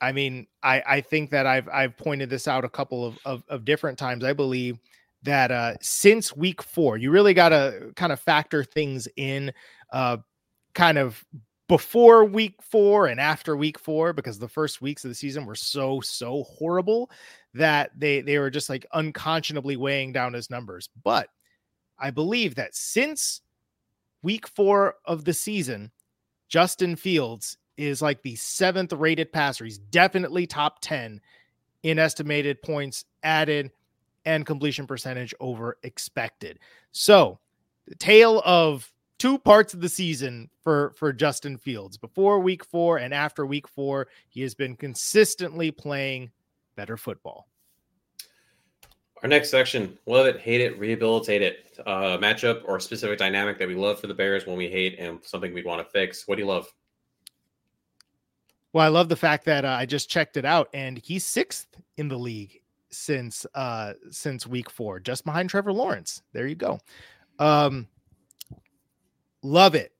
I 0.00 0.12
mean, 0.12 0.46
I 0.62 0.82
I 0.86 1.00
think 1.00 1.30
that 1.30 1.46
I've 1.46 1.68
I've 1.68 1.96
pointed 1.96 2.30
this 2.30 2.48
out 2.48 2.64
a 2.64 2.68
couple 2.68 3.04
of 3.04 3.18
of, 3.24 3.42
of 3.48 3.64
different 3.64 3.98
times. 3.98 4.24
I 4.24 4.32
believe 4.32 4.78
that 5.22 5.50
uh, 5.50 5.74
since 5.80 6.36
week 6.36 6.62
four, 6.62 6.96
you 6.96 7.10
really 7.10 7.34
got 7.34 7.48
to 7.48 7.92
kind 7.96 8.12
of 8.12 8.20
factor 8.20 8.62
things 8.62 9.08
in, 9.16 9.52
uh, 9.92 10.18
kind 10.74 10.96
of 10.96 11.24
before 11.68 12.24
week 12.24 12.54
four 12.62 13.08
and 13.08 13.20
after 13.20 13.56
week 13.56 13.78
four, 13.78 14.12
because 14.12 14.38
the 14.38 14.48
first 14.48 14.80
weeks 14.80 15.04
of 15.04 15.10
the 15.10 15.14
season 15.14 15.44
were 15.44 15.54
so 15.54 16.00
so 16.00 16.44
horrible 16.44 17.10
that 17.54 17.90
they 17.96 18.20
they 18.20 18.38
were 18.38 18.50
just 18.50 18.70
like 18.70 18.86
unconscionably 18.92 19.76
weighing 19.76 20.12
down 20.12 20.32
his 20.32 20.50
numbers. 20.50 20.88
But 21.02 21.28
I 21.98 22.10
believe 22.10 22.54
that 22.54 22.74
since 22.74 23.40
week 24.22 24.46
four 24.48 24.94
of 25.04 25.24
the 25.24 25.34
season, 25.34 25.90
Justin 26.48 26.96
Fields 26.96 27.58
is 27.78 28.02
like 28.02 28.20
the 28.22 28.36
seventh 28.36 28.92
rated 28.92 29.32
passer. 29.32 29.64
He's 29.64 29.78
definitely 29.78 30.46
top 30.46 30.80
10 30.82 31.20
in 31.84 31.98
estimated 31.98 32.60
points 32.60 33.04
added 33.22 33.70
and 34.24 34.44
completion 34.44 34.86
percentage 34.86 35.32
over 35.40 35.78
expected. 35.82 36.58
So, 36.92 37.38
the 37.86 37.94
tale 37.94 38.42
of 38.44 38.92
two 39.18 39.38
parts 39.38 39.72
of 39.72 39.80
the 39.80 39.88
season 39.88 40.50
for 40.62 40.92
for 40.96 41.12
Justin 41.12 41.56
Fields. 41.56 41.96
Before 41.96 42.40
week 42.40 42.64
4 42.64 42.98
and 42.98 43.14
after 43.14 43.46
week 43.46 43.66
4, 43.68 44.08
he 44.28 44.42
has 44.42 44.54
been 44.54 44.76
consistently 44.76 45.70
playing 45.70 46.30
better 46.76 46.96
football. 46.96 47.48
Our 49.22 49.28
next 49.28 49.50
section, 49.50 49.98
love 50.06 50.26
it, 50.26 50.38
hate 50.38 50.60
it, 50.60 50.78
rehabilitate 50.78 51.42
it. 51.42 51.80
Uh, 51.84 52.18
matchup 52.18 52.62
or 52.66 52.78
specific 52.78 53.18
dynamic 53.18 53.58
that 53.58 53.66
we 53.66 53.74
love 53.74 54.00
for 54.00 54.06
the 54.06 54.14
Bears 54.14 54.46
when 54.46 54.56
we 54.56 54.68
hate 54.68 54.96
and 54.98 55.18
something 55.24 55.52
we'd 55.52 55.64
want 55.64 55.84
to 55.84 55.90
fix. 55.90 56.28
What 56.28 56.36
do 56.36 56.42
you 56.42 56.46
love? 56.46 56.72
Well, 58.78 58.86
I 58.86 58.90
love 58.90 59.08
the 59.08 59.16
fact 59.16 59.44
that 59.46 59.64
uh, 59.64 59.70
I 59.70 59.86
just 59.86 60.08
checked 60.08 60.36
it 60.36 60.44
out, 60.44 60.68
and 60.72 60.98
he's 60.98 61.26
sixth 61.26 61.66
in 61.96 62.06
the 62.06 62.16
league 62.16 62.60
since 62.90 63.44
uh 63.56 63.94
since 64.12 64.46
week 64.46 64.70
four, 64.70 65.00
just 65.00 65.24
behind 65.24 65.50
Trevor 65.50 65.72
Lawrence. 65.72 66.22
There 66.32 66.46
you 66.46 66.54
go. 66.54 66.78
Um, 67.40 67.88
love 69.42 69.74
it. 69.74 69.90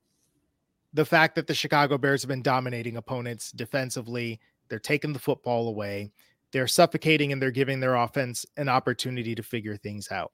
The 0.95 1.05
fact 1.05 1.35
that 1.35 1.49
the 1.49 1.55
Chicago 1.55 1.99
Bears 1.99 2.23
have 2.23 2.29
been 2.29 2.41
dominating 2.41 2.99
opponents 2.99 3.51
defensively, 3.51 4.39
they're 4.69 4.79
taking 4.79 5.13
the 5.13 5.19
football 5.19 5.67
away, 5.67 6.13
they're 6.53 6.69
suffocating, 6.69 7.33
and 7.33 7.43
they're 7.43 7.51
giving 7.51 7.81
their 7.81 7.97
offense 7.97 8.47
an 8.59 8.69
opportunity 8.69 9.35
to 9.35 9.43
figure 9.43 9.77
things 9.77 10.13
out. 10.13 10.31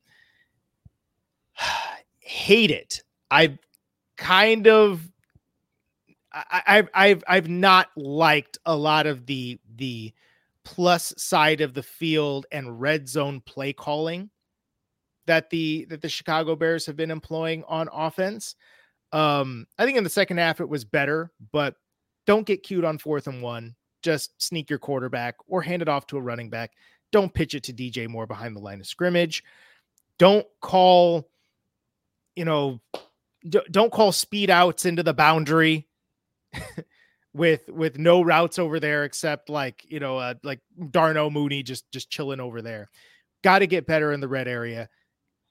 Hate 2.18 2.70
it. 2.70 3.04
I 3.30 3.58
kind 4.18 4.68
of 4.68 5.10
I, 6.34 6.82
I've 6.94 7.22
I've 7.28 7.48
not 7.48 7.90
liked 7.96 8.58
a 8.66 8.76
lot 8.76 9.06
of 9.06 9.26
the 9.26 9.60
the 9.76 10.12
plus 10.64 11.14
side 11.16 11.60
of 11.60 11.74
the 11.74 11.82
field 11.82 12.46
and 12.50 12.80
red 12.80 13.08
zone 13.08 13.40
play 13.40 13.72
calling 13.72 14.30
that 15.26 15.50
the 15.50 15.86
that 15.86 16.02
the 16.02 16.08
Chicago 16.08 16.56
Bears 16.56 16.86
have 16.86 16.96
been 16.96 17.10
employing 17.10 17.62
on 17.68 17.88
offense. 17.92 18.56
Um, 19.12 19.66
I 19.78 19.84
think 19.84 19.96
in 19.96 20.04
the 20.04 20.10
second 20.10 20.38
half 20.38 20.60
it 20.60 20.68
was 20.68 20.84
better, 20.84 21.30
but 21.52 21.76
don't 22.26 22.46
get 22.46 22.62
cute 22.62 22.84
on 22.84 22.98
fourth 22.98 23.26
and 23.26 23.42
one. 23.42 23.76
Just 24.02 24.42
sneak 24.42 24.68
your 24.68 24.78
quarterback 24.78 25.36
or 25.46 25.62
hand 25.62 25.82
it 25.82 25.88
off 25.88 26.06
to 26.08 26.16
a 26.16 26.20
running 26.20 26.50
back. 26.50 26.72
Don't 27.12 27.32
pitch 27.32 27.54
it 27.54 27.62
to 27.64 27.72
DJ 27.72 28.08
Moore 28.08 28.26
behind 28.26 28.56
the 28.56 28.60
line 28.60 28.80
of 28.80 28.86
scrimmage. 28.86 29.44
Don't 30.18 30.46
call, 30.60 31.28
you 32.34 32.44
know, 32.44 32.80
d- 33.48 33.60
don't 33.70 33.92
call 33.92 34.10
speed 34.10 34.50
outs 34.50 34.84
into 34.84 35.02
the 35.02 35.14
boundary 35.14 35.86
with 37.34 37.68
with 37.68 37.98
no 37.98 38.22
routes 38.22 38.58
over 38.58 38.78
there 38.78 39.04
except 39.04 39.48
like 39.48 39.84
you 39.88 40.00
know 40.00 40.18
uh, 40.18 40.34
like 40.42 40.60
Darnell 40.90 41.30
Mooney 41.30 41.62
just 41.62 41.90
just 41.90 42.10
chilling 42.10 42.40
over 42.40 42.62
there. 42.62 42.88
Got 43.42 43.58
to 43.58 43.66
get 43.66 43.86
better 43.86 44.12
in 44.12 44.20
the 44.20 44.28
red 44.28 44.48
area. 44.48 44.88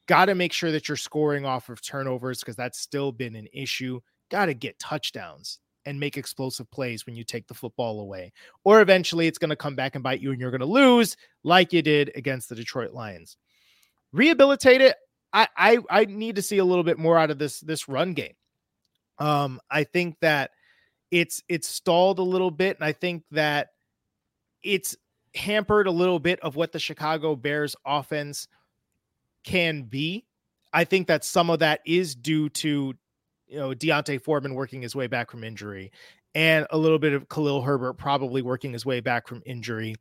Got 0.08 0.26
to 0.26 0.36
make 0.36 0.52
sure 0.52 0.72
that 0.72 0.88
you're 0.88 0.98
scoring 0.98 1.46
off 1.46 1.70
of 1.70 1.82
turnovers 1.82 2.40
because 2.40 2.56
that's 2.56 2.80
still 2.80 3.12
been 3.12 3.36
an 3.36 3.48
issue. 3.54 4.00
Got 4.32 4.48
to 4.48 4.54
get 4.54 4.80
touchdowns 4.80 5.60
and 5.86 6.00
make 6.00 6.18
explosive 6.18 6.70
plays 6.72 7.06
when 7.06 7.16
you 7.16 7.24
take 7.24 7.48
the 7.48 7.54
football 7.54 8.00
away. 8.00 8.32
Or 8.64 8.82
eventually 8.82 9.28
it's 9.28 9.38
going 9.38 9.50
to 9.50 9.56
come 9.56 9.76
back 9.76 9.96
and 9.96 10.04
bite 10.04 10.22
you 10.22 10.32
and 10.32 10.40
you're 10.40 10.52
going 10.52 10.62
to 10.62 10.66
lose 10.66 11.16
like 11.44 11.74
you 11.74 11.82
did 11.82 12.12
against 12.16 12.50
the 12.50 12.56
Detroit 12.56 12.94
Lions. 12.94 13.38
Rehabilitate 14.12 14.82
it. 14.82 14.96
I, 15.32 15.48
I 15.58 15.78
I 15.90 16.06
need 16.06 16.36
to 16.36 16.42
see 16.42 16.60
a 16.60 16.66
little 16.66 16.84
bit 16.84 17.00
more 17.00 17.18
out 17.18 17.32
of 17.32 17.40
this 17.40 17.60
this 17.60 17.90
run 17.90 18.14
game. 18.14 18.36
Um, 19.20 19.60
I 19.70 19.84
think 19.84 20.18
that 20.22 20.52
it's 21.14 21.44
it's 21.48 21.68
stalled 21.68 22.18
a 22.18 22.24
little 22.24 22.50
bit, 22.50 22.76
and 22.76 22.84
I 22.84 22.92
think 22.92 23.24
that 23.30 23.70
it's 24.64 24.98
hampered 25.36 25.86
a 25.86 25.92
little 25.92 26.18
bit 26.18 26.40
of 26.40 26.56
what 26.56 26.72
the 26.72 26.80
Chicago 26.80 27.36
Bears 27.36 27.76
offense 27.86 28.48
can 29.44 29.84
be. 29.84 30.26
I 30.74 30.86
think 30.86 31.06
that 31.08 31.24
some 31.24 31.52
of 31.52 31.60
that 31.60 31.82
is 31.86 32.16
due 32.16 32.50
to 32.50 32.96
you 33.48 33.58
know 33.60 33.76
D'Onta 33.76 34.20
Foreman 34.20 34.56
working 34.56 34.82
his 34.82 34.96
way 34.96 35.06
back 35.06 35.30
from 35.30 35.44
injury, 35.44 35.92
and 36.34 36.66
a 36.72 36.78
little 36.80 37.00
bit 37.00 37.14
of 37.14 37.30
Khalil 37.30 37.62
Herbert 37.62 37.94
probably 37.94 38.42
working 38.42 38.74
his 38.74 38.84
way 38.84 39.00
back 39.00 39.28
from 39.28 39.44
injury. 39.46 39.96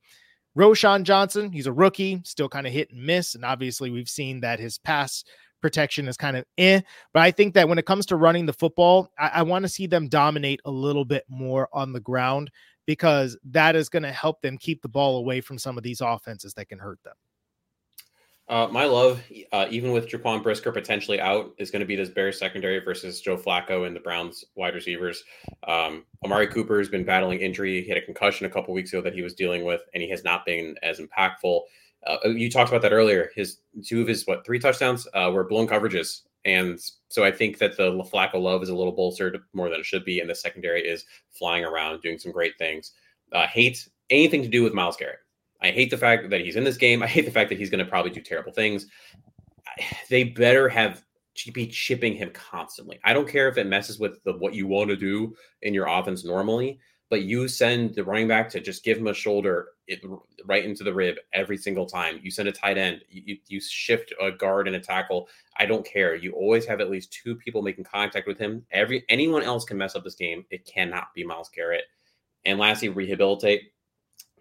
Roschon 0.56 1.02
Johnson, 1.02 1.52
he's 1.52 1.66
a 1.66 1.72
rookie, 1.72 2.22
still 2.24 2.48
kind 2.48 2.66
of 2.66 2.72
hit 2.72 2.90
and 2.90 3.04
miss, 3.04 3.34
and 3.34 3.44
obviously 3.44 3.90
we've 3.90 4.08
seen 4.08 4.40
that 4.40 4.60
his 4.60 4.78
pass 4.78 5.24
protection 5.62 6.08
is 6.08 6.16
kind 6.16 6.36
of 6.36 6.44
eh. 6.58 6.80
But 7.14 7.22
I 7.22 7.30
think 7.30 7.54
that 7.54 7.68
when 7.68 7.78
it 7.78 7.86
comes 7.86 8.04
to 8.06 8.16
running 8.16 8.46
the 8.46 8.52
football, 8.52 9.10
I, 9.18 9.28
I 9.28 9.42
want 9.42 9.62
to 9.64 9.68
see 9.68 9.86
them 9.86 10.08
dominate 10.08 10.60
a 10.64 10.70
little 10.70 11.04
bit 11.04 11.24
more 11.28 11.68
on 11.72 11.92
the 11.92 12.00
ground 12.00 12.50
because 12.86 13.38
that 13.44 13.76
is 13.76 13.88
going 13.88 14.02
to 14.02 14.12
help 14.12 14.42
them 14.42 14.58
keep 14.58 14.82
the 14.82 14.88
ball 14.88 15.16
away 15.16 15.40
from 15.40 15.58
some 15.58 15.78
of 15.78 15.84
these 15.84 16.00
offenses 16.00 16.52
that 16.54 16.68
can 16.68 16.78
hurt 16.78 16.98
them. 17.04 17.14
Uh, 18.48 18.68
my 18.70 18.84
love, 18.84 19.22
uh, 19.52 19.66
even 19.70 19.92
with 19.92 20.08
Jaquan 20.08 20.42
Brisker 20.42 20.72
potentially 20.72 21.20
out, 21.20 21.54
is 21.58 21.70
going 21.70 21.80
to 21.80 21.86
be 21.86 21.96
this 21.96 22.10
Bears 22.10 22.38
secondary 22.38 22.80
versus 22.80 23.20
Joe 23.20 23.36
Flacco 23.36 23.86
and 23.86 23.94
the 23.94 24.00
Browns 24.00 24.44
wide 24.56 24.74
receivers. 24.74 25.22
Um, 25.66 26.04
Amari 26.24 26.48
Cooper 26.48 26.78
has 26.78 26.88
been 26.88 27.04
battling 27.04 27.40
injury. 27.40 27.82
He 27.82 27.88
had 27.88 27.98
a 27.98 28.04
concussion 28.04 28.44
a 28.44 28.50
couple 28.50 28.74
weeks 28.74 28.92
ago 28.92 29.00
that 29.00 29.14
he 29.14 29.22
was 29.22 29.32
dealing 29.32 29.64
with, 29.64 29.80
and 29.94 30.02
he 30.02 30.10
has 30.10 30.24
not 30.24 30.44
been 30.44 30.74
as 30.82 31.00
impactful. 31.00 31.62
Uh, 32.06 32.28
you 32.28 32.50
talked 32.50 32.70
about 32.70 32.82
that 32.82 32.92
earlier. 32.92 33.30
His 33.34 33.58
two 33.84 34.02
of 34.02 34.08
his 34.08 34.26
what 34.26 34.44
three 34.44 34.58
touchdowns 34.58 35.06
uh, 35.14 35.30
were 35.32 35.44
blown 35.44 35.68
coverages, 35.68 36.22
and 36.44 36.78
so 37.08 37.24
I 37.24 37.30
think 37.30 37.58
that 37.58 37.76
the 37.76 37.90
Flacco 38.12 38.34
love 38.34 38.62
is 38.62 38.68
a 38.68 38.74
little 38.74 38.92
bolstered 38.92 39.38
more 39.52 39.68
than 39.68 39.80
it 39.80 39.86
should 39.86 40.04
be, 40.04 40.20
and 40.20 40.28
the 40.28 40.34
secondary 40.34 40.82
is 40.82 41.04
flying 41.30 41.64
around 41.64 42.02
doing 42.02 42.18
some 42.18 42.32
great 42.32 42.58
things. 42.58 42.92
Uh, 43.32 43.46
hate 43.46 43.88
anything 44.10 44.42
to 44.42 44.48
do 44.48 44.62
with 44.62 44.74
Myles 44.74 44.96
Garrett. 44.96 45.20
I 45.60 45.70
hate 45.70 45.90
the 45.90 45.96
fact 45.96 46.28
that 46.30 46.40
he's 46.40 46.56
in 46.56 46.64
this 46.64 46.76
game. 46.76 47.02
I 47.02 47.06
hate 47.06 47.24
the 47.24 47.30
fact 47.30 47.48
that 47.50 47.58
he's 47.58 47.70
going 47.70 47.84
to 47.84 47.90
probably 47.90 48.10
do 48.10 48.20
terrible 48.20 48.52
things. 48.52 48.86
They 50.10 50.24
better 50.24 50.68
have 50.68 51.02
be 51.54 51.66
chipping 51.66 52.14
him 52.14 52.30
constantly. 52.30 53.00
I 53.04 53.12
don't 53.12 53.28
care 53.28 53.48
if 53.48 53.56
it 53.56 53.66
messes 53.66 53.98
with 53.98 54.22
the, 54.24 54.34
what 54.34 54.54
you 54.54 54.66
want 54.66 54.90
to 54.90 54.96
do 54.96 55.34
in 55.62 55.72
your 55.72 55.86
offense 55.86 56.24
normally, 56.24 56.78
but 57.12 57.24
you 57.24 57.46
send 57.46 57.94
the 57.94 58.02
running 58.02 58.26
back 58.26 58.48
to 58.48 58.58
just 58.58 58.84
give 58.84 58.96
him 58.96 59.06
a 59.06 59.12
shoulder 59.12 59.72
it, 59.86 60.00
right 60.46 60.64
into 60.64 60.82
the 60.82 60.94
rib 60.94 61.16
every 61.34 61.58
single 61.58 61.84
time. 61.84 62.18
You 62.22 62.30
send 62.30 62.48
a 62.48 62.52
tight 62.52 62.78
end, 62.78 63.02
you, 63.10 63.36
you 63.48 63.60
shift 63.60 64.14
a 64.18 64.32
guard 64.32 64.66
and 64.66 64.74
a 64.74 64.80
tackle. 64.80 65.28
I 65.58 65.66
don't 65.66 65.84
care. 65.84 66.14
You 66.14 66.32
always 66.32 66.64
have 66.64 66.80
at 66.80 66.90
least 66.90 67.12
two 67.12 67.34
people 67.34 67.60
making 67.60 67.84
contact 67.84 68.26
with 68.26 68.38
him. 68.38 68.64
Every 68.70 69.04
anyone 69.10 69.42
else 69.42 69.66
can 69.66 69.76
mess 69.76 69.94
up 69.94 70.04
this 70.04 70.14
game. 70.14 70.46
It 70.50 70.64
cannot 70.64 71.12
be 71.14 71.22
Myles 71.22 71.50
Garrett. 71.54 71.84
And 72.46 72.58
lastly, 72.58 72.88
rehabilitate. 72.88 73.72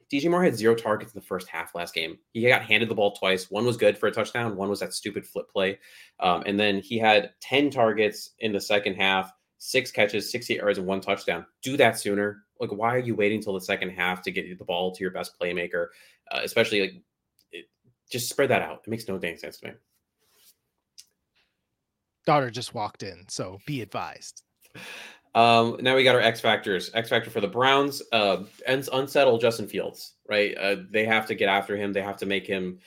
DJ 0.09 0.31
Moore 0.31 0.45
had 0.45 0.55
zero 0.55 0.73
targets 0.73 1.13
in 1.13 1.19
the 1.19 1.27
first 1.27 1.49
half 1.49 1.75
last 1.75 1.93
game. 1.93 2.19
He 2.31 2.47
got 2.47 2.61
handed 2.61 2.87
the 2.87 2.95
ball 2.95 3.11
twice. 3.11 3.51
One 3.51 3.65
was 3.65 3.75
good 3.75 3.97
for 3.97 4.07
a 4.07 4.13
touchdown. 4.13 4.55
One 4.55 4.69
was 4.69 4.79
that 4.79 4.93
stupid 4.93 5.27
flip 5.27 5.49
play. 5.51 5.77
Um, 6.21 6.43
and 6.45 6.57
then 6.57 6.79
he 6.79 6.97
had 6.97 7.31
10 7.41 7.69
targets 7.69 8.29
in 8.39 8.53
the 8.53 8.61
second 8.61 8.95
half, 8.95 9.29
six 9.57 9.91
catches, 9.91 10.31
60 10.31 10.55
yards, 10.55 10.77
and 10.79 10.87
one 10.87 11.01
touchdown. 11.01 11.45
Do 11.61 11.77
that 11.77 11.99
sooner. 11.99 12.45
Like, 12.61 12.71
why 12.71 12.95
are 12.95 12.99
you 12.99 13.15
waiting 13.15 13.41
till 13.41 13.53
the 13.53 13.61
second 13.61 13.89
half 13.89 14.21
to 14.21 14.31
get 14.31 14.57
the 14.57 14.63
ball 14.63 14.93
to 14.93 15.01
your 15.03 15.11
best 15.11 15.37
playmaker? 15.39 15.87
Uh, 16.31 16.41
especially 16.43 16.81
like, 16.81 16.93
it, 17.51 17.65
just 18.11 18.29
spread 18.29 18.49
that 18.51 18.61
out. 18.61 18.81
It 18.85 18.89
makes 18.89 19.07
no 19.07 19.17
dang 19.17 19.37
sense 19.37 19.57
to 19.57 19.69
me. 19.69 19.73
Daughter 22.25 22.51
just 22.51 22.75
walked 22.75 23.01
in, 23.01 23.25
so 23.29 23.57
be 23.65 23.81
advised. 23.81 24.43
Um, 25.33 25.77
now 25.81 25.95
we 25.95 26.03
got 26.03 26.13
our 26.13 26.21
X 26.21 26.39
factors. 26.39 26.91
X 26.93 27.09
factor 27.09 27.31
for 27.31 27.41
the 27.41 27.47
Browns. 27.47 28.01
Uh, 28.11 28.43
unsettle 28.67 29.39
Justin 29.39 29.67
Fields. 29.67 30.13
Right. 30.29 30.55
Uh, 30.55 30.75
they 30.91 31.05
have 31.05 31.25
to 31.27 31.35
get 31.35 31.49
after 31.49 31.75
him. 31.75 31.93
They 31.93 32.03
have 32.03 32.17
to 32.17 32.27
make 32.27 32.45
him 32.45 32.79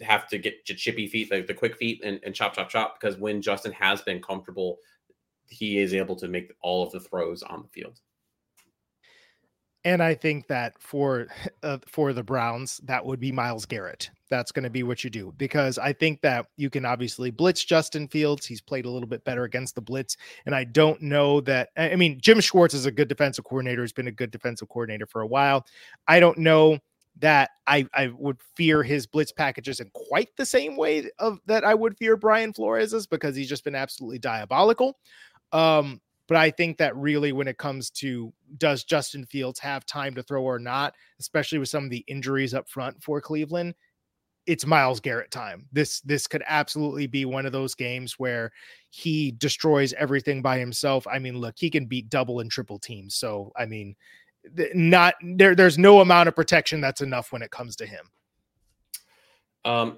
have 0.00 0.26
to 0.28 0.38
get 0.38 0.64
chippy 0.64 1.06
feet, 1.06 1.30
like 1.30 1.46
the 1.46 1.54
quick 1.54 1.76
feet, 1.76 2.00
and, 2.02 2.18
and 2.24 2.34
chop, 2.34 2.54
chop, 2.54 2.68
chop. 2.68 2.98
Because 2.98 3.16
when 3.16 3.40
Justin 3.40 3.72
has 3.72 4.02
been 4.02 4.20
comfortable, 4.20 4.78
he 5.48 5.78
is 5.78 5.94
able 5.94 6.16
to 6.16 6.26
make 6.26 6.52
all 6.62 6.82
of 6.82 6.90
the 6.90 7.00
throws 7.00 7.42
on 7.42 7.62
the 7.62 7.68
field. 7.68 8.00
And 9.84 10.02
I 10.02 10.14
think 10.14 10.46
that 10.48 10.74
for 10.78 11.28
uh, 11.62 11.78
for 11.86 12.12
the 12.12 12.22
Browns, 12.22 12.80
that 12.84 13.04
would 13.04 13.20
be 13.20 13.32
Myles 13.32 13.66
Garrett. 13.66 14.10
That's 14.28 14.52
going 14.52 14.62
to 14.62 14.70
be 14.70 14.84
what 14.84 15.02
you 15.02 15.10
do 15.10 15.34
because 15.38 15.76
I 15.76 15.92
think 15.92 16.20
that 16.20 16.46
you 16.56 16.70
can 16.70 16.84
obviously 16.84 17.30
blitz 17.30 17.64
Justin 17.64 18.06
Fields. 18.06 18.46
He's 18.46 18.60
played 18.60 18.84
a 18.84 18.90
little 18.90 19.08
bit 19.08 19.24
better 19.24 19.44
against 19.44 19.74
the 19.74 19.80
blitz, 19.80 20.16
and 20.46 20.54
I 20.54 20.64
don't 20.64 21.02
know 21.02 21.40
that. 21.42 21.70
I 21.76 21.96
mean, 21.96 22.20
Jim 22.20 22.40
Schwartz 22.40 22.74
is 22.74 22.86
a 22.86 22.92
good 22.92 23.08
defensive 23.08 23.44
coordinator. 23.44 23.82
He's 23.82 23.92
been 23.92 24.06
a 24.06 24.12
good 24.12 24.30
defensive 24.30 24.68
coordinator 24.68 25.06
for 25.06 25.22
a 25.22 25.26
while. 25.26 25.66
I 26.06 26.20
don't 26.20 26.38
know 26.38 26.78
that 27.18 27.50
I 27.66 27.86
I 27.92 28.08
would 28.08 28.38
fear 28.56 28.82
his 28.82 29.06
blitz 29.06 29.32
packages 29.32 29.80
in 29.80 29.90
quite 29.94 30.28
the 30.36 30.46
same 30.46 30.76
way 30.76 31.10
of 31.18 31.40
that 31.46 31.64
I 31.64 31.74
would 31.74 31.96
fear 31.96 32.16
Brian 32.16 32.52
Flores's 32.52 33.06
because 33.06 33.34
he's 33.34 33.48
just 33.48 33.64
been 33.64 33.74
absolutely 33.74 34.18
diabolical. 34.18 34.96
Um, 35.52 36.00
but 36.30 36.36
I 36.36 36.52
think 36.52 36.78
that 36.78 36.94
really, 36.94 37.32
when 37.32 37.48
it 37.48 37.58
comes 37.58 37.90
to 37.90 38.32
does 38.56 38.84
Justin 38.84 39.26
Fields 39.26 39.58
have 39.58 39.84
time 39.84 40.14
to 40.14 40.22
throw 40.22 40.44
or 40.44 40.60
not, 40.60 40.94
especially 41.18 41.58
with 41.58 41.68
some 41.68 41.82
of 41.82 41.90
the 41.90 42.04
injuries 42.06 42.54
up 42.54 42.68
front 42.68 43.02
for 43.02 43.20
Cleveland, 43.20 43.74
it's 44.46 44.64
Myles 44.64 45.00
Garrett 45.00 45.32
time. 45.32 45.66
This 45.72 46.00
this 46.02 46.28
could 46.28 46.44
absolutely 46.46 47.08
be 47.08 47.24
one 47.24 47.46
of 47.46 47.52
those 47.52 47.74
games 47.74 48.16
where 48.16 48.52
he 48.90 49.32
destroys 49.32 49.92
everything 49.94 50.40
by 50.40 50.56
himself. 50.56 51.04
I 51.08 51.18
mean, 51.18 51.36
look, 51.36 51.56
he 51.58 51.68
can 51.68 51.86
beat 51.86 52.08
double 52.08 52.38
and 52.38 52.48
triple 52.48 52.78
teams. 52.78 53.16
So 53.16 53.50
I 53.56 53.66
mean, 53.66 53.96
not 54.72 55.14
there. 55.34 55.56
There's 55.56 55.78
no 55.78 55.98
amount 56.00 56.28
of 56.28 56.36
protection 56.36 56.80
that's 56.80 57.00
enough 57.00 57.32
when 57.32 57.42
it 57.42 57.50
comes 57.50 57.74
to 57.74 57.86
him. 57.86 58.08
Um, 59.64 59.96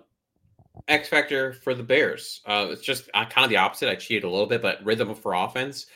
X 0.89 1.11
factor 1.11 1.53
for 1.53 1.75
the 1.75 1.83
Bears. 1.83 2.41
Uh, 2.47 2.69
it's 2.71 2.81
just 2.81 3.11
uh, 3.13 3.27
kind 3.27 3.45
of 3.45 3.51
the 3.51 3.59
opposite. 3.59 3.91
I 3.91 3.97
cheated 3.97 4.25
a 4.25 4.31
little 4.31 4.47
bit, 4.47 4.63
but 4.63 4.83
rhythm 4.83 5.15
for 5.15 5.35
offense 5.35 5.89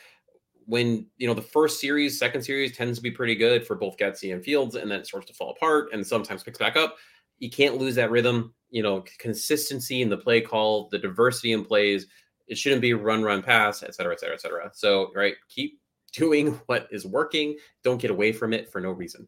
when 0.67 1.07
you 1.17 1.27
know 1.27 1.33
the 1.33 1.41
first 1.41 1.79
series, 1.79 2.19
second 2.19 2.43
series 2.43 2.75
tends 2.75 2.99
to 2.99 3.03
be 3.03 3.09
pretty 3.09 3.35
good 3.35 3.65
for 3.65 3.75
both 3.75 3.97
Getsy 3.97 4.33
and 4.33 4.43
Fields, 4.43 4.75
and 4.75 4.91
then 4.91 4.99
it 4.99 5.07
starts 5.07 5.25
to 5.27 5.33
fall 5.33 5.51
apart 5.51 5.89
and 5.93 6.05
sometimes 6.05 6.43
picks 6.43 6.59
back 6.59 6.75
up. 6.75 6.97
You 7.39 7.49
can't 7.49 7.77
lose 7.77 7.95
that 7.95 8.11
rhythm. 8.11 8.53
You 8.69 8.83
know, 8.83 9.03
consistency 9.17 10.01
in 10.01 10.09
the 10.09 10.17
play 10.17 10.41
call, 10.41 10.89
the 10.89 10.99
diversity 10.99 11.53
in 11.53 11.63
plays. 11.63 12.07
It 12.47 12.57
shouldn't 12.57 12.81
be 12.81 12.93
run, 12.93 13.23
run, 13.23 13.41
pass, 13.41 13.81
et 13.81 13.95
cetera, 13.95 14.13
et 14.13 14.19
cetera, 14.19 14.35
et 14.35 14.41
cetera. 14.41 14.69
So, 14.73 15.11
right, 15.15 15.35
keep 15.49 15.79
doing 16.13 16.59
what 16.65 16.87
is 16.91 17.05
working. 17.05 17.57
Don't 17.83 18.01
get 18.01 18.11
away 18.11 18.33
from 18.33 18.53
it 18.53 18.69
for 18.69 18.81
no 18.81 18.91
reason. 18.91 19.27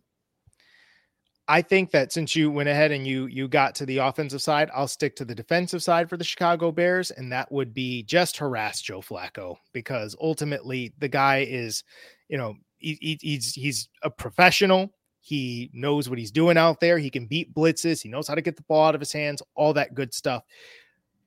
I 1.49 1.63
think 1.63 1.89
that 1.91 2.13
since 2.13 2.35
you 2.35 2.51
went 2.51 2.69
ahead 2.69 2.91
and 2.91 3.07
you 3.07 3.25
you 3.25 3.47
got 3.47 3.73
to 3.75 3.85
the 3.87 3.97
offensive 3.97 4.41
side, 4.41 4.69
I'll 4.71 4.87
stick 4.87 5.15
to 5.15 5.25
the 5.25 5.33
defensive 5.33 5.81
side 5.81 6.07
for 6.07 6.15
the 6.15 6.23
Chicago 6.23 6.71
Bears, 6.71 7.09
and 7.09 7.31
that 7.31 7.51
would 7.51 7.73
be 7.73 8.03
just 8.03 8.37
harass 8.37 8.83
Joe 8.83 9.01
Flacco 9.01 9.55
because 9.73 10.15
ultimately 10.21 10.93
the 10.99 11.07
guy 11.07 11.39
is, 11.49 11.83
you 12.27 12.37
know, 12.37 12.53
he, 12.77 13.17
he's 13.19 13.55
he's 13.55 13.89
a 14.03 14.11
professional. 14.11 14.93
He 15.21 15.71
knows 15.73 16.07
what 16.07 16.19
he's 16.19 16.31
doing 16.31 16.55
out 16.55 16.79
there. 16.79 16.99
He 16.99 17.09
can 17.09 17.25
beat 17.25 17.53
blitzes. 17.55 17.99
He 18.03 18.09
knows 18.09 18.27
how 18.27 18.35
to 18.35 18.41
get 18.41 18.55
the 18.55 18.63
ball 18.63 18.85
out 18.85 18.95
of 18.95 19.01
his 19.01 19.11
hands. 19.11 19.41
All 19.55 19.73
that 19.73 19.95
good 19.95 20.13
stuff. 20.13 20.43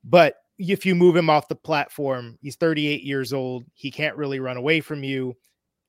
But 0.04 0.36
if 0.56 0.86
you 0.86 0.94
move 0.94 1.16
him 1.16 1.30
off 1.30 1.48
the 1.48 1.56
platform, 1.56 2.38
he's 2.40 2.54
38 2.54 3.02
years 3.02 3.32
old. 3.32 3.64
He 3.74 3.90
can't 3.90 4.16
really 4.16 4.38
run 4.38 4.56
away 4.56 4.80
from 4.80 5.02
you 5.02 5.36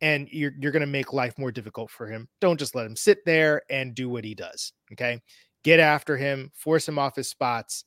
and 0.04 0.28
you're 0.32 0.52
you're 0.60 0.74
going 0.74 0.82
to 0.82 0.86
make 0.86 1.14
life 1.14 1.40
more 1.40 1.52
difficult 1.52 1.90
for 1.90 2.06
him. 2.08 2.28
Don't 2.42 2.60
just 2.60 2.76
let 2.76 2.86
him 2.86 2.96
sit 2.96 3.24
there 3.26 3.64
and 3.70 3.96
do 3.96 4.10
what 4.10 4.26
he 4.26 4.36
does. 4.36 4.74
Okay, 4.92 5.20
get 5.64 5.80
after 5.80 6.18
him, 6.18 6.52
force 6.54 6.88
him 6.88 7.00
off 7.00 7.16
his 7.16 7.30
spots, 7.30 7.86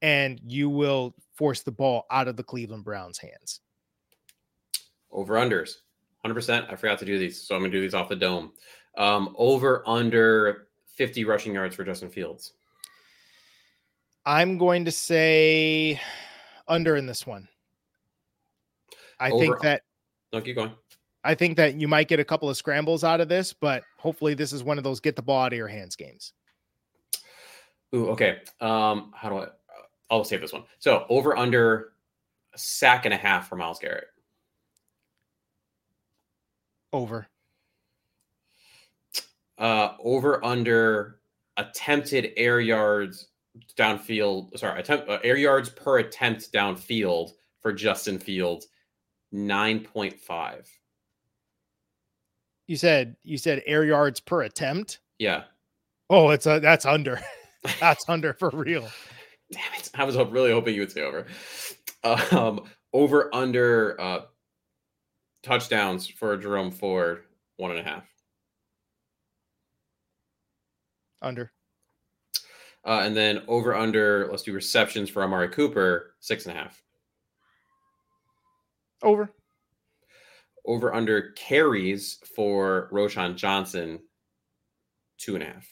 and 0.00 0.40
you 0.42 0.70
will 0.70 1.14
force 1.34 1.60
the 1.62 1.70
ball 1.70 2.06
out 2.10 2.26
of 2.26 2.36
the 2.36 2.42
Cleveland 2.42 2.84
Browns' 2.84 3.18
hands. 3.18 3.60
Over 5.10 5.34
unders, 5.34 5.74
hundred 6.22 6.34
percent. 6.34 6.66
I 6.70 6.74
forgot 6.74 6.98
to 7.00 7.04
do 7.04 7.18
these, 7.18 7.46
so 7.46 7.54
I'm 7.54 7.60
going 7.60 7.70
to 7.70 7.76
do 7.76 7.82
these 7.82 7.94
off 7.94 8.08
the 8.08 8.16
dome. 8.16 8.52
Um, 8.96 9.34
over 9.38 9.82
under 9.86 10.68
50 10.96 11.24
rushing 11.26 11.54
yards 11.54 11.76
for 11.76 11.84
Justin 11.84 12.10
Fields. 12.10 12.54
I'm 14.24 14.56
going 14.56 14.86
to 14.86 14.90
say 14.90 16.00
under 16.68 16.96
in 16.96 17.04
this 17.04 17.26
one. 17.26 17.46
I 19.20 19.30
Over- 19.30 19.44
think 19.44 19.60
that 19.60 19.82
No, 20.32 20.40
keep 20.40 20.56
going. 20.56 20.72
I 21.24 21.34
think 21.34 21.56
that 21.56 21.74
you 21.74 21.86
might 21.86 22.08
get 22.08 22.20
a 22.20 22.24
couple 22.24 22.50
of 22.50 22.56
scrambles 22.56 23.04
out 23.04 23.20
of 23.20 23.28
this, 23.28 23.52
but 23.52 23.84
hopefully 23.98 24.34
this 24.34 24.52
is 24.52 24.64
one 24.64 24.78
of 24.78 24.84
those 24.84 25.00
get 25.00 25.14
the 25.14 25.22
ball 25.22 25.44
out 25.44 25.52
of 25.52 25.56
your 25.56 25.68
hands 25.68 25.94
games. 25.94 26.32
Ooh, 27.94 28.08
okay. 28.10 28.38
Um, 28.60 29.12
how 29.14 29.28
do 29.28 29.38
I? 29.38 29.46
I'll 30.10 30.24
save 30.24 30.40
this 30.40 30.52
one. 30.52 30.64
So 30.78 31.06
over 31.08 31.36
under 31.36 31.92
a 32.54 32.58
sack 32.58 33.04
and 33.04 33.14
a 33.14 33.16
half 33.16 33.48
for 33.48 33.56
Myles 33.56 33.78
Garrett. 33.78 34.08
Over. 36.92 37.26
Uh, 39.58 39.94
over 40.02 40.44
under 40.44 41.20
attempted 41.56 42.32
air 42.36 42.60
yards 42.60 43.28
downfield. 43.76 44.58
Sorry, 44.58 44.80
attempt 44.80 45.08
uh, 45.08 45.18
air 45.22 45.36
yards 45.36 45.68
per 45.68 45.98
attempt 45.98 46.52
downfield 46.52 47.32
for 47.60 47.72
Justin 47.72 48.18
Fields, 48.18 48.66
nine 49.30 49.80
point 49.80 50.18
five. 50.18 50.68
You 52.66 52.76
said 52.76 53.16
you 53.22 53.38
said 53.38 53.62
air 53.66 53.84
yards 53.84 54.20
per 54.20 54.42
attempt. 54.42 55.00
Yeah. 55.18 55.44
Oh, 56.10 56.30
it's 56.30 56.46
a 56.46 56.60
that's 56.60 56.86
under. 56.86 57.20
that's 57.80 58.04
under 58.08 58.32
for 58.34 58.50
real. 58.50 58.88
Damn 59.50 59.74
it! 59.78 59.90
I 59.94 60.04
was 60.04 60.16
really 60.16 60.52
hoping 60.52 60.74
you 60.74 60.80
would 60.80 60.92
say 60.92 61.02
over. 61.02 61.26
Um, 62.04 62.64
over 62.92 63.34
under 63.34 64.00
uh, 64.00 64.22
touchdowns 65.42 66.06
for 66.06 66.36
Jerome 66.36 66.70
Ford, 66.70 67.24
one 67.56 67.70
and 67.70 67.80
a 67.80 67.82
half. 67.82 68.04
Under. 71.20 71.52
Uh, 72.84 73.02
and 73.04 73.16
then 73.16 73.42
over 73.46 73.76
under, 73.76 74.28
let's 74.30 74.42
do 74.42 74.52
receptions 74.52 75.08
for 75.08 75.22
Amari 75.22 75.48
Cooper, 75.48 76.14
six 76.18 76.46
and 76.46 76.56
a 76.56 76.60
half. 76.60 76.82
Over. 79.02 79.30
Over 80.64 80.94
under 80.94 81.32
carries 81.32 82.18
for 82.36 82.88
Roschon 82.92 83.36
Johnson, 83.36 84.00
two 85.18 85.34
and 85.34 85.42
a 85.42 85.46
half. 85.46 85.66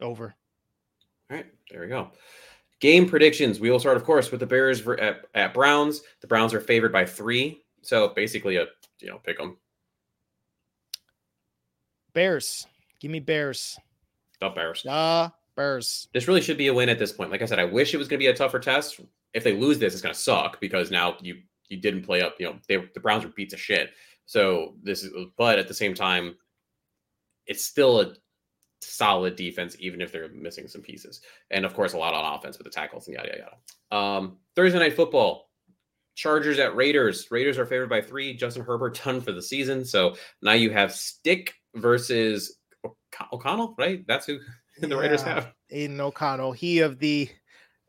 Over. 0.00 0.34
All 1.30 1.36
right, 1.36 1.46
there 1.70 1.82
we 1.82 1.88
go. 1.88 2.12
Game 2.80 3.08
predictions. 3.08 3.58
We 3.58 3.70
will 3.70 3.80
start, 3.80 3.96
of 3.96 4.04
course, 4.04 4.30
with 4.30 4.40
the 4.40 4.46
Bears 4.46 4.86
at, 4.86 5.26
at 5.34 5.54
Browns. 5.54 6.02
The 6.20 6.26
Browns 6.26 6.54
are 6.54 6.60
favored 6.60 6.92
by 6.92 7.04
three, 7.04 7.62
so 7.82 8.08
basically 8.08 8.56
a 8.56 8.66
you 9.00 9.08
know 9.08 9.18
pick 9.18 9.38
them. 9.38 9.56
Bears. 12.12 12.66
Give 13.00 13.10
me 13.10 13.20
Bears. 13.20 13.78
The 14.40 14.48
Bears. 14.48 14.82
The 14.82 15.32
Bears. 15.56 16.08
This 16.14 16.28
really 16.28 16.40
should 16.40 16.58
be 16.58 16.68
a 16.68 16.74
win 16.74 16.88
at 16.88 16.98
this 16.98 17.12
point. 17.12 17.30
Like 17.30 17.42
I 17.42 17.46
said, 17.46 17.58
I 17.58 17.64
wish 17.64 17.92
it 17.92 17.98
was 17.98 18.08
going 18.08 18.18
to 18.18 18.24
be 18.24 18.30
a 18.30 18.34
tougher 18.34 18.58
test. 18.58 19.00
If 19.34 19.44
they 19.44 19.54
lose 19.54 19.78
this, 19.78 19.92
it's 19.92 20.02
going 20.02 20.14
to 20.14 20.20
suck 20.20 20.60
because 20.60 20.90
now 20.90 21.16
you 21.20 21.42
you 21.68 21.78
didn't 21.78 22.02
play 22.02 22.22
up. 22.22 22.36
You 22.38 22.46
know, 22.46 22.56
they, 22.68 22.76
the 22.94 23.00
Browns 23.00 23.24
were 23.24 23.30
beat 23.30 23.50
to 23.50 23.56
shit. 23.56 23.90
So 24.26 24.74
this 24.82 25.04
is, 25.04 25.12
but 25.36 25.58
at 25.58 25.68
the 25.68 25.74
same 25.74 25.94
time, 25.94 26.36
it's 27.46 27.64
still 27.64 28.00
a 28.00 28.14
solid 28.80 29.36
defense, 29.36 29.76
even 29.78 30.00
if 30.00 30.12
they're 30.12 30.28
missing 30.28 30.68
some 30.68 30.82
pieces. 30.82 31.20
And 31.50 31.64
of 31.64 31.74
course, 31.74 31.92
a 31.92 31.98
lot 31.98 32.14
on 32.14 32.34
offense 32.34 32.58
with 32.58 32.64
the 32.64 32.70
tackles 32.70 33.06
and 33.06 33.16
yada 33.16 33.28
yada. 33.28 33.40
yada. 33.90 34.04
Um, 34.04 34.38
Thursday 34.54 34.78
night 34.78 34.96
football. 34.96 35.44
Chargers 36.14 36.58
at 36.58 36.74
Raiders. 36.74 37.30
Raiders 37.30 37.58
are 37.58 37.66
favored 37.66 37.90
by 37.90 38.00
three. 38.00 38.34
Justin 38.34 38.64
Herbert 38.64 39.00
done 39.04 39.20
for 39.20 39.32
the 39.32 39.42
season. 39.42 39.84
So 39.84 40.16
now 40.42 40.52
you 40.52 40.70
have 40.70 40.92
Stick 40.92 41.54
versus 41.74 42.56
O'Connell, 43.32 43.74
right? 43.78 44.04
That's 44.06 44.26
who 44.26 44.38
the 44.80 44.96
Raiders 44.96 45.22
have. 45.22 45.52
Aidan 45.70 46.00
O'Connell. 46.00 46.52
He 46.52 46.80
of 46.80 46.98
the 46.98 47.28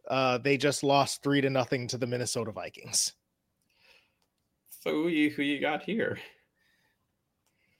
uh 0.09 0.37
they 0.37 0.57
just 0.57 0.83
lost 0.83 1.23
three 1.23 1.41
to 1.41 1.49
nothing 1.49 1.87
to 1.87 1.97
the 1.97 2.07
Minnesota 2.07 2.51
Vikings. 2.51 3.13
So 4.87 4.93
who 4.93 5.07
you 5.09 5.29
who 5.31 5.43
you 5.43 5.59
got 5.59 5.83
here? 5.83 6.17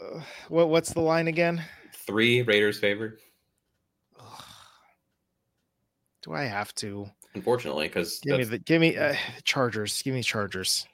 Uh, 0.01 0.19
what 0.49 0.67
what's 0.67 0.91
the 0.91 0.99
line 0.99 1.29
again? 1.29 1.63
Three 1.93 2.41
Raiders 2.41 2.79
favored, 2.79 3.19
Ugh. 4.19 4.43
Do 6.21 6.33
I 6.33 6.43
have 6.43 6.75
to? 6.75 7.09
unfortunately, 7.33 7.87
because 7.87 8.19
Give 8.19 8.37
me 8.39 8.43
the 8.43 8.57
give 8.57 8.81
me 8.81 8.97
uh, 8.97 9.15
Chargers. 9.45 10.01
Give 10.01 10.13
me 10.15 10.21
Chargers. 10.21 10.85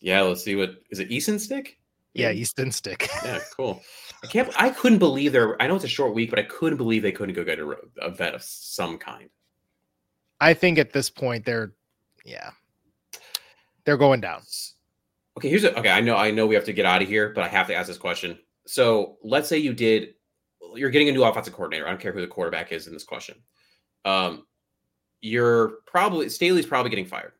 yeah. 0.00 0.20
Let's 0.20 0.44
see 0.44 0.54
what 0.54 0.76
is 0.90 1.00
it. 1.00 1.10
Easton 1.10 1.40
Stick? 1.40 1.78
Yeah, 2.14 2.30
Easton 2.30 2.70
Stick. 2.70 3.08
Yeah, 3.24 3.40
cool. 3.56 3.82
I 4.22 4.28
can't. 4.28 4.52
I 4.56 4.70
couldn't 4.70 4.98
believe 4.98 5.32
there. 5.32 5.60
I 5.60 5.66
know 5.66 5.74
it's 5.74 5.84
a 5.84 5.88
short 5.88 6.14
week, 6.14 6.30
but 6.30 6.38
I 6.38 6.44
couldn't 6.44 6.78
believe 6.78 7.02
they 7.02 7.10
couldn't 7.10 7.34
go 7.34 7.42
get 7.42 7.58
a, 7.58 7.74
a 8.00 8.10
vet 8.10 8.36
of 8.36 8.44
some 8.44 8.96
kind. 8.96 9.28
I 10.40 10.54
think 10.54 10.78
at 10.78 10.92
this 10.92 11.10
point 11.10 11.44
they're 11.44 11.72
yeah. 12.24 12.50
They're 13.84 13.96
going 13.96 14.20
down. 14.20 14.42
Okay, 15.38 15.48
here's 15.48 15.62
a, 15.62 15.78
okay. 15.78 15.90
I 15.90 16.00
know 16.00 16.16
I 16.16 16.32
know 16.32 16.48
we 16.48 16.56
have 16.56 16.64
to 16.64 16.72
get 16.72 16.84
out 16.84 17.00
of 17.00 17.06
here, 17.06 17.28
but 17.32 17.44
I 17.44 17.48
have 17.48 17.68
to 17.68 17.74
ask 17.74 17.86
this 17.86 17.96
question. 17.96 18.36
So 18.66 19.18
let's 19.22 19.48
say 19.48 19.56
you 19.56 19.72
did. 19.72 20.14
You're 20.74 20.90
getting 20.90 21.08
a 21.08 21.12
new 21.12 21.22
offensive 21.22 21.52
coordinator. 21.54 21.86
I 21.86 21.90
don't 21.90 22.00
care 22.00 22.10
who 22.10 22.20
the 22.20 22.26
quarterback 22.26 22.72
is 22.72 22.88
in 22.88 22.92
this 22.92 23.04
question. 23.04 23.36
Um, 24.04 24.46
you're 25.20 25.74
probably 25.86 26.28
Staley's 26.28 26.66
probably 26.66 26.90
getting 26.90 27.06
fired, 27.06 27.34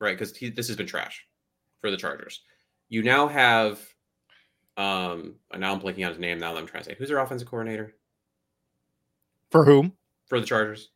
right? 0.00 0.18
Because 0.18 0.32
this 0.32 0.66
has 0.66 0.76
been 0.76 0.88
trash 0.88 1.24
for 1.80 1.92
the 1.92 1.96
Chargers. 1.96 2.42
You 2.88 3.04
now 3.04 3.28
have, 3.28 3.78
um, 4.76 5.36
and 5.52 5.60
now 5.60 5.72
I'm 5.72 5.80
blanking 5.80 6.04
on 6.04 6.10
his 6.10 6.18
name. 6.18 6.40
Now 6.40 6.54
that 6.54 6.58
I'm 6.58 6.66
trying 6.66 6.82
to 6.82 6.90
say, 6.90 6.96
who's 6.98 7.08
their 7.08 7.18
offensive 7.18 7.46
coordinator 7.46 7.94
For 9.52 9.64
whom? 9.64 9.92
for 10.26 10.40
the 10.40 10.46
Chargers? 10.46 10.90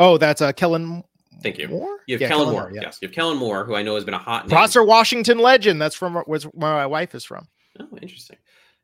Oh, 0.00 0.18
that's 0.18 0.40
uh 0.40 0.50
Kellen 0.50 1.04
Thank 1.42 1.58
you. 1.58 1.68
Moore. 1.68 1.98
You 2.06 2.14
have 2.14 2.20
Yeah, 2.20 2.28
Kellen, 2.28 2.50
Moore. 2.50 2.70
yeah. 2.74 2.82
Yes, 2.82 2.98
you 3.00 3.08
have 3.08 3.14
Kellen 3.14 3.38
Moore, 3.38 3.64
who 3.64 3.74
I 3.74 3.82
know 3.82 3.94
has 3.94 4.04
been 4.04 4.14
a 4.14 4.18
hot 4.18 4.44
name. 4.46 4.50
Prosser 4.50 4.84
Washington 4.84 5.38
legend. 5.38 5.80
That's 5.80 5.94
from 5.94 6.22
was 6.26 6.44
where 6.44 6.72
my 6.72 6.86
wife 6.86 7.14
is 7.14 7.24
from. 7.24 7.48
Oh, 7.80 7.88
interesting. 8.00 8.36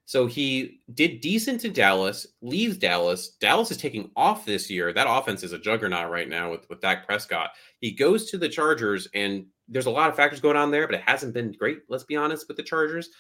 So 0.07 0.27
he 0.27 0.81
did 0.95 1.21
decent 1.21 1.67
in 1.67 1.75
Dallas, 1.75 2.27
leaves 2.41 2.79
Dallas. 2.79 3.37
Dallas 3.41 3.71
is 3.71 3.77
taking 3.77 4.11
off 4.17 4.47
this 4.47 4.71
year. 4.71 4.91
That 4.93 5.07
offense 5.07 5.43
is 5.43 5.53
a 5.53 5.59
juggernaut 5.59 6.11
right 6.11 6.31
now 6.31 6.51
with, 6.51 6.67
with 6.71 6.81
Dak 6.81 7.07
Prescott. 7.07 7.51
He 7.81 7.91
goes 7.91 8.31
to 8.31 8.39
the 8.39 8.49
Chargers, 8.49 9.07
and 9.13 9.45
there's 9.69 9.85
a 9.85 9.91
lot 9.91 10.09
of 10.09 10.17
factors 10.17 10.41
going 10.41 10.57
on 10.57 10.71
there, 10.71 10.87
but 10.87 10.95
it 10.95 11.03
hasn't 11.03 11.35
been 11.35 11.53
great, 11.53 11.81
let's 11.91 12.05
be 12.05 12.17
honest, 12.17 12.49
with 12.49 12.57
the 12.57 12.63
Chargers. 12.63 13.11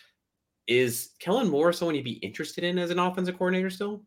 Is 0.67 1.11
Kellen 1.19 1.51
Moore 1.51 1.75
someone 1.75 1.95
you'd 1.95 2.05
be 2.05 2.13
interested 2.13 2.65
in 2.65 2.79
as 2.79 2.91
an 2.91 2.99
offensive 2.99 3.37
coordinator 3.37 3.69
still? 3.69 4.03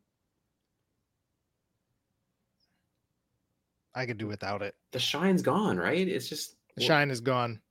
I 3.95 4.05
could 4.05 4.17
do 4.17 4.27
without 4.27 4.61
it. 4.61 4.75
The 4.91 4.99
shine's 4.99 5.41
gone, 5.41 5.77
right? 5.77 6.07
It's 6.07 6.29
just 6.29 6.55
The 6.75 6.83
shine 6.83 7.11
is 7.11 7.21
gone. 7.21 7.61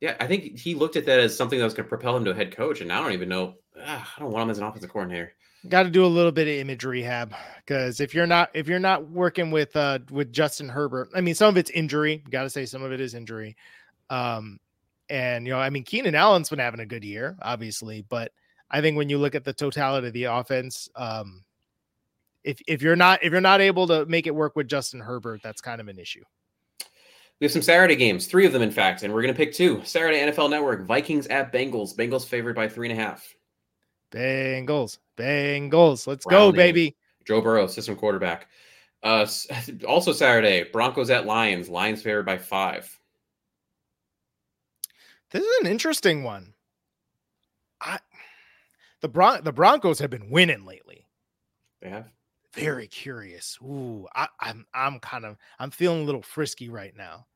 Yeah, 0.00 0.16
I 0.20 0.26
think 0.26 0.58
he 0.58 0.74
looked 0.74 0.96
at 0.96 1.06
that 1.06 1.18
as 1.18 1.36
something 1.36 1.58
that 1.58 1.64
was 1.64 1.74
going 1.74 1.86
to 1.86 1.88
propel 1.88 2.16
him 2.16 2.24
to 2.26 2.30
a 2.30 2.34
head 2.34 2.54
coach, 2.54 2.80
and 2.80 2.88
now 2.88 3.00
I 3.00 3.02
don't 3.04 3.12
even 3.14 3.28
know. 3.28 3.54
ah, 3.84 4.14
I 4.16 4.20
don't 4.20 4.30
want 4.30 4.44
him 4.44 4.50
as 4.50 4.58
an 4.58 4.64
offensive 4.64 4.90
coordinator. 4.90 5.32
Here. 5.62 5.70
Got 5.70 5.84
to 5.84 5.90
do 5.90 6.04
a 6.04 6.06
little 6.06 6.30
bit 6.30 6.46
of 6.46 6.54
image 6.54 6.84
rehab 6.84 7.34
because 7.56 7.98
if 8.00 8.14
you're 8.14 8.28
not 8.28 8.50
if 8.54 8.68
you're 8.68 8.78
not 8.78 9.10
working 9.10 9.50
with 9.50 9.74
uh 9.74 9.98
with 10.10 10.32
Justin 10.32 10.68
Herbert, 10.68 11.08
I 11.16 11.20
mean 11.20 11.34
some 11.34 11.48
of 11.48 11.56
it's 11.56 11.70
injury. 11.70 12.22
Got 12.30 12.44
to 12.44 12.50
say 12.50 12.64
some 12.64 12.84
of 12.84 12.92
it 12.92 13.00
is 13.00 13.14
injury. 13.14 13.56
Um, 14.08 14.60
and 15.08 15.46
you 15.46 15.52
know, 15.52 15.58
I 15.58 15.70
mean 15.70 15.82
Keenan 15.82 16.14
Allen's 16.14 16.48
been 16.48 16.60
having 16.60 16.78
a 16.78 16.86
good 16.86 17.02
year, 17.02 17.36
obviously, 17.42 18.02
but 18.08 18.30
I 18.70 18.80
think 18.82 18.96
when 18.96 19.08
you 19.08 19.18
look 19.18 19.34
at 19.34 19.44
the 19.44 19.52
totality 19.52 20.06
of 20.06 20.12
the 20.12 20.24
offense, 20.24 20.88
um, 20.94 21.42
if 22.44 22.60
if 22.66 22.82
you're 22.82 22.96
not 22.96 23.22
if 23.22 23.32
you're 23.32 23.40
not 23.40 23.60
able 23.60 23.86
to 23.88 24.06
make 24.06 24.26
it 24.26 24.34
work 24.34 24.56
with 24.56 24.68
Justin 24.68 25.00
Herbert, 25.00 25.40
that's 25.42 25.60
kind 25.60 25.80
of 25.80 25.88
an 25.88 25.98
issue. 25.98 26.22
We 27.40 27.44
have 27.44 27.52
some 27.52 27.62
Saturday 27.62 27.94
games, 27.94 28.26
three 28.26 28.46
of 28.46 28.52
them, 28.52 28.62
in 28.62 28.70
fact, 28.70 29.02
and 29.02 29.14
we're 29.14 29.22
going 29.22 29.32
to 29.32 29.38
pick 29.38 29.52
two. 29.52 29.82
Saturday 29.84 30.18
NFL 30.18 30.50
Network: 30.50 30.86
Vikings 30.86 31.26
at 31.28 31.52
Bengals. 31.52 31.96
Bengals 31.96 32.26
favored 32.26 32.56
by 32.56 32.68
three 32.68 32.90
and 32.90 32.98
a 32.98 33.02
half. 33.02 33.32
Bengals, 34.10 34.98
Bengals, 35.16 36.06
let's 36.06 36.24
go, 36.24 36.50
baby. 36.50 36.96
Joe 37.26 37.40
Burrow, 37.40 37.66
system 37.66 37.94
quarterback. 37.94 38.48
Uh, 39.02 39.26
also 39.86 40.12
Saturday: 40.12 40.64
Broncos 40.72 41.10
at 41.10 41.26
Lions. 41.26 41.68
Lions 41.68 42.02
favored 42.02 42.26
by 42.26 42.38
five. 42.38 42.98
This 45.30 45.44
is 45.44 45.60
an 45.60 45.66
interesting 45.66 46.24
one. 46.24 46.54
I 47.80 47.98
the 49.00 49.08
Bron- 49.08 49.44
the 49.44 49.52
Broncos 49.52 49.98
have 50.00 50.10
been 50.10 50.30
winning 50.30 50.64
lately. 50.64 51.06
They 51.80 51.90
have. 51.90 52.08
Very 52.58 52.86
curious. 52.86 53.58
Ooh, 53.62 54.06
I, 54.14 54.28
I'm 54.40 54.66
I'm 54.74 54.98
kind 55.00 55.24
of 55.24 55.36
I'm 55.58 55.70
feeling 55.70 56.02
a 56.02 56.04
little 56.04 56.22
frisky 56.22 56.68
right 56.68 56.94
now. 56.96 57.26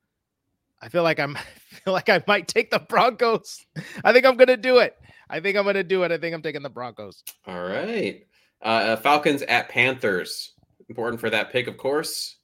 I 0.80 0.88
feel 0.88 1.02
like 1.02 1.20
I'm 1.20 1.36
I 1.36 1.40
feel 1.84 1.92
like 1.92 2.08
I 2.08 2.22
might 2.26 2.48
take 2.48 2.70
the 2.70 2.80
Broncos. 2.80 3.64
I 4.04 4.12
think 4.12 4.26
I'm 4.26 4.36
gonna 4.36 4.56
do 4.56 4.78
it. 4.78 4.96
I 5.30 5.40
think 5.40 5.56
I'm 5.56 5.64
gonna 5.64 5.84
do 5.84 6.02
it. 6.02 6.12
I 6.12 6.18
think 6.18 6.34
I'm 6.34 6.42
taking 6.42 6.62
the 6.62 6.70
Broncos. 6.70 7.22
All 7.46 7.62
right. 7.62 8.26
Uh, 8.60 8.96
Falcons 8.96 9.42
at 9.42 9.68
Panthers. 9.68 10.52
Important 10.88 11.20
for 11.20 11.30
that 11.30 11.50
pick, 11.50 11.68
of 11.68 11.78
course, 11.78 12.36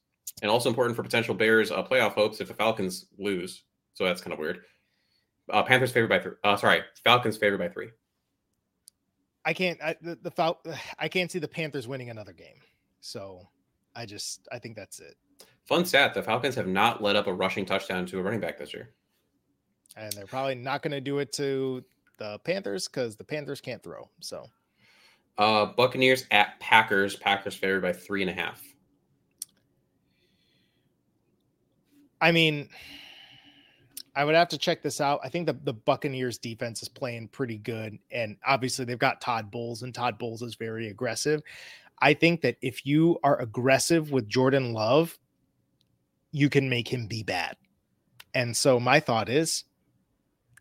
and 0.42 0.50
also 0.50 0.68
important 0.68 0.96
for 0.96 1.02
potential 1.02 1.34
Bears 1.34 1.70
uh, 1.70 1.82
playoff 1.82 2.12
hopes 2.12 2.40
if 2.40 2.48
the 2.48 2.54
Falcons 2.54 3.06
lose. 3.18 3.64
So 3.94 4.04
that's 4.04 4.20
kind 4.20 4.32
of 4.32 4.38
weird. 4.38 4.60
Uh, 5.50 5.62
Panthers 5.62 5.90
favored 5.90 6.08
by 6.08 6.20
three. 6.20 6.32
Uh, 6.44 6.56
sorry, 6.56 6.82
Falcons 7.04 7.36
favored 7.36 7.58
by 7.58 7.68
three. 7.68 7.90
I 9.44 9.54
can't 9.54 9.80
I, 9.82 9.96
the, 10.00 10.18
the 10.22 10.30
Fal- 10.30 10.60
I 10.98 11.08
can't 11.08 11.30
see 11.30 11.38
the 11.38 11.48
Panthers 11.48 11.88
winning 11.88 12.10
another 12.10 12.32
game. 12.32 12.60
So 13.00 13.48
I 13.94 14.06
just 14.06 14.48
I 14.52 14.58
think 14.58 14.76
that's 14.76 15.00
it. 15.00 15.16
Fun 15.66 15.84
stat: 15.84 16.14
the 16.14 16.22
Falcons 16.22 16.54
have 16.54 16.66
not 16.66 17.02
let 17.02 17.16
up 17.16 17.26
a 17.26 17.32
rushing 17.32 17.66
touchdown 17.66 18.06
to 18.06 18.18
a 18.18 18.22
running 18.22 18.40
back 18.40 18.58
this 18.58 18.72
year. 18.72 18.90
And 19.96 20.12
they're 20.12 20.26
probably 20.26 20.54
not 20.54 20.82
going 20.82 20.92
to 20.92 21.00
do 21.00 21.18
it 21.18 21.32
to 21.34 21.84
the 22.18 22.38
Panthers 22.40 22.88
because 22.88 23.16
the 23.16 23.24
Panthers 23.24 23.60
can't 23.60 23.82
throw. 23.82 24.08
So, 24.20 24.46
uh, 25.38 25.66
Buccaneers 25.66 26.26
at 26.30 26.58
Packers. 26.60 27.16
Packers 27.16 27.54
favored 27.54 27.82
by 27.82 27.92
three 27.92 28.22
and 28.22 28.30
a 28.30 28.34
half. 28.34 28.62
I 32.20 32.32
mean, 32.32 32.68
I 34.16 34.24
would 34.24 34.34
have 34.34 34.48
to 34.48 34.58
check 34.58 34.82
this 34.82 35.00
out. 35.00 35.20
I 35.22 35.28
think 35.28 35.46
the, 35.46 35.56
the 35.62 35.72
Buccaneers 35.72 36.38
defense 36.38 36.82
is 36.82 36.88
playing 36.88 37.28
pretty 37.28 37.58
good. 37.58 37.98
And 38.10 38.36
obviously, 38.44 38.84
they've 38.84 38.98
got 38.98 39.20
Todd 39.20 39.50
Bowles, 39.50 39.82
and 39.82 39.94
Todd 39.94 40.18
Bowles 40.18 40.42
is 40.42 40.56
very 40.56 40.88
aggressive. 40.88 41.42
I 42.00 42.14
think 42.14 42.42
that 42.42 42.56
if 42.62 42.86
you 42.86 43.18
are 43.22 43.40
aggressive 43.40 44.12
with 44.12 44.28
Jordan 44.28 44.72
Love, 44.72 45.18
you 46.30 46.48
can 46.48 46.68
make 46.68 46.88
him 46.88 47.06
be 47.06 47.22
bad. 47.22 47.56
And 48.34 48.56
so 48.56 48.78
my 48.78 49.00
thought 49.00 49.28
is, 49.28 49.64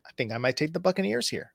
I 0.06 0.10
think 0.18 0.32
I 0.32 0.38
might 0.38 0.58
take 0.58 0.74
the 0.74 0.80
Buccaneers 0.80 1.30
here. 1.30 1.52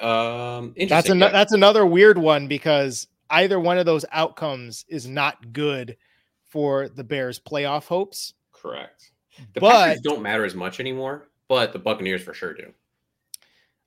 Um, 0.00 0.74
that's 0.88 1.08
an, 1.08 1.18
yeah. 1.18 1.30
that's 1.30 1.52
another 1.52 1.86
weird 1.86 2.18
one 2.18 2.46
because 2.46 3.08
either 3.30 3.58
one 3.58 3.78
of 3.78 3.86
those 3.86 4.04
outcomes 4.12 4.84
is 4.88 5.08
not 5.08 5.52
good 5.52 5.96
for 6.44 6.88
the 6.88 7.04
Bears' 7.04 7.40
playoff 7.40 7.86
hopes. 7.86 8.34
Correct. 8.52 9.10
The 9.54 9.60
but, 9.60 9.70
Packers 9.70 10.00
don't 10.02 10.22
matter 10.22 10.44
as 10.44 10.54
much 10.54 10.78
anymore, 10.78 11.28
but 11.48 11.72
the 11.72 11.78
Buccaneers 11.78 12.22
for 12.22 12.34
sure 12.34 12.52
do. 12.52 12.72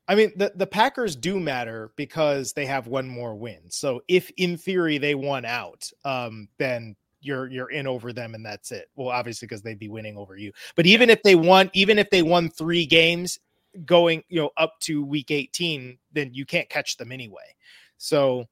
I 0.08 0.14
mean, 0.14 0.32
the, 0.36 0.52
the 0.56 0.66
Packers 0.66 1.14
do 1.14 1.38
matter 1.38 1.92
because 1.96 2.52
they 2.52 2.66
have 2.66 2.86
one 2.86 3.08
more 3.08 3.34
win. 3.34 3.60
So 3.68 4.02
if 4.08 4.30
in 4.36 4.56
theory 4.56 4.98
they 4.98 5.14
won 5.14 5.44
out, 5.44 5.88
um, 6.04 6.48
then 6.58 6.96
you're 7.20 7.48
you're 7.48 7.70
in 7.70 7.86
over 7.86 8.12
them 8.12 8.34
and 8.34 8.44
that's 8.44 8.72
it. 8.72 8.88
Well, 8.96 9.08
obviously 9.08 9.46
because 9.46 9.62
they'd 9.62 9.78
be 9.78 9.88
winning 9.88 10.16
over 10.16 10.36
you. 10.36 10.52
But 10.74 10.86
even 10.86 11.08
if 11.08 11.22
they 11.22 11.36
won, 11.36 11.70
even 11.72 11.98
if 11.98 12.10
they 12.10 12.22
won 12.22 12.48
three 12.48 12.84
games 12.84 13.38
going, 13.86 14.24
you 14.28 14.40
know, 14.40 14.50
up 14.56 14.74
to 14.80 15.04
week 15.04 15.30
18, 15.30 15.96
then 16.12 16.30
you 16.34 16.44
can't 16.44 16.68
catch 16.68 16.96
them 16.96 17.12
anyway. 17.12 17.54
So 17.96 18.46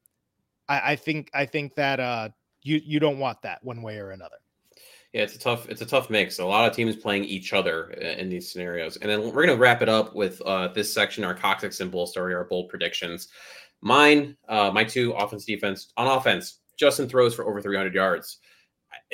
I, 0.68 0.92
I 0.92 0.96
think 0.96 1.30
I 1.34 1.46
think 1.46 1.74
that 1.74 1.98
uh 1.98 2.28
you 2.62 2.80
you 2.84 3.00
don't 3.00 3.18
want 3.18 3.42
that 3.42 3.62
one 3.64 3.82
way 3.82 3.98
or 3.98 4.12
another. 4.12 4.36
Yeah, 5.12 5.22
it's 5.22 5.34
a 5.34 5.38
tough 5.40 5.68
it's 5.68 5.80
a 5.80 5.86
tough 5.86 6.08
mix. 6.08 6.38
A 6.38 6.44
lot 6.44 6.68
of 6.68 6.76
teams 6.76 6.94
playing 6.94 7.24
each 7.24 7.52
other 7.52 7.90
in 7.90 8.28
these 8.28 8.50
scenarios, 8.50 8.96
and 8.96 9.10
then 9.10 9.32
we're 9.32 9.46
gonna 9.46 9.58
wrap 9.58 9.82
it 9.82 9.88
up 9.88 10.14
with 10.14 10.40
uh, 10.42 10.68
this 10.68 10.92
section, 10.92 11.24
our 11.24 11.34
coccyx 11.34 11.80
and 11.80 11.90
bull 11.90 12.06
story, 12.06 12.34
our 12.34 12.44
bold 12.44 12.68
predictions. 12.68 13.28
Mine, 13.80 14.36
uh, 14.48 14.70
my 14.72 14.84
two 14.84 15.12
offense 15.12 15.44
defense 15.44 15.92
on 15.96 16.06
offense. 16.06 16.58
Justin 16.78 17.08
throws 17.08 17.34
for 17.34 17.46
over 17.46 17.60
300 17.60 17.94
yards. 17.94 18.38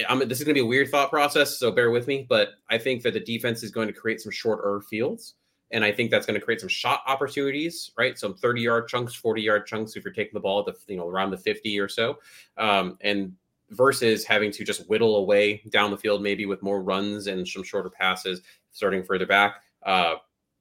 I'm, 0.09 0.21
this 0.21 0.39
is 0.39 0.45
going 0.45 0.55
to 0.55 0.61
be 0.61 0.65
a 0.65 0.69
weird 0.69 0.91
thought 0.91 1.11
process, 1.11 1.59
so 1.59 1.71
bear 1.71 1.91
with 1.91 2.07
me. 2.07 2.27
But 2.29 2.51
I 2.71 2.79
think 2.79 3.03
that 3.03 3.13
the 3.13 3.21
defense 3.21 3.63
is 3.63 3.71
going 3.71 3.89
to 3.89 3.95
create 3.95 4.21
some 4.21 4.33
shorter 4.33 4.81
fields, 4.83 5.35
and 5.71 5.85
I 5.85 5.93
think 5.93 6.11
that's 6.11 6.27
going 6.27 6.39
to 6.39 6.45
create 6.45 6.61
some 6.61 6.69
shot 6.69 7.03
opportunities, 7.07 7.91
right? 7.97 8.19
Some 8.19 8.35
30 8.35 8.61
yard 8.61 8.89
chunks, 8.89 9.15
40 9.15 9.43
yard 9.43 9.67
chunks 9.67 9.97
if 9.97 10.05
you're 10.05 10.13
taking 10.13 10.35
the 10.35 10.41
ball 10.41 10.61
at 10.61 10.67
the 10.67 10.75
you 10.93 10.99
know 10.99 11.09
around 11.09 11.31
the 11.31 11.39
50 11.39 11.79
or 11.81 11.89
so, 11.89 12.19
um, 12.59 12.99
and 13.01 13.33
versus 13.71 14.25
having 14.25 14.51
to 14.53 14.65
just 14.65 14.89
whittle 14.89 15.17
away 15.17 15.63
down 15.71 15.91
the 15.91 15.97
field, 15.97 16.23
maybe 16.23 16.47
with 16.47 16.63
more 16.63 16.83
runs 16.83 17.27
and 17.27 17.47
some 17.47 17.63
shorter 17.63 17.91
passes, 17.91 18.43
starting 18.73 19.03
further 19.03 19.27
back. 19.27 19.63
Uh, 19.83 20.17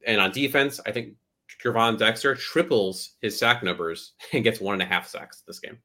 and 0.06 0.20
on 0.20 0.32
defense, 0.32 0.80
I 0.86 0.92
think 0.92 1.16
Gervon 1.64 1.98
Dexter 1.98 2.36
triples 2.36 3.12
his 3.22 3.38
sack 3.38 3.64
numbers 3.64 4.14
and 4.34 4.44
gets 4.44 4.60
one 4.60 4.74
and 4.74 4.84
a 4.84 4.86
half 4.86 5.08
sacks 5.08 5.44
this 5.48 5.60
game. 5.60 5.78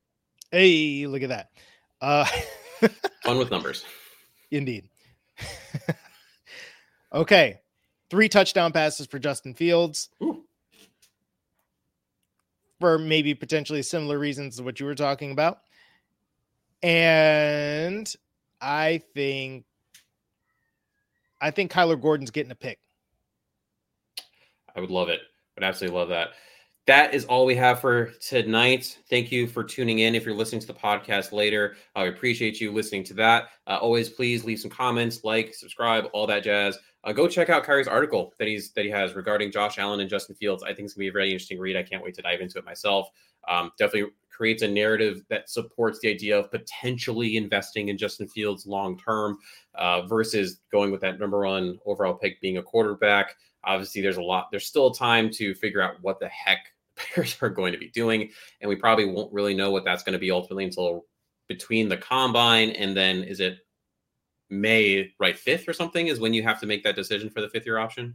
Hey, 0.51 1.06
look 1.06 1.22
at 1.22 1.28
that. 1.28 1.51
Uh, 2.01 2.26
Fun 3.24 3.38
with 3.38 3.51
numbers. 3.51 3.84
Indeed. 4.51 4.88
okay. 7.12 7.60
Three 8.09 8.28
touchdown 8.28 8.72
passes 8.72 9.06
for 9.06 9.18
Justin 9.18 9.55
Fields. 9.55 10.09
Ooh. 10.22 10.44
For 12.80 12.98
maybe 12.98 13.34
potentially 13.34 13.82
similar 13.82 14.18
reasons 14.18 14.56
to 14.56 14.62
what 14.62 14.80
you 14.80 14.86
were 14.86 14.94
talking 14.94 15.30
about. 15.30 15.60
And 16.82 18.12
I 18.61 19.02
think 19.15 19.65
I 21.40 21.51
think 21.51 21.73
Kyler 21.73 22.01
Gordon's 22.01 22.31
getting 22.31 22.52
a 22.52 22.57
pick. 22.57 22.78
I 24.74 24.81
would 24.81 24.90
love 24.90 25.09
it. 25.09 25.20
I 25.20 25.61
would 25.61 25.65
absolutely 25.65 25.98
love 25.98 26.09
that. 26.11 26.31
That 26.86 27.15
is 27.15 27.24
all 27.27 27.47
we 27.47 27.55
have 27.57 27.81
for 27.81 28.07
tonight. 28.20 28.98
Thank 29.09 29.31
you 29.31 29.47
for 29.47 29.62
tuning 29.62 30.01
in. 30.01 30.15
If 30.15 30.24
you're 30.24 30.35
listening 30.35 30.61
to 30.62 30.66
the 30.66 30.74
podcast 30.74 31.32
later, 31.32 31.77
I 31.94 32.05
appreciate 32.05 32.61
you 32.61 32.73
listening 32.73 33.05
to 33.05 33.15
that. 33.15 33.48
Uh, 33.66 33.78
always, 33.81 34.09
please 34.09 34.44
leave 34.44 34.59
some 34.59 34.70
comments, 34.70 35.23
like, 35.23 35.55
subscribe, 35.55 36.07
all 36.12 36.27
that 36.27 36.43
jazz. 36.43 36.78
Uh, 37.02 37.12
go 37.12 37.27
check 37.27 37.48
out 37.48 37.64
Khari's 37.64 37.89
article 37.89 38.35
that 38.39 38.47
he's 38.47 38.72
that 38.72 38.85
he 38.85 38.90
has 38.90 39.14
regarding 39.14 39.51
Josh 39.51 39.78
Allen 39.78 40.01
and 40.01 40.10
Justin 40.10 40.36
Fields. 40.36 40.62
I 40.62 40.68
think 40.68 40.81
it's 40.81 40.94
gonna 40.94 41.05
be 41.05 41.09
a 41.09 41.12
very 41.12 41.31
interesting 41.31 41.59
read. 41.59 41.77
I 41.77 41.82
can't 41.82 42.05
wait 42.05 42.14
to 42.14 42.22
dive 42.22 42.40
into 42.40 42.59
it 42.59 42.64
myself. 42.64 43.09
Um, 43.48 43.72
definitely 43.78 44.10
creates 44.40 44.62
a 44.62 44.68
narrative 44.68 45.22
that 45.28 45.51
supports 45.51 45.98
the 46.01 46.09
idea 46.09 46.39
of 46.39 46.51
potentially 46.51 47.36
investing 47.36 47.89
in 47.89 47.98
Justin 47.98 48.27
Fields 48.27 48.66
long 48.66 48.98
term 48.98 49.39
uh, 49.74 50.06
versus 50.06 50.60
going 50.72 50.90
with 50.90 51.02
that 51.02 51.18
number 51.18 51.44
one 51.44 51.78
overall 51.85 52.14
pick 52.14 52.40
being 52.40 52.56
a 52.56 52.62
quarterback. 52.62 53.35
Obviously, 53.64 54.01
there's 54.01 54.16
a 54.16 54.22
lot, 54.22 54.48
there's 54.51 54.64
still 54.64 54.93
time 54.93 55.31
to 55.32 55.55
figure 55.55 55.82
out 55.82 55.97
what 56.01 56.20
the 56.20 56.28
heck 56.28 56.72
Bears 57.14 57.36
are 57.43 57.51
going 57.51 57.72
to 57.72 57.78
be 57.78 57.90
doing. 57.90 58.31
And 58.62 58.68
we 58.70 58.77
probably 58.77 59.05
won't 59.05 59.31
really 59.31 59.55
know 59.55 59.70
what 59.70 59.85
that's 59.85 60.02
going 60.02 60.14
to 60.14 60.18
be 60.18 60.31
ultimately 60.31 60.64
until 60.64 61.05
between 61.47 61.90
the 61.90 61.97
combine 61.98 62.70
and 62.70 62.97
then 62.97 63.22
is 63.22 63.40
it 63.40 63.59
May, 64.51 65.12
right? 65.18 65.39
Fifth 65.39 65.68
or 65.68 65.72
something 65.72 66.09
is 66.09 66.20
when 66.20 66.35
you 66.35 66.43
have 66.43 66.60
to 66.60 66.66
make 66.66 66.82
that 66.85 66.97
decision 66.97 67.31
for 67.31 67.40
the 67.40 67.48
fifth 67.48 67.66
year 67.66 67.78
option. 67.78 68.14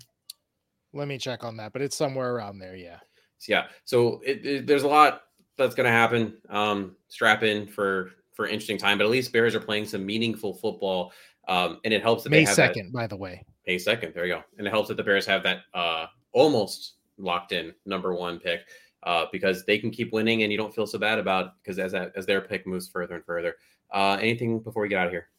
Let 0.94 1.08
me 1.08 1.18
check 1.18 1.44
on 1.44 1.58
that, 1.58 1.74
but 1.74 1.82
it's 1.82 1.96
somewhere 1.96 2.36
around 2.36 2.60
there. 2.60 2.76
Yeah. 2.76 3.00
So, 3.38 3.52
yeah. 3.52 3.66
So 3.84 4.22
it, 4.26 4.46
it, 4.46 4.68
there's 4.68 4.84
a 4.84 4.88
lot 4.88 5.24
that's 5.58 5.76
going 5.76 5.86
to 5.86 5.92
happen. 5.92 6.38
Um, 6.50 6.96
strap 7.08 7.44
in 7.44 7.68
for 7.68 8.12
for 8.34 8.48
interesting 8.48 8.78
time, 8.78 8.98
but 8.98 9.06
at 9.06 9.10
least 9.10 9.32
Bears 9.32 9.56
are 9.56 9.62
playing 9.62 9.86
some 9.86 10.06
meaningful 10.06 10.54
football, 10.54 11.14
um, 11.48 11.80
and 11.86 11.94
it 11.94 12.02
helps 12.02 12.24
that 12.24 12.30
May 12.30 12.46
second, 12.46 12.92
by 12.92 13.08
the 13.08 13.16
way. 13.16 13.46
May 13.66 13.78
second, 13.78 14.14
there 14.14 14.26
you 14.26 14.36
go, 14.36 14.42
and 14.58 14.68
it 14.68 14.70
helps 14.70 14.90
that 14.90 14.98
the 14.98 15.04
Bears 15.04 15.26
have 15.26 15.44
that 15.44 15.60
uh, 15.74 16.08
almost 16.34 16.96
locked 17.18 17.54
in 17.54 17.74
number 17.86 18.14
one 18.14 18.40
pick 18.40 18.62
uh, 19.04 19.26
because 19.32 19.64
they 19.66 19.78
can 19.78 19.90
keep 19.90 20.12
winning, 20.12 20.44
and 20.44 20.52
you 20.52 20.58
don't 20.58 20.76
feel 20.76 20.88
so 20.88 21.00
bad 21.00 21.18
about 21.18 21.54
because 21.62 21.80
as 21.80 21.94
that, 21.94 22.12
as 22.16 22.26
their 22.26 22.42
pick 22.42 22.68
moves 22.68 22.90
further 22.90 23.16
and 23.16 23.26
further. 23.26 23.56
Uh, 23.94 24.18
anything 24.20 24.60
before 24.60 24.82
we 24.82 24.90
get 24.90 25.00
out 25.00 25.06
of 25.06 25.12
here? 25.12 25.30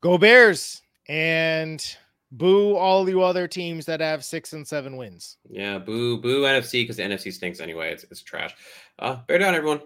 Go 0.00 0.16
Bears 0.18 0.82
and 1.08 1.84
Boo 2.30 2.76
all 2.76 3.08
you 3.08 3.22
other 3.22 3.48
teams 3.48 3.86
that 3.86 4.00
have 4.00 4.24
six 4.24 4.52
and 4.52 4.66
seven 4.66 4.96
wins. 4.96 5.38
Yeah, 5.48 5.78
boo, 5.78 6.20
boo 6.20 6.42
NFC 6.42 6.82
because 6.82 6.96
the 6.96 7.02
NFC 7.02 7.32
stinks 7.32 7.60
anyway. 7.60 7.92
It's, 7.92 8.04
it's 8.04 8.22
trash. 8.22 8.54
Uh, 8.98 9.16
bear 9.26 9.38
down, 9.38 9.54
everyone. 9.54 9.80